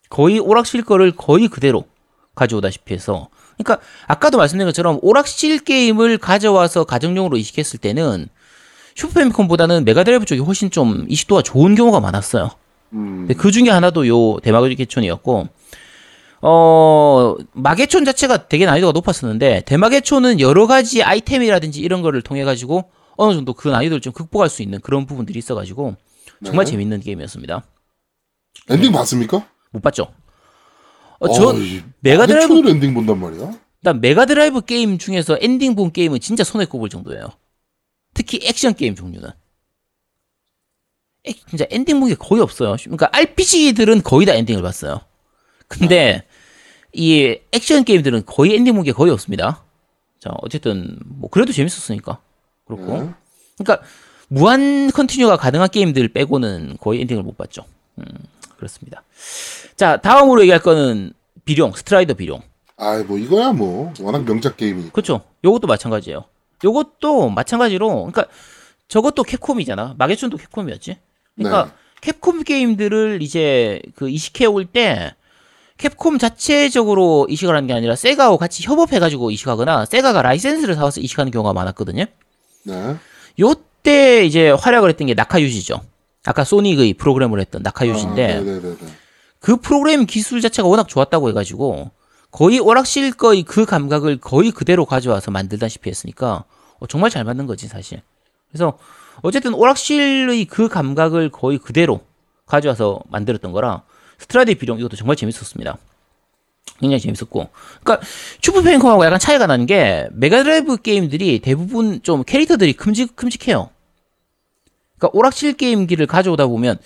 거의 0.09 0.39
오락실 0.39 0.83
거를 0.83 1.11
거의 1.11 1.47
그대로 1.47 1.85
가져오다시피 2.33 2.95
해서 2.95 3.29
그러니까 3.57 3.85
아까도 4.07 4.37
말씀드린 4.37 4.67
것처럼 4.67 4.99
오락실 5.01 5.59
게임을 5.59 6.17
가져와서 6.17 6.83
가정용으로 6.85 7.37
이식했을 7.37 7.79
때는 7.79 8.27
슈퍼패미컴보다는 8.95 9.85
메가드라이브 9.85 10.25
쪽이 10.25 10.41
훨씬 10.41 10.69
좀 10.69 11.05
이식도가 11.09 11.41
좋은 11.41 11.75
경우가 11.75 11.99
많았어요. 11.99 12.51
음. 12.93 13.27
그 13.37 13.51
중에 13.51 13.69
하나도 13.69 14.07
요 14.07 14.39
대마계촌이었고 14.39 15.47
어 16.41 17.35
마계촌 17.53 18.05
자체가 18.05 18.47
되게 18.47 18.65
난이도가 18.65 18.91
높았었는데 18.91 19.61
대마계촌은 19.65 20.39
여러 20.39 20.67
가지 20.67 21.01
아이템이라든지 21.01 21.79
이런 21.79 22.01
거를 22.01 22.21
통해 22.21 22.43
가지고 22.43 22.91
어느 23.15 23.33
정도 23.33 23.53
그 23.53 23.69
난이도를 23.69 24.01
좀 24.01 24.13
극복할 24.13 24.49
수 24.49 24.61
있는 24.61 24.79
그런 24.81 25.05
부분들이 25.05 25.39
있어가지고 25.39 25.95
정말 26.43 26.65
네. 26.65 26.71
재밌는 26.71 26.99
게임이었습니다. 26.99 27.63
엔딩 28.69 28.91
봤습니까? 28.91 29.47
못 29.71 29.81
봤죠? 29.81 30.07
어, 31.29 31.33
저 31.33 31.47
어이, 31.53 31.81
메가드라이브 32.01 32.69
엔딩 32.69 32.93
본단 32.93 33.19
말이야. 33.19 33.51
일단 33.81 34.01
메가드라이브 34.01 34.61
게임 34.61 34.97
중에서 34.97 35.37
엔딩 35.41 35.75
본 35.75 35.91
게임은 35.91 36.19
진짜 36.19 36.43
손에 36.43 36.65
꼽을 36.65 36.89
정도예요. 36.89 37.27
특히 38.13 38.39
액션 38.43 38.73
게임 38.75 38.95
종류는. 38.95 39.29
액- 41.25 41.47
진짜 41.47 41.65
엔딩 41.69 41.99
본 41.99 42.09
게 42.09 42.15
거의 42.15 42.41
없어요. 42.41 42.75
그러니까 42.81 43.09
RPG들은 43.13 44.03
거의 44.03 44.25
다 44.25 44.33
엔딩을 44.33 44.61
봤어요. 44.61 45.01
근데 45.67 46.23
이 46.93 47.37
액션 47.51 47.83
게임들은 47.83 48.25
거의 48.25 48.55
엔딩 48.55 48.75
본 48.75 48.83
게 48.83 48.91
거의 48.91 49.11
없습니다. 49.11 49.63
자, 50.19 50.29
어쨌든 50.41 50.97
뭐 51.05 51.29
그래도 51.29 51.51
재밌었으니까. 51.53 52.19
그렇고. 52.65 52.85
네. 53.03 53.09
그러니까 53.57 53.85
무한 54.27 54.91
continue가 54.91 55.37
가능한 55.37 55.69
게임들 55.69 56.09
빼고는 56.09 56.77
거의 56.79 57.01
엔딩을 57.01 57.23
못 57.23 57.37
봤죠. 57.37 57.65
음, 57.99 58.05
그렇습니다. 58.57 59.03
자, 59.75 59.97
다음으로 59.97 60.41
얘기할 60.41 60.61
거는 60.61 61.13
비룡, 61.45 61.71
스트라이더 61.73 62.13
비룡. 62.15 62.41
아이 62.77 63.03
뭐 63.03 63.17
이거야 63.17 63.51
뭐 63.53 63.93
워낙 64.01 64.23
명작 64.25 64.57
게임이. 64.57 64.89
그렇죠. 64.91 65.21
요것도 65.43 65.67
마찬가지예요. 65.67 66.25
요것도 66.63 67.29
마찬가지로 67.29 67.89
그러니까 68.11 68.25
저것도 68.87 69.23
캡콤이잖아. 69.23 69.95
마계촌도 69.97 70.37
캡콤이었지. 70.37 70.97
그러니까 71.35 71.65
네. 71.65 71.71
캡콤 72.01 72.43
게임들을 72.43 73.19
이제 73.21 73.81
그 73.95 74.09
이식해 74.09 74.45
올 74.45 74.65
때 74.65 75.13
캡콤 75.77 76.17
자체적으로 76.19 77.27
이식을 77.29 77.55
하는 77.55 77.67
게 77.67 77.73
아니라 77.73 77.95
세가와 77.95 78.37
같이 78.37 78.63
협업해 78.63 78.99
가지고 78.99 79.31
이식하거나 79.31 79.85
세가가 79.85 80.21
라이센스를 80.21 80.75
사와서 80.75 81.01
이식하는 81.01 81.31
경우가 81.31 81.53
많았거든요. 81.53 82.05
네. 82.63 82.95
요때 83.39 84.25
이제 84.25 84.49
활약을 84.51 84.89
했던 84.89 85.07
게 85.07 85.13
나카유지죠. 85.13 85.81
아까 86.25 86.43
소닉의 86.43 86.93
프로그램을 86.93 87.39
했던 87.41 87.61
나카유지인데 87.63 88.33
아, 88.33 88.39
네네네. 88.39 88.75
그 89.43 89.57
프로그램 89.57 90.05
기술 90.05 90.39
자체가 90.39 90.69
워낙 90.69 90.87
좋았다고 90.87 91.27
해가지고 91.27 91.91
거의 92.31 92.59
오락실 92.59 93.11
거의 93.11 93.43
그 93.43 93.65
감각을 93.65 94.21
거의 94.21 94.51
그대로 94.51 94.85
가져와서 94.85 95.31
만들다시피 95.31 95.89
했으니까 95.89 96.45
어, 96.79 96.87
정말 96.87 97.09
잘 97.09 97.25
만든 97.25 97.45
거지 97.45 97.67
사실. 97.67 98.01
그래서 98.49 98.79
어쨌든 99.21 99.53
오락실의 99.53 100.45
그 100.45 100.69
감각을 100.69 101.29
거의 101.29 101.57
그대로 101.57 101.99
가져와서 102.45 103.01
만들었던 103.09 103.51
거라 103.51 103.83
스트라디 104.17 104.55
비룡 104.55 104.79
이것도 104.79 104.95
정말 104.95 105.17
재밌었습니다. 105.17 105.77
굉장히 106.79 107.01
재밌었고, 107.01 107.49
그러니까 107.83 108.07
슈퍼패미컴하고 108.41 109.03
약간 109.03 109.19
차이가 109.19 109.45
나는 109.45 109.65
게 109.65 110.07
메가드라이브 110.13 110.81
게임들이 110.81 111.39
대부분 111.39 112.01
좀 112.01 112.23
캐릭터들이 112.23 112.71
큼직 112.71 113.17
큼직해요. 113.17 113.69
그러니까 114.97 115.17
오락실 115.17 115.53
게임기를 115.53 116.07
가져오다 116.07 116.47
보면 116.47 116.79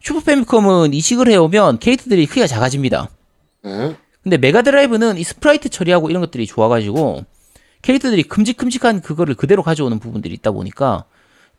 슈퍼패미컴은 0.00 0.94
이식을 0.94 1.28
해오면 1.30 1.78
캐릭터들이 1.78 2.26
크기가 2.26 2.46
작아집니다. 2.46 3.08
네. 3.62 3.96
근데 4.22 4.36
메가드라이브는 4.38 5.16
이 5.18 5.24
sprite 5.24 5.68
처리하고 5.68 6.10
이런 6.10 6.20
것들이 6.20 6.46
좋아가지고 6.46 7.24
캐릭터들이 7.82 8.22
큼직큼직한 8.24 9.00
그거를 9.00 9.34
그대로 9.34 9.62
가져오는 9.62 9.98
부분들이 9.98 10.34
있다 10.34 10.50
보니까 10.50 11.04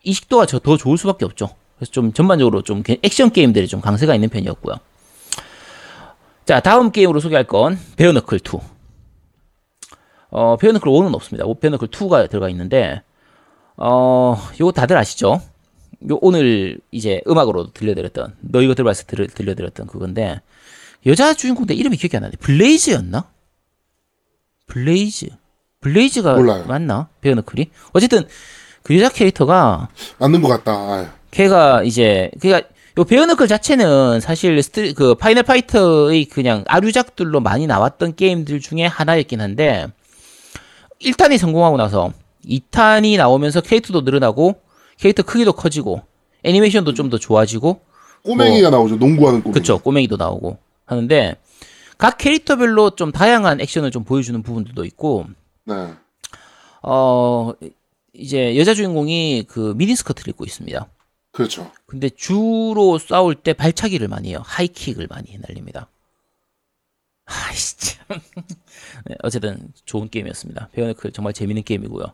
이식도가 0.04 0.46
저- 0.46 0.60
더 0.60 0.78
좋을 0.78 0.98
수밖에 0.98 1.26
없죠. 1.26 1.50
그래서 1.78 1.92
좀 1.92 2.14
전반적으로 2.14 2.62
좀 2.62 2.84
게- 2.84 3.00
액션 3.04 3.32
게임들이 3.32 3.68
좀 3.68 3.82
강세가 3.82 4.14
있는 4.14 4.30
편이었고요. 4.30 4.76
자, 6.46 6.60
다음 6.60 6.92
게임으로 6.92 7.20
소개할 7.20 7.46
건 7.48 7.80
베어너클 7.98 8.40
2. 8.40 8.60
어, 10.32 10.58
베어너클 10.58 10.92
1은 10.92 11.14
없습니다. 11.16 11.46
베어너클 11.60 11.88
2가 11.90 12.30
들어가 12.30 12.50
있는데 12.50 13.02
어, 13.78 14.38
요거 14.60 14.72
다들 14.74 14.98
아시죠? 14.98 15.42
요 16.10 16.18
오늘 16.22 16.80
이제 16.92 17.22
음악으로 17.28 17.72
들려드렸던 17.74 18.36
너 18.42 18.62
이거 18.62 18.74
들어봤을 18.74 19.06
때 19.06 19.16
들, 19.16 19.28
들려드렸던 19.28 19.88
그건데 19.88 20.42
여자 21.06 21.34
주인공 21.34 21.66
내 21.66 21.74
이름이 21.74 21.98
기억이 21.98 22.16
안 22.18 22.24
나네. 22.24 22.36
블레이즈였나? 22.40 23.26
블레이즈. 24.68 25.28
블레이즈가 25.82 26.36
몰라요. 26.36 26.66
맞나? 26.68 27.10
베어너클이? 27.22 27.70
어쨌든 27.94 28.24
그 28.84 28.96
여자 28.96 29.10
캐릭터가 29.10 29.90
맞는 30.20 30.42
것 30.42 30.48
같다. 30.48 30.72
아유. 30.72 31.08
걔가 31.32 31.84
이제 31.84 32.32
그니까 32.40 32.62
요 32.98 33.04
베어너클 33.04 33.48
자체는 33.48 34.20
사실 34.20 34.62
스트 34.62 34.94
그 34.94 35.16
파이널 35.16 35.44
파이터의 35.44 36.26
그냥 36.26 36.64
아류작들로 36.68 37.40
많이 37.40 37.66
나왔던 37.68 38.16
게임들 38.16 38.60
중에 38.60 38.86
하나였긴 38.86 39.40
한데 39.42 39.88
1탄이 41.02 41.38
성공하고 41.38 41.78
나서 41.78 42.12
2탄이 42.46 43.18
나오면서 43.18 43.62
캐릭터도 43.62 44.02
늘어나고 44.02 44.62
캐릭터 45.02 45.24
크기도 45.24 45.52
커지고 45.54 46.02
애니메이션도 46.44 46.94
좀 46.94 47.10
더 47.10 47.18
좋아지고 47.18 47.82
꼬맹이가 48.24 48.70
나오죠. 48.70 48.96
농구하는 48.98 49.42
꼬맹이. 49.42 49.54
그쵸 49.54 49.80
꼬맹이도 49.80 50.16
나오고 50.18 50.58
하는데 50.86 51.36
각 51.98 52.18
캐릭터별로 52.18 52.92
좀 52.92 53.12
다양한 53.12 53.60
액션을 53.62 53.92
좀 53.92 54.04
보여주는 54.04 54.42
부분들도 54.42 54.86
있고 54.86 55.26
네. 55.66 55.94
어 56.84 57.52
이제 58.14 58.58
여자 58.58 58.74
주인공이 58.74 59.46
그 59.48 59.74
미니스커트를 59.76 60.30
입고 60.32 60.46
있습니다. 60.46 60.88
그렇죠. 61.32 61.72
근데 61.86 62.10
주로 62.10 62.98
싸울 62.98 63.36
때 63.36 63.54
발차기를 63.54 64.08
많이 64.08 64.30
해요. 64.30 64.42
하이킥을 64.44 65.08
많이 65.10 65.38
날립니다. 65.48 65.88
아이씨 67.26 67.78
참. 67.78 68.20
네, 69.06 69.16
어쨌든 69.24 69.70
좋은 69.86 70.10
게임이었습니다. 70.10 70.70
베어네클 70.74 71.12
정말 71.12 71.34
재밌는 71.34 71.64
게임이고요. 71.64 72.06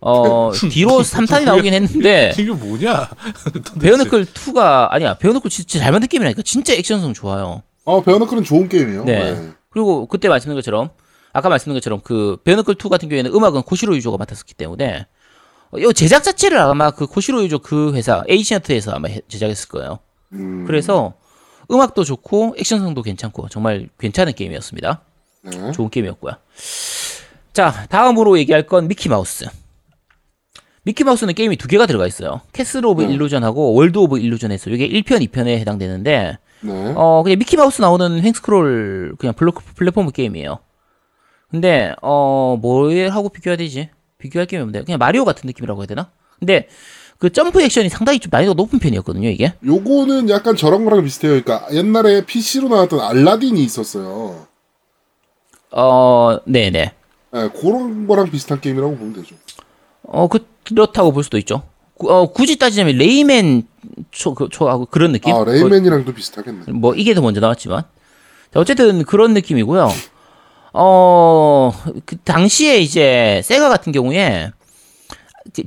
어 0.00 0.50
뒤로 0.70 1.00
3탄이 1.00 1.44
나오긴 1.44 1.72
했는데 1.74 2.32
이게 2.38 2.50
뭐냐? 2.52 3.08
베어네클 3.80 4.24
2가 4.26 4.88
아니야. 4.90 5.14
베어네클 5.14 5.50
진짜 5.50 5.78
잘 5.78 5.92
만든 5.92 6.08
게임이라니까. 6.08 6.42
진짜 6.42 6.74
액션성 6.74 7.14
좋아요. 7.14 7.62
어, 7.84 8.02
베어너클은 8.02 8.44
좋은 8.44 8.68
게임이에요. 8.68 9.04
네. 9.04 9.50
그리고 9.70 10.06
그때 10.06 10.28
말씀드린 10.28 10.56
것처럼 10.56 10.90
아까 11.32 11.48
말씀드린 11.48 11.76
것처럼 11.76 12.00
그 12.02 12.36
베어너클 12.44 12.76
2 12.82 12.88
같은 12.88 13.08
경우에는 13.08 13.32
음악은 13.34 13.62
코시로 13.62 13.96
유조가 13.96 14.16
맡았었기 14.18 14.54
때문에 14.54 15.06
어, 15.72 15.78
이 15.78 15.92
제작 15.94 16.22
자체를 16.22 16.58
아마 16.58 16.90
그 16.90 17.06
코시로 17.06 17.42
유조 17.42 17.58
그 17.60 17.92
회사 17.94 18.22
에이시언트에서 18.28 18.92
아마 18.92 19.08
해- 19.08 19.20
제작했을 19.28 19.68
거예요. 19.68 19.98
음, 20.32 20.64
그래서 20.66 21.14
음악도 21.70 22.04
좋고 22.04 22.56
액션성도 22.58 23.02
괜찮고 23.02 23.48
정말 23.48 23.88
괜찮은 23.98 24.34
게임이었습니다. 24.34 25.00
네. 25.44 25.72
좋은 25.72 25.88
게임이었고요. 25.90 26.34
자, 27.52 27.86
다음으로 27.88 28.38
얘기할 28.38 28.66
건 28.66 28.88
미키 28.88 29.08
마우스. 29.08 29.46
미키 30.84 31.02
마우스는 31.04 31.34
게임이 31.34 31.56
두 31.56 31.66
개가 31.66 31.86
들어가 31.86 32.06
있어요. 32.06 32.42
Castle 32.52 32.84
of 32.84 33.04
음. 33.04 33.10
Illusion하고 33.10 33.72
World 33.74 33.98
of 33.98 34.18
Illusion 34.18 34.52
에서 34.52 34.70
이게 34.70 34.86
1편, 34.88 35.26
2편에 35.28 35.58
해당되는데 35.58 36.38
네. 36.60 36.92
어 36.94 37.22
그냥 37.22 37.38
미키 37.38 37.56
마우스 37.56 37.80
나오는 37.80 38.20
횡스크롤 38.20 39.16
그냥 39.18 39.34
블록 39.34 39.62
플랫폼 39.74 40.10
게임이에요. 40.10 40.58
근데 41.50 41.94
어 42.02 42.58
뭐하고 42.60 43.30
비교해야 43.30 43.56
되지? 43.56 43.88
비교할 44.18 44.46
게임이 44.46 44.62
없는데 44.62 44.84
그냥 44.84 44.98
마리오 44.98 45.24
같은 45.24 45.46
느낌이라고 45.46 45.80
해야 45.80 45.86
되나? 45.86 46.10
근데 46.38 46.68
그 47.18 47.30
점프 47.32 47.62
액션이 47.62 47.88
상당히 47.88 48.18
좀 48.18 48.28
난이도가 48.30 48.54
높은 48.54 48.78
편이었거든요 48.78 49.28
이게. 49.28 49.54
요거는 49.64 50.28
약간 50.28 50.54
저런 50.56 50.84
거랑 50.84 51.02
비슷해요. 51.04 51.40
그러니까 51.42 51.66
옛날에 51.72 52.26
PC로 52.26 52.68
나왔던 52.68 53.00
알라딘이 53.00 53.62
있었어요. 53.62 54.46
어 55.70 56.38
네네. 56.44 56.92
네, 57.32 57.48
그런 57.60 58.06
거랑 58.06 58.30
비슷한 58.30 58.60
게임이라고 58.60 58.96
보면 58.96 59.14
되죠. 59.14 59.34
어 60.02 60.28
그, 60.28 60.46
그렇다고 60.64 61.12
볼 61.12 61.22
수도 61.24 61.38
있죠. 61.38 61.62
구- 61.96 62.10
어 62.12 62.26
굳이 62.32 62.58
따지자면 62.58 62.96
레이맨 62.96 63.66
초, 64.10 64.34
그, 64.34 64.48
초하고 64.50 64.86
그런 64.86 65.12
느낌? 65.12 65.34
아 65.34 65.44
레이맨이랑도 65.44 66.12
비슷하겠네. 66.12 66.72
뭐 66.72 66.94
이게 66.94 67.14
더 67.14 67.20
먼저 67.20 67.40
나왔지만 67.40 67.82
자, 68.52 68.60
어쨌든 68.60 69.04
그런 69.04 69.34
느낌이고요. 69.34 69.88
어, 70.72 71.72
그 72.04 72.16
당시에 72.18 72.78
이제 72.78 73.40
세가 73.44 73.68
같은 73.68 73.92
경우에 73.92 74.50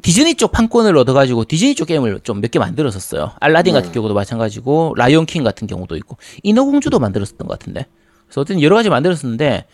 디즈니 0.02 0.36
쪽 0.36 0.52
판권을 0.52 0.98
얻어가지고 0.98 1.45
디즈니 1.45 1.76
쪽 1.76 1.86
게임을 1.86 2.20
좀 2.24 2.41
몇 2.41 2.52
개 2.52 2.60
만들었었어요. 2.60 3.32
알라딘 3.39 3.74
네. 3.74 3.80
같은 3.80 3.93
경우도 3.93 4.14
마찬가지고 4.14 4.95
라이온 4.98 5.26
킹 5.26 5.43
같은 5.43 5.68
경우도 5.68 5.95
있고 5.98 6.18
인어공주도 6.43 7.00
만들었었던 7.00 7.48
것 7.48 7.58
같은데. 7.60 7.86
그래서 8.26 8.41
어쨌든 8.41 8.62
여러 8.62 8.76
가지 8.76 8.89
만들었었는데 8.89 9.66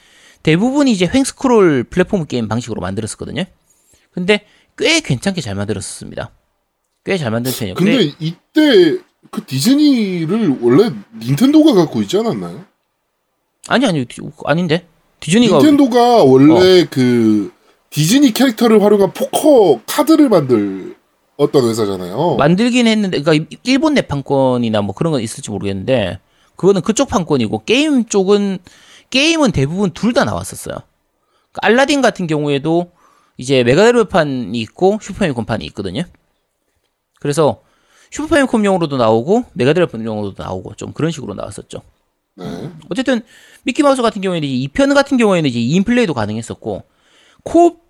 대부분 0.44 0.88
이제 0.88 1.10
횡스크롤 1.12 1.86
플랫폼 1.86 2.26
게임 2.26 2.48
방식으로 2.48 2.82
만들었었거든요. 2.82 3.46
근데 4.12 4.46
꽤 4.78 5.00
괜찮게 5.02 5.42
잘 5.42 5.56
만들었었습니다. 5.56 6.32
꽤 7.06 7.18
잘 7.18 7.32
만든 7.32 7.52
편이에요. 7.52 7.76
근데 7.76 7.92
근데 7.98 8.16
이때 8.20 8.98
그 9.30 9.46
디즈니를 9.46 10.58
원래 10.62 10.92
닌텐도가 11.20 11.74
갖고 11.74 12.02
있지 12.02 12.18
않았나요? 12.18 12.64
아니 13.68 13.86
아니 13.86 14.06
디- 14.06 14.22
아닌데 14.46 14.88
디즈니가 15.20 15.58
닌텐도가 15.58 16.24
원래 16.24 16.86
그 16.90 17.52
디즈니 17.90 18.34
캐릭터를 18.34 18.82
활용한 18.82 19.14
포커 19.14 19.82
카드를 19.86 20.30
만들었던 20.30 21.68
회사잖아요. 21.70 22.36
만들긴 22.38 22.88
했는데, 22.88 23.22
그러니까 23.22 23.58
일본 23.64 23.96
내 23.96 24.14
판권이나 24.14 24.82
뭐 24.82 24.94
그런 24.94 25.12
건 25.12 25.22
있을지 25.22 25.50
모르겠는데, 25.50 26.20
그거는 26.56 26.82
그쪽 26.82 27.08
판권이고 27.10 27.64
게임 27.66 28.06
쪽은 28.06 28.60
게임은 29.10 29.52
대부분 29.52 29.92
둘 29.92 30.14
다 30.14 30.26
나왔었어요. 30.26 30.76
그러니까 30.76 31.60
알라딘 31.62 32.02
같은 32.02 32.28
경우에도 32.28 32.92
이제 33.44 33.64
메가드라이브판이 33.64 34.58
있고 34.62 35.00
슈퍼패미컴판이 35.02 35.66
있거든요. 35.68 36.04
그래서 37.20 37.62
슈퍼패미컴용으로도 38.12 38.96
나오고 38.98 39.46
메가드라이브판용으로도 39.54 40.42
나오고 40.42 40.76
좀 40.76 40.94
그런 40.94 41.12
식으로 41.12 41.34
나왔었죠. 41.34 41.82
네. 42.36 42.70
어쨌든 42.90 43.22
미키마우스 43.64 44.02
같은 44.02 44.22
경우에는 44.22 44.48
이제 44.48 44.68
2편 44.70 44.94
같은 44.94 45.18
경우에는 45.18 45.50
이제 45.50 45.60
2인 45.60 45.86
플레이도 45.86 46.14
가능했었고 46.14 46.84
co-op 47.44 47.84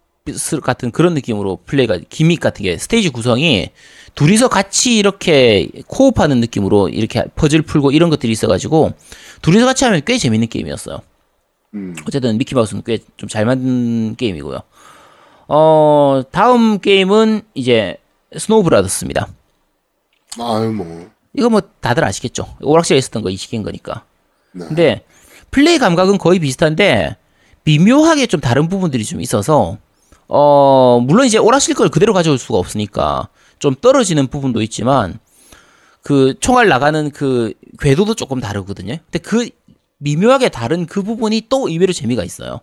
같은 0.63 0.91
그런 0.91 1.13
느낌으로 1.13 1.59
플레이가 1.65 1.99
gimmick 2.09 2.39
같은 2.39 2.63
게 2.63 2.77
스테이지 2.77 3.09
구성이 3.09 3.69
둘이서 4.15 4.47
같이 4.47 4.97
이렇게 4.97 5.69
co-op하는 5.88 6.39
느낌으로 6.39 6.89
이렇게 6.89 7.25
퍼즐 7.35 7.61
풀고 7.61 7.91
이런 7.91 8.09
것들이 8.09 8.31
있어가지고 8.31 8.93
둘이서 9.41 9.65
같이 9.65 9.85
하면 9.85 10.01
꽤 10.05 10.17
재밌는 10.17 10.47
게임이었어요. 10.47 11.01
음. 11.75 11.95
어쨌든 12.07 12.37
미키마우스는 12.37 12.83
꽤 12.85 12.99
좀 13.17 13.27
잘 13.29 13.45
만든 13.45 14.15
게임이고요. 14.15 14.59
어 15.47 16.21
다음 16.31 16.79
게임은 16.79 17.41
이제 17.53 17.97
스노우 18.37 18.63
브라더스입니다. 18.63 19.27
아유 20.39 20.71
뭐. 20.71 21.09
이거 21.33 21.49
뭐 21.49 21.61
다들 21.81 22.03
아시겠죠? 22.03 22.55
오락실에 22.61 22.97
있었던 22.97 23.21
거 23.23 23.36
이식인 23.36 23.63
거니까. 23.63 24.05
네. 24.51 24.65
근데 24.67 25.05
플레이 25.51 25.77
감각은 25.77 26.17
거의 26.17 26.39
비슷한데 26.39 27.17
미묘하게 27.63 28.27
좀 28.27 28.39
다른 28.39 28.67
부분들이 28.69 29.03
좀 29.05 29.21
있어서 29.21 29.77
어 30.27 30.99
물론 31.03 31.25
이제 31.25 31.37
오락실 31.37 31.75
걸 31.75 31.89
그대로 31.89 32.13
가져올 32.13 32.37
수가 32.37 32.57
없으니까 32.57 33.29
좀 33.59 33.75
떨어지는 33.79 34.27
부분도 34.27 34.61
있지만 34.61 35.19
그 36.01 36.35
총알 36.39 36.67
나가는 36.67 37.11
그 37.11 37.53
궤도도 37.79 38.15
조금 38.15 38.39
다르거든요. 38.39 38.97
근데 38.97 39.19
그 39.19 39.49
미묘하게 39.99 40.49
다른 40.49 40.85
그 40.85 41.01
부분이 41.01 41.47
또 41.49 41.69
의외로 41.69 41.93
재미가 41.93 42.23
있어요. 42.23 42.59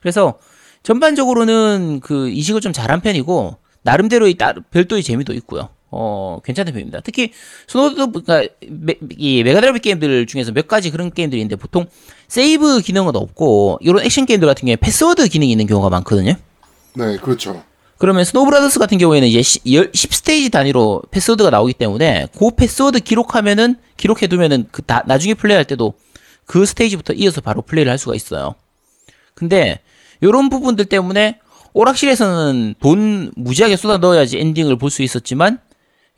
그래서 0.00 0.38
전반적으로는 0.82 2.00
그 2.00 2.28
이식을 2.30 2.60
좀 2.60 2.72
잘한 2.72 3.00
편이고 3.00 3.56
나름대로의 3.82 4.34
따, 4.34 4.54
별도의 4.70 5.02
재미도 5.02 5.32
있고요. 5.34 5.68
어 5.92 6.38
괜찮은 6.44 6.72
편입니다. 6.72 7.00
특히 7.00 7.32
스노우드 7.66 8.22
그러니까 8.22 8.54
메, 8.68 8.94
이 9.16 9.42
메가드라이브 9.42 9.80
게임들 9.80 10.26
중에서 10.26 10.52
몇 10.52 10.68
가지 10.68 10.90
그런 10.90 11.10
게임들이 11.10 11.40
있는데 11.40 11.56
보통 11.56 11.86
세이브 12.28 12.80
기능은 12.82 13.16
없고 13.16 13.78
이런 13.80 14.04
액션 14.04 14.24
게임들 14.24 14.46
같은 14.46 14.66
경우에 14.66 14.76
패스워드 14.76 15.28
기능이 15.28 15.50
있는 15.50 15.66
경우가 15.66 15.90
많거든요. 15.90 16.34
네, 16.94 17.16
그렇죠. 17.16 17.64
그러면 17.98 18.24
스노우브라더스 18.24 18.78
같은 18.78 18.98
경우에는 18.98 19.28
이제 19.28 19.42
10, 19.42 19.90
스테이지 19.92 20.50
단위로 20.50 21.02
패스워드가 21.10 21.50
나오기 21.50 21.74
때문에 21.74 22.28
그 22.38 22.50
패스워드 22.54 23.00
기록하면은 23.00 23.76
기록해 23.96 24.26
두면은 24.28 24.68
그 24.70 24.82
다, 24.82 25.02
나중에 25.06 25.34
플레이할 25.34 25.66
때도 25.66 25.94
그 26.46 26.64
스테이지부터 26.64 27.12
이어서 27.14 27.40
바로 27.40 27.62
플레이를 27.62 27.90
할 27.90 27.98
수가 27.98 28.14
있어요. 28.14 28.54
근데 29.34 29.80
이런 30.20 30.48
부분들 30.48 30.86
때문에 30.86 31.38
오락실에서는 31.72 32.74
돈 32.80 33.32
무지하게 33.36 33.76
쏟아 33.76 33.98
넣어야지 33.98 34.38
엔딩을 34.38 34.76
볼 34.76 34.90
수 34.90 35.02
있었지만 35.02 35.58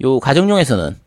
요 0.03 0.19
가정용에서는 0.21 0.99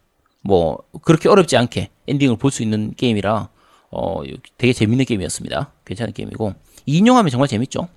뭐 0.42 0.78
그렇게 1.02 1.28
어렵지 1.30 1.58
않게 1.58 1.90
엔딩을 2.08 2.38
볼 2.38 2.52
수 2.52 2.62
있는 2.64 2.94
게임이라 2.96 3.50
어 3.92 4.22
되게 4.58 4.74
재밌는 4.74 5.06
게임이었습니다. 5.06 5.72
괜찮은 5.86 6.14
게임이고 6.14 6.54
인용하면 6.86 7.32
정말 7.32 7.48
재밌죠. 7.48 7.88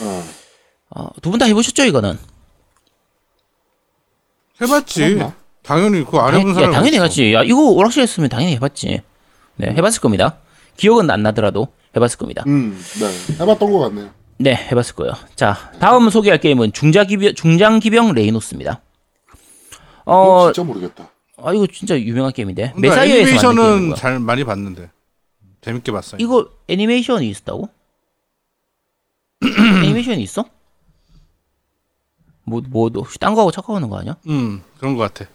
어. 0.00 0.24
어, 0.90 1.08
두 1.22 1.30
분 1.30 1.38
다 1.38 1.44
해보셨죠 1.46 1.84
이거는? 1.84 2.18
해봤지. 4.60 5.02
해봤나? 5.04 5.34
당연히 5.62 6.04
그거 6.04 6.20
안 6.20 6.34
해본 6.34 6.50
야, 6.50 6.54
사람 6.54 6.72
당연히 6.72 6.96
해봤지. 6.96 7.32
야, 7.34 7.42
이거 7.42 7.70
오락실 7.70 8.02
했으면 8.02 8.28
당연히 8.28 8.54
해봤지. 8.54 9.02
네, 9.56 9.68
해봤을 9.70 10.00
겁니다. 10.00 10.38
기억은 10.76 11.10
안 11.10 11.22
나더라도 11.22 11.68
해봤을 11.98 12.16
겁니다. 12.18 12.44
음, 12.46 12.78
네. 13.00 13.34
해봤던 13.40 13.70
것 13.72 13.78
같네요. 13.80 14.10
네, 14.38 14.54
해봤을 14.54 14.94
거예요. 14.94 15.12
자, 15.34 15.72
다음 15.80 16.08
소개할 16.10 16.38
게임은 16.40 16.72
중자기병, 16.72 17.34
중장기병 17.34 18.12
레이노스입니다. 18.12 18.80
어, 20.04 20.14
어, 20.16 20.52
진짜 20.52 20.66
모르겠다. 20.66 21.10
아, 21.42 21.52
이거 21.52 21.66
진짜 21.66 21.98
유명한 21.98 22.32
게임인데. 22.32 22.72
그러니까 22.74 22.80
메사이어에서 22.80 23.20
애니메이션은. 23.20 23.94
잘 23.96 24.18
많이 24.18 24.44
봤는데 24.44 24.90
재밌게 25.60 25.92
봤어요. 25.92 26.18
이거 26.20 26.48
애니메이션이 26.68 27.28
있었다고? 27.28 27.68
애니메이션이 29.84 30.22
있어? 30.22 30.44
뭐, 32.44 32.62
뭐, 32.66 32.90
딴 33.20 33.34
거하고 33.34 33.50
착각하는 33.50 33.90
거 33.90 33.98
아니야? 33.98 34.16
음 34.26 34.62
그런 34.78 34.96
것 34.96 35.12
같아. 35.12 35.30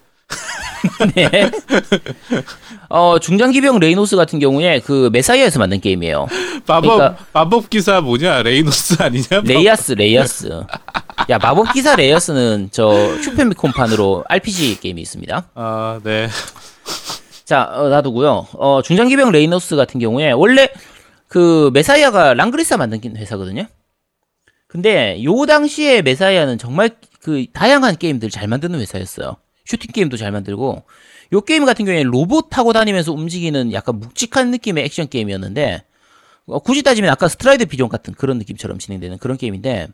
네. 1.15 1.29
어, 2.89 3.17
중장기병 3.19 3.79
레이노스 3.79 4.15
같은 4.15 4.39
경우에 4.39 4.79
그 4.79 5.09
메사이어에서 5.11 5.59
만든 5.59 5.79
게임이에요. 5.79 6.27
마법 6.67 6.83
그러니까- 6.83 7.17
마법 7.33 7.69
기사 7.69 8.01
뭐냐 8.01 8.43
레이노스 8.43 9.01
아니냐? 9.01 9.25
레이아스, 9.43 9.93
레이아스. 9.93 10.63
야, 11.29 11.37
마법 11.37 11.73
기사 11.73 11.95
레이아스는 11.95 12.69
저 12.71 12.91
슈퍼패미콤판으로 13.21 14.25
RPG 14.27 14.79
게임이 14.81 15.01
있습니다. 15.01 15.49
아 15.55 15.99
네. 16.03 16.27
자, 17.45 17.69
어, 17.73 17.89
놔두고요. 17.89 18.47
어, 18.53 18.81
중장기병 18.83 19.31
레이노스 19.31 19.75
같은 19.75 19.99
경우에 19.99 20.31
원래 20.31 20.69
그 21.27 21.69
메사이아가 21.73 22.33
랑그리사 22.35 22.77
만든 22.77 22.99
회사거든요. 23.17 23.65
근데 24.67 25.23
요 25.23 25.45
당시에 25.45 26.01
메사이아는 26.01 26.57
정말 26.57 26.91
그 27.21 27.45
다양한 27.53 27.97
게임들 27.97 28.29
잘 28.29 28.47
만드는 28.47 28.79
회사였어요. 28.79 29.37
슈팅 29.65 29.91
게임도 29.93 30.17
잘 30.17 30.31
만들고 30.31 30.83
요 31.33 31.41
게임 31.41 31.65
같은 31.65 31.85
경우에 31.85 32.03
로봇 32.03 32.49
타고 32.49 32.73
다니면서 32.73 33.11
움직이는 33.13 33.73
약간 33.73 33.99
묵직한 33.99 34.51
느낌의 34.51 34.83
액션 34.83 35.07
게임이었는데 35.07 35.83
어, 36.47 36.59
굳이 36.59 36.83
따지면 36.83 37.09
아까 37.09 37.27
스트라이더 37.27 37.65
비룡 37.65 37.87
같은 37.89 38.13
그런 38.13 38.37
느낌처럼 38.37 38.77
진행되는 38.77 39.17
그런 39.17 39.37
게임인데 39.37 39.87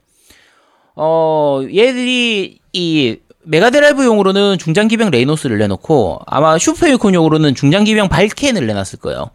어 0.96 1.62
얘들이 1.74 2.60
이 2.74 3.18
메가드라이브용으로는 3.44 4.58
중장기병 4.58 5.12
레이노스를 5.12 5.58
내놓고 5.60 6.20
아마 6.26 6.58
슈퍼패미콤용으로는 6.58 7.56
중장기병 7.56 8.10
발켄을 8.10 8.68
내놨을 8.68 9.00
거예요. 9.00 9.30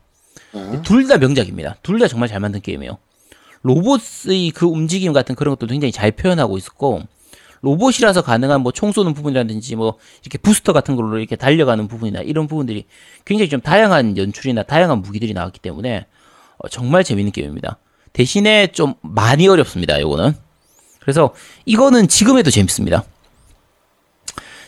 네. 0.53 0.83
둘다 0.83 1.19
명작입니다. 1.19 1.77
둘 1.83 1.99
다 1.99 2.07
정말 2.07 2.29
잘 2.29 2.39
만든 2.41 2.61
게임이에요. 2.61 2.99
로봇의 3.63 4.51
그 4.51 4.67
움직임 4.67 5.13
같은 5.13 5.35
그런 5.35 5.57
것도 5.57 5.67
굉장히 5.69 5.91
잘 5.91 6.11
표현하고 6.11 6.59
있었고 6.59 7.03
로봇이라서 7.65 8.23
가능한 8.23 8.61
뭐 8.61 8.73
총 8.73 8.93
쏘는 8.93 9.15
부분이라든지 9.15 9.77
뭐 9.77 9.99
이렇게 10.23 10.39
부스터 10.39 10.73
같은 10.73 10.97
걸로 10.97 11.19
이렇게 11.19 11.37
달려가는 11.37 11.89
부분이나 11.89 12.21
이런 12.21 12.47
부분들이 12.47 12.87
굉장히 13.25 13.49
좀 13.49 13.61
다양한 13.61 14.17
연출이나 14.17 14.63
다양한 14.65 15.03
무기들이 15.03 15.33
나왔기 15.33 15.61
때문에 15.61 16.07
어, 16.59 16.69
정말 16.69 17.03
재밌는 17.05 17.33
게임입니다. 17.33 17.79
대신에 18.13 18.69
좀 18.69 18.95
많이 19.01 19.49
어렵습니다. 19.49 20.01
요거는. 20.01 20.35
그래서 21.01 21.35
이거는 21.67 22.09
지금 22.09 22.39
해도 22.39 22.51
재밌습니다. 22.51 23.05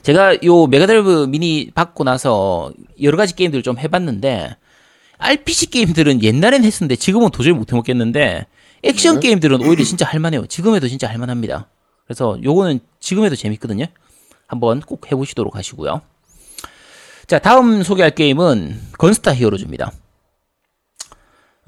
제가 0.03 0.37
요 0.45 0.67
메가드라이브 0.67 1.27
미니 1.29 1.71
받고 1.75 2.05
나서 2.05 2.73
여러 3.03 3.17
가지 3.17 3.35
게임들을 3.35 3.63
좀 3.63 3.79
해봤는데 3.79 4.57
RPG 5.19 5.71
게임들은 5.71 6.23
옛날엔 6.23 6.63
했었는데 6.65 6.97
지금은 6.97 7.31
도저히 7.31 7.53
못 7.55 7.73
해먹겠는데 7.73 8.47
액션 8.83 9.15
네. 9.17 9.29
게임들은 9.29 9.63
오히려 9.67 9.83
진짜 9.85 10.07
할만해요. 10.07 10.47
지금에도 10.47 10.89
진짜 10.89 11.09
할만합니다. 11.09 11.69
그래서 12.07 12.39
요거는 12.43 12.81
지금에도 13.01 13.37
재밌거든요. 13.37 13.87
한번 14.47 14.81
꼭 14.81 15.11
해보시도록 15.11 15.57
하시고요. 15.57 16.03
자 17.27 17.39
다음 17.39 17.83
소개할 17.83 18.13
게임은 18.13 18.81
건스타 18.99 19.35
히어로즈입니다. 19.35 19.93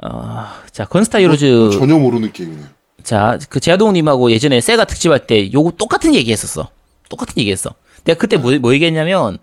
어, 0.04 0.46
자 0.70 0.84
건스타 0.84 1.20
히어로즈 1.20 1.70
전혀 1.72 1.98
모르는 1.98 2.32
게임이네요. 2.32 2.78
자, 3.02 3.38
그 3.48 3.58
제아동님하고 3.58 4.30
예전에 4.32 4.60
세가 4.60 4.84
특집할 4.84 5.26
때 5.26 5.50
요거 5.52 5.72
똑같은 5.78 6.14
얘기 6.14 6.30
했었어. 6.30 6.68
똑같은 7.08 7.34
얘기 7.38 7.50
했어. 7.50 7.70
내가 8.04 8.18
그때 8.18 8.36
뭐, 8.36 8.52
뭐 8.58 8.74
얘기했냐면, 8.74 9.38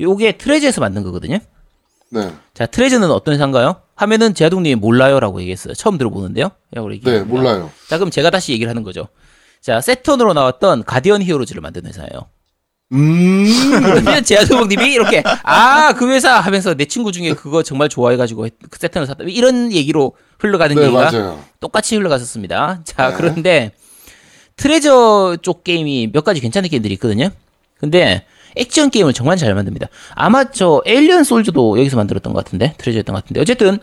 요게 0.00 0.38
트레저에서 0.38 0.80
만든 0.80 1.02
거거든요. 1.02 1.38
네. 2.08 2.32
자, 2.54 2.64
트레저는 2.64 3.10
어떤 3.10 3.34
회사인가요? 3.34 3.82
하면은 3.96 4.32
제아동님이 4.34 4.76
몰라요라고 4.76 5.40
얘기했어요. 5.42 5.74
처음 5.74 5.98
들어보는데요? 5.98 6.52
네. 7.18 7.24
몰라요. 7.24 7.70
자, 7.88 7.98
그럼 7.98 8.10
제가 8.10 8.30
다시 8.30 8.52
얘기를 8.52 8.70
하는 8.70 8.82
거죠. 8.82 9.08
자, 9.62 9.80
세턴으로 9.80 10.34
나왔던 10.34 10.82
가디언 10.84 11.22
히어로즈를 11.22 11.62
만든 11.62 11.86
회사예요. 11.86 12.28
음. 12.92 13.46
그러면 13.80 14.24
제아동님이 14.24 14.92
이렇게, 14.92 15.22
아, 15.44 15.94
그 15.94 16.10
회사 16.10 16.40
하면서 16.40 16.74
내 16.74 16.84
친구 16.84 17.12
중에 17.12 17.32
그거 17.32 17.62
정말 17.62 17.88
좋아해가지고 17.88 18.48
그 18.68 18.78
세턴을 18.78 19.06
샀다. 19.06 19.24
이런 19.28 19.72
얘기로 19.72 20.14
흘러가는 20.40 20.74
네, 20.74 20.82
얘기가 20.82 21.10
맞아요. 21.10 21.42
똑같이 21.60 21.94
흘러갔었습니다. 21.96 22.80
자, 22.84 23.10
네. 23.10 23.14
그런데 23.16 23.72
트레저 24.56 25.36
쪽 25.40 25.62
게임이 25.64 26.10
몇 26.12 26.24
가지 26.24 26.40
괜찮은 26.40 26.68
게임들이 26.68 26.94
있거든요. 26.94 27.30
근데 27.78 28.26
액션 28.56 28.90
게임을 28.90 29.12
정말 29.12 29.36
잘 29.36 29.54
만듭니다. 29.54 29.88
아마 30.14 30.50
저 30.50 30.82
에일리언 30.84 31.24
솔즈도 31.24 31.78
여기서 31.78 31.96
만들었던 31.96 32.32
것 32.32 32.44
같은데 32.44 32.74
트레저였던 32.78 33.14
것 33.14 33.22
같은데 33.22 33.40
어쨌든 33.40 33.78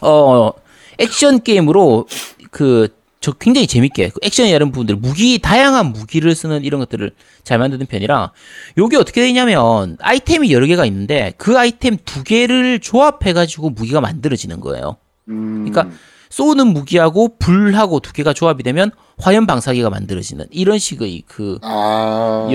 어 0.00 0.52
액션 0.98 1.42
게임으로 1.42 2.06
그 2.50 2.88
저 3.20 3.32
굉장히 3.32 3.66
재밌게 3.66 4.10
그 4.10 4.20
액션이 4.22 4.52
다른 4.52 4.70
부분들 4.70 4.96
무기 4.96 5.38
다양한 5.38 5.92
무기를 5.92 6.34
쓰는 6.34 6.62
이런 6.64 6.78
것들을 6.80 7.10
잘 7.42 7.58
만드는 7.58 7.86
편이라 7.86 8.32
요게 8.78 8.96
어떻게 8.96 9.22
되냐면 9.22 9.96
아이템이 10.00 10.52
여러 10.52 10.66
개가 10.66 10.84
있는데 10.86 11.32
그 11.36 11.58
아이템 11.58 11.96
두 12.04 12.22
개를 12.22 12.78
조합해 12.78 13.32
가지고 13.32 13.70
무기가 13.70 14.00
만들어지는 14.00 14.60
거예요. 14.60 14.96
음. 15.28 15.68
그러니까 15.68 15.96
쏘는 16.30 16.68
무기하고 16.68 17.36
불하고 17.38 18.00
두 18.00 18.12
개가 18.12 18.34
조합이 18.34 18.62
되면 18.62 18.92
화염 19.18 19.46
방사기가 19.46 19.90
만들어지는 19.90 20.46
이런 20.50 20.78
식의 20.78 21.24
그 21.26 21.58
아. 21.62 22.46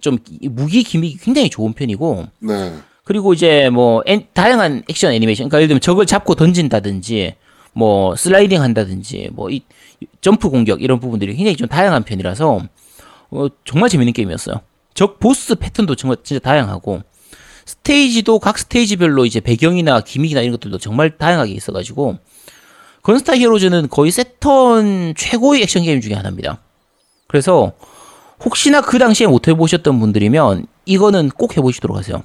좀, 0.00 0.18
무기 0.42 0.82
기믹이 0.84 1.16
굉장히 1.18 1.50
좋은 1.50 1.72
편이고 1.72 2.26
네. 2.40 2.72
그리고 3.02 3.32
이제 3.32 3.68
뭐 3.70 4.02
애- 4.06 4.26
다양한 4.32 4.84
액션 4.88 5.12
애니메이션 5.12 5.48
그러니까 5.48 5.58
예를 5.58 5.68
들면 5.68 5.80
적을 5.80 6.06
잡고 6.06 6.34
던진다든지 6.36 7.34
뭐 7.72 8.14
슬라이딩 8.14 8.60
한다든지 8.60 9.30
뭐 9.32 9.50
이 9.50 9.62
점프 10.20 10.48
공격 10.50 10.82
이런 10.82 11.00
부분들이 11.00 11.34
굉장히 11.34 11.56
좀 11.56 11.68
다양한 11.68 12.04
편이라서 12.04 12.60
어, 13.30 13.46
정말 13.64 13.88
재밌는 13.90 14.12
게임이었어요. 14.12 14.60
적 14.94 15.20
보스 15.20 15.54
패턴도 15.54 15.94
정말 15.96 16.16
진짜 16.24 16.40
다양하고 16.40 17.02
스테이지도 17.66 18.38
각 18.38 18.58
스테이지별로 18.58 19.26
이제 19.26 19.40
배경이나 19.40 20.00
gimmick이나 20.00 20.40
이런 20.40 20.52
것들도 20.52 20.78
정말 20.78 21.16
다양하게 21.18 21.52
있어가지고 21.52 22.18
건스타 23.02 23.36
히어로즈는 23.36 23.88
거의 23.88 24.10
세턴 24.10 25.14
최고의 25.16 25.62
액션 25.62 25.82
게임 25.82 26.00
중에 26.00 26.14
하나입니다. 26.14 26.60
그래서 27.26 27.72
혹시나 28.44 28.80
그 28.80 28.98
당시에 28.98 29.26
못 29.26 29.48
해보셨던 29.48 30.00
분들이면 30.00 30.66
이거는 30.86 31.28
꼭 31.30 31.56
해보시도록 31.56 31.96
하세요. 31.96 32.22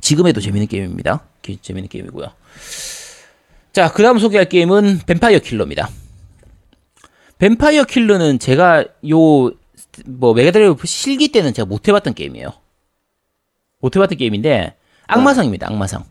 지금에도 0.00 0.40
재밌는 0.40 0.68
게임입니다. 0.68 1.24
기- 1.42 1.58
재밌는 1.60 1.88
게임이고요. 1.88 2.26
자, 3.72 3.92
그 3.92 4.02
다음 4.02 4.18
소개할 4.18 4.48
게임은 4.48 5.00
뱀파이어 5.06 5.38
킬러입니다. 5.40 5.88
뱀파이어 7.44 7.84
킬러는 7.84 8.38
제가 8.38 8.86
요, 9.10 9.50
뭐, 10.06 10.32
메가드라이브 10.32 10.86
실기 10.86 11.28
때는 11.28 11.52
제가 11.52 11.66
못 11.66 11.86
해봤던 11.86 12.14
게임이에요. 12.14 12.48
못 13.80 13.94
해봤던 13.94 14.16
게임인데, 14.16 14.74
악마성입니다, 15.08 15.66
악마성. 15.68 16.04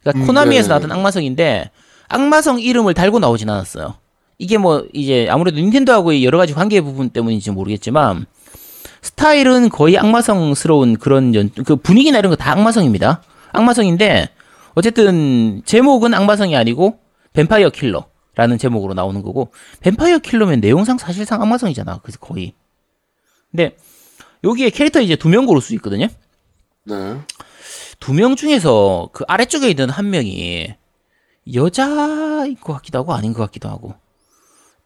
그러니까 0.00 0.22
음, 0.22 0.26
코나미에서 0.28 0.66
네. 0.66 0.68
나왔던 0.68 0.92
악마성인데, 0.92 1.70
악마성 2.06 2.60
이름을 2.60 2.94
달고 2.94 3.18
나오진 3.18 3.50
않았어요. 3.50 3.94
이게 4.38 4.58
뭐, 4.58 4.86
이제 4.92 5.26
아무래도 5.28 5.56
닌텐도하고의 5.56 6.24
여러 6.24 6.38
가지 6.38 6.54
관계 6.54 6.80
부분 6.80 7.10
때문인지 7.10 7.50
모르겠지만, 7.50 8.26
스타일은 9.02 9.70
거의 9.70 9.98
악마성스러운 9.98 10.98
그런 10.98 11.34
연, 11.34 11.50
그 11.66 11.74
분위기나 11.74 12.20
이런 12.20 12.30
거 12.30 12.36
다 12.36 12.52
악마성입니다. 12.52 13.22
악마성인데, 13.50 14.28
어쨌든, 14.74 15.62
제목은 15.64 16.14
악마성이 16.14 16.54
아니고, 16.54 17.00
뱀파이어 17.32 17.70
킬러 17.70 18.06
라는 18.34 18.58
제목으로 18.58 18.94
나오는 18.94 19.22
거고, 19.22 19.52
뱀파이어 19.80 20.18
킬러면 20.18 20.60
내용상 20.60 20.98
사실상 20.98 21.42
악마성이잖아. 21.42 22.00
그래서 22.02 22.18
거의. 22.18 22.54
근데, 23.50 23.76
여기에 24.44 24.70
캐릭터 24.70 25.00
이제 25.00 25.16
두 25.16 25.28
명 25.28 25.46
고를 25.46 25.60
수 25.60 25.74
있거든요? 25.74 26.06
네. 26.84 27.16
두 27.98 28.12
명 28.14 28.36
중에서 28.36 29.10
그 29.12 29.24
아래쪽에 29.28 29.68
있는 29.68 29.90
한 29.90 30.08
명이 30.10 30.74
여자인 31.54 32.56
것 32.60 32.72
같기도 32.74 32.98
하고 32.98 33.12
아닌 33.12 33.32
것 33.34 33.42
같기도 33.42 33.68
하고 33.68 33.94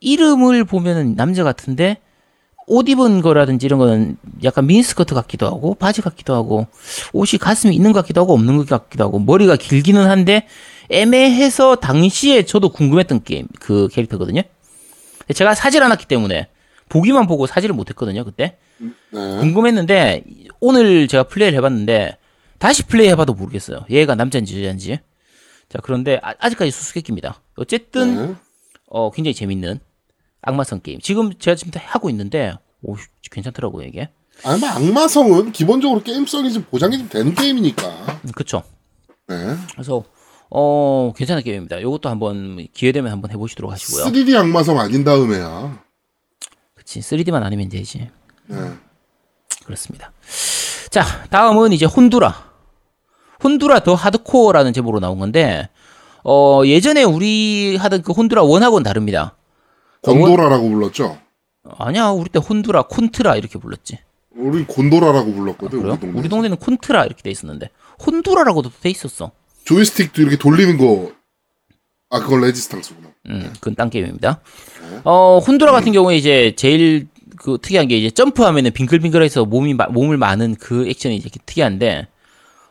이름을 0.00 0.64
보면은 0.64 1.14
남자 1.14 1.44
같은데 1.44 1.98
옷 2.66 2.88
입은 2.88 3.20
거라든지 3.22 3.66
이런 3.66 3.78
거는 3.78 4.16
약간 4.42 4.66
미니스커트 4.66 5.14
같기도 5.14 5.46
하고 5.46 5.74
바지 5.74 6.02
같기도 6.02 6.34
하고 6.34 6.66
옷이 7.12 7.38
가슴이 7.38 7.74
있는 7.76 7.92
것 7.92 8.00
같기도 8.00 8.22
하고 8.22 8.32
없는 8.32 8.56
것 8.56 8.66
같기도 8.68 9.04
하고 9.04 9.20
머리가 9.20 9.56
길기는 9.56 10.04
한데 10.10 10.48
애매해서 10.90 11.76
당시에 11.76 12.44
저도 12.44 12.70
궁금했던 12.70 13.24
게임 13.24 13.46
그 13.60 13.88
캐릭터거든요. 13.88 14.42
제가 15.34 15.54
사질 15.54 15.82
않았기 15.82 16.06
때문에 16.06 16.48
보기만 16.88 17.26
보고 17.26 17.46
사질을 17.46 17.74
못했거든요 17.74 18.24
그때. 18.24 18.58
네. 18.78 18.90
궁금했는데 19.10 20.24
오늘 20.60 21.08
제가 21.08 21.24
플레이를 21.24 21.56
해봤는데 21.58 22.18
다시 22.58 22.82
플레이 22.84 23.08
해봐도 23.08 23.34
모르겠어요. 23.34 23.84
얘가 23.90 24.14
남자인지 24.14 24.60
여자인지. 24.60 24.98
자 25.68 25.78
그런데 25.82 26.20
아, 26.22 26.48
직까지 26.48 26.70
수수께끼입니다. 26.70 27.40
어쨌든 27.56 28.28
네. 28.28 28.34
어 28.88 29.10
굉장히 29.10 29.34
재밌는 29.34 29.80
악마성 30.42 30.80
게임. 30.80 31.00
지금 31.00 31.32
제가 31.38 31.54
지금 31.54 31.70
다 31.70 31.80
하고 31.84 32.10
있는데 32.10 32.54
오 32.82 32.96
괜찮더라고요 33.30 33.86
이게. 33.86 34.10
뭐 34.42 34.68
악마성은 34.68 35.52
기본적으로 35.52 36.02
게임성이 36.02 36.52
좀 36.52 36.64
보장이 36.64 36.98
좀 36.98 37.08
되는 37.08 37.34
게임이니까. 37.34 37.88
음, 38.24 38.32
그쵸. 38.34 38.62
네. 39.28 39.36
그래서 39.72 40.04
어 40.56 41.12
괜찮은 41.16 41.42
게임입니다. 41.42 41.78
이것도 41.78 42.08
한번 42.08 42.64
기회 42.72 42.92
되면 42.92 43.10
한번 43.10 43.32
해보시도록 43.32 43.72
하시고요. 43.72 44.04
3D 44.04 44.36
악마성 44.36 44.78
아닌 44.78 45.02
다음에야. 45.02 45.82
그치 46.76 47.00
3D만 47.00 47.42
아니면 47.42 47.68
되지. 47.68 48.08
네. 48.46 48.56
그렇습니다. 49.64 50.12
자, 50.90 51.24
다음은 51.30 51.72
이제 51.72 51.86
혼두라. 51.86 52.52
혼두라 53.42 53.80
더 53.80 53.94
하드코어라는 53.94 54.72
제목으로 54.72 55.00
나온 55.00 55.18
건데, 55.18 55.68
어, 56.22 56.62
예전에 56.64 57.02
우리 57.02 57.74
하던 57.76 58.02
그 58.02 58.12
혼두라 58.12 58.44
원하고는 58.44 58.84
다릅니다. 58.84 59.36
곤도라라고 60.02 60.68
불렀죠. 60.68 61.18
아니야, 61.78 62.10
우리 62.10 62.28
때 62.28 62.38
혼두라, 62.38 62.82
콘트라 62.82 63.34
이렇게 63.34 63.58
불렀지. 63.58 63.98
우리 64.36 64.64
곤도라라고 64.64 65.32
불렀거든. 65.32 65.98
동네. 65.98 66.18
우리 66.18 66.28
동네는 66.28 66.58
콘트라 66.58 67.06
이렇게 67.06 67.22
돼 67.22 67.30
있었는데, 67.32 67.70
혼두라라고도 68.06 68.70
돼 68.80 68.90
있었어. 68.90 69.32
조이스틱도 69.64 70.22
이렇게 70.22 70.36
돌리는 70.36 70.76
거. 70.78 71.12
아, 72.10 72.20
그건 72.20 72.42
레지스탕스구나. 72.42 73.08
음, 73.26 73.52
그건 73.54 73.74
딴 73.74 73.90
게임입니다. 73.90 74.40
어, 75.04 75.38
혼두라 75.38 75.72
같은 75.72 75.92
경우에 75.92 76.16
이제 76.16 76.52
제일 76.56 77.08
그 77.36 77.58
특이한 77.60 77.88
게 77.88 77.96
이제 77.98 78.10
점프하면은 78.10 78.70
빙글빙글해서 78.72 79.44
몸이 79.46 79.74
마- 79.74 79.86
몸을 79.88 80.16
마는 80.16 80.54
그 80.56 80.86
액션이 80.88 81.16
이제 81.16 81.28
특이한데, 81.44 82.06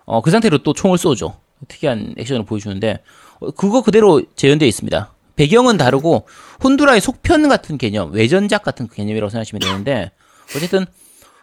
어, 0.06 0.22
그 0.22 0.32
상태로 0.32 0.60
또 0.60 0.74
총을 0.74 0.98
쏘죠. 0.98 1.38
특이한 1.68 2.16
액션을 2.18 2.46
보여주는데, 2.46 3.00
어, 3.40 3.52
그거 3.52 3.82
그대로 3.82 4.22
재현되어 4.36 4.68
있습니다. 4.68 5.14
배경은 5.36 5.78
다르고, 5.78 6.28
혼두라의 6.64 7.02
속편 7.02 7.50
같은 7.50 7.78
개념, 7.78 8.12
외전작 8.14 8.64
같은 8.64 8.88
그 8.88 8.96
개념이라고 8.96 9.30
생각하시면 9.30 9.60
되는데, 9.60 10.12
어쨌든, 10.56 10.86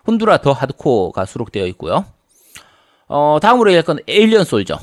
혼두라 0.07 0.38
더 0.40 0.53
하드코어가 0.53 1.26
수록되어 1.26 1.66
있고요. 1.68 2.07
어, 3.09 3.38
다음으로 3.42 3.74
약간 3.74 3.98
에일리언 4.09 4.44
솔저. 4.44 4.78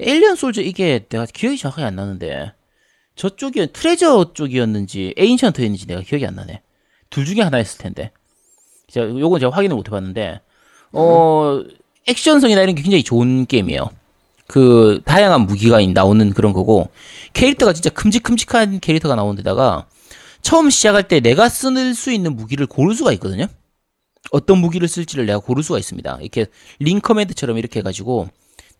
에일리언 0.00 0.36
솔저 0.36 0.62
이게 0.62 1.06
내가 1.08 1.26
기억이 1.26 1.58
정확하게 1.58 1.86
안 1.86 1.96
나는데, 1.96 2.52
저쪽이 3.16 3.72
트레저 3.72 4.32
쪽이었는지 4.34 5.14
에인션트였는지 5.16 5.86
내가 5.86 6.00
기억이 6.00 6.26
안 6.26 6.34
나네. 6.34 6.62
둘 7.10 7.24
중에 7.24 7.42
하나였을 7.42 7.78
텐데. 7.78 8.10
제가 8.88 9.08
요건 9.18 9.40
제가 9.40 9.54
확인을 9.56 9.76
못 9.76 9.88
해봤는데 9.88 10.40
어 10.92 11.60
액션성이나 12.06 12.62
이런 12.62 12.74
게 12.74 12.82
굉장히 12.82 13.02
좋은 13.02 13.46
게임이에요. 13.46 13.90
그 14.46 15.00
다양한 15.04 15.46
무기가 15.46 15.80
나오는 15.80 16.30
그런 16.32 16.52
거고 16.52 16.90
캐릭터가 17.32 17.72
진짜 17.72 17.90
큼직큼직한 17.90 18.80
캐릭터가 18.80 19.14
나오는 19.14 19.36
데다가 19.36 19.86
처음 20.42 20.70
시작할 20.70 21.08
때 21.08 21.20
내가 21.20 21.48
쓸 21.48 21.94
수 21.94 22.12
있는 22.12 22.36
무기를 22.36 22.66
고를 22.66 22.94
수가 22.94 23.12
있거든요. 23.14 23.46
어떤 24.30 24.58
무기를 24.58 24.86
쓸지를 24.86 25.26
내가 25.26 25.38
고를 25.38 25.62
수가 25.62 25.78
있습니다. 25.78 26.18
이렇게 26.20 26.46
링 26.78 27.00
커맨드처럼 27.00 27.58
이렇게 27.58 27.80
해가지고 27.80 28.28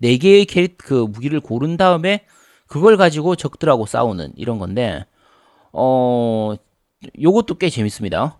네 0.05 0.19
개의 0.19 0.45
캐릭 0.45 0.77
그 0.77 0.93
무기를 0.93 1.41
고른 1.41 1.79
다음에 1.79 2.27
그걸 2.67 2.99
가지고 2.99 3.37
적들하고 3.37 3.87
싸우는 3.87 4.33
이런 4.37 4.59
건데 4.59 5.07
어 5.73 6.55
요것도 7.23 7.55
꽤 7.57 7.71
재밌습니다. 7.71 8.39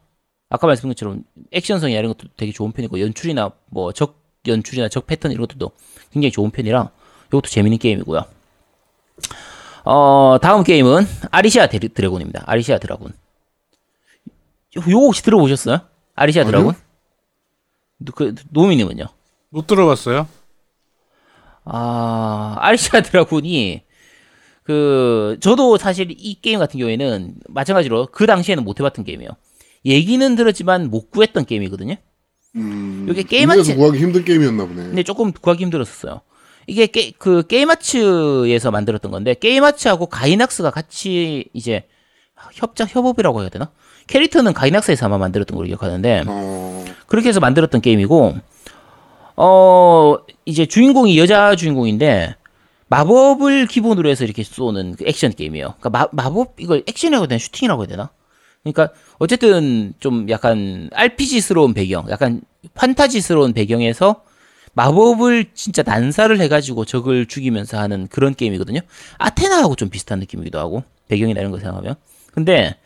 아까 0.51 0.67
말씀드린 0.67 0.93
것처럼 0.93 1.25
액션성이 1.53 1.95
이런 1.95 2.09
것도 2.13 2.29
되게 2.37 2.53
좋은 2.53 2.71
편이고 2.73 3.01
연출이나 3.01 3.51
뭐 3.71 3.93
적 3.93 4.23
연출이나 4.47 4.91
적 4.91 5.07
패턴 5.07 5.33
이런 5.33 5.47
것들도 5.47 5.71
굉장히 6.13 6.31
좋은 6.31 6.51
편이라 6.51 6.91
이것도 7.29 7.49
재밌는 7.49 7.79
게임이고요. 7.79 8.25
어 9.87 10.37
다음 10.43 10.65
게임은 10.65 11.07
아리시아 11.31 11.67
데- 11.67 11.79
드래곤입니다. 11.79 12.43
아리시아 12.47 12.77
드라군. 12.79 13.13
요거 14.77 14.91
혹시 14.91 15.23
들어보셨어요? 15.23 15.81
아리시아 16.15 16.43
아니요. 16.43 16.53
노- 17.97 18.13
그 18.13 18.35
노미님은요? 18.51 19.07
못 19.49 19.67
들어봤어요? 19.67 20.29
아, 21.65 22.57
아리시아 22.61 23.01
드라군이 23.03 23.83
그 24.63 25.37
저도 25.41 25.77
사실 25.77 26.09
이 26.11 26.41
게임 26.41 26.59
같은 26.59 26.79
경우에는 26.81 27.35
마찬가지로 27.49 28.09
그 28.13 28.27
당시에는 28.27 28.65
못 28.65 28.81
해봤던 28.81 29.05
게임이에요. 29.05 29.31
얘기는 29.87 30.35
들었지만 30.37 30.91
못 30.91 31.11
구했던 31.11 31.45
게임이거든요. 31.45 31.97
음, 32.57 33.07
이게 33.11 33.23
게임 33.23 33.49
국내에서 33.49 33.73
한채- 33.73 33.77
구하기 33.77 33.99
힘든 33.99 34.25
게임이었나 34.25 34.65
보네. 34.67 34.83
근데 34.83 35.03
조금 35.03 35.33
구하기 35.33 35.65
힘들었었어요. 35.65 36.21
이게 36.67 36.87
게, 36.87 37.13
그 37.19 37.47
게임아츠에서 37.47 38.71
만들었던 38.71 39.11
건데 39.11 39.35
게임아츠하고 39.35 40.07
가이낙스가 40.07 40.71
같이 40.71 41.45
이제 41.53 41.85
협작 42.55 42.95
협업이라고 42.95 43.43
해야 43.43 43.51
되나? 43.51 43.71
캐릭터는 44.07 44.55
가이낙스에서 44.55 45.07
아마 45.07 45.19
만들었던 45.19 45.55
걸로 45.57 45.67
기억하는데 45.67 46.25
어, 46.27 46.85
그렇게 47.07 47.29
해서 47.29 47.41
만들었던 47.41 47.83
게임이고 47.83 48.35
어 49.37 50.17
이제 50.45 50.67
주인공이 50.67 51.19
여자 51.19 51.57
주인공인데 51.57 52.37
마법을 52.89 53.67
기본으로 53.67 54.09
해서 54.09 54.25
이렇게 54.25 54.45
쏘는 54.45 54.97
그 54.97 55.05
액션 55.07 55.33
게임이에요. 55.33 55.75
그러니까 55.81 55.91
마, 55.91 56.07
마법 56.13 56.55
이걸 56.59 56.85
액션이라고 56.87 57.23
해야 57.23 57.29
되나 57.29 57.39
슈팅이라고 57.39 57.83
해야 57.83 57.89
되나? 57.89 58.11
그러니까 58.63 58.91
어쨌든 59.19 59.93
좀 60.01 60.29
약간 60.31 60.89
RPG스러운 60.93 61.75
배경, 61.75 62.09
약간 62.11 62.41
판타지스러운 62.75 63.53
배경에서 63.53 64.23
마법을 64.75 65.47
진짜 65.55 65.83
난사를 65.85 66.39
해가지고 66.41 66.85
적을 66.85 67.27
죽이면서 67.27 67.79
하는 67.79 68.09
그런 68.09 68.35
게임이거든요. 68.35 68.81
아테나하고 69.19 69.77
좀 69.77 69.89
비슷한 69.89 70.19
느낌이기도 70.21 70.59
하고 70.59 70.83
배경이나 71.09 71.41
이런 71.41 71.53
거 71.53 71.59
생각하면. 71.59 71.95
근데 72.33 72.77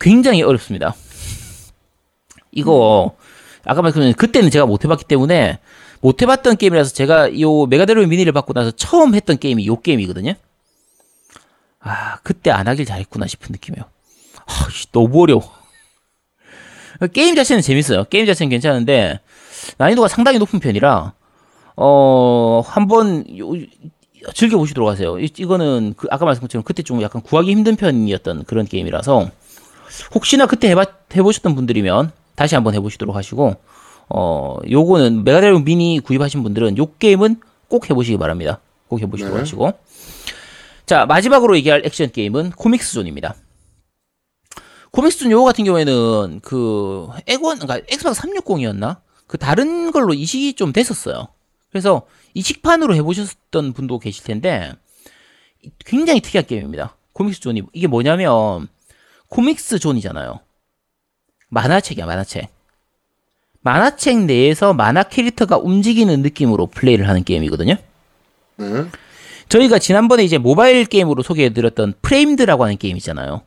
굉장히 0.00 0.42
어렵습니다. 0.42 0.94
이거 2.52 3.16
아까 3.64 3.82
말씀드린 3.82 4.14
그때는 4.14 4.50
제가 4.50 4.66
못 4.66 4.84
해봤기 4.84 5.04
때문에 5.04 5.58
못 6.00 6.20
해봤던 6.22 6.56
게임이라서 6.56 6.92
제가 6.92 7.40
요 7.40 7.66
메가드라이브 7.66 8.08
미니를 8.08 8.32
받고 8.32 8.52
나서 8.52 8.70
처음 8.72 9.14
했던 9.14 9.38
게임이 9.38 9.66
요 9.66 9.80
게임이거든요. 9.80 10.34
아 11.80 12.16
그때 12.22 12.50
안 12.50 12.68
하길 12.68 12.84
잘했구나 12.86 13.26
싶은 13.26 13.48
느낌이에요. 13.52 13.84
아, 14.46 14.68
씨, 14.70 14.90
너무 14.92 15.22
어려워. 15.22 15.42
게임 17.12 17.34
자체는 17.34 17.62
재밌어요. 17.62 18.04
게임 18.04 18.26
자체는 18.26 18.50
괜찮은데 18.50 19.20
난이도가 19.78 20.08
상당히 20.08 20.38
높은 20.38 20.60
편이라 20.60 21.12
어 21.76 22.62
한번 22.66 23.24
요- 23.38 23.52
즐겨 24.34 24.56
보시도록 24.58 24.88
하세요. 24.88 25.18
이, 25.18 25.30
이거는 25.36 25.94
그 25.96 26.06
아까 26.10 26.24
말씀드린 26.24 26.48
것처럼 26.48 26.64
그때 26.64 26.82
좀 26.82 27.02
약간 27.02 27.20
구하기 27.20 27.50
힘든 27.50 27.76
편이었던 27.76 28.44
그런 28.44 28.64
게임이라서 28.66 29.30
혹시나 30.14 30.46
그때 30.46 30.70
해봐, 30.70 30.84
해보셨던 31.14 31.54
분들이면 31.54 32.10
다시 32.34 32.54
한번 32.54 32.74
해보시도록 32.74 33.14
하시고 33.16 33.56
어 34.08 34.56
요거는 34.70 35.24
메가드라이브 35.24 35.58
미니 35.60 36.00
구입하신 36.00 36.42
분들은 36.42 36.78
요 36.78 36.86
게임은 36.98 37.40
꼭 37.68 37.88
해보시기 37.88 38.18
바랍니다. 38.18 38.60
꼭 38.88 39.00
해보시도록 39.00 39.36
네. 39.36 39.40
하시고 39.40 39.72
자 40.86 41.06
마지막으로 41.06 41.56
얘기할 41.56 41.82
액션 41.84 42.10
게임은 42.10 42.50
코믹스존입니다. 42.50 43.34
코믹스존 44.90 45.30
요거 45.30 45.44
같은 45.44 45.64
경우에는 45.64 46.40
그 46.42 47.08
엑원 47.26 47.58
그러니까 47.58 47.84
엑스박스 47.90 48.22
360이었나 48.22 48.98
그 49.26 49.38
다른 49.38 49.90
걸로 49.90 50.14
이식이 50.14 50.54
좀 50.54 50.72
됐었어요. 50.72 51.28
그래서 51.70 52.02
이식판으로 52.34 52.94
해보셨던 52.94 53.72
분도 53.72 53.98
계실 53.98 54.24
텐데 54.24 54.72
굉장히 55.84 56.20
특이한 56.20 56.46
게임입니다. 56.46 56.96
코믹스존이 57.12 57.62
이게 57.72 57.86
뭐냐면 57.86 58.68
코믹스 59.28 59.78
존이잖아요. 59.80 60.40
만화책이야, 61.54 62.04
만화책. 62.06 62.48
만화책 63.62 64.24
내에서 64.24 64.74
만화 64.74 65.02
캐릭터가 65.04 65.56
움직이는 65.56 66.20
느낌으로 66.20 66.66
플레이를 66.66 67.08
하는 67.08 67.24
게임이거든요. 67.24 67.76
네. 68.56 68.66
저희가 69.48 69.78
지난번에 69.78 70.24
이제 70.24 70.36
모바일 70.36 70.84
게임으로 70.84 71.22
소개해드렸던 71.22 71.94
프레임드라고 72.02 72.64
하는 72.64 72.76
게임 72.76 72.96
있잖아요. 72.96 73.42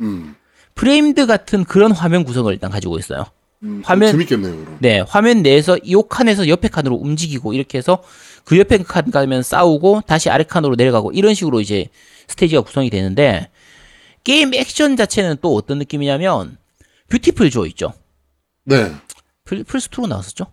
음, 0.00 0.34
프레임드 0.74 1.26
같은 1.26 1.64
그런 1.64 1.92
화면 1.92 2.24
구성을 2.24 2.52
일단 2.52 2.70
가지고 2.70 2.98
있어요. 2.98 3.24
음, 3.64 3.82
화면- 3.84 4.12
재밌겠네요. 4.12 4.56
그럼. 4.56 4.76
네, 4.80 5.00
화면 5.00 5.42
내에서 5.42 5.76
이 5.78 6.00
칸에서 6.08 6.48
옆에 6.48 6.68
칸으로 6.68 6.96
움직이고 6.96 7.52
이렇게 7.52 7.78
해서 7.78 8.02
그 8.44 8.58
옆에 8.58 8.78
칸 8.78 9.10
가면 9.10 9.42
싸우고 9.42 10.02
다시 10.06 10.30
아래 10.30 10.44
칸으로 10.44 10.76
내려가고 10.76 11.10
이런 11.12 11.34
식으로 11.34 11.60
이제 11.60 11.88
스테이지가 12.28 12.62
구성이 12.62 12.90
되는데 12.90 13.48
게임 14.22 14.54
액션 14.54 14.96
자체는 14.96 15.38
또 15.42 15.54
어떤 15.56 15.78
느낌이냐면 15.78 16.57
뷰티풀 17.08 17.50
조 17.50 17.66
있죠. 17.66 17.92
네. 18.64 18.92
플, 19.44 19.64
플스2로 19.64 20.08
나왔었죠? 20.08 20.46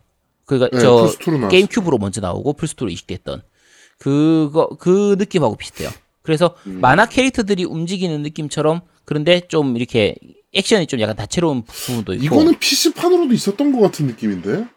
그니까 0.45 0.69
네, 0.71 0.79
저 0.79 1.05
플스2로 1.05 1.31
나왔어요. 1.31 1.49
게임 1.49 1.67
큐브로 1.67 1.97
먼저 1.97 2.21
나오고 2.21 2.53
플스2로 2.53 2.91
이식됐던 2.91 3.41
그거 3.99 4.69
그 4.79 5.15
느낌하고 5.17 5.55
비슷해요. 5.57 5.89
그래서 6.21 6.55
음. 6.67 6.81
만화 6.81 7.05
캐릭터들이 7.05 7.65
움직이는 7.65 8.21
느낌처럼 8.23 8.81
그런데 9.03 9.41
좀 9.47 9.77
이렇게 9.77 10.15
액션이 10.53 10.87
좀 10.87 10.99
약간 11.01 11.15
다채로운 11.15 11.63
부분도 11.63 12.13
있고 12.13 12.25
이거는 12.25 12.59
PC판으로도 12.59 13.33
있었던 13.33 13.71
것 13.73 13.79
같은 13.81 14.07
느낌인데? 14.07 14.67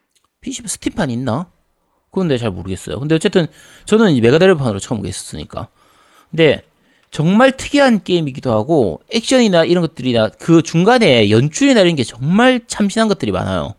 PC 0.41 0.62
스팀판 0.66 1.11
있나? 1.11 1.51
그건 2.11 2.29
내가 2.29 2.39
잘 2.39 2.51
모르겠어요. 2.51 2.99
근데 2.99 3.14
어쨌든 3.14 3.47
저는 3.87 4.12
이 4.12 4.20
메가드라이브판으로 4.20 4.79
처음 4.81 5.07
했었으니까. 5.07 5.68
근데 6.31 6.62
정말 7.11 7.53
특이한 7.57 8.03
게임이기도 8.05 8.53
하고 8.53 9.01
액션이나 9.11 9.65
이런 9.65 9.83
것들이나 9.83 10.29
그 10.39 10.63
중간에 10.63 11.31
연출이나 11.31 11.81
이런 11.81 11.95
게 11.97 12.05
정말 12.05 12.61
참신한 12.67 13.09
것들이 13.09 13.33
많아요. 13.33 13.75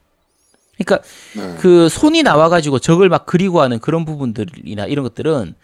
그러니까 0.77 1.07
네. 1.35 1.55
그 1.59 1.89
손이 1.89 2.23
나와가지고 2.23 2.79
적을 2.79 3.09
막 3.09 3.25
그리고 3.25 3.61
하는 3.61 3.79
그런 3.79 4.05
부분들이나 4.05 4.85
이런 4.85 5.03
것들은 5.03 5.55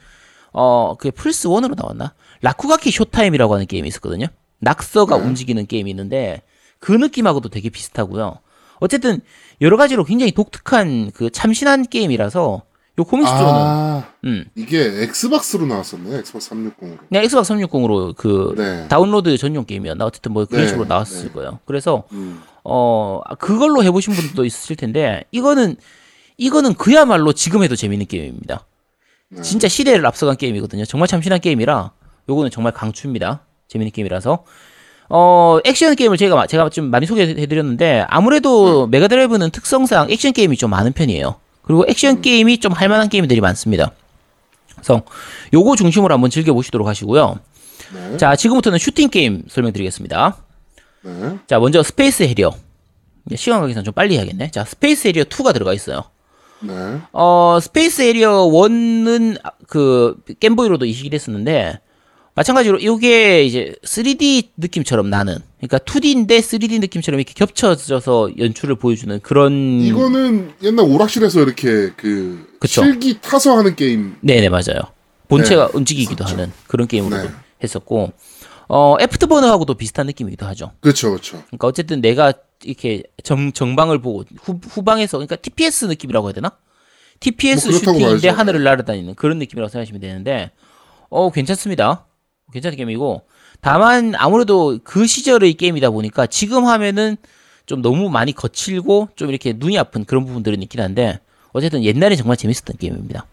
어 0.51 0.95
그게 0.97 1.11
플스 1.11 1.47
1으로 1.47 1.75
나왔나? 1.75 2.13
라쿠가키 2.41 2.91
쇼타임이라고 2.91 3.53
하는 3.53 3.65
게임이 3.65 3.87
있었거든요. 3.87 4.27
낙서가 4.59 5.15
움직이는 5.15 5.67
게임이 5.67 5.89
있는데 5.89 6.41
그 6.79 6.91
느낌하고도 6.91 7.49
되게 7.49 7.69
비슷하고요. 7.69 8.39
어쨌든 8.79 9.21
여러 9.61 9.77
가지로 9.77 10.03
굉장히 10.03 10.31
독특한 10.31 11.11
그 11.11 11.29
참신한 11.29 11.85
게임이라서 11.87 12.63
요 12.97 13.03
코믹스존은 13.03 13.43
아, 13.53 14.03
음 14.23 14.45
이게 14.55 15.03
엑스박스로 15.03 15.65
나왔었네. 15.65 16.17
엑스박스 16.19 16.51
360으로. 16.51 16.97
그냥 17.09 17.23
엑스박스 17.25 17.53
360으로 17.53 18.15
그 18.15 18.53
네. 18.57 18.87
다운로드 18.87 19.37
전용 19.37 19.65
게임이었나 19.65 20.05
어쨌든 20.05 20.31
뭐 20.31 20.45
그런 20.45 20.61
네, 20.63 20.67
식으로 20.69 20.85
나왔을 20.85 21.27
네. 21.27 21.31
거예요. 21.33 21.59
그래서 21.65 22.03
음. 22.13 22.41
어 22.63 23.19
그걸로 23.37 23.83
해보신 23.83 24.13
분도 24.13 24.45
있으실 24.45 24.77
텐데 24.77 25.25
이거는 25.31 25.75
이거는 26.37 26.73
그야말로 26.75 27.33
지금 27.33 27.63
해도 27.63 27.75
재밌는 27.75 28.05
게임입니다. 28.07 28.65
네. 29.29 29.41
진짜 29.41 29.67
시대를 29.67 30.05
앞서간 30.05 30.37
게임이거든요. 30.37 30.85
정말 30.85 31.07
참신한 31.09 31.41
게임이라 31.41 31.91
요거는 32.29 32.49
정말 32.49 32.71
강추입니다. 32.71 33.41
재밌는 33.67 33.91
게임이라서 33.91 34.45
어 35.09 35.59
액션 35.65 35.93
게임을 35.95 36.15
제가 36.15 36.35
마- 36.35 36.47
제가 36.47 36.69
좀 36.69 36.85
많이 36.85 37.05
소개해드렸는데 37.05 38.05
아무래도 38.07 38.87
메가드라이브는 38.87 39.49
특성상 39.51 40.09
액션 40.11 40.31
게임이 40.31 40.55
좀 40.55 40.69
많은 40.69 40.93
편이에요. 40.93 41.35
그리고 41.65 41.85
액션 41.87 42.21
게임이 42.21 42.59
좀 42.59 42.71
할만한 42.71 43.09
게임들이 43.09 43.41
많습니다. 43.41 43.91
그래서 44.75 45.03
요거 45.53 45.75
중심으로 45.75 46.13
한번 46.13 46.29
즐겨보시도록 46.29 46.87
하시고요. 46.87 47.39
네. 47.93 48.17
자 48.17 48.35
지금부터는 48.35 48.77
슈팅 48.79 49.09
게임 49.09 49.43
설명드리겠습니다. 49.49 50.37
네. 51.05 51.37
자, 51.47 51.59
먼저 51.59 51.83
스페이스 51.83 52.23
해리어. 52.23 52.51
시간 53.35 53.59
관계상 53.59 53.83
좀 53.83 53.93
빨리 53.93 54.15
해야겠네. 54.15 54.51
자, 54.51 54.65
스페이스 54.65 55.07
해리어 55.07 55.23
2가 55.25 55.53
들어가 55.53 55.73
있어요. 55.73 56.03
네. 56.61 56.73
어, 57.13 57.59
스페이스 57.61 58.01
해리어 58.01 58.45
1은 58.45 59.39
그 59.67 60.17
겜보이로도 60.39 60.85
이식이 60.85 61.11
됐었는데 61.11 61.79
마찬가지로 62.35 62.79
이게 62.79 63.43
이제 63.45 63.73
3D 63.83 64.49
느낌처럼 64.57 65.09
나는 65.09 65.37
그러니까 65.57 65.77
2D인데 65.79 66.39
3D 66.39 66.81
느낌처럼 66.81 67.19
이렇게 67.19 67.33
겹쳐져서 67.33 68.31
연출을 68.37 68.75
보여주는 68.75 69.17
그런 69.21 69.53
이거는 69.81 70.51
옛날 70.61 70.85
오락실에서 70.85 71.41
이렇게 71.41 71.91
그 71.95 72.55
그쵸. 72.59 72.83
실기 72.83 73.19
타서 73.21 73.57
하는 73.57 73.75
게임. 73.77 74.17
네네 74.19 74.49
맞아요. 74.49 74.81
본체가 75.29 75.67
네, 75.67 75.71
움직이기도 75.77 76.25
그렇죠. 76.25 76.33
하는 76.33 76.51
그런 76.67 76.87
게임으로도 76.87 77.23
네. 77.23 77.29
했었고 77.63 78.11
어 78.67 78.97
애프터 78.99 79.27
버너하고도 79.27 79.75
비슷한 79.75 80.05
느낌이기도 80.07 80.45
하죠. 80.47 80.71
그렇죠, 80.81 81.11
그렇죠. 81.11 81.41
그러니까 81.47 81.67
어쨌든 81.67 82.01
내가 82.01 82.33
이렇게 82.65 83.03
정, 83.23 83.53
정방을 83.53 83.99
보고 84.01 84.25
후, 84.41 84.59
후방에서 84.69 85.17
그러니까 85.19 85.37
TPS 85.37 85.85
느낌이라고 85.85 86.27
해야 86.27 86.33
되나? 86.33 86.51
TPS 87.21 87.69
뭐 87.69 87.77
슈팅인데. 87.79 88.27
하늘을 88.27 88.63
날아다니는 88.63 89.15
그런 89.15 89.39
느낌이라고 89.39 89.69
생각하시면 89.69 90.01
되는데 90.01 90.51
어 91.09 91.31
괜찮습니다. 91.31 92.05
괜찮은 92.53 92.77
게임이고 92.77 93.23
다만 93.61 94.13
아무래도 94.15 94.79
그 94.83 95.07
시절의 95.07 95.53
게임이다 95.55 95.89
보니까 95.89 96.27
지금 96.27 96.65
하면은 96.65 97.17
좀 97.65 97.81
너무 97.81 98.09
많이 98.09 98.31
거칠고 98.33 99.09
좀 99.15 99.29
이렇게 99.29 99.53
눈이 99.53 99.77
아픈 99.79 100.05
그런 100.05 100.25
부분들은 100.25 100.61
있긴 100.63 100.81
한데 100.81 101.19
어쨌든 101.51 101.83
옛날에 101.83 102.15
정말 102.15 102.37
재밌었던 102.37 102.77
게임입니다. 102.77 103.25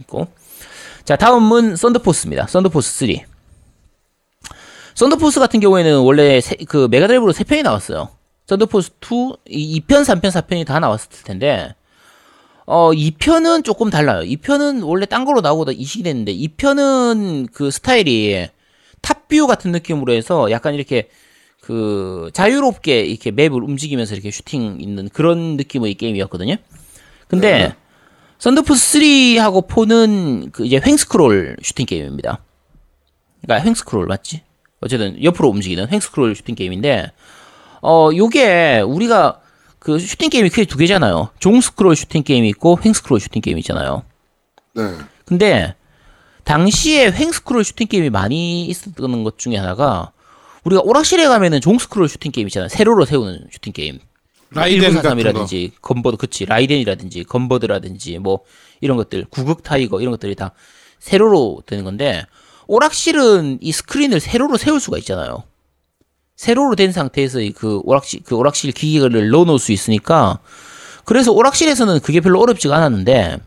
있고 0.00 0.28
자 1.04 1.16
다음은 1.16 1.76
썬더포스입니다. 1.76 2.46
썬더포스 2.46 3.06
3. 3.06 3.08
썬더포스 4.94 5.40
같은 5.40 5.60
경우에는 5.60 5.98
원래 6.00 6.40
세- 6.40 6.56
그 6.68 6.88
메가드라이브로 6.90 7.32
3편이 7.32 7.62
나왔어요. 7.62 8.08
썬더포스 8.46 8.90
2, 9.46 9.80
2편, 9.86 10.02
3편, 10.02 10.30
4편이 10.30 10.66
다 10.66 10.78
나왔을 10.80 11.08
텐데 11.24 11.74
어 12.70 12.90
2편은 12.92 13.64
조금 13.64 13.88
달라요. 13.88 14.20
2편은 14.20 14.86
원래 14.86 15.06
딴 15.06 15.24
거로 15.24 15.40
나오고 15.40 15.72
이식이 15.72 16.02
됐는데 16.02 16.36
2편은 16.36 17.50
그 17.50 17.70
스타일이 17.70 18.46
top 19.00 19.20
view 19.20 19.46
같은 19.46 19.72
느낌으로 19.72 20.12
해서 20.12 20.50
약간 20.50 20.74
이렇게 20.74 21.08
그 21.62 22.30
자유롭게 22.34 23.00
이렇게 23.00 23.30
맵을 23.30 23.62
움직이면서 23.62 24.14
이렇게 24.14 24.30
슈팅 24.30 24.76
있는 24.82 25.08
그런 25.08 25.56
느낌의 25.56 25.94
게임이었거든요. 25.94 26.56
근데 27.26 27.74
썬더포스 28.38 28.98
3하고 28.98 29.66
4는 29.66 30.52
그 30.52 30.66
이제 30.66 30.78
횡스크롤 30.84 31.56
슈팅 31.62 31.86
게임입니다. 31.86 32.42
그러니까 33.40 33.66
횡스크롤 33.66 34.04
맞지? 34.04 34.42
어쨌든 34.82 35.24
옆으로 35.24 35.48
움직이는 35.48 35.88
횡스크롤 35.90 36.36
슈팅 36.36 36.54
게임인데 36.54 37.12
어 37.80 38.10
요게 38.14 38.80
우리가 38.80 39.40
그 39.78 39.98
슈팅 39.98 40.30
게임이 40.30 40.50
크게 40.50 40.64
두 40.64 40.76
개잖아요. 40.76 41.30
종 41.38 41.60
스크롤 41.60 41.96
슈팅 41.96 42.22
게임이 42.22 42.48
있고 42.50 42.78
횡 42.84 42.92
스크롤 42.92 43.20
슈팅 43.20 43.42
게임이 43.42 43.60
있잖아요. 43.60 44.02
네. 44.74 44.82
근데 45.24 45.74
당시에 46.44 47.12
횡 47.12 47.30
스크롤 47.32 47.64
슈팅 47.64 47.86
게임이 47.86 48.10
많이 48.10 48.66
있었던 48.66 49.24
것 49.24 49.38
중에 49.38 49.56
하나가 49.56 50.12
우리가 50.64 50.82
오락실에 50.82 51.28
가면은 51.28 51.60
종 51.60 51.78
스크롤 51.78 52.08
슈팅 52.08 52.32
게임 52.32 52.48
있잖아요. 52.48 52.68
세로로 52.68 53.04
세우는 53.04 53.46
슈팅 53.52 53.72
게임. 53.72 53.98
라이덴 54.50 54.94
같은 54.94 55.10
거. 55.10 55.16
1943이라든지 55.16 55.72
건버드 55.82 56.16
그치 56.16 56.46
라이덴이라든지 56.46 57.24
건버드라든지 57.24 58.18
뭐 58.18 58.40
이런 58.80 58.96
것들 58.96 59.26
구극 59.30 59.62
타이거 59.62 60.00
이런 60.00 60.10
것들이 60.12 60.34
다 60.34 60.52
세로로 60.98 61.62
되는 61.66 61.84
건데 61.84 62.24
오락실은 62.66 63.58
이 63.60 63.72
스크린을 63.72 64.20
세로로 64.20 64.56
세울 64.56 64.80
수가 64.80 64.98
있잖아요. 64.98 65.44
세로로 66.38 66.76
된 66.76 66.92
상태에서 66.92 67.40
이그 67.40 67.80
오락실 67.82 68.20
그 68.24 68.36
오락실 68.36 68.70
기기를 68.70 69.30
넣어 69.30 69.44
놓을 69.44 69.58
수 69.58 69.72
있으니까 69.72 70.38
그래서 71.04 71.32
오락실에서는 71.32 71.98
그게 72.00 72.20
별로 72.20 72.40
어렵지가 72.40 72.76
않았는데 72.76 73.40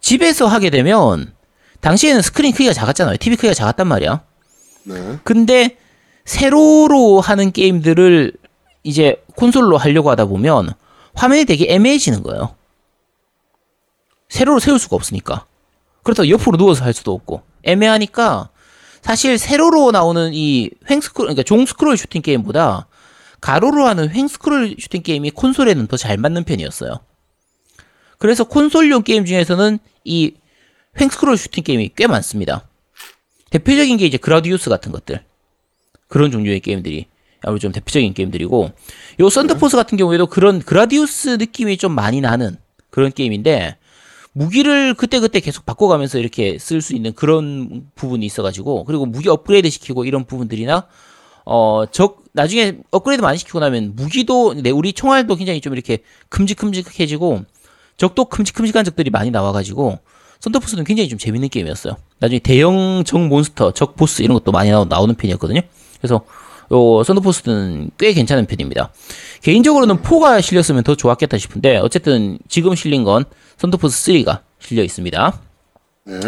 집에서 0.00 0.46
하게 0.46 0.68
되면 0.68 1.32
당시에는 1.80 2.20
스크린 2.20 2.52
크기가 2.52 2.74
작았잖아요. 2.74 3.16
TV 3.16 3.36
크기가 3.36 3.54
작았단 3.54 3.88
말이야. 3.88 4.22
네. 4.84 5.18
근데 5.24 5.78
세로로 6.26 7.22
하는 7.22 7.52
게임들을 7.52 8.32
이제 8.82 9.22
콘솔로 9.36 9.78
하려고 9.78 10.10
하다 10.10 10.26
보면 10.26 10.74
화면이 11.14 11.46
되게 11.46 11.72
애매해지는 11.72 12.22
거예요. 12.22 12.54
세로로 14.28 14.60
세울 14.60 14.78
수가 14.78 14.96
없으니까. 14.96 15.46
그렇다고 16.02 16.28
옆으로 16.28 16.58
누워서 16.58 16.84
할 16.84 16.92
수도 16.92 17.14
없고 17.14 17.42
애매하니까 17.62 18.50
사실 19.04 19.36
세로로 19.36 19.90
나오는 19.90 20.32
이 20.32 20.70
횡스크롤 20.88 21.26
그러니까 21.26 21.42
종스크롤 21.42 21.98
슈팅 21.98 22.22
게임보다 22.22 22.88
가로로 23.42 23.86
하는 23.86 24.08
횡스크롤 24.10 24.76
슈팅 24.78 25.02
게임이 25.02 25.30
콘솔에는 25.32 25.86
더 25.88 25.98
잘 25.98 26.16
맞는 26.16 26.44
편이었어요. 26.44 27.00
그래서 28.16 28.44
콘솔용 28.44 29.02
게임 29.02 29.26
중에서는 29.26 29.78
이 30.04 30.32
횡스크롤 30.98 31.36
슈팅 31.36 31.64
게임이 31.64 31.90
꽤 31.96 32.06
많습니다. 32.06 32.66
대표적인 33.50 33.98
게 33.98 34.06
이제 34.06 34.16
그라디우스 34.16 34.70
같은 34.70 34.90
것들. 34.90 35.22
그런 36.08 36.30
종류의 36.30 36.60
게임들이 36.60 37.06
아무래도 37.42 37.60
좀 37.60 37.72
대표적인 37.72 38.14
게임들이고 38.14 38.72
요 39.20 39.28
썬더포스 39.28 39.76
같은 39.76 39.98
경우에도 39.98 40.26
그런 40.26 40.60
그라디우스 40.60 41.36
느낌이 41.38 41.76
좀 41.76 41.92
많이 41.94 42.22
나는 42.22 42.56
그런 42.88 43.12
게임인데 43.12 43.76
무기를 44.34 44.94
그때그때 44.94 45.40
계속 45.40 45.64
바꿔가면서 45.64 46.18
이렇게 46.18 46.58
쓸 46.58 46.82
수 46.82 46.94
있는 46.94 47.12
그런 47.14 47.86
부분이 47.94 48.26
있어가지고 48.26 48.84
그리고 48.84 49.06
무기 49.06 49.28
업그레이드 49.28 49.70
시키고 49.70 50.04
이런 50.04 50.24
부분들이나 50.24 50.86
어 51.46 51.86
적 51.92 52.24
나중에 52.32 52.78
업그레이드 52.90 53.22
많이 53.22 53.38
시키고 53.38 53.60
나면 53.60 53.92
무기도 53.94 54.54
내 54.54 54.70
우리 54.70 54.92
총알도 54.92 55.36
굉장히 55.36 55.60
좀 55.60 55.72
이렇게 55.72 55.98
큼직큼직해지고 56.30 57.44
적도 57.96 58.24
큼직큼직한 58.24 58.84
적들이 58.84 59.10
많이 59.10 59.30
나와가지고 59.30 59.98
썬더포스는 60.40 60.84
굉장히 60.84 61.08
좀 61.08 61.18
재밌는 61.18 61.48
게임이었어요. 61.48 61.96
나중에 62.18 62.40
대형 62.40 63.04
적 63.06 63.20
몬스터, 63.20 63.70
적 63.72 63.94
보스 63.96 64.22
이런 64.22 64.34
것도 64.34 64.50
많이 64.50 64.70
나오, 64.70 64.84
나오는 64.84 65.14
편이었거든요. 65.14 65.60
그래서 65.98 66.22
요 66.74 67.02
썬더포스는 67.04 67.90
꽤 67.98 68.12
괜찮은 68.12 68.46
편입니다. 68.46 68.92
개인적으로는 69.42 69.98
4가 70.02 70.42
실렸으면 70.42 70.82
더 70.82 70.94
좋았겠다 70.96 71.38
싶은데 71.38 71.76
어쨌든 71.78 72.38
지금 72.48 72.74
실린 72.74 73.04
건 73.04 73.24
썬더포스 73.58 74.12
3가 74.12 74.40
실려 74.58 74.82
있습니다. 74.82 75.40
네. 76.06 76.20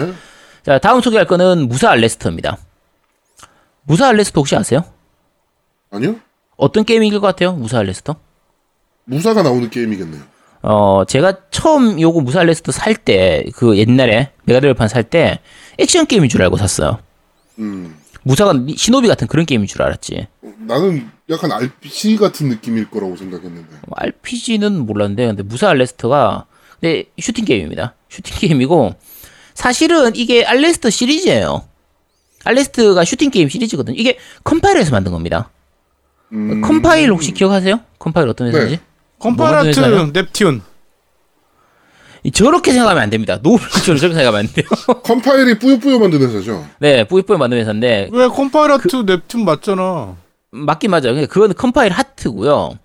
자, 0.65 0.79
다음 0.79 1.01
소개할 1.01 1.27
거는 1.27 1.69
무사 1.69 1.91
알레스터입니다. 1.91 2.59
무사 3.83 4.09
알레스터 4.09 4.41
혹시 4.41 4.57
아세요? 4.57 4.85
아니요? 5.91 6.17
어떤 6.57 6.85
게임일 6.85 7.11
것 7.13 7.21
같아요? 7.21 7.53
무사 7.53 7.79
알레스터? 7.79 8.17
무사가 9.05 9.43
나오는 9.43 9.69
게임이겠네요. 9.71 10.23
어, 10.63 11.05
제가 11.07 11.35
처음 11.51 12.01
요거 12.01 12.21
무사 12.23 12.41
알레스터 12.41 12.73
살 12.73 12.97
때, 12.97 13.45
그 13.55 13.77
옛날에 13.79 14.33
메가드라이브판 14.45 14.89
살 14.89 15.05
때 15.05 15.39
액션 15.79 16.07
게임인 16.07 16.29
줄 16.29 16.43
알고 16.43 16.57
샀어요. 16.57 16.99
음. 17.59 17.97
무사가 18.27 18.55
시노비 18.77 19.07
같은 19.07 19.29
그런 19.29 19.47
게임인 19.47 19.69
줄 19.69 19.83
알았지. 19.83 20.27
나는 20.67 21.09
약간 21.31 21.53
RPG 21.53 22.17
같은 22.17 22.49
느낌일 22.49 22.91
거라고 22.91 23.17
생각했는데. 23.17 23.69
RPG는 23.89 24.85
몰랐는데, 24.85 25.29
근데 25.29 25.43
무사 25.45 25.69
알레스터가, 25.69 26.47
근데 26.81 27.05
슈팅 27.21 27.45
게임입니다. 27.45 27.95
슈팅 28.09 28.35
게임이고, 28.41 28.97
사실은 29.55 30.17
이게 30.17 30.45
알레스터 30.45 30.91
시리즈예요. 30.91 31.69
알레스트가 32.43 33.05
슈팅 33.05 33.31
게임 33.31 33.49
시리즈거든요. 33.49 33.97
이게 33.97 34.19
컴파일에서 34.43 34.91
만든 34.91 35.13
겁니다. 35.13 35.51
음. 36.33 36.61
컴파일 36.63 37.13
혹시 37.13 37.31
기억하세요? 37.33 37.79
컴파일 38.01 38.29
어떤 38.29 38.49
회사인지? 38.49 38.77
네. 38.77 38.83
컴파일 39.21 39.49
하트? 39.49 39.71
넵튠. 39.71 40.61
이- 42.27 42.31
저렇게 42.33 42.73
생각하면 42.73 43.03
안 43.03 43.11
됩니다. 43.11 43.39
노블처럼 43.43 43.99
저렇게 43.99 44.15
생각하면 44.15 44.41
안 44.41 44.47
돼요. 44.53 44.67
컴파일이 45.05 45.59
뿌요뿌요 45.59 45.99
만든 45.99 46.21
회사죠. 46.23 46.67
네, 46.81 47.05
뿌요뿌요 47.05 47.37
만든 47.39 47.59
회사인데, 47.59 48.09
왜 48.13 48.29
컴파일 48.29 48.66
하트 48.66 48.89
그 48.89 49.05
넵튠 49.07 49.45
맞잖아. 49.45 50.17
맞긴 50.51 50.91
맞아요. 50.91 51.15
근데 51.15 51.27
그거는 51.27 51.55
컴파일 51.55 51.93
하트고요. 51.93 52.79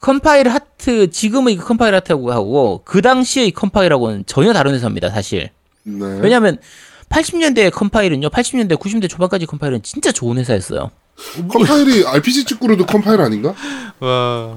컴파일 0.00 0.48
하트, 0.48 1.10
지금의 1.10 1.56
그 1.56 1.66
컴파일 1.66 1.94
하트하고, 1.94 2.82
그 2.84 3.00
당시의 3.00 3.52
컴파일하고는 3.52 4.24
전혀 4.26 4.52
다른 4.52 4.74
회사입니다, 4.74 5.08
사실. 5.10 5.50
네. 5.84 6.18
왜냐면, 6.20 6.58
80년대 7.10 7.70
컴파일은요, 7.72 8.28
80년대, 8.28 8.76
90년대 8.78 9.08
초반까지 9.08 9.46
컴파일은 9.46 9.82
진짜 9.82 10.10
좋은 10.12 10.36
회사였어요. 10.38 10.90
컴파일이 11.48 12.04
RPG 12.08 12.44
쯔꾸르도 12.44 12.86
컴파일 12.86 13.20
아닌가? 13.20 13.54
와. 14.00 14.56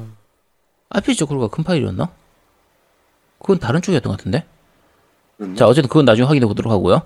RPG 0.90 1.18
쯔꾸르가 1.20 1.48
컴파일이었나? 1.50 2.10
그건 3.40 3.60
다른 3.60 3.82
쪽이었던 3.82 4.12
것 4.12 4.18
같은데? 4.18 4.46
자, 5.56 5.68
어쨌든 5.68 5.88
그건 5.88 6.06
나중에 6.06 6.26
확인해 6.26 6.48
보도록 6.48 6.72
하고요. 6.72 7.04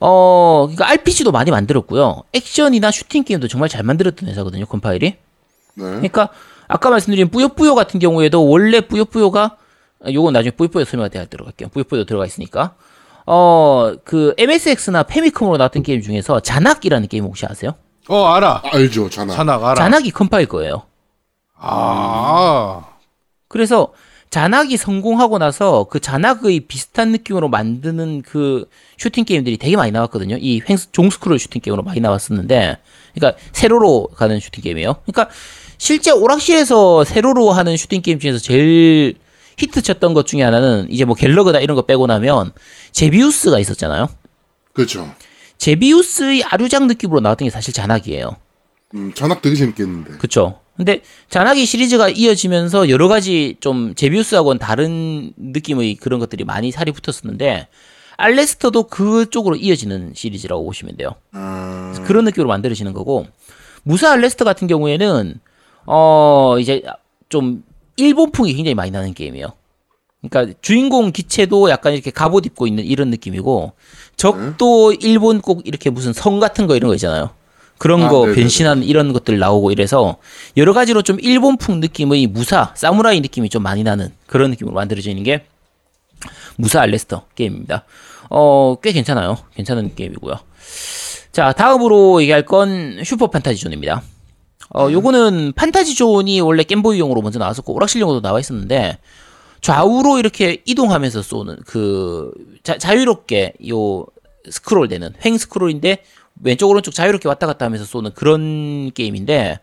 어, 0.00 0.62
그러니까 0.66 0.88
RPG도 0.90 1.32
많이 1.32 1.50
만들었고요. 1.50 2.22
액션이나 2.32 2.90
슈팅 2.90 3.24
게임도 3.24 3.48
정말 3.48 3.68
잘 3.68 3.82
만들었던 3.82 4.28
회사거든요, 4.28 4.66
컴파일이. 4.66 5.16
네. 5.74 5.84
그러니까 5.84 6.30
아까 6.66 6.90
말씀드린 6.90 7.28
뿌요뿌요 7.28 7.74
같은 7.74 8.00
경우에도 8.00 8.46
원래 8.48 8.80
뿌요뿌요가 8.80 9.56
요건 10.12 10.32
나중에 10.32 10.50
뿌요뿌요 10.52 10.84
설명할 10.84 11.10
때 11.10 11.24
들어갈게요. 11.28 11.68
뿌요뿌요 11.68 12.04
들어가 12.04 12.26
있으니까. 12.26 12.74
어, 13.26 13.92
그 14.04 14.34
MSX나 14.36 15.04
패미컴으로 15.04 15.56
나왔던 15.58 15.82
게임 15.82 16.02
중에서 16.02 16.40
자낙이라는 16.40 17.08
게임 17.08 17.24
혹시 17.24 17.46
아세요? 17.46 17.74
어 18.08 18.24
알아. 18.26 18.62
알죠, 18.72 19.08
자낙. 19.08 19.32
자낙 19.34 19.62
알아. 19.62 19.74
자낙이 19.76 20.10
컴파일 20.10 20.46
거예요. 20.46 20.82
아. 21.56 22.84
그래서 23.46 23.92
자낙이 24.32 24.78
성공하고 24.78 25.36
나서 25.36 25.84
그 25.90 26.00
자낙의 26.00 26.60
비슷한 26.60 27.12
느낌으로 27.12 27.50
만드는 27.50 28.22
그 28.22 28.66
슈팅 28.96 29.26
게임들이 29.26 29.58
되게 29.58 29.76
많이 29.76 29.92
나왔거든요. 29.92 30.38
이 30.40 30.62
횡, 30.66 30.78
종스크롤 30.90 31.38
슈팅 31.38 31.60
게임으로 31.60 31.82
많이 31.82 32.00
나왔었는데, 32.00 32.78
그러니까 33.14 33.38
세로로 33.52 34.08
가는 34.16 34.40
슈팅 34.40 34.62
게임이에요. 34.62 34.96
그러니까 35.04 35.28
실제 35.76 36.12
오락실에서 36.12 37.04
세로로 37.04 37.52
하는 37.52 37.76
슈팅 37.76 38.00
게임 38.00 38.18
중에서 38.18 38.38
제일 38.38 39.16
히트 39.58 39.82
쳤던 39.82 40.14
것 40.14 40.26
중에 40.26 40.42
하나는 40.42 40.86
이제 40.90 41.04
뭐 41.04 41.14
갤러그다 41.14 41.60
이런 41.60 41.74
거 41.74 41.82
빼고 41.82 42.06
나면 42.06 42.52
제비우스가 42.92 43.58
있었잖아요. 43.58 44.08
그렇죠. 44.72 45.14
제비우스의 45.58 46.44
아류작 46.44 46.86
느낌으로 46.86 47.20
나왔던 47.20 47.48
게 47.48 47.50
사실 47.50 47.74
잔악이에요. 47.74 48.34
음, 48.94 49.12
잔악 49.14 49.42
되게 49.42 49.56
재밌겠는데. 49.56 50.16
그쵸. 50.16 50.61
근데 50.76 51.02
잔하기 51.28 51.66
시리즈가 51.66 52.08
이어지면서 52.08 52.88
여러 52.88 53.08
가지 53.08 53.56
좀 53.60 53.94
제비우스하고는 53.94 54.58
다른 54.58 55.32
느낌의 55.36 55.96
그런 55.96 56.18
것들이 56.18 56.44
많이 56.44 56.70
살이 56.70 56.92
붙었었는데 56.92 57.68
알레스터도 58.16 58.84
그쪽으로 58.84 59.56
이어지는 59.56 60.12
시리즈라고 60.14 60.64
보시면 60.64 60.96
돼요. 60.96 61.14
아, 61.32 61.92
그런 62.06 62.24
느낌으로 62.24 62.48
만들어지는 62.48 62.92
거고 62.92 63.26
무사 63.82 64.12
알레스터 64.12 64.44
같은 64.44 64.66
경우에는 64.68 65.40
어 65.86 66.56
이제 66.58 66.82
좀 67.28 67.64
일본풍이 67.96 68.54
굉장히 68.54 68.74
많이 68.74 68.90
나는 68.90 69.12
게임이에요. 69.12 69.48
그러니까 70.22 70.54
주인공 70.62 71.10
기체도 71.10 71.68
약간 71.70 71.94
이렇게 71.94 72.10
갑옷 72.10 72.46
입고 72.46 72.66
있는 72.66 72.84
이런 72.84 73.10
느낌이고 73.10 73.72
적도 74.16 74.92
일본 74.92 75.40
꼭 75.40 75.66
이렇게 75.66 75.90
무슨 75.90 76.12
성 76.12 76.38
같은 76.38 76.66
거 76.66 76.76
이런 76.76 76.88
거 76.88 76.94
있잖아요. 76.94 77.30
그런 77.82 78.04
아, 78.04 78.08
거 78.08 78.20
네네네. 78.20 78.40
변신한 78.40 78.84
이런 78.84 79.12
것들 79.12 79.40
나오고 79.40 79.72
이래서 79.72 80.18
여러 80.56 80.72
가지로 80.72 81.02
좀 81.02 81.18
일본풍 81.18 81.80
느낌의 81.80 82.28
무사 82.28 82.72
사무라이 82.76 83.20
느낌이 83.20 83.48
좀 83.48 83.64
많이 83.64 83.82
나는 83.82 84.12
그런 84.28 84.50
느낌으로 84.50 84.72
만들어지는 84.72 85.24
게 85.24 85.46
무사 86.54 86.80
알레스터 86.80 87.24
게임입니다. 87.34 87.84
어, 88.30 88.76
꽤 88.80 88.92
괜찮아요. 88.92 89.36
괜찮은 89.56 89.96
게임이고요. 89.96 90.38
자, 91.32 91.52
다음으로 91.52 92.22
얘기할 92.22 92.44
건 92.44 93.02
슈퍼 93.04 93.26
판타지 93.26 93.58
존입니다. 93.58 94.00
어, 94.76 94.88
요거는 94.88 95.54
판타지 95.56 95.96
존이 95.96 96.40
원래 96.40 96.62
겜보이용으로 96.62 97.20
먼저 97.20 97.40
나왔었고 97.40 97.74
오락실용으로도 97.74 98.22
나와 98.22 98.38
있었는데 98.38 98.98
좌우로 99.60 100.20
이렇게 100.20 100.62
이동하면서 100.66 101.22
쏘는 101.22 101.56
그 101.66 102.30
자, 102.62 102.78
자유롭게 102.78 103.54
요 103.70 104.06
스크롤 104.48 104.86
되는 104.86 105.12
횡 105.24 105.36
스크롤인데 105.36 106.04
왼쪽 106.42 106.68
오른쪽 106.68 106.92
자유롭게 106.94 107.28
왔다 107.28 107.46
갔다 107.46 107.64
하면서 107.66 107.84
쏘는 107.84 108.12
그런 108.14 108.90
게임인데 108.92 109.58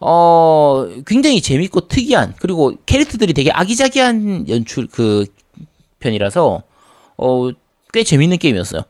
어 0.00 0.86
굉장히 1.06 1.40
재밌고 1.40 1.88
특이한 1.88 2.34
그리고 2.40 2.74
캐릭터들이 2.86 3.32
되게 3.34 3.50
아기자기한 3.50 4.48
연출 4.48 4.86
그 4.86 5.26
편이라서 6.00 6.62
어 7.16 7.50
꽤 7.92 8.04
재밌는 8.04 8.38
게임이었어요. 8.38 8.82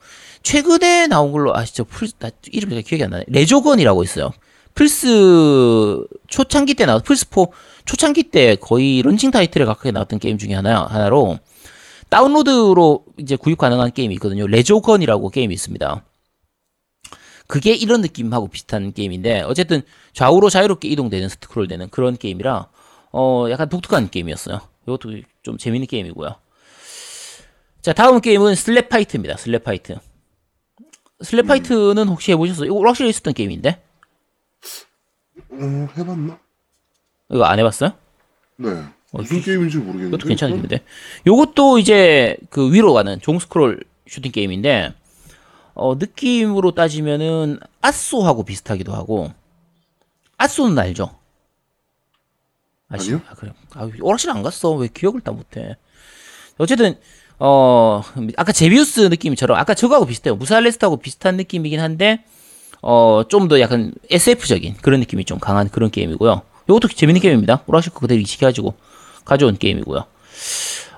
최근에 0.43 1.07
나온 1.09 1.33
걸로 1.33 1.57
아시죠? 1.57 1.85
풀, 1.85 2.09
나 2.19 2.31
이름이 2.51 2.75
잘 2.75 2.83
기억이 2.83 3.05
안 3.05 3.11
나네. 3.11 3.25
레조건이라고 3.29 4.03
있어요. 4.03 4.33
플스 4.75 6.05
초창기 6.29 6.75
때 6.75 6.87
나왔 6.87 7.03
플스 7.05 7.25
4 7.29 7.47
초창기 7.85 8.25
때 8.31 8.57
거의 8.57 9.03
런칭 9.03 9.31
타이틀에 9.31 9.65
가깝게 9.65 9.91
나왔던 9.91 10.19
게임 10.21 10.39
중에 10.39 10.55
하나 10.55 10.87
하나로 10.87 11.39
다운로드로 12.11 13.05
이제 13.19 13.37
구입 13.37 13.59
가능한 13.59 13.93
게임이 13.93 14.15
있거든요. 14.15 14.47
레조건이라고 14.47 15.31
게임이 15.31 15.53
있습니다. 15.55 16.05
그게 17.49 17.73
이런 17.75 18.03
느낌하고 18.03 18.49
비슷한 18.49 18.93
게임인데 18.93 19.41
어쨌든 19.41 19.83
좌우로 20.13 20.51
자유롭게 20.51 20.87
이동되는 20.89 21.29
스크롤 21.31 21.67
되는 21.67 21.89
그런 21.89 22.17
게임이라 22.17 22.69
어 23.13 23.47
약간 23.51 23.69
독특한 23.71 24.11
게임이었어요. 24.11 24.61
이것도 24.87 25.23
좀 25.43 25.57
재밌는 25.57 25.87
게임이고요. 25.89 26.37
자 27.81 27.93
다음 27.95 28.21
게임은 28.21 28.53
슬랩파이트입니다. 28.53 29.37
슬랩파이트. 29.37 29.99
슬랩파이트는 31.23 32.07
혹시 32.09 32.33
해보셨어요? 32.33 32.67
이거 32.67 32.87
확실히 32.87 33.11
있었던 33.11 33.33
게임인데 33.33 33.83
어, 35.51 35.89
해봤나? 35.97 36.39
이거 37.31 37.45
안 37.45 37.59
해봤어요? 37.59 37.93
네. 38.57 38.69
무슨 39.13 39.41
게임인지 39.41 39.79
모르겠는데. 39.79 40.09
이것도 40.09 40.29
괜찮은 40.29 40.55
게임인데. 40.55 40.85
요것도 41.27 41.79
이제 41.79 42.37
그 42.51 42.71
위로 42.73 42.93
가는 42.93 43.19
종 43.23 43.39
스크롤 43.39 43.83
슈팅 44.07 44.33
게임인데 44.33 44.93
어 45.79 45.95
느낌으로 45.95 46.73
따지면은 46.73 47.59
아쏘하고 47.81 48.45
비슷하기도 48.45 48.93
하고 48.93 49.33
아쏘는 50.37 50.79
알죠? 50.79 51.17
아시, 52.91 53.11
아니요. 53.13 53.23
아, 53.31 53.35
그래. 53.35 53.53
아, 53.75 53.89
오락실 54.01 54.31
안 54.31 54.43
갔어. 54.43 54.73
왜 54.73 54.89
기억을 54.93 55.21
다 55.21 55.31
못해? 55.33 55.77
어쨌든 56.59 56.99
어 57.39 58.03
아까 58.37 58.53
제비우스 58.53 59.01
느낌처럼 59.03 59.57
아까 59.59 59.75
저거하고 59.75 60.07
비슷해요. 60.07 60.35
무사알레스트하고 60.37 60.97
비슷한 60.97 61.37
느낌이긴 61.37 61.81
한데 61.81 62.25
어 62.81 63.25
좀 63.29 63.49
더 63.49 63.61
약간 63.61 63.93
SF적인 64.11 64.77
그런 64.83 65.01
느낌이 65.01 65.25
좀 65.25 65.39
강한 65.39 65.69
그런 65.69 65.91
게임이고요. 65.91 66.43
이것도 66.69 66.89
재밌는 66.89 67.21
게임입니다. 67.21 67.63
오락실 67.67 67.93
거 67.93 68.01
그대로 68.01 68.21
이식해가지고 68.21 68.75
가져온 69.25 69.57
게임이고요. 69.59 70.05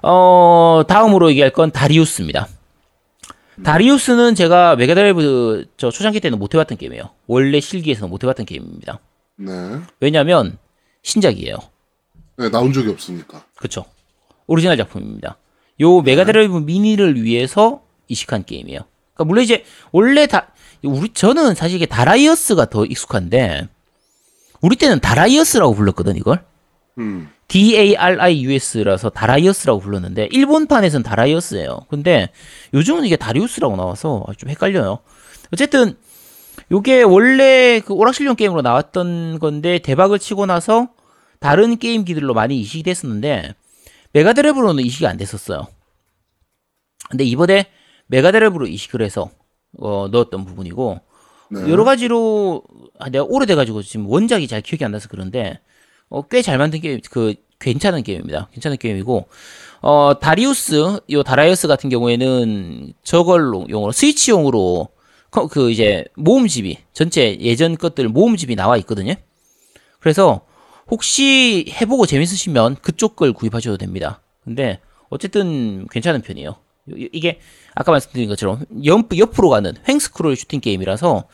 어 0.03 0.83
다음으로 0.89 1.31
얘기할 1.31 1.51
건 1.53 1.71
다리우스입니다. 1.71 2.49
다리우스는 3.63 4.35
제가 4.35 4.77
메가드라이브 4.77 5.67
저 5.77 5.91
초창기 5.91 6.21
때는 6.21 6.39
못 6.39 6.55
해봤던 6.55 6.79
게임이에요. 6.79 7.11
원래 7.27 7.61
실기에서는 7.61 8.11
못 8.11 8.23
해봤던 8.23 8.47
게임입니다. 8.47 9.01
네. 9.37 9.81
왜냐면 10.01 10.59
신작이에요. 11.03 11.57
네, 12.39 12.49
나온 12.51 12.73
적이 12.73 12.91
없으니까. 12.91 13.45
그쵸. 13.57 13.85
오리지널 14.47 14.77
작품입니다. 14.77 15.37
요 15.81 16.01
메가드라이브 16.01 16.59
미니를 16.59 17.23
위해서 17.23 17.83
이식한 18.09 18.45
게임이에요. 18.45 18.81
그러니까 19.15 19.25
물론 19.25 19.45
이제 19.45 19.65
원래 19.93 20.27
다 20.27 20.53
우리 20.83 21.11
저는 21.13 21.55
사실 21.55 21.77
이게 21.77 21.87
다라이어스가 21.87 22.71
더 22.71 22.85
익숙한데 22.85 23.69
우리 24.61 24.77
때는 24.77 25.01
다라이어스라고 25.01 25.75
불렀거든 25.75 26.17
이걸. 26.17 26.45
음. 26.99 27.31
D-A-R-I-U-S라서 27.51 29.11
다라이어스라고 29.11 29.81
불렀는데 29.81 30.29
일본판에서는 30.31 31.03
다라이어스예요. 31.03 31.81
근데 31.89 32.31
요즘은 32.73 33.05
이게 33.05 33.17
다리우스라고 33.17 33.75
나와서 33.75 34.25
좀 34.39 34.51
헷갈려요. 34.51 35.01
어쨌든 35.53 35.97
요게 36.71 37.03
원래 37.03 37.81
그 37.85 37.93
오락실용 37.93 38.37
게임으로 38.37 38.63
나왔던 38.63 39.41
건데 39.41 39.81
대박을 39.81 40.21
치고 40.21 40.47
나서 40.47 40.91
다른 41.41 41.77
게임기들로 41.77 42.35
많이 42.35 42.61
이식이 42.61 42.85
됐었는데 42.85 43.55
메가드라이브로는 44.13 44.85
이식이 44.85 45.09
안 45.09 45.17
됐었어요. 45.17 45.67
근데 47.11 47.25
이번에 47.25 47.67
메가드라이브로 48.07 48.69
이식을 48.69 49.03
해서 49.03 49.29
어, 49.77 50.07
넣었던 50.13 50.45
부분이고 50.45 51.01
네. 51.51 51.69
여러 51.69 51.83
가지로 51.83 52.63
아, 53.01 53.09
내가 53.09 53.25
오래돼가지고 53.25 53.83
지금 53.83 54.07
원작이 54.07 54.47
잘 54.47 54.61
기억이 54.61 54.85
안 54.85 54.93
나서 54.93 55.09
그런데 55.09 55.59
어, 56.11 56.23
꽤 56.23 56.43
잘 56.43 56.59
만든 56.59 56.81
게임 56.81 57.01
그 57.11 57.35
괜찮은 57.59 58.03
게임입니다. 58.03 58.49
괜찮은 58.53 58.77
게임이고 58.79 59.29
어 59.83 60.19
다리우스 60.21 61.01
요 61.11 61.23
다라이어스 61.23 61.69
같은 61.69 61.89
경우에는 61.91 62.93
저걸로 63.03 63.67
용으로 63.71 63.93
스위치용으로 63.93 64.89
커- 65.31 65.47
그 65.47 65.71
이제 65.71 66.05
모음집이 66.17 66.79
전체 66.93 67.39
예전 67.41 67.77
것들 67.77 68.09
모음집이 68.09 68.57
나와 68.57 68.77
있거든요. 68.79 69.15
그래서 70.01 70.43
혹시 70.91 71.67
해보고 71.81 72.07
재밌으시면 72.07 72.77
그쪽 72.83 73.15
걸 73.17 73.33
구입하셔도 73.33 73.77
됩니다. 73.77 74.21
근데 74.43 74.81
어쨌든 75.09 75.87
괜찮은 75.91 76.23
편이에요. 76.23 76.57
이- 76.97 77.09
이게 77.13 77.39
아까 77.75 77.93
말씀드린 77.93 78.29
것처럼 78.29 78.65
옆, 78.85 79.17
옆으로 79.17 79.51
가는 79.51 79.73
횡스크롤 79.89 80.35
슈팅 80.35 80.61
게임이라서 80.61 81.25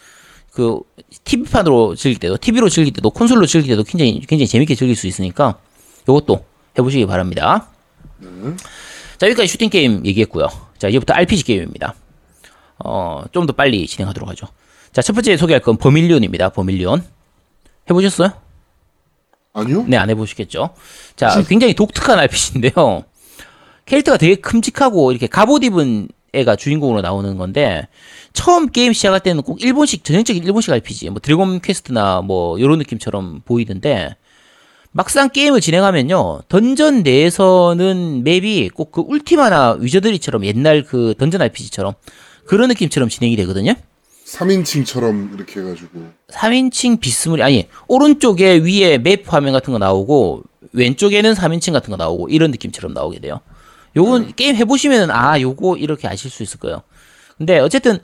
그 0.56 0.80
TV판으로 1.24 1.94
즐길 1.96 2.18
때도 2.18 2.38
TV로 2.38 2.70
즐길 2.70 2.94
때도 2.94 3.10
콘솔로 3.10 3.44
즐길 3.44 3.68
때도 3.72 3.84
굉장히 3.84 4.20
굉장히 4.20 4.46
재밌게 4.46 4.74
즐길 4.74 4.96
수 4.96 5.06
있으니까 5.06 5.58
이것도 6.04 6.46
해보시기 6.78 7.04
바랍니다. 7.04 7.68
자 9.18 9.26
여기까지 9.26 9.48
슈팅 9.48 9.68
게임 9.68 10.04
얘기했고요. 10.06 10.48
자 10.78 10.88
이제부터 10.88 11.12
RPG 11.12 11.44
게임입니다. 11.44 11.94
어 12.78 13.24
좀 13.32 13.44
더 13.46 13.52
빨리 13.52 13.86
진행하도록 13.86 14.26
하죠. 14.30 14.46
자 14.92 15.02
첫 15.02 15.12
번째 15.12 15.36
소개할 15.36 15.60
건 15.60 15.76
버밀리온입니다. 15.76 16.48
버밀리온 16.48 17.04
해보셨어요? 17.90 18.30
아니요? 19.52 19.84
네, 19.86 19.98
안 19.98 20.08
해보시겠죠. 20.08 20.70
자, 21.16 21.42
굉장히 21.48 21.74
독특한 21.74 22.18
RPG인데요. 22.18 23.04
캐릭터가 23.84 24.16
되게 24.16 24.36
큼직하고 24.36 25.12
이렇게 25.12 25.26
갑옷 25.26 25.64
입은 25.64 26.08
애가 26.32 26.56
주인공으로 26.56 27.02
나오는 27.02 27.36
건데 27.36 27.88
처음 28.36 28.68
게임 28.68 28.92
시작할 28.92 29.20
때는 29.20 29.42
꼭 29.42 29.62
일본식 29.62 30.04
전형적인 30.04 30.44
일본식 30.44 30.70
RPG, 30.70 31.08
뭐 31.10 31.20
드래곤 31.20 31.60
퀘스트나 31.60 32.20
뭐 32.20 32.58
이런 32.58 32.78
느낌처럼 32.78 33.40
보이던데 33.46 34.14
막상 34.92 35.30
게임을 35.30 35.60
진행하면요 35.62 36.42
던전 36.48 37.02
내에서는 37.02 38.22
맵이 38.24 38.68
꼭 38.74 38.92
그 38.92 39.00
울티마나 39.00 39.76
위저드리처럼 39.80 40.44
옛날 40.44 40.82
그 40.84 41.14
던전 41.18 41.40
RPG처럼 41.42 41.94
그런 42.44 42.68
느낌처럼 42.68 43.08
진행이 43.08 43.36
되거든요. 43.36 43.74
3인칭처럼 44.26 45.34
이렇게 45.34 45.60
해가지고. 45.60 46.00
3인칭 46.28 47.00
비스무리 47.00 47.42
아니 47.42 47.68
오른쪽에 47.88 48.58
위에 48.58 48.98
맵 48.98 49.24
화면 49.32 49.52
같은 49.54 49.72
거 49.72 49.78
나오고 49.78 50.42
왼쪽에는 50.72 51.32
3인칭 51.32 51.72
같은 51.72 51.90
거 51.90 51.96
나오고 51.96 52.28
이런 52.28 52.50
느낌처럼 52.50 52.92
나오게 52.92 53.20
돼요. 53.20 53.40
요건 53.96 54.34
게임 54.34 54.56
해보시면은 54.56 55.10
아 55.10 55.40
요거 55.40 55.78
이렇게 55.78 56.06
아실 56.06 56.30
수 56.30 56.42
있을 56.42 56.58
거예요. 56.60 56.82
근데 57.38 57.58
어쨌든 57.58 57.98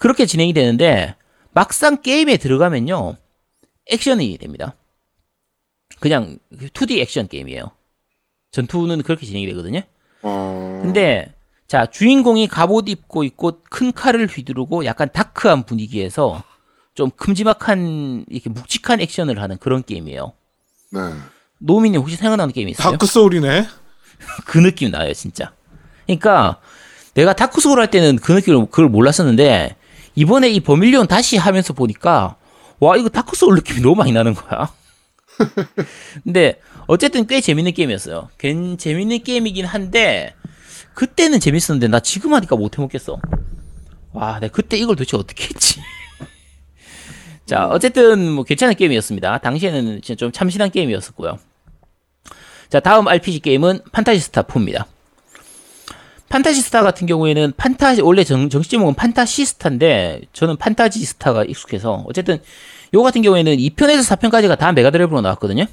그렇게 0.00 0.24
진행이 0.24 0.54
되는데 0.54 1.14
막상 1.52 2.00
게임에 2.00 2.38
들어가면요 2.38 3.16
액션이 3.86 4.38
됩니다. 4.38 4.74
그냥 6.00 6.38
2D 6.52 6.98
액션 7.00 7.28
게임이에요. 7.28 7.70
전투는 8.50 9.02
그렇게 9.02 9.26
진행이 9.26 9.46
되거든요. 9.48 9.82
아. 10.22 10.80
근데 10.82 11.34
자 11.68 11.84
주인공이 11.86 12.48
갑옷 12.48 12.88
입고 12.88 13.24
있고 13.24 13.60
큰 13.68 13.92
칼을 13.92 14.26
휘두르고 14.26 14.86
약간 14.86 15.10
dark한 15.12 15.64
분위기에서 15.64 16.42
좀 16.94 17.10
큼지막한 17.10 18.24
이렇게 18.30 18.48
묵직한 18.48 19.02
액션을 19.02 19.40
하는 19.40 19.58
그런 19.58 19.84
게임이에요. 19.84 20.32
네. 20.92 21.00
노미님 21.58 22.00
혹시 22.00 22.16
생각나는 22.16 22.54
게임 22.54 22.68
있어요? 22.70 22.92
다크 22.92 23.04
소울이네. 23.06 23.66
그 24.46 24.58
느낌 24.58 24.92
나요, 24.92 25.12
진짜. 25.12 25.52
그러니까 26.06 26.58
내가 27.12 27.34
다크 27.34 27.60
소울 27.60 27.80
할 27.80 27.90
때는 27.90 28.16
그 28.16 28.32
느낌을 28.32 28.66
그걸 28.66 28.88
몰랐었는데 28.88 29.76
이번에 30.14 30.48
이 30.50 30.60
버밀리온 30.60 31.06
다시 31.06 31.36
하면서 31.36 31.72
보니까 31.72 32.36
와 32.78 32.96
이거 32.96 33.08
다크 33.08 33.36
소울 33.36 33.56
느낌이 33.56 33.80
너무 33.80 33.94
많이 33.96 34.12
나는 34.12 34.34
거야. 34.34 34.72
근데 36.24 36.60
어쨌든 36.86 37.26
꽤 37.26 37.40
재밌는 37.40 37.72
게임이었어요. 37.72 38.28
괜 38.38 38.76
재밌는 38.76 39.22
게임이긴 39.22 39.64
한데 39.64 40.34
그때는 40.94 41.40
재밌었는데 41.40 41.88
나 41.88 42.00
지금 42.00 42.34
하니까 42.34 42.56
못 42.56 42.76
해먹겠어. 42.76 43.18
와, 44.12 44.40
내가 44.40 44.52
그때 44.52 44.76
이걸 44.76 44.96
도대체 44.96 45.16
어떻게 45.16 45.44
했지? 45.44 45.80
자, 47.46 47.68
어쨌든 47.68 48.30
뭐 48.30 48.44
괜찮은 48.44 48.74
게임이었습니다. 48.74 49.38
당시에는 49.38 50.02
진짜 50.02 50.16
좀 50.18 50.32
참신한 50.32 50.70
게임이었었고요. 50.70 51.38
자, 52.68 52.80
다음 52.80 53.08
RPG 53.08 53.40
게임은 53.40 53.80
판타지스타 53.92 54.42
4입니다. 54.42 54.86
판타지스타 56.30 56.82
같은 56.84 57.06
경우에는 57.08 57.52
판타지 57.56 58.02
원래 58.02 58.22
정, 58.24 58.48
정식 58.48 58.70
제목은 58.70 58.94
판타시스타인데 58.94 60.22
저는 60.32 60.56
판타지스타가 60.56 61.44
익숙해서 61.44 62.04
어쨌든 62.08 62.38
요 62.94 63.02
같은 63.02 63.20
경우에는 63.20 63.56
2편에서 63.56 64.16
4편까지가 64.16 64.56
다 64.56 64.72
메가드라이브로 64.72 65.20
나왔거든요. 65.20 65.66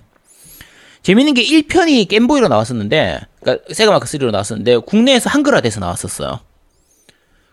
재밌는 1.03 1.35
게 1.35 1.43
1편이 1.43 2.09
겜보이로 2.09 2.47
나왔었는데 2.47 3.21
그러니까 3.39 3.65
세가 3.71 3.91
마크 3.91 4.07
3로 4.07 4.31
나왔었는데 4.31 4.77
국내에서 4.79 5.29
한글화돼서 5.29 5.79
나왔었어요. 5.79 6.39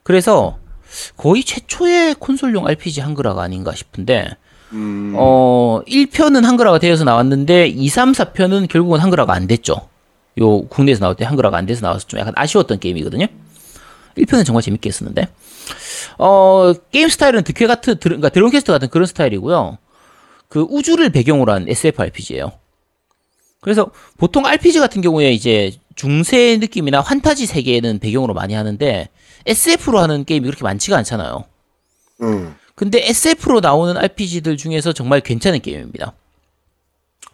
그래서 0.02 0.58
거의 1.18 1.44
최초의 1.44 2.14
콘솔용 2.14 2.66
RPG 2.66 3.02
한글화가 3.02 3.42
아닌가 3.42 3.74
싶은데 3.74 4.30
음, 4.72 5.14
어, 5.16 5.82
1편은 5.86 6.42
한글화가 6.42 6.78
되어서 6.78 7.04
나왔는데 7.04 7.66
2, 7.68 7.86
3, 7.88 8.12
4편은 8.12 8.68
결국은 8.68 9.00
한글화가 9.00 9.34
안 9.34 9.46
됐죠. 9.46 9.88
요 10.38 10.62
국내에서 10.66 11.00
나올 11.00 11.14
때 11.14 11.24
한글화가 11.24 11.56
안 11.56 11.66
돼서 11.66 11.80
나와서 11.80 12.06
좀 12.06 12.20
약간 12.20 12.32
아쉬웠던 12.36 12.80
게임이거든요. 12.80 13.26
1편은 14.16 14.44
정말 14.44 14.62
재밌게 14.62 14.88
했었는데. 14.88 15.28
어, 16.18 16.72
게임 16.90 17.08
스타일은 17.08 17.42
드퀘 17.42 17.66
같은 17.66 17.98
그러니까 18.00 18.28
드래곤 18.28 18.50
퀘스트 18.50 18.72
같은 18.72 18.88
그런 18.88 19.06
스타일이고요. 19.06 19.78
그 20.48 20.66
우주를 20.68 21.10
배경으로 21.10 21.52
한 21.52 21.68
SF 21.68 22.00
RPG예요. 22.00 22.52
그래서 23.60 23.90
보통 24.18 24.46
RPG 24.46 24.78
같은 24.78 25.00
경우에 25.00 25.32
이제 25.32 25.72
중세 25.94 26.56
느낌이나 26.58 27.00
판타지 27.00 27.46
세계는 27.46 27.98
배경으로 27.98 28.34
많이 28.34 28.54
하는데 28.54 29.08
SF로 29.46 29.98
하는 29.98 30.24
게임이 30.24 30.46
그렇게 30.46 30.62
많지가 30.62 30.96
않잖아요. 30.98 31.44
음. 32.22 32.54
근데 32.74 33.00
SF로 33.08 33.60
나오는 33.60 33.96
RPG들 33.96 34.56
중에서 34.56 34.92
정말 34.92 35.20
괜찮은 35.20 35.60
게임입니다. 35.60 36.12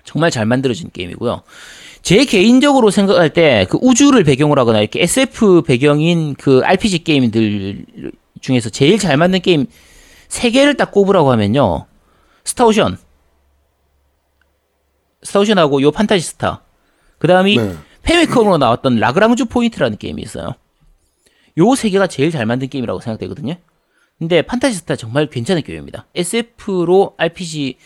정말 0.05 0.31
잘 0.31 0.47
만들어진 0.47 0.91
게임이고요. 0.93 1.43
제 2.03 2.25
개인적으로 2.25 2.91
생각할 2.91 3.31
때 3.33 3.67
그 3.69 3.79
우주를 3.81 4.25
배경으로 4.25 4.61
하거나 4.61 4.81
이렇게 4.81 5.03
SF 5.03 5.63
배경인 5.67 6.35
그 6.35 6.63
RPG 6.65 7.05
게임들 7.05 7.85
중에서 8.41 8.71
제일 8.71 8.99
잘 8.99 9.17
만든 9.17 9.41
게임 9.41 9.67
세 10.29 10.51
개를 10.51 10.77
딱 10.77 10.91
꼽으라고 10.93 11.31
하면요. 11.33 11.87
스타오션. 12.45 12.97
스타오션하고 15.23 15.83
요 15.83 15.91
판타지 15.91 16.23
스타. 16.25 16.63
그 17.19 17.29
다음이 17.29 17.57
네. 17.59 17.75
패미컴으로 18.03 18.57
나왔던 18.59 18.97
라그랑주 18.97 19.47
포인트라는 19.47 19.99
게임이 19.99 20.23
있어요. 20.23 20.55
요 21.59 21.75
세 21.75 21.91
개가 21.91 22.07
제일 22.07 22.31
잘 22.31 22.47
만든 22.47 22.69
게임이라고 22.69 23.01
생각되거든요. 23.01 23.57
근데 24.19 24.43
판타지 24.43 24.75
스타 24.77 24.97
정말 24.97 25.29
괜찮은 25.29 25.63
게임입니다. 25.63 26.07
SF로 26.15 27.15
RPG, 27.19 27.77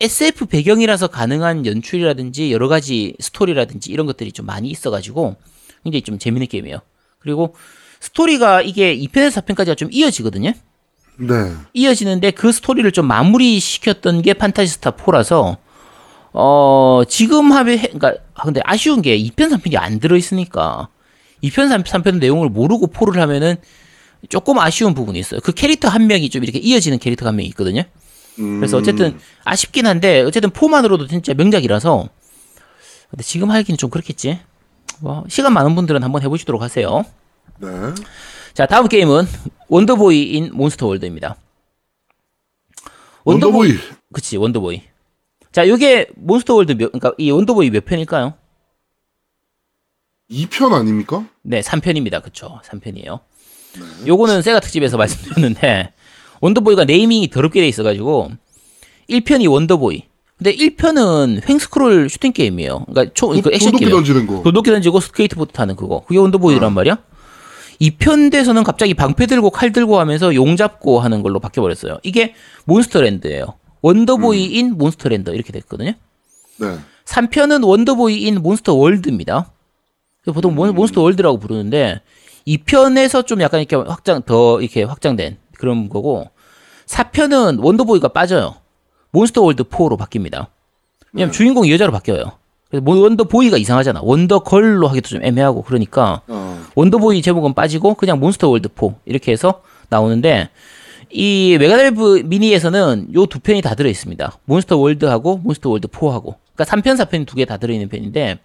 SF 0.00 0.46
배경이라서 0.46 1.08
가능한 1.08 1.66
연출이라든지 1.66 2.52
여러 2.52 2.68
가지 2.68 3.14
스토리라든지 3.20 3.90
이런 3.92 4.06
것들이 4.06 4.32
좀 4.32 4.46
많이 4.46 4.68
있어가지고 4.70 5.36
굉장히 5.84 6.02
좀 6.02 6.18
재밌는 6.18 6.46
게임이에요. 6.48 6.78
그리고 7.18 7.54
스토리가 8.00 8.62
이게 8.62 8.96
2편에서 8.96 9.44
4편까지가 9.44 9.76
좀 9.76 9.88
이어지거든요. 9.92 10.52
네. 11.18 11.52
이어지는데 11.74 12.30
그 12.30 12.50
스토리를 12.50 12.90
좀 12.92 13.06
마무리 13.06 13.60
시켰던 13.60 14.22
게 14.22 14.32
판타지스타 14.32 14.92
4라서 14.92 15.58
어 16.32 17.02
지금 17.08 17.52
하면 17.52 17.78
해- 17.78 17.88
그러니까 17.92 18.14
아, 18.34 18.44
근데 18.44 18.60
아쉬운 18.64 19.02
게 19.02 19.18
2편 19.18 19.50
3편이 19.50 19.76
안 19.76 20.00
들어 20.00 20.16
있으니까 20.16 20.88
2편 21.42 21.68
3, 21.68 21.82
3편 21.82 22.18
내용을 22.20 22.48
모르고 22.48 22.86
4를 22.86 23.16
하면은 23.18 23.56
조금 24.30 24.58
아쉬운 24.58 24.94
부분이 24.94 25.18
있어요. 25.18 25.40
그 25.42 25.52
캐릭터 25.52 25.88
한 25.88 26.06
명이 26.06 26.30
좀 26.30 26.42
이렇게 26.42 26.58
이어지는 26.58 26.98
캐릭터가 26.98 27.28
한 27.30 27.36
명이 27.36 27.48
있거든요. 27.48 27.82
그래서 28.58 28.76
어쨌든 28.78 29.18
아쉽긴 29.44 29.86
한데 29.86 30.22
어쨌든 30.22 30.50
4만으로도 30.50 31.08
진짜 31.08 31.34
명작이라서 31.34 32.08
근데 33.10 33.22
지금 33.22 33.50
하기는 33.50 33.76
좀 33.76 33.90
그렇겠지. 33.90 34.40
뭐 35.00 35.24
시간 35.28 35.52
많은 35.52 35.74
분들은 35.74 36.02
한번 36.02 36.22
해보시도록 36.22 36.62
하세요. 36.62 37.04
네. 37.58 37.68
자, 38.54 38.66
다음 38.66 38.88
게임은 38.88 39.26
원더보이 39.68 40.22
인 40.36 40.50
몬스터 40.52 40.86
월드입니다. 40.86 41.36
원더보이. 43.24 43.76
그치, 44.12 44.36
원더보이. 44.36 44.82
자, 45.52 45.68
요게 45.68 46.10
몬스터 46.16 46.54
월드 46.54 46.72
몇, 46.72 46.92
그러니까 46.92 47.12
이 47.18 47.30
원더보이 47.30 47.70
몇 47.70 47.84
편일까요? 47.84 48.34
2편 50.30 50.72
아닙니까? 50.72 51.26
네, 51.42 51.60
3편입니다. 51.60 52.22
그쵸. 52.22 52.60
3편이에요. 52.64 53.20
요거는 54.06 54.42
세가 54.42 54.60
특집에서 54.60 54.96
말씀드렸는데, 54.98 55.92
원더보이가 56.40 56.84
naming이 56.84 57.30
더럽게 57.30 57.60
돼 57.60 57.68
있어가지고, 57.68 58.30
1편이 59.08 59.50
원더보이. 59.50 60.04
근데 60.38 60.54
1편은 60.56 61.46
횡스크롤 61.48 62.08
슈팅 62.08 62.32
게임이에요. 62.32 62.86
그러니까 62.88 63.12
초, 63.14 63.28
그 63.28 63.50
액션 63.52 63.72
도끼 63.72 63.78
게임. 63.80 63.90
던지는 63.90 64.26
거. 64.26 64.42
도끼 64.42 64.64
던지고 64.72 65.00
스케이트보드 65.00 65.52
타는 65.52 65.76
그거. 65.76 66.00
그게 66.06 66.18
원더보이란 66.18 66.72
말이야? 66.72 66.96
2편 67.82 68.30
돼서는 68.30 68.62
갑자기 68.64 68.94
방패 68.94 69.26
들고 69.26 69.50
칼 69.50 69.72
들고 69.72 69.98
하면서 70.00 70.34
용 70.34 70.56
잡고 70.56 71.00
하는 71.00 71.22
걸로 71.22 71.40
바뀌어버렸어요. 71.40 71.98
이게 72.02 72.34
몬스터랜드예요. 72.64 73.54
원더보이 73.82 74.44
인 74.58 74.76
몬스터랜드 74.78 75.30
이렇게 75.30 75.52
됐거든요. 75.52 75.92
네. 76.58 76.76
3편은 77.06 77.66
원더보이 77.66 78.22
인 78.22 78.42
몬스터 78.42 78.74
월드입니다. 78.74 79.50
보통 80.34 80.54
몬- 80.54 80.74
몬스터 80.74 81.00
월드라고 81.02 81.38
부르는데 81.38 82.00
2편에서 82.46 83.26
좀 83.26 83.40
약간 83.40 83.60
이렇게 83.60 83.76
확장 83.76 84.22
더 84.22 84.60
이렇게 84.60 84.82
확장된 84.82 85.38
그런 85.60 85.88
거고 85.88 86.28
4편은 86.86 87.62
원더보이가 87.62 88.08
빠져요. 88.08 88.56
몬스터 89.12 89.42
월드 89.42 89.62
4로 89.64 89.98
바뀝니다. 89.98 90.46
왜냐면 91.12 91.32
주인공이 91.32 91.70
여자로 91.72 91.92
바뀌어요. 91.92 92.32
그래서 92.68 92.84
뭐 92.84 92.96
원더보이가 93.00 93.56
이상하잖아. 93.58 94.00
원더걸로 94.02 94.88
하기도 94.88 95.08
좀 95.08 95.24
애매하고 95.24 95.62
그러니까 95.62 96.22
어. 96.28 96.60
원더보이 96.74 97.20
제목은 97.22 97.54
빠지고 97.54 97.94
그냥 97.94 98.18
몬스터 98.20 98.48
월드 98.48 98.68
4 98.74 98.94
이렇게 99.04 99.32
해서 99.32 99.62
나오는데 99.88 100.48
이 101.12 101.56
메가드라이브 101.58 102.22
미니에서는 102.24 103.08
요 103.14 103.26
두 103.26 103.40
편이 103.40 103.62
다 103.62 103.74
들어 103.74 103.88
있습니다. 103.90 104.38
몬스터 104.44 104.76
월드하고 104.76 105.38
몬스터 105.38 105.68
월드 105.70 105.88
4하고. 105.88 106.36
그러니까 106.54 106.64
3편, 106.76 106.96
4편이 106.96 107.26
두 107.26 107.34
개 107.36 107.44
다 107.44 107.56
들어 107.56 107.72
있는 107.72 107.88
편인데 107.88 108.38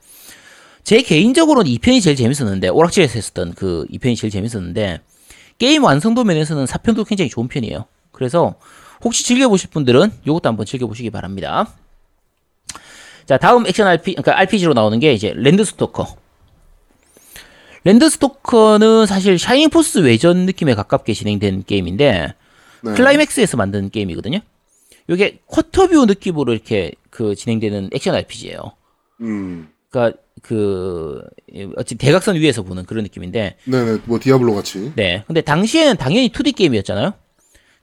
제 0.84 1.02
개인적으로는 1.02 1.70
2편이 1.72 2.02
제일 2.02 2.16
재밌었는데 2.16 2.70
오락실에서 2.70 3.14
했었던 3.14 3.54
그 3.54 3.86
2편이 3.92 4.16
제일 4.18 4.32
재밌었는데 4.32 5.02
게임 5.58 5.84
완성도 5.84 6.24
면에서는 6.24 6.66
4편도 6.66 7.08
굉장히 7.08 7.30
좋은 7.30 7.48
편이에요. 7.48 7.86
그래서 8.12 8.56
혹시 9.04 9.24
즐겨보실 9.26 9.70
분들은 9.70 10.12
요것도 10.26 10.50
한번 10.50 10.66
즐겨보시기 10.66 11.10
바랍니다. 11.10 11.68
자, 13.26 13.38
다음 13.38 13.66
액션 13.66 13.88
RP, 13.88 14.14
그러니까 14.16 14.38
RPG로 14.40 14.74
나오는 14.74 15.00
게 15.00 15.14
이제 15.14 15.34
랜드스토커. 15.36 16.18
랜드스토커는 17.84 19.06
사실 19.06 19.38
샤이닝 19.38 19.70
포스 19.70 20.00
외전 20.00 20.46
느낌에 20.46 20.74
가깝게 20.74 21.14
진행된 21.14 21.66
게임인데 21.66 22.34
네. 22.84 22.94
클라이맥스에서 22.94 23.58
만든 23.58 23.90
게임이거든요. 23.90 24.40
이게 25.08 25.40
quarter 25.46 25.84
view 25.84 26.06
느낌으로 26.08 26.52
이렇게 26.54 26.94
그 27.12 27.36
진행되는 27.36 27.92
액션 27.94 28.16
RPG예요. 28.16 28.74
음. 29.22 29.70
그러니까 29.96 30.18
그 30.42 31.22
어찌 31.78 31.96
대각선 31.96 32.36
위에서 32.36 32.64
보는 32.64 32.86
그런 32.86 33.04
느낌인데 33.04 33.56
네네. 33.64 34.00
뭐 34.04 34.20
디아블로 34.20 34.54
같이. 34.54 34.92
네. 34.96 35.24
근데 35.26 35.40
당시에는 35.40 35.96
당연히 35.96 36.30
2D 36.30 36.56
게임이었잖아요. 36.56 37.14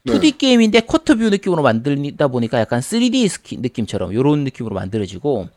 2D 0.06 0.36
게임인데 0.36 0.80
quarter 0.81 1.12
view 1.12 1.31
느낌으로 1.30 1.62
만들다 1.62 2.28
보니까 2.28 2.60
약간 2.60 2.80
3D 2.80 3.28
스키 3.28 3.56
느낌처럼 3.56 4.12
요런 4.12 4.44
느낌으로 4.44 4.74
만들어지고 4.74 5.48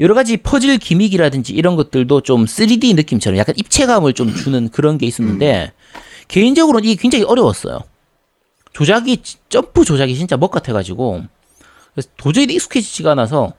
여러 0.00 0.14
가지 0.14 0.36
퍼즐 0.36 0.76
gimmick이라든지 0.78 1.52
이런 1.54 1.76
것들도 1.76 2.20
좀 2.22 2.44
3D 2.44 2.94
느낌처럼 2.96 3.38
약간 3.38 3.54
입체감을 3.56 4.12
좀 4.12 4.34
주는 4.34 4.68
그런 4.68 4.98
게 4.98 5.06
있었는데 5.06 5.72
개인적으로는 6.28 6.88
이게 6.88 7.00
굉장히 7.00 7.24
어려웠어요. 7.24 7.80
조작이 8.72 9.22
점프 9.48 9.84
조작이 9.84 10.14
진짜 10.14 10.36
뭣 10.36 10.50
같아가지고 10.50 11.22
그래서 11.94 12.08
도저히 12.16 12.44
익숙해지지가 12.44 13.12
않아서 13.12 13.54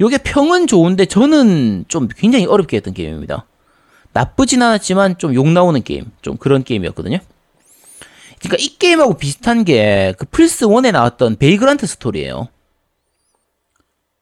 요게 0.00 0.18
평은 0.18 0.66
좋은데 0.66 1.06
저는 1.06 1.84
좀 1.88 2.08
굉장히 2.16 2.46
어렵게 2.46 2.76
했던 2.76 2.92
게임입니다. 2.94 3.46
나쁘진 4.12 4.62
않았지만 4.62 5.18
좀 5.18 5.34
욕 5.34 5.48
나오는 5.48 5.82
게임 5.82 6.04
좀 6.22 6.36
그런 6.36 6.64
게임이었거든요. 6.64 7.18
그러니까 8.40 8.56
이 8.62 8.76
게임하고 8.78 9.14
비슷한 9.14 9.64
게 9.64 10.14
그 10.18 10.26
플스 10.30 10.66
1에 10.66 10.92
나왔던 10.92 11.36
베이그란트 11.36 11.86
스토리예요. 11.86 12.48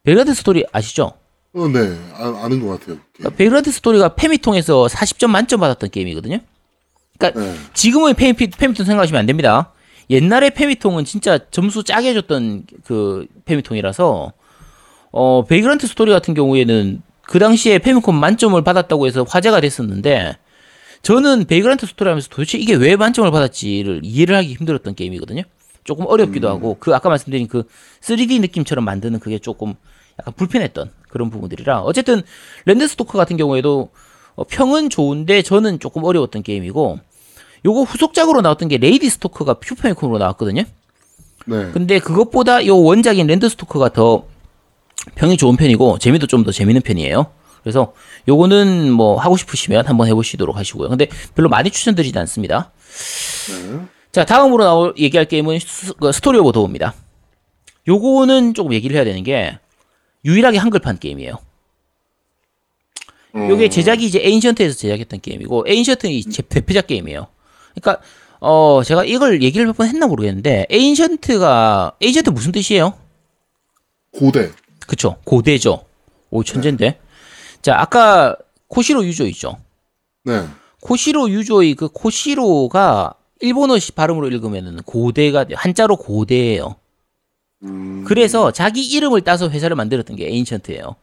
베그란트 0.04 0.34
스토리 0.34 0.64
아시죠? 0.72 1.12
어, 1.54 1.68
네. 1.68 1.96
아, 2.14 2.40
아는 2.44 2.60
것 2.60 2.78
같아요. 2.78 2.98
그러니까 3.14 3.36
베그란트 3.36 3.70
스토리가 3.72 4.14
패미통에서 4.16 4.86
40점 4.86 5.28
만점 5.30 5.60
받았던 5.60 5.90
게임이거든요. 5.90 6.38
그러니까 7.18 7.40
네. 7.40 7.54
지금의 7.72 8.14
패미, 8.14 8.34
패미통 8.34 8.84
생각하시면 8.84 9.18
안 9.18 9.26
됩니다. 9.26 9.72
옛날에 10.10 10.50
패미통은 10.50 11.04
진짜 11.06 11.38
점수 11.50 11.82
짜게 11.84 12.12
줬던 12.14 12.64
그 12.84 13.26
패미통이라서 13.46 14.32
어 15.16 15.44
베이그란트 15.44 15.86
스토리 15.86 16.10
같은 16.10 16.34
경우에는 16.34 17.00
그 17.22 17.38
당시에 17.38 17.78
패미통 17.78 18.16
만점을 18.16 18.60
받았다고 18.60 19.06
해서 19.06 19.22
화제가 19.22 19.60
됐었는데 19.60 20.36
저는 21.02 21.44
베이그란트 21.44 21.86
스토리 21.86 22.08
하면서 22.08 22.28
도대체 22.28 22.58
이게 22.58 22.74
왜 22.74 22.96
만점을 22.96 23.30
받았지를 23.30 24.00
이해를 24.02 24.34
하기 24.34 24.54
힘들었던 24.54 24.96
게임이거든요. 24.96 25.42
조금 25.84 26.04
어렵기도 26.08 26.48
하고 26.48 26.76
그 26.80 26.92
아까 26.96 27.10
말씀드린 27.10 27.46
그 27.46 27.62
3D 28.00 28.40
느낌처럼 28.40 28.84
만드는 28.84 29.20
그게 29.20 29.38
조금 29.38 29.74
약간 30.18 30.34
불편했던 30.34 30.90
그런 31.08 31.30
부분들이라 31.30 31.82
어쨌든 31.82 32.22
랜드스토커 32.64 33.16
같은 33.16 33.36
경우에도 33.36 33.90
어, 34.34 34.42
평은 34.42 34.90
좋은데 34.90 35.42
저는 35.42 35.78
조금 35.78 36.02
어려웠던 36.02 36.42
게임이고 36.42 36.98
요거 37.64 37.82
후속작으로 37.82 38.40
나왔던 38.40 38.66
게 38.66 38.78
레이디 38.78 39.08
스토커가 39.10 39.54
슈퍼패미컴으로 39.54 40.18
나왔거든요. 40.18 40.64
네. 41.46 41.70
근데 41.72 42.00
그것보다 42.00 42.66
요 42.66 42.76
원작인 42.78 43.28
랜드스토커가 43.28 43.90
더 43.90 44.24
평이 45.14 45.36
좋은 45.36 45.56
편이고 45.56 45.98
재미도 45.98 46.26
좀 46.26 46.44
더 46.44 46.52
재밌는 46.52 46.82
편이에요. 46.82 47.26
그래서 47.62 47.94
요거는 48.28 48.90
뭐 48.92 49.18
하고 49.18 49.36
싶으시면 49.36 49.86
한번 49.86 50.06
해보시도록 50.08 50.56
하시고요. 50.56 50.88
근데 50.90 51.08
별로 51.34 51.48
많이 51.48 51.70
추천드리지 51.70 52.18
않습니다. 52.18 52.72
네. 53.48 53.80
자 54.12 54.24
다음으로 54.24 54.64
나올 54.64 54.94
얘기할 54.98 55.24
게임은 55.26 55.58
스, 55.60 55.92
그 55.94 56.12
스토리 56.12 56.38
오브 56.38 56.52
도어입니다. 56.52 56.94
요거는 57.88 58.54
조금 58.54 58.72
얘기를 58.72 58.94
해야 58.96 59.04
되는 59.04 59.22
게 59.24 59.58
유일하게 60.24 60.58
한글판 60.58 60.98
게임이에요. 60.98 61.38
어, 63.34 63.46
요게 63.50 63.68
제작이 63.68 64.04
이제 64.04 64.20
에인션트에서 64.22 64.76
제작했던 64.76 65.20
게임이고 65.20 65.64
에인션트는 65.66 66.14
이 66.14 66.22
제- 66.24 66.42
대표작 66.42 66.86
게임이에요. 66.86 67.26
그러니까 67.74 68.02
어 68.40 68.82
제가 68.84 69.04
이걸 69.04 69.42
얘기를 69.42 69.66
몇 69.66 69.72
번 69.76 69.88
했나 69.88 70.06
모르겠는데 70.06 70.66
에인션트가 70.70 71.96
에인션트 72.00 72.30
무슨 72.30 72.52
뜻이에요? 72.52 72.92
고대. 74.12 74.50
그쵸 74.86 75.16
고대죠. 75.24 75.84
오 76.30 76.42
천재인데. 76.44 77.00
자 77.62 77.76
아까 77.78 78.36
코시로 78.68 79.04
유조 79.04 79.26
있죠. 79.28 79.58
네. 80.24 80.46
코시로 80.80 81.30
유조의 81.30 81.74
그 81.74 81.88
코시로가 81.88 83.14
일본어 83.40 83.78
시- 83.78 83.92
발음으로 83.92 84.28
읽으면은 84.28 84.76
고대가 84.82 85.44
돼요. 85.44 85.56
한자로 85.58 85.96
고대예요. 85.96 86.76
음, 87.62 88.04
그래서 88.06 88.50
자기 88.52 88.84
이름을 88.84 89.22
따서 89.22 89.48
회사를 89.48 89.76
만들었던 89.76 90.16
게 90.16 90.26
에인션트예요. 90.26 90.96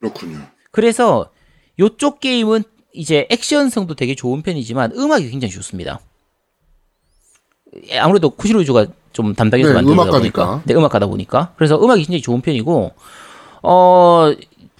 그렇군요. 0.00 0.40
그래서 0.72 1.30
요쪽 1.78 2.20
게임은 2.20 2.64
이제 2.92 3.26
액션성도 3.30 3.94
되게 3.94 4.14
좋은 4.14 4.42
편이지만 4.42 4.92
음악이 4.92 5.30
굉장히 5.30 5.52
좋습니다. 5.52 6.00
예, 7.90 7.98
아무래도 7.98 8.30
쿠시로 8.30 8.60
유조가 8.62 8.86
좀 9.16 9.34
담당해서 9.34 9.70
네, 9.70 9.74
만들다 9.74 9.94
음악가니까. 9.94 10.46
보니까, 10.46 10.62
네, 10.66 10.74
음악가다 10.74 11.06
보니까 11.06 11.52
그래서 11.56 11.82
음악이 11.82 12.02
굉장히 12.02 12.20
좋은 12.20 12.42
편이고 12.42 12.92
어 13.62 14.32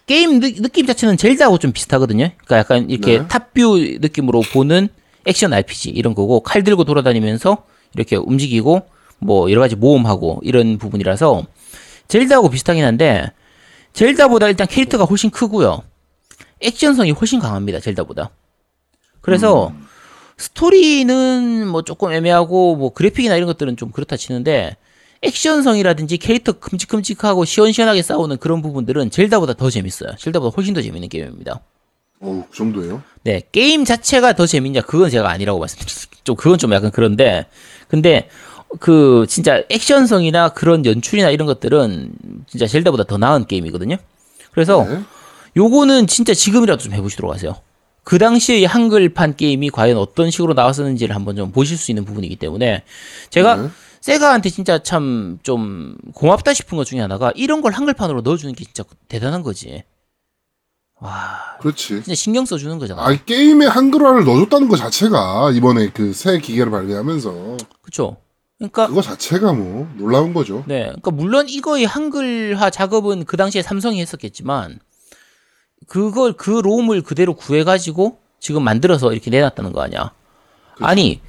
게임 0.04 0.40
느, 0.40 0.52
느낌 0.56 0.86
자체는 0.86 1.16
젤다하고 1.16 1.56
좀 1.56 1.72
비슷하거든요. 1.72 2.28
그러니까 2.44 2.58
약간 2.58 2.90
이렇게 2.90 3.20
네. 3.20 3.26
탑뷰 3.28 3.78
느낌으로 4.00 4.42
보는 4.52 4.90
액션 5.24 5.54
RPG 5.54 5.88
이런 5.90 6.14
거고 6.14 6.40
칼 6.40 6.62
들고 6.62 6.84
돌아다니면서 6.84 7.64
이렇게 7.94 8.16
움직이고 8.16 8.82
뭐 9.20 9.50
여러 9.50 9.62
가지 9.62 9.74
모험하고 9.74 10.40
이런 10.42 10.76
부분이라서 10.76 11.44
젤다하고 12.08 12.50
비슷하긴 12.50 12.84
한데 12.84 13.32
젤다보다 13.94 14.48
일단 14.48 14.66
캐릭터가 14.66 15.04
훨씬 15.04 15.30
크고요. 15.30 15.82
액션성이 16.60 17.12
훨씬 17.12 17.40
강합니다. 17.40 17.80
젤다보다. 17.80 18.30
그래서 19.22 19.72
스토리는 20.36 21.66
뭐 21.66 21.82
조금 21.82 22.12
애매하고 22.12 22.76
뭐 22.76 22.92
그래픽이나 22.92 23.36
이런 23.36 23.46
것들은 23.46 23.76
좀 23.76 23.90
그렇다 23.90 24.16
치는데 24.16 24.76
액션성이라든지 25.22 26.18
캐릭터 26.18 26.52
큼직큼직하고 26.52 27.44
시원시원하게 27.44 28.02
싸우는 28.02 28.36
그런 28.36 28.60
부분들은 28.60 29.10
젤다보다 29.10 29.54
더 29.54 29.70
재밌어요. 29.70 30.14
젤다보다 30.18 30.54
훨씬 30.54 30.74
더 30.74 30.82
재밌는 30.82 31.08
게임입니다. 31.08 31.60
어, 32.20 32.46
그 32.50 32.56
정도예요? 32.56 33.02
네, 33.22 33.42
게임 33.50 33.84
자체가 33.84 34.34
더 34.34 34.46
재밌냐? 34.46 34.82
그건 34.82 35.10
제가 35.10 35.30
아니라고 35.30 35.58
말씀드렸어요. 35.58 36.06
좀 36.24 36.36
그건 36.36 36.58
좀 36.58 36.72
약간 36.72 36.90
그런데 36.90 37.46
근데 37.88 38.28
그 38.78 39.26
진짜 39.28 39.62
액션성이나 39.70 40.50
그런 40.50 40.84
연출이나 40.84 41.30
이런 41.30 41.46
것들은 41.46 42.12
진짜 42.46 42.66
젤다보다 42.66 43.04
더 43.04 43.16
나은 43.16 43.46
게임이거든요. 43.46 43.96
그래서 44.52 44.84
네. 44.84 45.00
요거는 45.56 46.06
진짜 46.06 46.34
지금이라도 46.34 46.82
좀 46.82 46.92
해보시도록 46.92 47.32
하세요. 47.32 47.54
그 48.06 48.18
당시에 48.18 48.58
이 48.60 48.64
한글판 48.64 49.34
게임이 49.34 49.70
과연 49.70 49.96
어떤 49.96 50.30
식으로 50.30 50.54
나왔었는지를 50.54 51.12
한번 51.16 51.34
좀 51.34 51.50
보실 51.50 51.76
수 51.76 51.90
있는 51.90 52.04
부분이기 52.04 52.36
때문에 52.36 52.84
제가 53.30 53.56
네. 53.56 53.68
세가한테 54.00 54.48
진짜 54.50 54.80
참 54.80 55.38
좀 55.42 55.96
고맙다 56.14 56.54
싶은 56.54 56.78
것 56.78 56.84
중에 56.84 57.00
하나가 57.00 57.32
이런 57.34 57.62
걸 57.62 57.72
한글판으로 57.72 58.20
넣어주는 58.20 58.54
게 58.54 58.62
진짜 58.64 58.84
대단한 59.08 59.42
거지. 59.42 59.82
와, 61.00 61.56
그렇지. 61.60 61.88
진짜 62.04 62.14
신경 62.14 62.46
써주는 62.46 62.78
거잖아. 62.78 63.02
아, 63.04 63.12
게임에 63.26 63.66
한글화를 63.66 64.24
넣어줬다는 64.24 64.68
것 64.68 64.76
자체가 64.76 65.50
이번에 65.52 65.90
그 65.90 66.12
새 66.14 66.38
기계를 66.38 66.70
발매하면서 66.70 67.56
그쵸? 67.82 68.16
그러니까 68.58 68.86
그거 68.86 69.02
자체가 69.02 69.52
뭐 69.52 69.88
놀라운 69.98 70.32
거죠. 70.32 70.62
네, 70.68 70.84
그러니까 70.84 71.10
물론 71.10 71.46
이거의 71.48 71.84
한글화 71.86 72.70
작업은 72.70 73.24
그 73.24 73.36
당시에 73.36 73.62
삼성이 73.62 74.00
했었겠지만 74.00 74.78
그걸 75.86 76.32
그 76.32 76.50
롬을 76.50 77.02
그대로 77.02 77.34
구해가지고 77.34 78.18
지금 78.40 78.62
만들어서 78.62 79.12
이렇게 79.12 79.30
내놨다는 79.30 79.72
거 79.72 79.82
아니야? 79.82 80.12
아니 80.80 81.20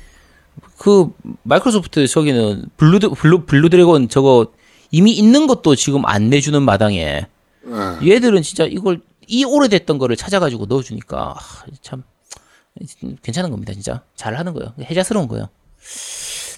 그 0.77 1.09
마이크로소프트 1.43 2.07
저기는 2.07 2.65
블루 2.77 2.99
블루 2.99 3.45
블루 3.45 3.69
드래곤 3.69 4.09
저거 4.09 4.51
이미 4.91 5.11
있는 5.13 5.47
것도 5.47 5.75
지금 5.75 6.05
안 6.05 6.29
내주는 6.29 6.61
마당에 6.61 7.27
네. 7.63 8.09
얘들은 8.09 8.41
진짜 8.41 8.65
이걸 8.65 9.01
이 9.27 9.43
오래됐던 9.43 9.97
거를 9.97 10.15
찾아가지고 10.15 10.65
넣어주니까 10.67 11.35
아, 11.37 11.65
참 11.81 12.03
괜찮은 13.21 13.51
겁니다 13.51 13.73
진짜 13.73 14.03
잘하는 14.15 14.53
거예요 14.53 14.73
해자스러운 14.81 15.27
거예요 15.27 15.49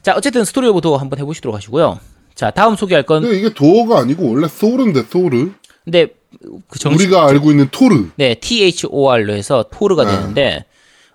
자 0.01 0.13
어쨌든 0.15 0.45
스토리 0.45 0.67
오브 0.67 0.81
도어 0.81 0.97
한번 0.97 1.19
해보시도록 1.19 1.55
하시고요 1.55 1.99
자 2.35 2.51
다음 2.51 2.75
소개할 2.75 3.03
건 3.03 3.25
이게 3.25 3.53
도어가 3.53 3.99
아니고 3.99 4.29
원래 4.29 4.47
소르인데 4.47 5.03
소르. 5.09 5.53
근데 5.83 6.13
그 6.69 6.79
정식 6.79 7.05
우리가 7.05 7.27
알고 7.27 7.51
있는 7.51 7.69
토르. 7.71 8.09
네 8.15 8.35
T 8.35 8.63
H 8.63 8.87
O 8.89 9.09
R로 9.09 9.33
해서 9.33 9.65
토르가 9.71 10.05
네. 10.05 10.11
되는데 10.11 10.65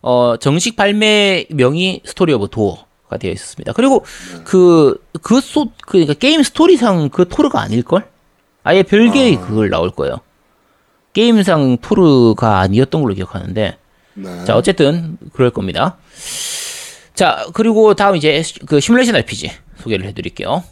어 0.02 0.36
정식 0.38 0.76
발매명이 0.76 2.02
스토리 2.04 2.32
오브 2.32 2.48
도어가 2.50 3.18
되어 3.18 3.30
있었습니다. 3.32 3.72
그리고 3.72 4.04
그그소 4.44 5.66
그 5.66 5.92
그러니까 5.92 6.14
게임 6.14 6.42
스토리상 6.42 7.10
그 7.10 7.28
토르가 7.28 7.60
아닐 7.60 7.82
걸? 7.82 8.08
아예 8.64 8.82
별개의 8.82 9.40
그걸 9.40 9.70
나올 9.70 9.90
거예요. 9.90 10.20
게임상 11.12 11.78
토르가 11.78 12.58
아니었던 12.60 13.02
걸로 13.02 13.14
기억하는데 13.14 13.78
네. 14.14 14.44
자 14.44 14.56
어쨌든 14.56 15.16
그럴 15.32 15.50
겁니다. 15.50 15.96
자 17.14 17.46
그리고 17.54 17.94
다음 17.94 18.16
이제 18.16 18.42
그 18.66 18.80
시뮬레이션 18.80 19.14
RPG 19.14 19.52
소개를 19.78 20.06
해 20.06 20.12
드릴게요. 20.12 20.64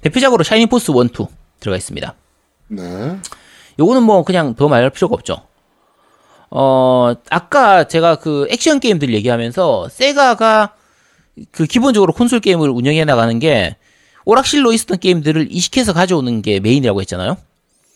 대표작으로 0.00 0.42
샤이닝 0.44 0.68
포스 0.68 0.90
1, 0.90 0.96
2 1.06 1.26
들어가 1.60 1.76
있습니다. 1.76 2.14
네. 2.68 3.18
요거는 3.78 4.02
뭐 4.02 4.24
그냥 4.24 4.54
더 4.54 4.68
말할 4.68 4.90
필요가 4.90 5.14
없죠. 5.14 5.42
어, 6.50 7.14
아까 7.30 7.84
제가 7.86 8.16
그 8.16 8.46
액션 8.50 8.80
게임들 8.80 9.12
얘기하면서 9.14 9.88
세가가 9.90 10.74
그 11.52 11.66
기본적으로 11.66 12.12
콘솔 12.12 12.40
게임을 12.40 12.68
운영해 12.70 13.04
나가는 13.04 13.38
게 13.38 13.76
오락실로 14.24 14.72
있었던 14.72 14.98
게임들을 14.98 15.48
이식해서 15.50 15.92
가져오는 15.92 16.42
게 16.42 16.60
메인이라고 16.60 17.00
했잖아요. 17.02 17.36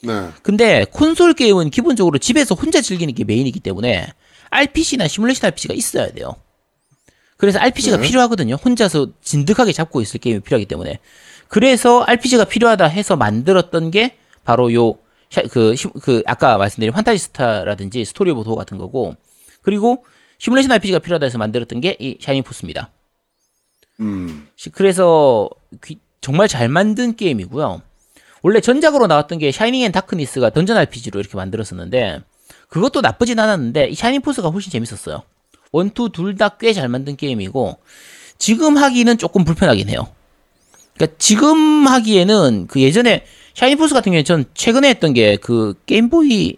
네. 0.04 0.28
근데 0.42 0.84
콘솔 0.90 1.34
게임은 1.34 1.70
기본적으로 1.70 2.18
집에서 2.18 2.54
혼자 2.54 2.80
즐기는 2.80 3.12
게 3.14 3.24
메인이기 3.24 3.60
때문에 3.60 4.06
RPG나 4.50 5.08
시뮬레이션 5.08 5.48
RPG가 5.48 5.74
있어야 5.74 6.10
돼요. 6.12 6.34
그래서 7.36 7.58
RPG가 7.58 7.96
네. 7.96 8.02
필요하거든요. 8.06 8.54
혼자서 8.54 9.08
진득하게 9.22 9.72
잡고 9.72 10.00
있을 10.00 10.20
게임이 10.20 10.40
필요하기 10.40 10.66
때문에. 10.66 11.00
그래서 11.48 12.02
RPG가 12.02 12.44
필요하다 12.44 12.84
해서 12.86 13.16
만들었던 13.16 13.90
게 13.90 14.16
바로 14.44 14.72
요, 14.74 14.90
샤- 14.92 15.01
그, 15.50 15.74
시- 15.76 15.88
그, 16.02 16.22
아까 16.26 16.58
말씀드린 16.58 16.92
판타지 16.92 17.18
스타라든지 17.18 18.04
스토리 18.04 18.30
오브 18.30 18.44
토어 18.44 18.54
같은 18.54 18.76
거고, 18.78 19.16
그리고 19.62 20.04
시뮬레이션 20.38 20.72
RPG가 20.72 20.98
필요하다 20.98 21.26
해서 21.26 21.38
만들었던 21.38 21.80
게 21.80 21.96
이 22.00 22.18
샤이닝 22.20 22.42
포스입니다. 22.42 22.90
음. 24.00 24.48
시- 24.56 24.70
그래서 24.70 25.48
귀- 25.84 26.00
정말 26.20 26.48
잘 26.48 26.68
만든 26.68 27.16
게임이고요. 27.16 27.82
원래 28.42 28.60
전작으로 28.60 29.06
나왔던 29.06 29.38
게 29.38 29.52
샤이닝 29.52 29.82
앤 29.82 29.92
다크니스가 29.92 30.50
dungeon 30.50 30.76
RPG로 30.76 31.20
이렇게 31.20 31.36
만들었었는데 31.36 32.20
그것도 32.68 33.00
나쁘진 33.00 33.38
않았는데 33.38 33.88
이 33.88 33.94
샤이닝 33.94 34.20
포스가 34.22 34.48
훨씬 34.48 34.70
재밌었어요. 34.72 35.22
one 35.70 35.90
two 35.90 36.10
둘 36.12 36.36
다 36.36 36.48
꽤 36.58 36.74
잘 36.74 36.88
만든 36.88 37.16
게임이고 37.16 37.78
지금 38.38 38.76
하기는 38.76 39.16
조금 39.18 39.44
불편하긴 39.44 39.88
해요. 39.88 40.08
그러니까 40.94 41.16
지금 41.18 41.86
하기에는 41.86 42.66
그 42.68 42.80
예전에 42.80 43.24
샤이닝 43.54 43.76
포스 43.76 43.94
같은 43.94 44.12
경우에 44.12 44.22
전 44.22 44.44
최근에 44.54 44.88
했던 44.88 45.12
게 45.14 45.36
그 45.36 45.74
게임보이 45.86 46.56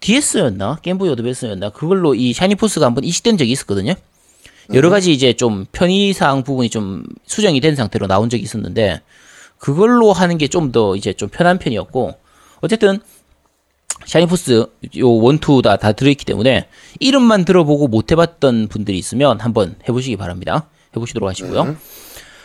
DS였나? 0.00 0.78
게임보이 0.82 1.08
어드밴스였나? 1.10 1.70
그걸로 1.70 2.14
이 2.14 2.32
샤이닝 2.32 2.56
포스가 2.56 2.86
한번 2.86 3.04
이식된 3.04 3.38
적이 3.38 3.52
있었거든요. 3.52 3.94
여러 4.74 4.90
가지 4.90 5.12
이제 5.12 5.32
좀 5.32 5.64
편의사항 5.72 6.42
부분이 6.42 6.70
좀 6.70 7.04
수정이 7.26 7.60
된 7.60 7.76
상태로 7.76 8.06
나온 8.08 8.28
적이 8.28 8.42
있었는데 8.42 9.00
그걸로 9.58 10.12
하는 10.12 10.38
게 10.38 10.48
좀 10.48 10.72
더 10.72 10.96
이제 10.96 11.12
좀 11.12 11.28
편한 11.28 11.58
편이었고 11.58 12.14
어쨌든 12.60 12.98
샤이닝 14.04 14.42
포스 14.42 14.66
요 14.98 15.10
one 15.10 15.36
two 15.36 15.62
다, 15.62 15.76
다 15.76 15.92
들어있기 15.92 16.24
때문에 16.24 16.66
이름만 17.00 17.44
들어보고 17.44 17.88
못 17.88 18.12
해봤던 18.12 18.68
분들이 18.68 18.98
있으면 18.98 19.40
한번 19.40 19.76
해보시기 19.88 20.16
바랍니다. 20.16 20.68
해보시도록 20.96 21.28
하시고요. 21.28 21.76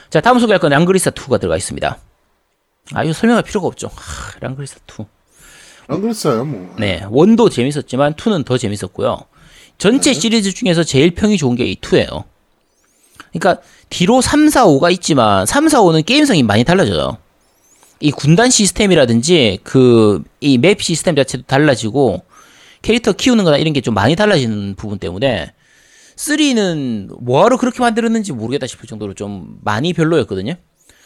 자 0.10 0.22
다음 0.22 0.40
소개할 0.40 0.60
건 0.60 0.72
랑그릿사 0.72 1.12
2가 1.12 1.40
들어가 1.40 1.58
있습니다. 1.58 1.98
아 2.94 3.04
이거 3.04 3.14
설명할 3.14 3.44
필요가 3.44 3.68
없죠. 3.68 3.90
하, 3.94 4.40
랑그릿사 4.40 4.78
2. 5.00 5.04
안 5.88 6.02
그랬어요, 6.02 6.46
뭐. 6.46 6.76
네 6.80 7.04
one도 7.10 7.50
재밌었지만 7.50 8.14
2는 8.16 8.46
더 8.46 8.58
재밌었고요. 8.58 9.20
전체 9.78 10.14
시리즈 10.14 10.54
중에서 10.54 10.84
제일 10.84 11.12
평이 11.12 11.38
좋은 11.38 11.56
게 11.56 11.66
이 11.66 11.76
2예요. 11.76 12.24
그러니까 13.34 13.62
뒤로 13.90 14.22
3, 14.22 14.50
4, 14.50 14.66
5가 14.68 14.92
있지만 14.94 15.46
3, 15.46 15.70
4, 15.70 15.82
5는 15.82 16.06
게임성이 16.06 16.44
많이 16.44 16.64
달라져요. 16.64 17.18
이 18.00 18.12
군단 18.12 18.50
시스템이라든지 18.50 19.60
그 19.64 20.24
이 20.42 20.58
맵 20.58 20.82
시스템 20.82 21.16
자체도 21.16 21.44
달라지고 21.46 22.24
캐릭터 22.82 23.14
키우는 23.14 23.44
거나 23.44 23.58
이런 23.58 23.74
게 23.74 23.82
좀 23.82 23.94
많이 23.94 24.16
달라지는 24.16 24.76
부분 24.76 24.98
때문에 25.00 25.54
3는 26.16 27.24
뭐하러 27.24 27.58
그렇게 27.58 27.80
만들었는지 27.80 28.32
모르겠다 28.34 28.68
싶을 28.68 28.88
정도로 28.88 29.14
좀 29.14 29.58
많이 29.64 29.94
별로였거든요. 29.94 30.56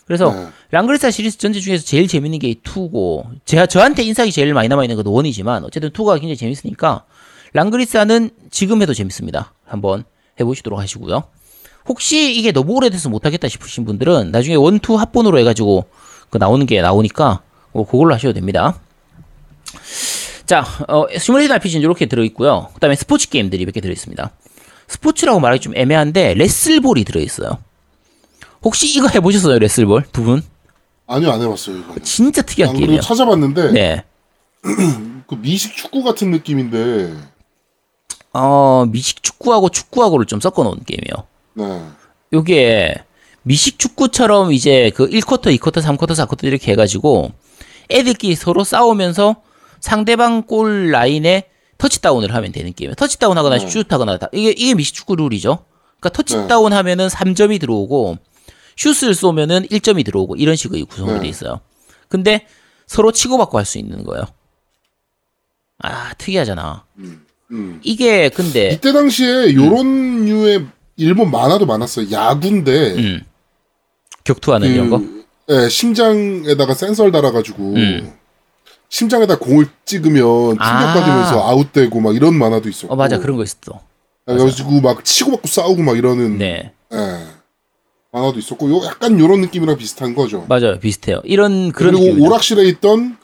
그래서 0.06 0.32
네. 0.32 0.48
랑그리사 0.72 1.10
시리즈 1.12 1.38
전체 1.38 1.60
중에서 1.60 1.84
제일 1.84 2.08
재밌는 2.08 2.40
게 2.40 2.48
이 2.50 2.56
2고 2.62 3.26
제가 3.46 3.66
저한테 3.66 4.04
인상이 4.04 4.32
제일 4.32 4.54
많이 4.54 4.68
남아 4.68 4.84
있는 4.84 4.96
건 4.96 5.06
1이지만 5.06 5.64
어쨌든 5.64 5.90
2가 5.90 6.14
굉장히 6.20 6.36
재밌으니까 6.38 7.06
랑그리사는 7.54 8.30
지금 8.52 8.82
해도 8.82 8.94
재밌습니다. 8.94 9.54
한번 9.66 10.04
해보시도록 10.40 10.80
하시고요. 10.80 11.24
혹시 11.88 12.36
이게 12.36 12.52
너무 12.52 12.74
오래돼서 12.74 13.10
못하겠다 13.10 13.48
싶으신 13.48 13.86
분들은 13.86 14.32
나중에 14.32 14.56
원투 14.56 14.96
합본으로 14.96 15.40
해가지고 15.40 15.86
그 16.30 16.38
나오는 16.38 16.66
게 16.66 16.82
나오니까 16.82 17.42
뭐 17.72 17.86
그걸로 17.86 18.14
하셔도 18.14 18.34
됩니다. 18.34 18.80
자, 20.46 20.64
어, 20.88 21.06
시뮬레이션 21.18 21.56
RPG는 21.56 21.84
이렇게 21.84 22.06
들어있고요. 22.06 22.70
그 22.74 22.80
다음에 22.80 22.96
스포츠 22.96 23.30
게임들이 23.30 23.66
몇 23.66 23.72
개 23.72 23.82
들어있습니다. 23.82 24.32
스포츠라고 24.88 25.40
말하기 25.40 25.62
좀 25.62 25.76
애매한데 25.76 26.36
레슬볼이 26.36 27.04
들어있어요. 27.06 27.58
혹시 28.66 28.88
이거 28.98 29.08
해보셨어요, 29.08 29.60
레슬볼? 29.60 30.06
두 30.12 30.24
분? 30.24 30.42
아니요, 31.08 31.32
안 31.32 31.42
해봤어요, 31.42 31.78
이거. 31.78 31.96
진짜 32.02 32.42
특이한 32.42 32.76
게임이에요. 32.76 33.00
찾아봤는데, 33.00 33.72
네. 33.72 34.04
그 35.28 35.36
미식 35.36 35.76
축구 35.76 36.04
같은 36.04 36.32
느낌인데, 36.32 37.14
어, 38.34 38.86
미식 38.90 39.22
축구하고 39.22 39.70
축구하고를 39.70 40.26
좀 40.26 40.40
섞어 40.42 40.64
놓은 40.64 40.80
게임이에요. 40.84 41.28
네. 41.54 41.86
요게 42.34 42.96
미식 43.44 43.78
축구처럼 43.78 44.52
이제 44.52 44.92
그 44.96 45.08
1쿼터, 45.08 45.56
2쿼터, 45.58 45.82
3쿼터, 45.82 46.10
4쿼터 46.28 46.44
이렇게 46.46 46.72
해가지고 46.72 47.32
애들끼리 47.92 48.36
서로 48.36 48.64
싸우면서 48.64 49.36
상대방 49.80 50.42
골 50.42 50.90
라인에 50.90 51.48
터치다운을 51.78 52.34
하면 52.34 52.52
되는 52.52 52.74
게임이에요. 52.74 52.96
터치다운 52.96 53.38
하거나 53.38 53.60
네. 53.60 53.68
슛하거나 53.68 54.18
다. 54.18 54.28
이게, 54.34 54.50
이게 54.50 54.74
미식 54.74 54.96
축구 54.96 55.16
룰이죠. 55.16 55.60
그러니까 56.00 56.10
터치다운 56.10 56.74
하면은 56.74 57.08
3점이 57.08 57.60
들어오고 57.62 58.18
슛을 58.76 59.14
쏘면은 59.16 59.64
1점이 59.68 60.06
들어오고 60.06 60.36
이런 60.36 60.56
식의 60.56 60.84
구성으로 60.84 61.16
네. 61.18 61.22
돼 61.24 61.28
있어요. 61.30 61.62
근데 62.10 62.46
서로 62.88 63.12
치고받고 63.12 63.58
할 63.58 63.66
수 63.66 63.78
있는 63.78 64.04
거예요. 64.04 64.26
아, 65.80 66.14
특이하잖아. 66.18 66.86
음. 67.52 67.80
이게 67.84 68.30
근데 68.30 68.70
이때 68.72 68.92
당시에 68.92 69.54
요런 69.54 70.26
류의 70.26 70.66
일본 70.98 71.30
만화도 71.32 71.66
많았어요. 71.66 72.10
야구인데, 72.12 72.96
음. 72.96 73.22
격투하는 74.24 74.70
이런 74.74 74.90
거? 74.90 75.02
예, 75.50 75.68
심장에다가 75.70 76.74
센서를 76.74 77.12
달아가지고, 77.12 77.74
음. 77.76 78.14
심장에다 78.90 79.38
공을 79.40 79.68
찍으면 79.84 80.56
아. 80.60 80.80
충격 80.80 80.94
받으면서 80.94 81.48
아웃되고 81.48 82.00
막 82.00 82.16
이런 82.16 82.36
만화도 82.36 82.70
있었고. 82.70 82.94
어, 82.94 82.96
맞아. 82.96 83.20
그런 83.20 83.36
거 83.38 83.44
있었어. 83.44 83.82
그래가지고 84.26 84.82
막 84.82 85.04
치고받고 85.06 85.48
싸우고 85.48 85.84
막 85.84 85.98
이러는 85.98 86.38
네. 86.40 86.74
예, 86.94 87.25
만화도 88.16 88.40
있었고 88.40 88.70
요 88.72 88.86
약간 88.86 89.20
요런 89.20 89.42
느낌이랑 89.42 89.76
비슷한 89.78 90.16
거죠. 90.16 90.46
맞아요. 90.48 90.80
비슷해요. 90.80 91.20
이런 91.26 91.74
그런 91.74 91.92
그리고 91.92 92.06
느낌이죠. 92.06 92.26
오락실에 92.26 92.64
있던 92.70 93.18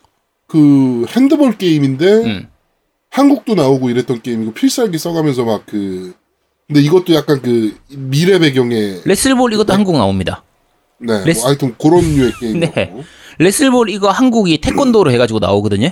그 0.47 1.05
핸드볼 1.07 1.57
게임인데 1.57 2.05
음. 2.25 2.47
한국도 3.09 3.55
나오고 3.55 3.89
이랬던 3.89 4.21
게임이고 4.21 4.51
필살기 4.53 4.97
써가면서 4.97 5.45
막 5.45 5.63
그 5.65 6.13
근데 6.67 6.81
이것도 6.81 7.13
약간 7.13 7.41
그 7.41 7.77
미래 7.89 8.39
배경의 8.39 9.01
레슬볼 9.05 9.53
이것도 9.53 9.73
한국 9.73 9.97
나옵니다. 9.97 10.43
네 10.99 11.23
레스- 11.25 11.39
뭐 11.41 11.47
하여튼 11.49 11.75
그런 11.77 12.01
류의 12.15 12.31
게임. 12.39 12.59
네. 12.59 12.71
네. 12.75 12.93
레슬볼 13.39 13.89
이거 13.89 14.09
한국이 14.09 14.59
태권도로 14.59 15.09
해가지고 15.11 15.39
나오거든요. 15.39 15.89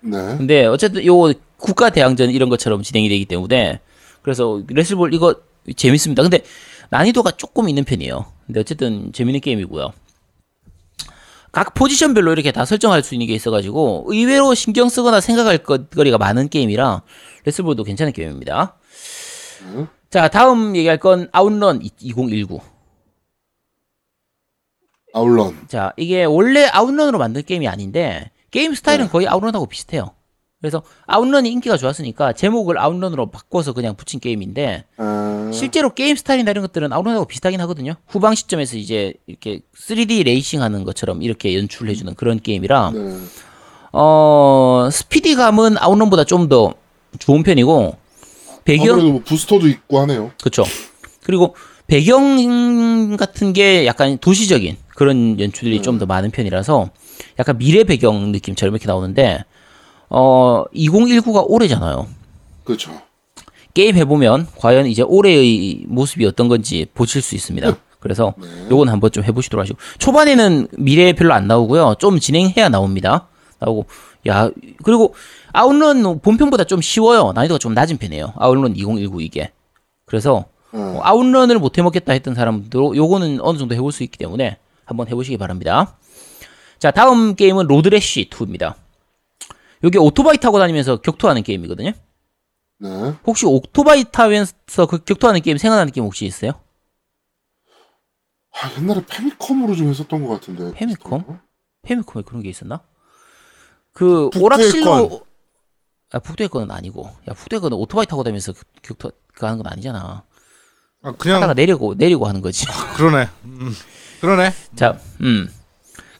네. 0.00 0.18
근데 0.38 0.64
어쨌든 0.66 1.04
요 1.06 1.32
국가 1.58 1.90
대항전 1.90 2.30
이런 2.30 2.48
것처럼 2.48 2.82
진행이 2.82 3.08
되기 3.10 3.24
때문에 3.26 3.80
그래서 4.22 4.62
레슬볼 4.68 5.12
이거 5.14 5.34
재밌습니다. 5.76 6.22
근데 6.22 6.42
난이도가 6.90 7.32
조금 7.32 7.68
있는 7.68 7.84
편이에요. 7.84 8.26
근데 8.48 8.60
어쨌든 8.60 9.12
재밌는 9.12 9.40
게임이고요. 9.40 9.92
각 11.52 11.74
포지션별로 11.74 12.32
이렇게 12.32 12.50
다 12.50 12.64
설정할 12.64 13.02
수 13.02 13.14
있는 13.14 13.26
게 13.26 13.34
있어가지고 13.34 14.04
의외로 14.08 14.54
신경 14.54 14.88
쓰거나 14.88 15.20
생각할 15.20 15.58
것- 15.58 15.90
거리가 15.90 16.18
많은 16.18 16.48
게임이라 16.48 17.02
레슬볼도 17.44 17.84
괜찮은 17.84 18.12
게임입니다. 18.12 18.76
음. 19.62 19.88
자 20.10 20.28
다음 20.28 20.74
얘기할 20.76 20.98
건 20.98 21.28
아웃런 21.32 21.82
2019. 21.82 22.58
아울런. 25.14 25.56
자, 25.68 25.92
이게 25.96 26.24
원래 26.24 26.66
아웃런으로 26.70 27.18
만든 27.18 27.42
게임이 27.42 27.66
아닌데 27.68 28.30
게임 28.50 28.74
스타일은 28.74 29.06
네. 29.06 29.10
거의 29.10 29.26
아웃런하고 29.28 29.66
비슷해요. 29.66 30.14
그래서 30.60 30.82
아웃런이 31.06 31.50
인기가 31.50 31.76
좋았으니까 31.76 32.32
제목을 32.32 32.78
아웃런으로 32.80 33.30
바꿔서 33.30 33.72
그냥 33.72 33.94
붙인 33.94 34.18
게임인데 34.18 34.84
아, 34.96 35.50
실제로 35.52 35.94
게임 35.94 36.16
스타일이나 36.16 36.50
이런 36.50 36.62
것들은 36.62 36.92
아웃런하고 36.92 37.26
비슷하긴 37.26 37.60
하거든요. 37.62 37.94
후방 38.08 38.34
시점에서 38.34 38.76
이제 38.76 39.14
이렇게 39.26 39.60
3D 39.76 40.24
레이싱 40.24 40.60
하는 40.60 40.82
것처럼 40.84 41.22
이렇게 41.22 41.56
연출을 41.56 41.90
해주는 41.90 42.12
그런 42.14 42.40
게임이라 42.40 42.90
네. 42.90 43.18
어 43.92 44.88
스피드감은 44.90 45.78
아웃런보다 45.78 46.24
좀 46.24 46.48
더 46.48 46.74
좋은 47.18 47.42
편이고 47.42 47.96
배경 48.64 48.94
아무래도 48.94 49.12
뭐 49.12 49.22
부스터도 49.24 49.66
있고 49.68 50.00
하네요. 50.00 50.32
그렇죠. 50.40 50.64
그리고 51.22 51.54
배경 51.86 53.16
같은 53.16 53.52
게 53.52 53.86
약간 53.86 54.18
도시적인 54.18 54.76
그런 54.94 55.38
연출들이 55.40 55.80
좀더 55.82 56.04
많은 56.06 56.30
편이라서 56.30 56.90
약간 57.38 57.58
미래 57.58 57.84
배경 57.84 58.32
느낌처럼 58.32 58.74
이렇게 58.74 58.86
나오는데 58.86 59.44
어 60.10 60.64
2019가 60.74 61.44
올해잖아요. 61.48 62.06
그렇죠. 62.64 62.92
게임 63.74 63.96
해보면 63.96 64.48
과연 64.56 64.86
이제 64.86 65.02
올해의 65.02 65.84
모습이 65.86 66.26
어떤 66.26 66.48
건지 66.48 66.86
보실 66.94 67.22
수 67.22 67.34
있습니다. 67.34 67.76
그래서 68.00 68.34
요건 68.70 68.88
한번 68.88 69.10
좀 69.10 69.24
해보시도록 69.24 69.62
하시고 69.62 69.78
초반에는 69.98 70.68
미래 70.78 71.12
별로 71.12 71.34
안 71.34 71.46
나오고요. 71.46 71.96
좀 71.98 72.18
진행해야 72.18 72.68
나옵니다. 72.68 73.28
나오고 73.58 73.86
야 74.28 74.50
그리고 74.82 75.14
아웃런 75.52 76.20
본편보다 76.20 76.64
좀 76.64 76.80
쉬워요. 76.80 77.32
난이도가 77.34 77.58
좀 77.58 77.74
낮은 77.74 77.98
편이에요. 77.98 78.34
아웃런 78.36 78.76
2019 78.76 79.22
이게. 79.22 79.52
그래서 80.06 80.46
네. 80.72 80.80
어, 80.80 81.00
아웃런을 81.02 81.58
못 81.58 81.78
해먹겠다 81.78 82.12
했던 82.12 82.34
사람들도 82.34 82.96
요거는 82.96 83.40
어느 83.40 83.58
정도 83.58 83.74
해볼 83.74 83.92
수 83.92 84.02
있기 84.02 84.18
때문에 84.18 84.58
한번 84.84 85.08
해보시기 85.08 85.36
바랍니다. 85.36 85.96
자 86.78 86.90
다음 86.90 87.34
게임은 87.34 87.66
로드래시 87.66 88.30
2입니다. 88.30 88.74
요게 89.84 89.98
오토바이 89.98 90.36
타고 90.38 90.58
다니면서 90.58 91.00
격투하는 91.00 91.42
게임이거든요. 91.42 91.92
네. 92.80 93.14
혹시 93.26 93.46
오토바이 93.46 94.04
타면서 94.10 94.86
그 94.88 94.98
격투하는 95.04 95.40
게임 95.42 95.58
생각나는 95.58 95.92
게임 95.92 96.04
혹시 96.04 96.26
있어요? 96.26 96.52
아, 98.60 98.72
옛날에 98.80 99.04
패미컴으로 99.06 99.74
좀 99.76 99.88
했었던 99.88 100.24
것 100.24 100.34
같은데. 100.34 100.72
패미컴? 100.74 101.18
비슷한 101.20 101.26
거? 101.26 101.38
패미컴에 101.82 102.22
그런 102.24 102.42
게 102.42 102.48
있었나? 102.48 102.80
그 103.92 104.30
오락실로 104.38 105.26
아 106.12 106.18
북두의 106.20 106.48
권은 106.48 106.70
아니고 106.70 107.10
야 107.28 107.34
북두의 107.34 107.60
권은 107.60 107.76
오토바이 107.76 108.06
타고 108.06 108.22
다니면서 108.22 108.52
격- 108.52 108.64
격투 108.82 109.10
그 109.34 109.46
하는 109.46 109.62
건 109.62 109.70
아니잖아. 109.72 110.24
아, 111.02 111.12
그냥 111.12 111.36
하다가 111.36 111.54
내리고 111.54 111.94
내리고 111.94 112.26
하는 112.26 112.40
거지. 112.40 112.66
그러네. 112.96 113.28
음, 113.44 113.72
그러네. 114.20 114.52
자, 114.74 114.98
음. 115.20 115.48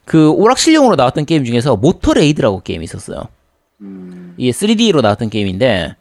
그 0.05 0.30
오락실용으로 0.30 0.94
나왔던 0.97 1.24
게임 1.26 1.44
중에서 1.44 1.76
모터레이드라고 1.76 2.60
게임이 2.62 2.85
있었어요. 2.85 3.28
음, 3.80 4.34
이게 4.36 4.50
3D로 4.50 5.00
나왔던 5.02 5.30
게임인데 5.30 5.96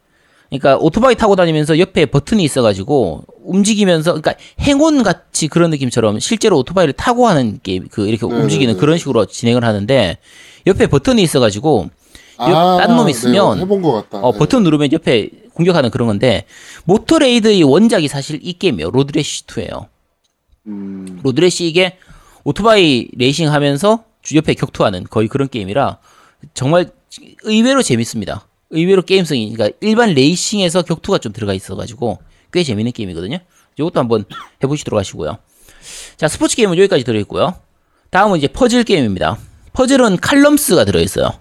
그러니까 0.50 0.76
오토바이 0.78 1.14
타고 1.14 1.36
다니면서 1.36 1.78
옆에 1.78 2.06
버튼이 2.06 2.42
있어가지고 2.42 3.24
움직이면서 3.44 4.12
그러니까 4.12 4.34
행온 4.60 5.02
같이 5.02 5.48
그런 5.48 5.70
느낌처럼 5.70 6.20
실제로 6.20 6.58
오토바이를 6.58 6.94
타고 6.94 7.26
하는 7.26 7.60
게임 7.62 7.88
그 7.90 8.08
이렇게 8.08 8.26
네, 8.26 8.34
움직이는 8.34 8.74
네, 8.74 8.80
그런 8.80 8.96
식으로 8.98 9.26
진행을 9.26 9.64
하는데 9.64 10.18
옆에 10.66 10.86
버튼이 10.86 11.22
있어가지고 11.22 11.90
아, 12.38 12.78
딴놈 12.80 13.08
있으면 13.08 13.58
네, 13.58 13.82
것 13.82 13.92
같다. 13.92 14.18
어, 14.20 14.32
네. 14.32 14.38
버튼 14.38 14.62
누르면 14.62 14.92
옆에 14.92 15.28
공격하는 15.54 15.90
그런 15.90 16.06
건데 16.08 16.44
모터레이드의 16.84 17.64
원작이 17.64 18.08
사실 18.08 18.38
이 18.42 18.52
게임이에요. 18.52 18.90
로드래시 18.90 19.44
2예요. 19.46 19.86
음, 20.68 21.20
로드래시 21.24 21.66
이게 21.66 21.98
오토바이 22.44 23.08
레이싱 23.16 23.52
하면서 23.52 24.04
주 24.22 24.36
옆에 24.36 24.54
격투하는 24.54 25.04
거의 25.10 25.28
그런 25.28 25.48
게임이라 25.48 25.98
정말 26.54 26.90
의외로 27.44 27.82
재밌습니다. 27.82 28.46
의외로 28.70 29.02
게임성이 29.02 29.52
그러니까 29.52 29.76
일반 29.80 30.12
레이싱에서 30.14 30.82
격투가 30.82 31.18
좀 31.18 31.32
들어가 31.32 31.54
있어가지고 31.54 32.18
꽤 32.52 32.62
재밌는 32.62 32.92
게임이거든요. 32.92 33.38
이것도 33.78 33.98
한번 34.00 34.24
해보시도록 34.62 34.98
하시고요. 34.98 35.38
자 36.16 36.28
스포츠 36.28 36.56
게임은 36.56 36.76
여기까지 36.78 37.04
들어있고요. 37.04 37.54
다음은 38.10 38.38
이제 38.38 38.48
퍼즐 38.48 38.84
게임입니다. 38.84 39.38
퍼즐은 39.72 40.16
칼럼스가 40.18 40.84
들어있어요. 40.84 41.32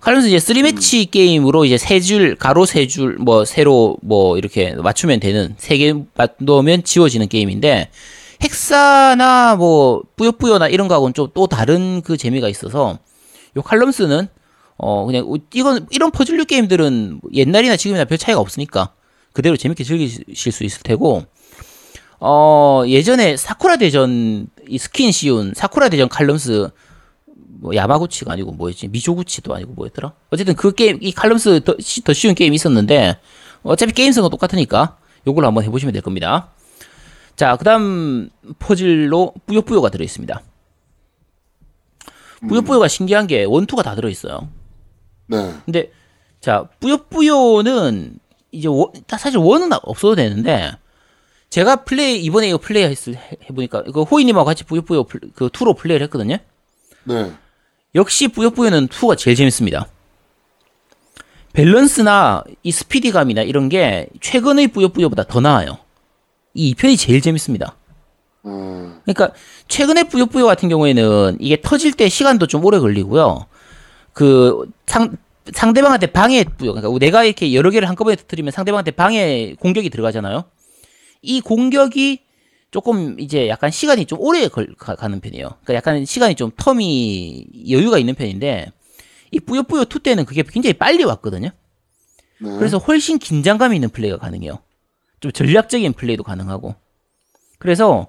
칼럼스 0.00 0.28
이제 0.28 0.38
3매치 0.38 1.10
게임으로 1.12 1.64
이제 1.64 1.78
세 1.78 2.00
줄, 2.00 2.34
가로 2.34 2.66
세 2.66 2.88
줄, 2.88 3.18
뭐, 3.18 3.44
세로, 3.44 3.96
뭐, 4.02 4.36
이렇게 4.36 4.74
맞추면 4.74 5.20
되는, 5.20 5.54
세 5.58 5.76
개 5.78 5.94
넣으면 6.38 6.82
지워지는 6.82 7.28
게임인데, 7.28 7.88
헥사나 8.42 9.54
뭐, 9.56 10.02
뿌요뿌요나 10.16 10.66
이런 10.68 10.88
거하고는 10.88 11.14
좀 11.14 11.28
또 11.34 11.46
다른 11.46 12.02
그 12.02 12.16
재미가 12.16 12.48
있어서, 12.48 12.98
요 13.56 13.62
칼럼스는, 13.62 14.26
어, 14.76 15.04
그냥, 15.06 15.26
이건, 15.52 15.86
이런 15.90 16.10
퍼즐류 16.10 16.44
게임들은 16.46 17.20
옛날이나 17.32 17.76
지금이나 17.76 18.04
별 18.04 18.18
차이가 18.18 18.40
없으니까, 18.40 18.92
그대로 19.32 19.56
재밌게 19.56 19.84
즐기실 19.84 20.52
수 20.52 20.64
있을 20.64 20.82
테고, 20.82 21.24
어, 22.20 22.82
예전에 22.86 23.36
사쿠라 23.36 23.76
대전, 23.76 24.48
이 24.68 24.78
스킨 24.78 25.12
씌운 25.12 25.52
사쿠라 25.54 25.88
대전 25.88 26.08
칼럼스, 26.08 26.70
뭐 27.60 27.74
야마구치가 27.76 28.32
아니고 28.32 28.52
뭐였지? 28.52 28.88
미조구치도 28.88 29.54
아니고 29.54 29.72
뭐였더라? 29.74 30.12
어쨌든 30.30 30.54
그 30.54 30.72
게임 30.74 30.98
이 31.00 31.12
칼럼스 31.12 31.60
더, 31.64 31.76
쉬- 31.78 32.02
더 32.02 32.12
쉬운 32.12 32.34
게임이 32.34 32.56
있었는데 32.56 33.18
어차피 33.62 33.92
게임성은 33.92 34.30
똑같으니까 34.30 34.96
요걸 35.28 35.44
한번 35.44 35.62
해보시면 35.62 35.92
될 35.92 36.02
겁니다. 36.02 36.48
자 37.36 37.56
그다음 37.56 38.30
퍼즐로 38.58 39.32
뿌요뿌요가 39.46 39.90
들어있습니다. 39.90 40.42
뿌요뿌요가 42.48 42.88
신기한 42.88 43.28
게 43.28 43.44
one 43.44 43.58
two가 43.58 43.82
다 43.84 43.94
들어있어요 43.94 44.48
네. 45.26 45.54
근데 45.64 45.92
자 46.40 46.68
뿌요뿌요는 46.80 48.18
이제 48.50 48.68
one, 48.68 48.92
다 49.06 49.16
사실 49.18 49.38
one은 49.38 49.70
없어도 49.82 50.14
되는데 50.16 50.72
제가 51.50 51.84
플레이 51.84 52.22
이번에 52.22 52.48
이거 52.48 52.58
플레이 52.58 52.84
했을 52.84 53.16
해보니까 53.50 53.82
그 53.84 54.02
호이님하고 54.02 54.44
같이 54.44 54.64
뿌요뿌요 54.64 55.04
플- 55.04 55.20
그 55.34 55.48
투로 55.52 55.74
플레이를 55.74 56.04
했거든요 56.06 56.38
네. 57.04 57.32
역시 57.94 58.28
뿌요뿌요는 58.28 58.88
2가 58.88 59.16
제일 59.18 59.36
재밌습니다. 59.36 59.86
밸런스나 61.52 62.44
이 62.62 62.70
스피디감이나 62.72 63.42
이런 63.42 63.68
게 63.68 64.08
최근의 64.20 64.68
뿌요뿌요보다 64.68 65.24
더 65.24 65.40
나아요. 65.40 65.78
이 66.54 66.74
2편이 66.74 66.96
제일 66.96 67.20
재밌습니다. 67.20 67.76
어, 68.44 69.00
그러니까 69.04 69.32
최근의 69.68 70.08
뿌요뿌요 70.08 70.46
같은 70.46 70.68
경우에는 70.70 71.36
이게 71.40 71.60
터질 71.60 71.92
때 71.92 72.08
시간도 72.08 72.46
좀 72.46 72.64
오래 72.64 72.78
걸리고요. 72.78 73.46
그 74.12 74.70
상, 74.86 75.16
상대방한테 75.52 76.06
방해 76.06 76.44
뿌요. 76.44 76.74
그러니까 76.74 76.98
내가 76.98 77.24
이렇게 77.24 77.54
여러 77.54 77.70
개를 77.70 77.88
한꺼번에 77.88 78.16
터뜨리면 78.16 78.52
상대방한테 78.52 78.92
방해 78.92 79.54
공격이 79.58 79.90
들어가잖아요. 79.90 80.44
이 81.22 81.40
공격이 81.40 82.20
조금 82.70 83.20
이제 83.20 83.48
약간 83.48 83.70
시간이 83.70 84.06
좀 84.06 84.18
오래 84.20 84.48
걸, 84.48 84.74
가, 84.78 85.08
는 85.08 85.20
편이에요. 85.20 85.48
그러니까 85.62 85.74
약간 85.74 86.04
시간이 86.04 86.34
좀 86.34 86.50
텀이 86.52 87.70
여유가 87.70 87.98
있는 87.98 88.14
편인데 88.14 88.72
이 89.30 89.40
뿌요뿌요 89.40 89.82
2 89.82 89.98
때는 90.00 90.24
그게 90.24 90.42
굉장히 90.42 90.74
빨리 90.74 91.04
왔거든요. 91.04 91.50
네. 92.40 92.56
그래서 92.58 92.78
훨씬 92.78 93.18
긴장감 93.18 93.74
있는 93.74 93.88
플레이가 93.88 94.18
가능해요. 94.18 94.58
좀 95.20 95.32
전략적인 95.32 95.92
플레이도 95.92 96.22
가능하고. 96.22 96.74
그래서 97.58 98.08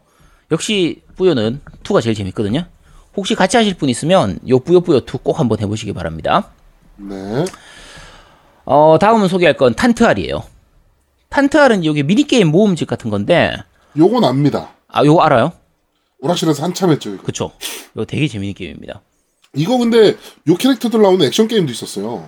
역시 0.51 1.01
뿌요는 1.15 1.61
2가 1.83 2.01
제일 2.01 2.15
재밌거든요. 2.15 2.65
혹시 3.15 3.35
같이 3.35 3.57
하실 3.57 3.75
분 3.75 3.89
있으면 3.89 4.39
요 4.47 4.59
뿌요뿌요 4.59 5.01
2꼭 5.01 5.35
한번 5.35 5.59
해보시기 5.59 5.93
바랍니다. 5.93 6.49
네. 6.97 7.45
어, 8.65 8.97
다음은 8.99 9.27
소개할 9.27 9.55
건 9.55 9.75
탄트알이에요. 9.75 10.43
탄트알은 11.29 11.85
여기 11.85 12.03
미니게임 12.03 12.47
모음집 12.47 12.87
같은 12.87 13.09
건데, 13.09 13.55
요건 13.97 14.23
압니다. 14.23 14.69
아, 14.87 15.03
요거 15.03 15.21
알아요? 15.23 15.51
오락실에서 16.21 16.63
한참 16.63 16.91
했죠. 16.91 17.13
이거. 17.13 17.23
그쵸. 17.23 17.51
이거 17.93 18.05
되게 18.05 18.27
재밌는 18.27 18.53
게임입니다. 18.53 19.01
이거 19.55 19.77
근데 19.77 20.15
요 20.47 20.55
캐릭터들 20.55 21.01
나오는 21.01 21.25
액션 21.25 21.47
게임도 21.47 21.71
있었어요. 21.71 22.27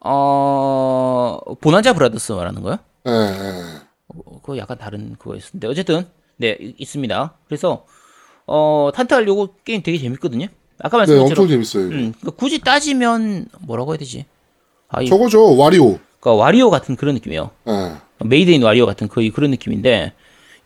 어, 0.00 1.38
보난자 1.60 1.92
브라더스 1.92 2.32
말하는 2.32 2.62
거요? 2.62 2.78
예, 3.06 3.10
예. 3.10 3.80
어, 4.08 4.40
그거 4.40 4.56
약간 4.58 4.78
다른 4.78 5.16
그거였는데 5.18 5.66
어쨌든 5.66 6.06
네 6.36 6.56
이- 6.60 6.74
있습니다. 6.78 7.34
그래서 7.46 7.84
어 8.46 8.90
탄트알 8.94 9.26
요거 9.26 9.54
게임 9.64 9.82
되게 9.82 9.98
재밌거든요. 9.98 10.46
아까 10.78 10.96
네, 10.96 10.98
말씀드린 10.98 11.22
엄청 11.22 11.34
것처럼 11.46 11.48
재밌어요. 11.48 11.84
음, 11.84 12.12
그러니까 12.20 12.30
굳이 12.32 12.58
따지면 12.60 13.46
뭐라고 13.60 13.92
해야 13.92 13.98
되지? 13.98 14.26
아, 14.88 15.02
이 15.02 15.06
저거죠, 15.06 15.56
와리오. 15.56 15.98
그러니까 16.20 16.42
와리오 16.42 16.70
같은 16.70 16.96
그런 16.96 17.14
느낌이에요. 17.14 17.50
예. 17.68 17.92
메이드 18.24 18.50
인 18.50 18.62
와리오 18.62 18.86
같은 18.86 19.08
거의 19.08 19.30
그런 19.30 19.50
느낌인데 19.50 20.12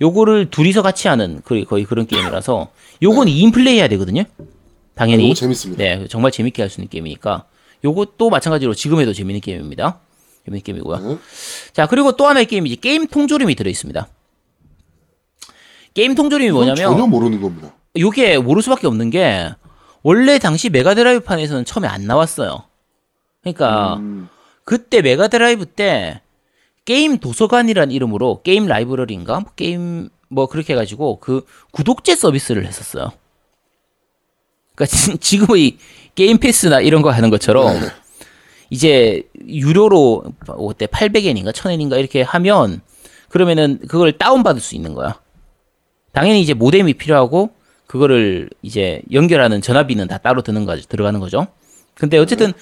요거를 0.01 0.51
둘이서 0.51 0.83
같이 0.83 1.09
하는 1.09 1.41
거의, 1.45 1.65
거의 1.65 1.85
그런 1.85 2.07
게임이라서 2.07 2.69
요건 3.03 3.27
2인 3.27 3.53
플레이 3.53 3.77
해야 3.79 3.89
되거든요. 3.89 4.25
당연히 4.95 5.25
너무 5.25 5.35
재밌습니다. 5.35 5.83
네 5.83 6.07
정말 6.09 6.31
재밌게 6.33 6.63
할 6.63 6.71
수 6.71 6.81
있는 6.81 6.89
게임이니까 6.91 7.45
요것도 7.85 8.31
마찬가지로 8.31 8.75
지금 8.75 9.01
해도 9.01 9.13
재밌는 9.13 9.41
게임입니다. 9.41 9.99
재밌는 10.45 10.63
게임이고요. 10.63 10.99
네. 11.09 11.19
자 11.73 11.87
그리고 11.87 12.13
또 12.17 12.27
하나의 12.27 12.47
게임이 12.47 12.75
게임 12.77 13.07
통조림이 13.07 13.55
들어 13.55 13.71
있습니다. 13.71 14.09
게임 15.99 16.15
통조림이 16.15 16.53
뭐냐면 16.53 16.77
전혀 16.77 17.07
모르는 17.09 17.41
겁니다. 17.41 17.73
요게 17.99 18.39
모를 18.39 18.63
수밖에 18.63 18.87
없는 18.87 19.11
게 19.11 19.51
원래 20.05 20.39
당시 20.39 20.71
메가드라이브판에서는 20.71 21.65
처음에 21.65 21.89
안 21.89 22.07
나왔어요. 22.07 22.63
그러니까 23.43 23.95
음, 23.97 24.29
그때 24.63 25.03
메가드라이브 25.03 25.67
때 25.67 26.21
게임 26.85 27.19
도서관이란 27.19 27.91
이름으로 27.91 28.43
게임 28.45 28.67
라이브러리인가 28.67 29.41
뭐 29.41 29.51
게임 29.57 30.09
뭐 30.29 30.47
그렇게 30.47 30.75
해가지고 30.75 31.19
그 31.19 31.45
구독제 31.73 32.15
서비스를 32.15 32.65
했었어요. 32.65 33.11
그러니까 34.77 34.87
지- 34.95 35.19
지금의 35.19 35.79
게임 36.15 36.39
패스나 36.39 36.79
이런 36.81 37.03
거 37.03 37.11
하는 37.11 37.29
것처럼 37.29 37.73
네. 37.81 37.89
이제 38.71 39.23
유료로 39.49 40.23
뭐 40.47 40.69
그때 40.69 40.87
800엔인가 40.87 41.51
1000엔인가 41.53 41.99
이렇게 41.99 42.23
하면 42.23 42.83
그러면은 43.31 43.81
그걸 43.89 44.13
다운 44.17 44.45
받을 44.45 44.61
수 44.61 44.77
있는 44.77 44.95
거야. 44.95 45.19
당연히 46.13 46.41
이제 46.41 46.55
모뎀이 46.55 46.95
필요하고 46.95 47.51
그거를 47.87 48.51
이제 48.63 49.03
연결하는 49.13 49.61
전화비는 49.63 50.09
다 50.09 50.19
따로 50.19 50.43
드는 50.43 50.65
거 50.65 50.77
들어가는 50.77 51.21
거죠. 51.21 51.47
근데 51.95 52.19
어쨌든 52.19 52.53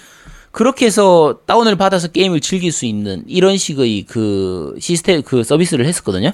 그렇게 0.52 0.86
해서 0.86 1.40
다운을 1.47 1.77
받아서 1.77 2.09
게임을 2.09 2.40
즐길 2.40 2.73
수 2.73 2.86
있는 2.86 3.23
이런 3.27 3.56
식의 3.59 4.05
그 4.09 4.74
시스템 4.81 5.23
그 5.23 5.43
서비스를 5.43 5.85
했었거든요. 5.86 6.31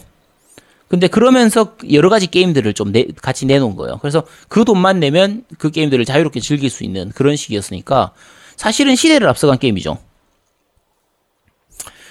근데 0.89 1.09
그러면서 1.09 1.75
여러 1.91 2.11
가지 2.11 2.27
게임들을 2.27 2.75
좀 2.75 2.93
내- 2.93 3.07
같이 3.23 3.47
내놓은 3.47 3.77
거예요. 3.77 3.99
그래서 4.03 4.25
그 4.49 4.65
돈만 4.65 5.01
내면 5.01 5.45
그 5.59 5.71
게임들을 5.71 6.05
자유롭게 6.05 6.39
즐길 6.41 6.69
수 6.69 6.85
있는 6.85 7.11
그런 7.15 7.35
식이었으니까 7.35 8.13
사실은 8.57 8.95
시대를 8.95 9.27
앞서간 9.29 9.59
게임이죠. 9.59 9.99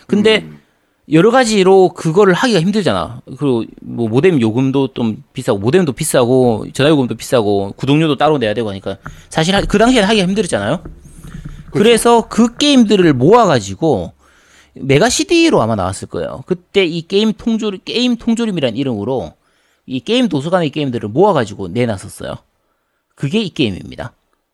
근데 0.07 0.45
여러 1.11 1.29
가지로 1.29 1.89
그거를 1.89 2.33
하기가 2.33 2.61
힘들잖아. 2.61 3.21
그리고 3.37 3.65
뭐 3.81 4.07
모뎀 4.07 4.39
요금도 4.39 4.93
좀 4.93 5.23
비싸고 5.33 5.59
모뎀도 5.59 5.91
비싸고 5.91 6.67
전화 6.73 6.89
요금도 6.89 7.15
비싸고 7.15 7.73
구독료도 7.75 8.15
따로 8.17 8.37
내야 8.37 8.53
되고 8.53 8.69
하니까 8.69 8.97
사실 9.29 9.53
하- 9.55 9.61
그 9.61 9.77
당시에는 9.77 10.07
하기가 10.07 10.25
힘들었잖아요. 10.27 10.83
그래서 11.71 12.27
그 12.29 12.55
게임들을 12.57 13.13
모아가지고 13.13 14.13
메가 14.73 15.09
CD로 15.09 15.61
아마 15.61 15.75
나왔을 15.75 16.07
거예요. 16.07 16.43
그때 16.45 16.85
이 16.85 17.01
게임 17.05 17.33
통조림 17.33 17.81
게임 17.83 18.15
통조림이라는 18.15 18.77
이름으로 18.77 19.33
이 19.85 19.99
게임 19.99 20.29
도서관의 20.29 20.69
게임들을 20.69 21.09
모아가지고 21.09 21.69
내놨었어요. 21.69 22.35
그게 23.15 23.41
이 23.41 23.49
게임입니다. 23.49 24.13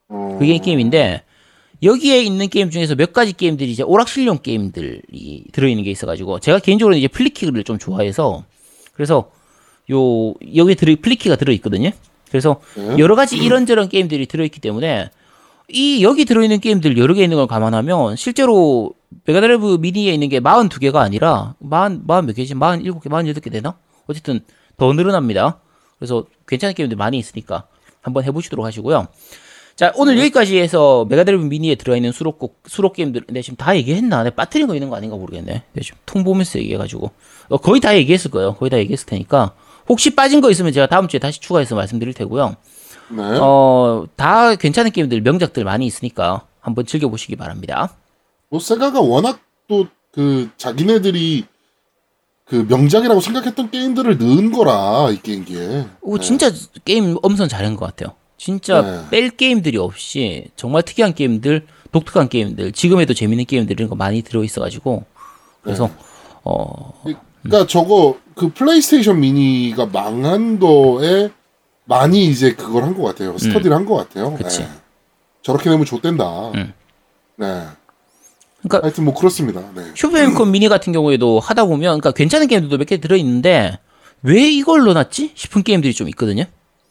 어, 0.10 0.38
그게 0.40 0.56
이 0.56 0.60
게임인데 0.60 1.24
여기에 1.84 2.24
있는 2.24 2.50
게임 2.50 2.70
중에서 2.70 2.96
몇 2.96 3.14
가지 3.14 3.34
게임들이 3.34 3.72
이제 3.72 3.84
오락실용 3.84 4.40
게임들이 4.40 5.46
들어있는 5.52 5.84
게 5.84 5.92
있어가지고 5.92 6.40
제가 6.40 6.60
개인적으로 6.60 6.96
이제 6.96 7.08
플리키를 7.08 7.64
좀 7.64 7.78
좋아해서 7.78 8.44
그래서 8.94 9.32
요 9.92 10.34
여기 10.56 10.76
들어 10.76 10.96
플리키가 11.02 11.36
들어있거든요. 11.36 11.92
그래서 12.30 12.60
네. 12.76 12.98
여러 12.98 13.16
가지 13.16 13.38
이런저런 13.38 13.90
게임들이 13.90 14.26
들어있기 14.26 14.60
때문에 14.60 15.10
이 15.70 16.04
여기 16.04 16.26
들어있는 16.26 16.60
게임들 16.60 16.98
여러 16.98 17.14
개 17.14 17.24
있는 17.24 17.38
걸 17.38 17.48
감안하면 17.48 18.16
실제로 18.16 18.94
메가드라이브 19.26 19.78
미니에 19.80 20.14
있는 20.14 20.30
게 20.30 20.40
42개가 20.40 20.96
아니라 20.98 21.56
40, 21.62 22.08
40몇 22.08 22.36
개지? 22.36 22.54
47개, 22.54 23.08
48개 23.08 23.52
되나? 23.52 23.78
어쨌든 24.08 24.42
더 24.78 24.92
늘어납니다. 24.94 25.60
그래서 26.00 26.26
괜찮은 26.48 26.74
게임들 26.74 26.98
많이 26.98 27.18
있으니까 27.18 27.68
한번 28.02 28.24
해보시도록 28.24 28.66
하시고요. 28.66 29.08
자 29.78 29.94
오늘 29.96 30.18
여기까지 30.18 30.58
해서 30.60 31.06
메가드라이브 31.08 31.46
미니에 31.46 31.76
들어있는 31.76 32.12
수록곡 32.12 32.64
수록 32.68 32.94
게임들 32.94 33.26
내 33.30 33.42
지금 33.42 33.56
다 33.56 33.78
얘기했나? 33.78 34.24
내가 34.24 34.36
빠뜨린 34.36 34.68
거 34.68 34.74
있는 34.74 34.90
거 34.90 34.98
아닌가 34.98 35.16
모르겠네. 35.16 35.64
내가 35.72 35.84
지금 35.84 35.98
통 36.06 36.26
보면서 36.26 36.60
얘기해가지고 36.60 37.12
어, 37.50 37.58
거의 37.58 37.80
다 37.80 37.96
얘기했을 37.96 38.30
거예요. 38.30 38.56
거의 38.56 38.70
다 38.70 38.78
얘기했을 38.78 39.06
테니까 39.06 39.54
혹시 39.88 40.14
빠진 40.16 40.42
거 40.42 40.52
있으면 40.52 40.74
제가 40.74 40.88
다음 40.88 41.08
주에 41.08 41.20
다시 41.20 41.40
추가해서 41.40 41.76
말씀드릴 41.76 42.14
테고요. 42.14 42.58
네. 43.12 43.24
어, 43.40 44.06
다 44.18 44.56
괜찮은 44.56 44.92
게임들, 44.92 45.22
명작들 45.22 45.64
많이 45.64 45.86
있으니까 45.86 46.46
한번 46.60 46.86
즐겨보시기 46.86 47.38
바랍니다. 47.38 47.96
뭐 48.50 48.60
세가가 48.60 49.00
워낙 49.00 49.40
또 49.70 49.88
그 50.18 50.50
자기네들이 50.58 51.46
그 52.46 52.66
명작이라고 52.68 53.22
생각했던 53.22 53.70
게임들을 53.70 54.18
넣은 54.18 54.52
거라 54.52 55.12
이 55.12 55.22
게임기에. 55.22 55.86
오, 56.02 56.18
진짜 56.18 56.50
게임 56.86 57.18
엄선 57.22 57.48
잘한 57.48 57.76
것 57.76 57.86
같아요. 57.86 58.16
진짜 58.38 58.82
네. 58.82 59.02
뺄 59.10 59.30
게임들이 59.32 59.78
없이 59.78 60.50
정말 60.56 60.84
특이한 60.84 61.14
게임들, 61.16 61.66
독특한 61.92 62.30
게임들, 62.30 62.72
지금에도 62.72 63.14
재밌는 63.14 63.46
게임들 63.46 63.76
이런 63.78 63.90
거 63.90 63.96
많이 63.96 64.22
들어 64.22 64.44
있어가지고 64.44 65.06
그래서 65.62 65.90
어, 66.44 66.94
그러니까 67.42 67.68
저거 67.68 68.18
그 68.36 68.54
플레이스테이션 68.54 69.20
미니가 69.20 69.88
망한 69.88 70.60
거에 70.60 71.32
많이 71.86 72.26
이제 72.26 72.54
그걸 72.54 72.84
한 72.84 72.96
것 72.96 73.04
같아요. 73.04 73.38
스터디를 73.38 73.76
한것 73.76 73.98
같아요. 74.10 74.30
음. 74.30 74.38
그치. 74.38 74.60
네. 74.60 74.70
저렇게 75.42 75.70
되면 75.70 75.86
좆된다. 75.86 76.50
음. 76.52 76.74
네. 77.38 77.64
그러니까 78.62 78.84
하여튼 78.86 79.06
뭐 79.06 79.14
그렇습니다. 79.14 79.62
네. 79.76 79.84
슈퍼패미컴 79.96 80.52
미니 80.52 80.68
같은 80.68 80.92
경우에도 80.94 81.40
하다 81.40 81.66
보면 81.66 82.00
그러니까 82.00 82.12
괜찮은 82.12 82.48
게임들도 82.48 82.78
몇 82.78 82.86
개 82.86 82.98
들어 82.98 83.16
있는데 83.16 83.80
왜 84.24 84.50
이걸 84.50 84.84
넣어놨지 84.84 85.32
싶은 85.36 85.64
게임들이 85.64 85.94
좀 85.94 86.10
있거든요. 86.10 86.44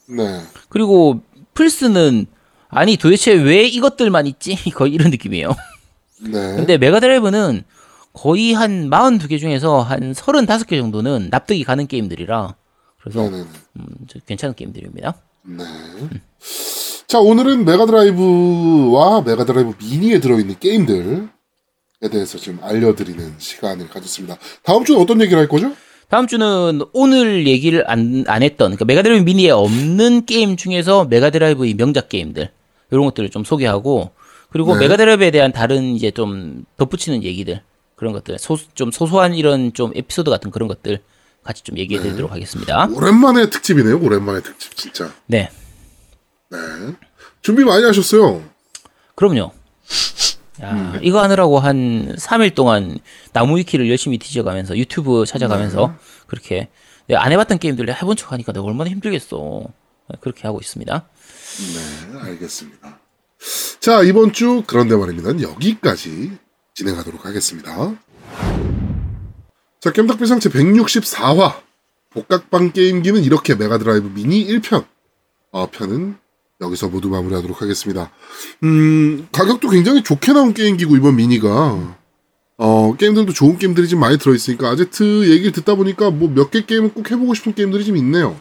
네. 0.08 0.40
그리고 0.68 1.20
플스는 1.56 2.26
아니 2.68 2.96
도대체 2.96 3.32
왜 3.32 3.64
이것들만 3.64 4.26
있지? 4.28 4.56
거의 4.74 4.92
이런 4.92 5.10
느낌이에요. 5.10 5.54
네. 6.20 6.30
근데 6.56 6.78
메가드라이브는 6.78 7.64
거의 8.12 8.52
한 8.52 8.88
42개 8.88 9.38
중에서 9.40 9.82
한 9.82 10.12
35개 10.12 10.78
정도는 10.78 11.28
납득이 11.30 11.64
가는 11.64 11.86
게임들이라 11.86 12.54
그래서. 13.00 13.26
음, 13.28 13.46
저 14.08 14.18
괜찮은 14.20 14.54
게임들입니다. 14.54 15.14
네. 15.42 15.64
자, 17.06 17.20
오늘은 17.20 17.64
메가드라이브와 17.64 19.22
메가드라이브 19.22 19.74
미니에 19.78 20.18
들어있는 20.18 20.56
게임들에 20.58 21.28
대해서 22.10 22.38
지금 22.38 22.58
알려드리는 22.62 23.34
시간을 23.38 23.88
가졌습니다. 23.88 24.38
다음 24.64 24.84
주는 24.84 25.00
어떤 25.00 25.20
얘기를 25.20 25.38
할 25.38 25.48
거죠? 25.48 25.72
다음 26.08 26.26
주는 26.26 26.80
오늘 26.92 27.46
얘기를 27.46 27.88
안, 27.90 28.24
안 28.28 28.42
했던 28.42 28.68
그러니까 28.68 28.84
메가드라이브 28.84 29.24
미니에 29.24 29.50
없는 29.50 30.24
게임 30.26 30.56
중에서 30.56 31.04
메가드라이브의 31.06 31.74
명작 31.74 32.08
게임들 32.08 32.50
이런 32.90 33.04
것들을 33.06 33.28
좀 33.30 33.44
소개하고 33.44 34.12
그리고 34.50 34.74
네. 34.74 34.80
메가드라이브에 34.80 35.30
대한 35.32 35.52
다른 35.52 35.96
이제 35.96 36.12
좀 36.12 36.64
덧붙이는 36.76 37.24
얘기들 37.24 37.60
그런 37.96 38.12
것들 38.12 38.38
소, 38.38 38.56
좀 38.74 38.92
소소한 38.92 39.34
이런 39.34 39.72
좀 39.72 39.90
에피소드 39.94 40.30
같은 40.30 40.50
그런 40.50 40.68
것들 40.68 41.00
같이 41.42 41.62
좀 41.62 41.78
얘기해 41.78 42.00
드리도록 42.00 42.30
하겠습니다. 42.32 42.88
오랜만에 42.92 43.50
특집이네요. 43.50 44.00
오랜만에 44.00 44.42
특집, 44.42 44.76
진짜. 44.76 45.12
네. 45.26 45.50
네. 46.50 46.58
준비 47.42 47.64
많이 47.64 47.84
하셨어요. 47.84 48.42
그럼요. 49.14 49.52
야, 50.62 50.98
이거 51.02 51.22
하느라고 51.22 51.58
한 51.58 52.14
3일 52.16 52.54
동안 52.54 52.98
나무 53.32 53.58
위키를 53.58 53.90
열심히 53.90 54.18
뒤져가면서 54.18 54.76
유튜브 54.76 55.24
찾아가면서 55.26 55.94
그렇게 56.26 56.68
내가 57.06 57.24
안 57.24 57.32
해봤던 57.32 57.58
게임들 57.58 57.86
내가 57.86 57.98
해본 57.98 58.16
척 58.16 58.32
하니까 58.32 58.52
내가 58.52 58.64
얼마나 58.64 58.90
힘들겠어. 58.90 59.64
그렇게 60.20 60.46
하고 60.46 60.60
있습니다. 60.60 61.08
네, 62.12 62.18
알겠습니다. 62.20 63.00
자, 63.80 64.02
이번 64.02 64.32
주 64.32 64.62
그런데 64.66 64.96
말입니다. 64.96 65.40
여기까지 65.42 66.32
진행하도록 66.74 67.24
하겠습니다. 67.24 67.94
자, 69.80 69.92
겜덕비상 69.92 70.40
제 70.40 70.48
164화 70.48 71.60
복각판 72.10 72.72
게임기는 72.72 73.22
이렇게 73.24 73.54
메가드라이브 73.54 74.08
미니 74.14 74.46
1편 74.46 74.86
어, 75.52 75.70
편은 75.70 76.18
여기서 76.60 76.88
모두 76.88 77.08
마무리하도록 77.08 77.60
하겠습니다. 77.60 78.10
음, 78.62 79.28
가격도 79.32 79.68
굉장히 79.68 80.02
좋게 80.02 80.32
나온 80.32 80.54
게임기고 80.54 80.96
이번 80.96 81.16
미니가 81.16 81.96
어, 82.58 82.96
게임들도 82.96 83.32
좋은 83.34 83.58
게임들이 83.58 83.88
좀 83.88 84.00
많이 84.00 84.16
들어 84.16 84.34
있으니까 84.34 84.70
아제트 84.70 85.30
얘기를 85.30 85.52
듣다 85.52 85.74
보니까 85.74 86.10
뭐 86.10 86.28
몇 86.30 86.50
개 86.50 86.64
게임은 86.64 86.94
꼭 86.94 87.10
해보고 87.10 87.34
싶은 87.34 87.54
게임들이 87.54 87.84
좀 87.84 87.96
있네요. 87.98 88.38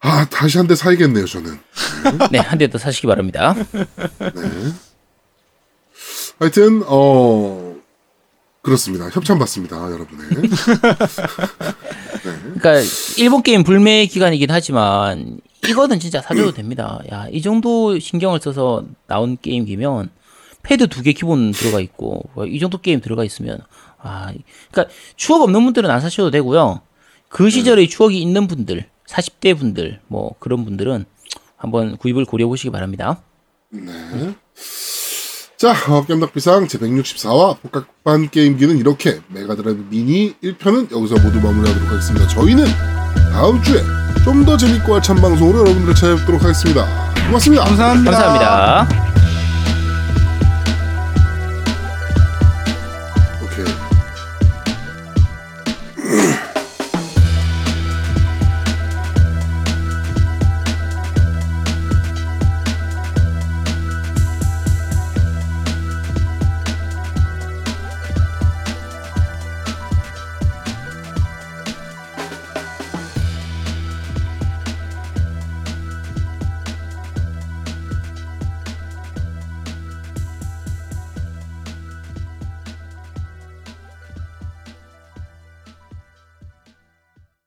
아, 0.00 0.24
다시 0.30 0.56
한 0.56 0.66
대 0.66 0.74
사야겠네요, 0.74 1.26
저는. 1.26 1.58
네, 2.32 2.38
한 2.38 2.56
대 2.58 2.68
더 2.68 2.78
사시기 2.78 3.06
바랍니다. 3.06 3.54
하여튼 6.38 6.82
어 6.86 7.76
그렇습니다. 8.62 9.08
협찬 9.10 9.38
받습니다, 9.38 9.76
여러분의. 9.90 10.26
그러니까 12.58 12.74
일본 13.18 13.42
게임 13.42 13.62
불매 13.62 14.06
기간이긴 14.06 14.50
하지만 14.50 15.38
이거는 15.68 15.98
진짜 16.00 16.20
사줘도 16.22 16.52
됩니다. 16.52 17.00
야, 17.12 17.26
이 17.30 17.40
정도 17.42 17.98
신경을 17.98 18.40
써서 18.40 18.84
나온 19.06 19.36
게임이면 19.40 20.10
패드 20.62 20.88
두 20.88 21.02
개 21.02 21.12
기본 21.12 21.52
들어가 21.52 21.80
있고 21.80 22.22
뭐이 22.34 22.58
정도 22.58 22.78
게임 22.78 23.00
들어가 23.00 23.24
있으면 23.24 23.58
아, 23.98 24.32
그러니까 24.70 24.94
추억 25.16 25.42
없는 25.42 25.64
분들은 25.64 25.90
안 25.90 26.00
사셔도 26.00 26.30
되고요. 26.30 26.80
그 27.28 27.50
시절의 27.50 27.88
추억이 27.88 28.20
있는 28.20 28.46
분들, 28.46 28.86
40대 29.08 29.58
분들, 29.58 30.00
뭐 30.08 30.34
그런 30.38 30.64
분들은 30.64 31.04
한번 31.56 31.96
구입을 31.96 32.24
고려 32.24 32.46
보시기 32.46 32.70
바랍니다. 32.70 33.20
네. 33.70 33.92
자, 35.56 35.72
어, 35.88 36.04
겜덕비상 36.04 36.68
제 36.68 36.78
164화 36.78 37.58
복각판 37.60 38.28
게임기는 38.30 38.76
이렇게 38.78 39.20
메가드라이브 39.28 39.86
미니 39.90 40.34
1편은 40.42 40.92
여기서 40.92 41.14
모두 41.22 41.40
마무리하도록 41.40 41.90
하겠습니다. 41.90 42.28
저희는 42.28 42.64
다음 43.32 43.62
주에 43.62 43.80
좀 44.26 44.44
더 44.44 44.56
재밌고 44.56 44.96
알찬 44.96 45.20
방송으로 45.20 45.60
여러분들을 45.60 45.94
찾아뵙도록 45.94 46.42
하겠습니다. 46.42 46.84
고맙습니다. 47.26 47.64
감사합니다. 47.64 48.10
감사합니다. 48.10 49.15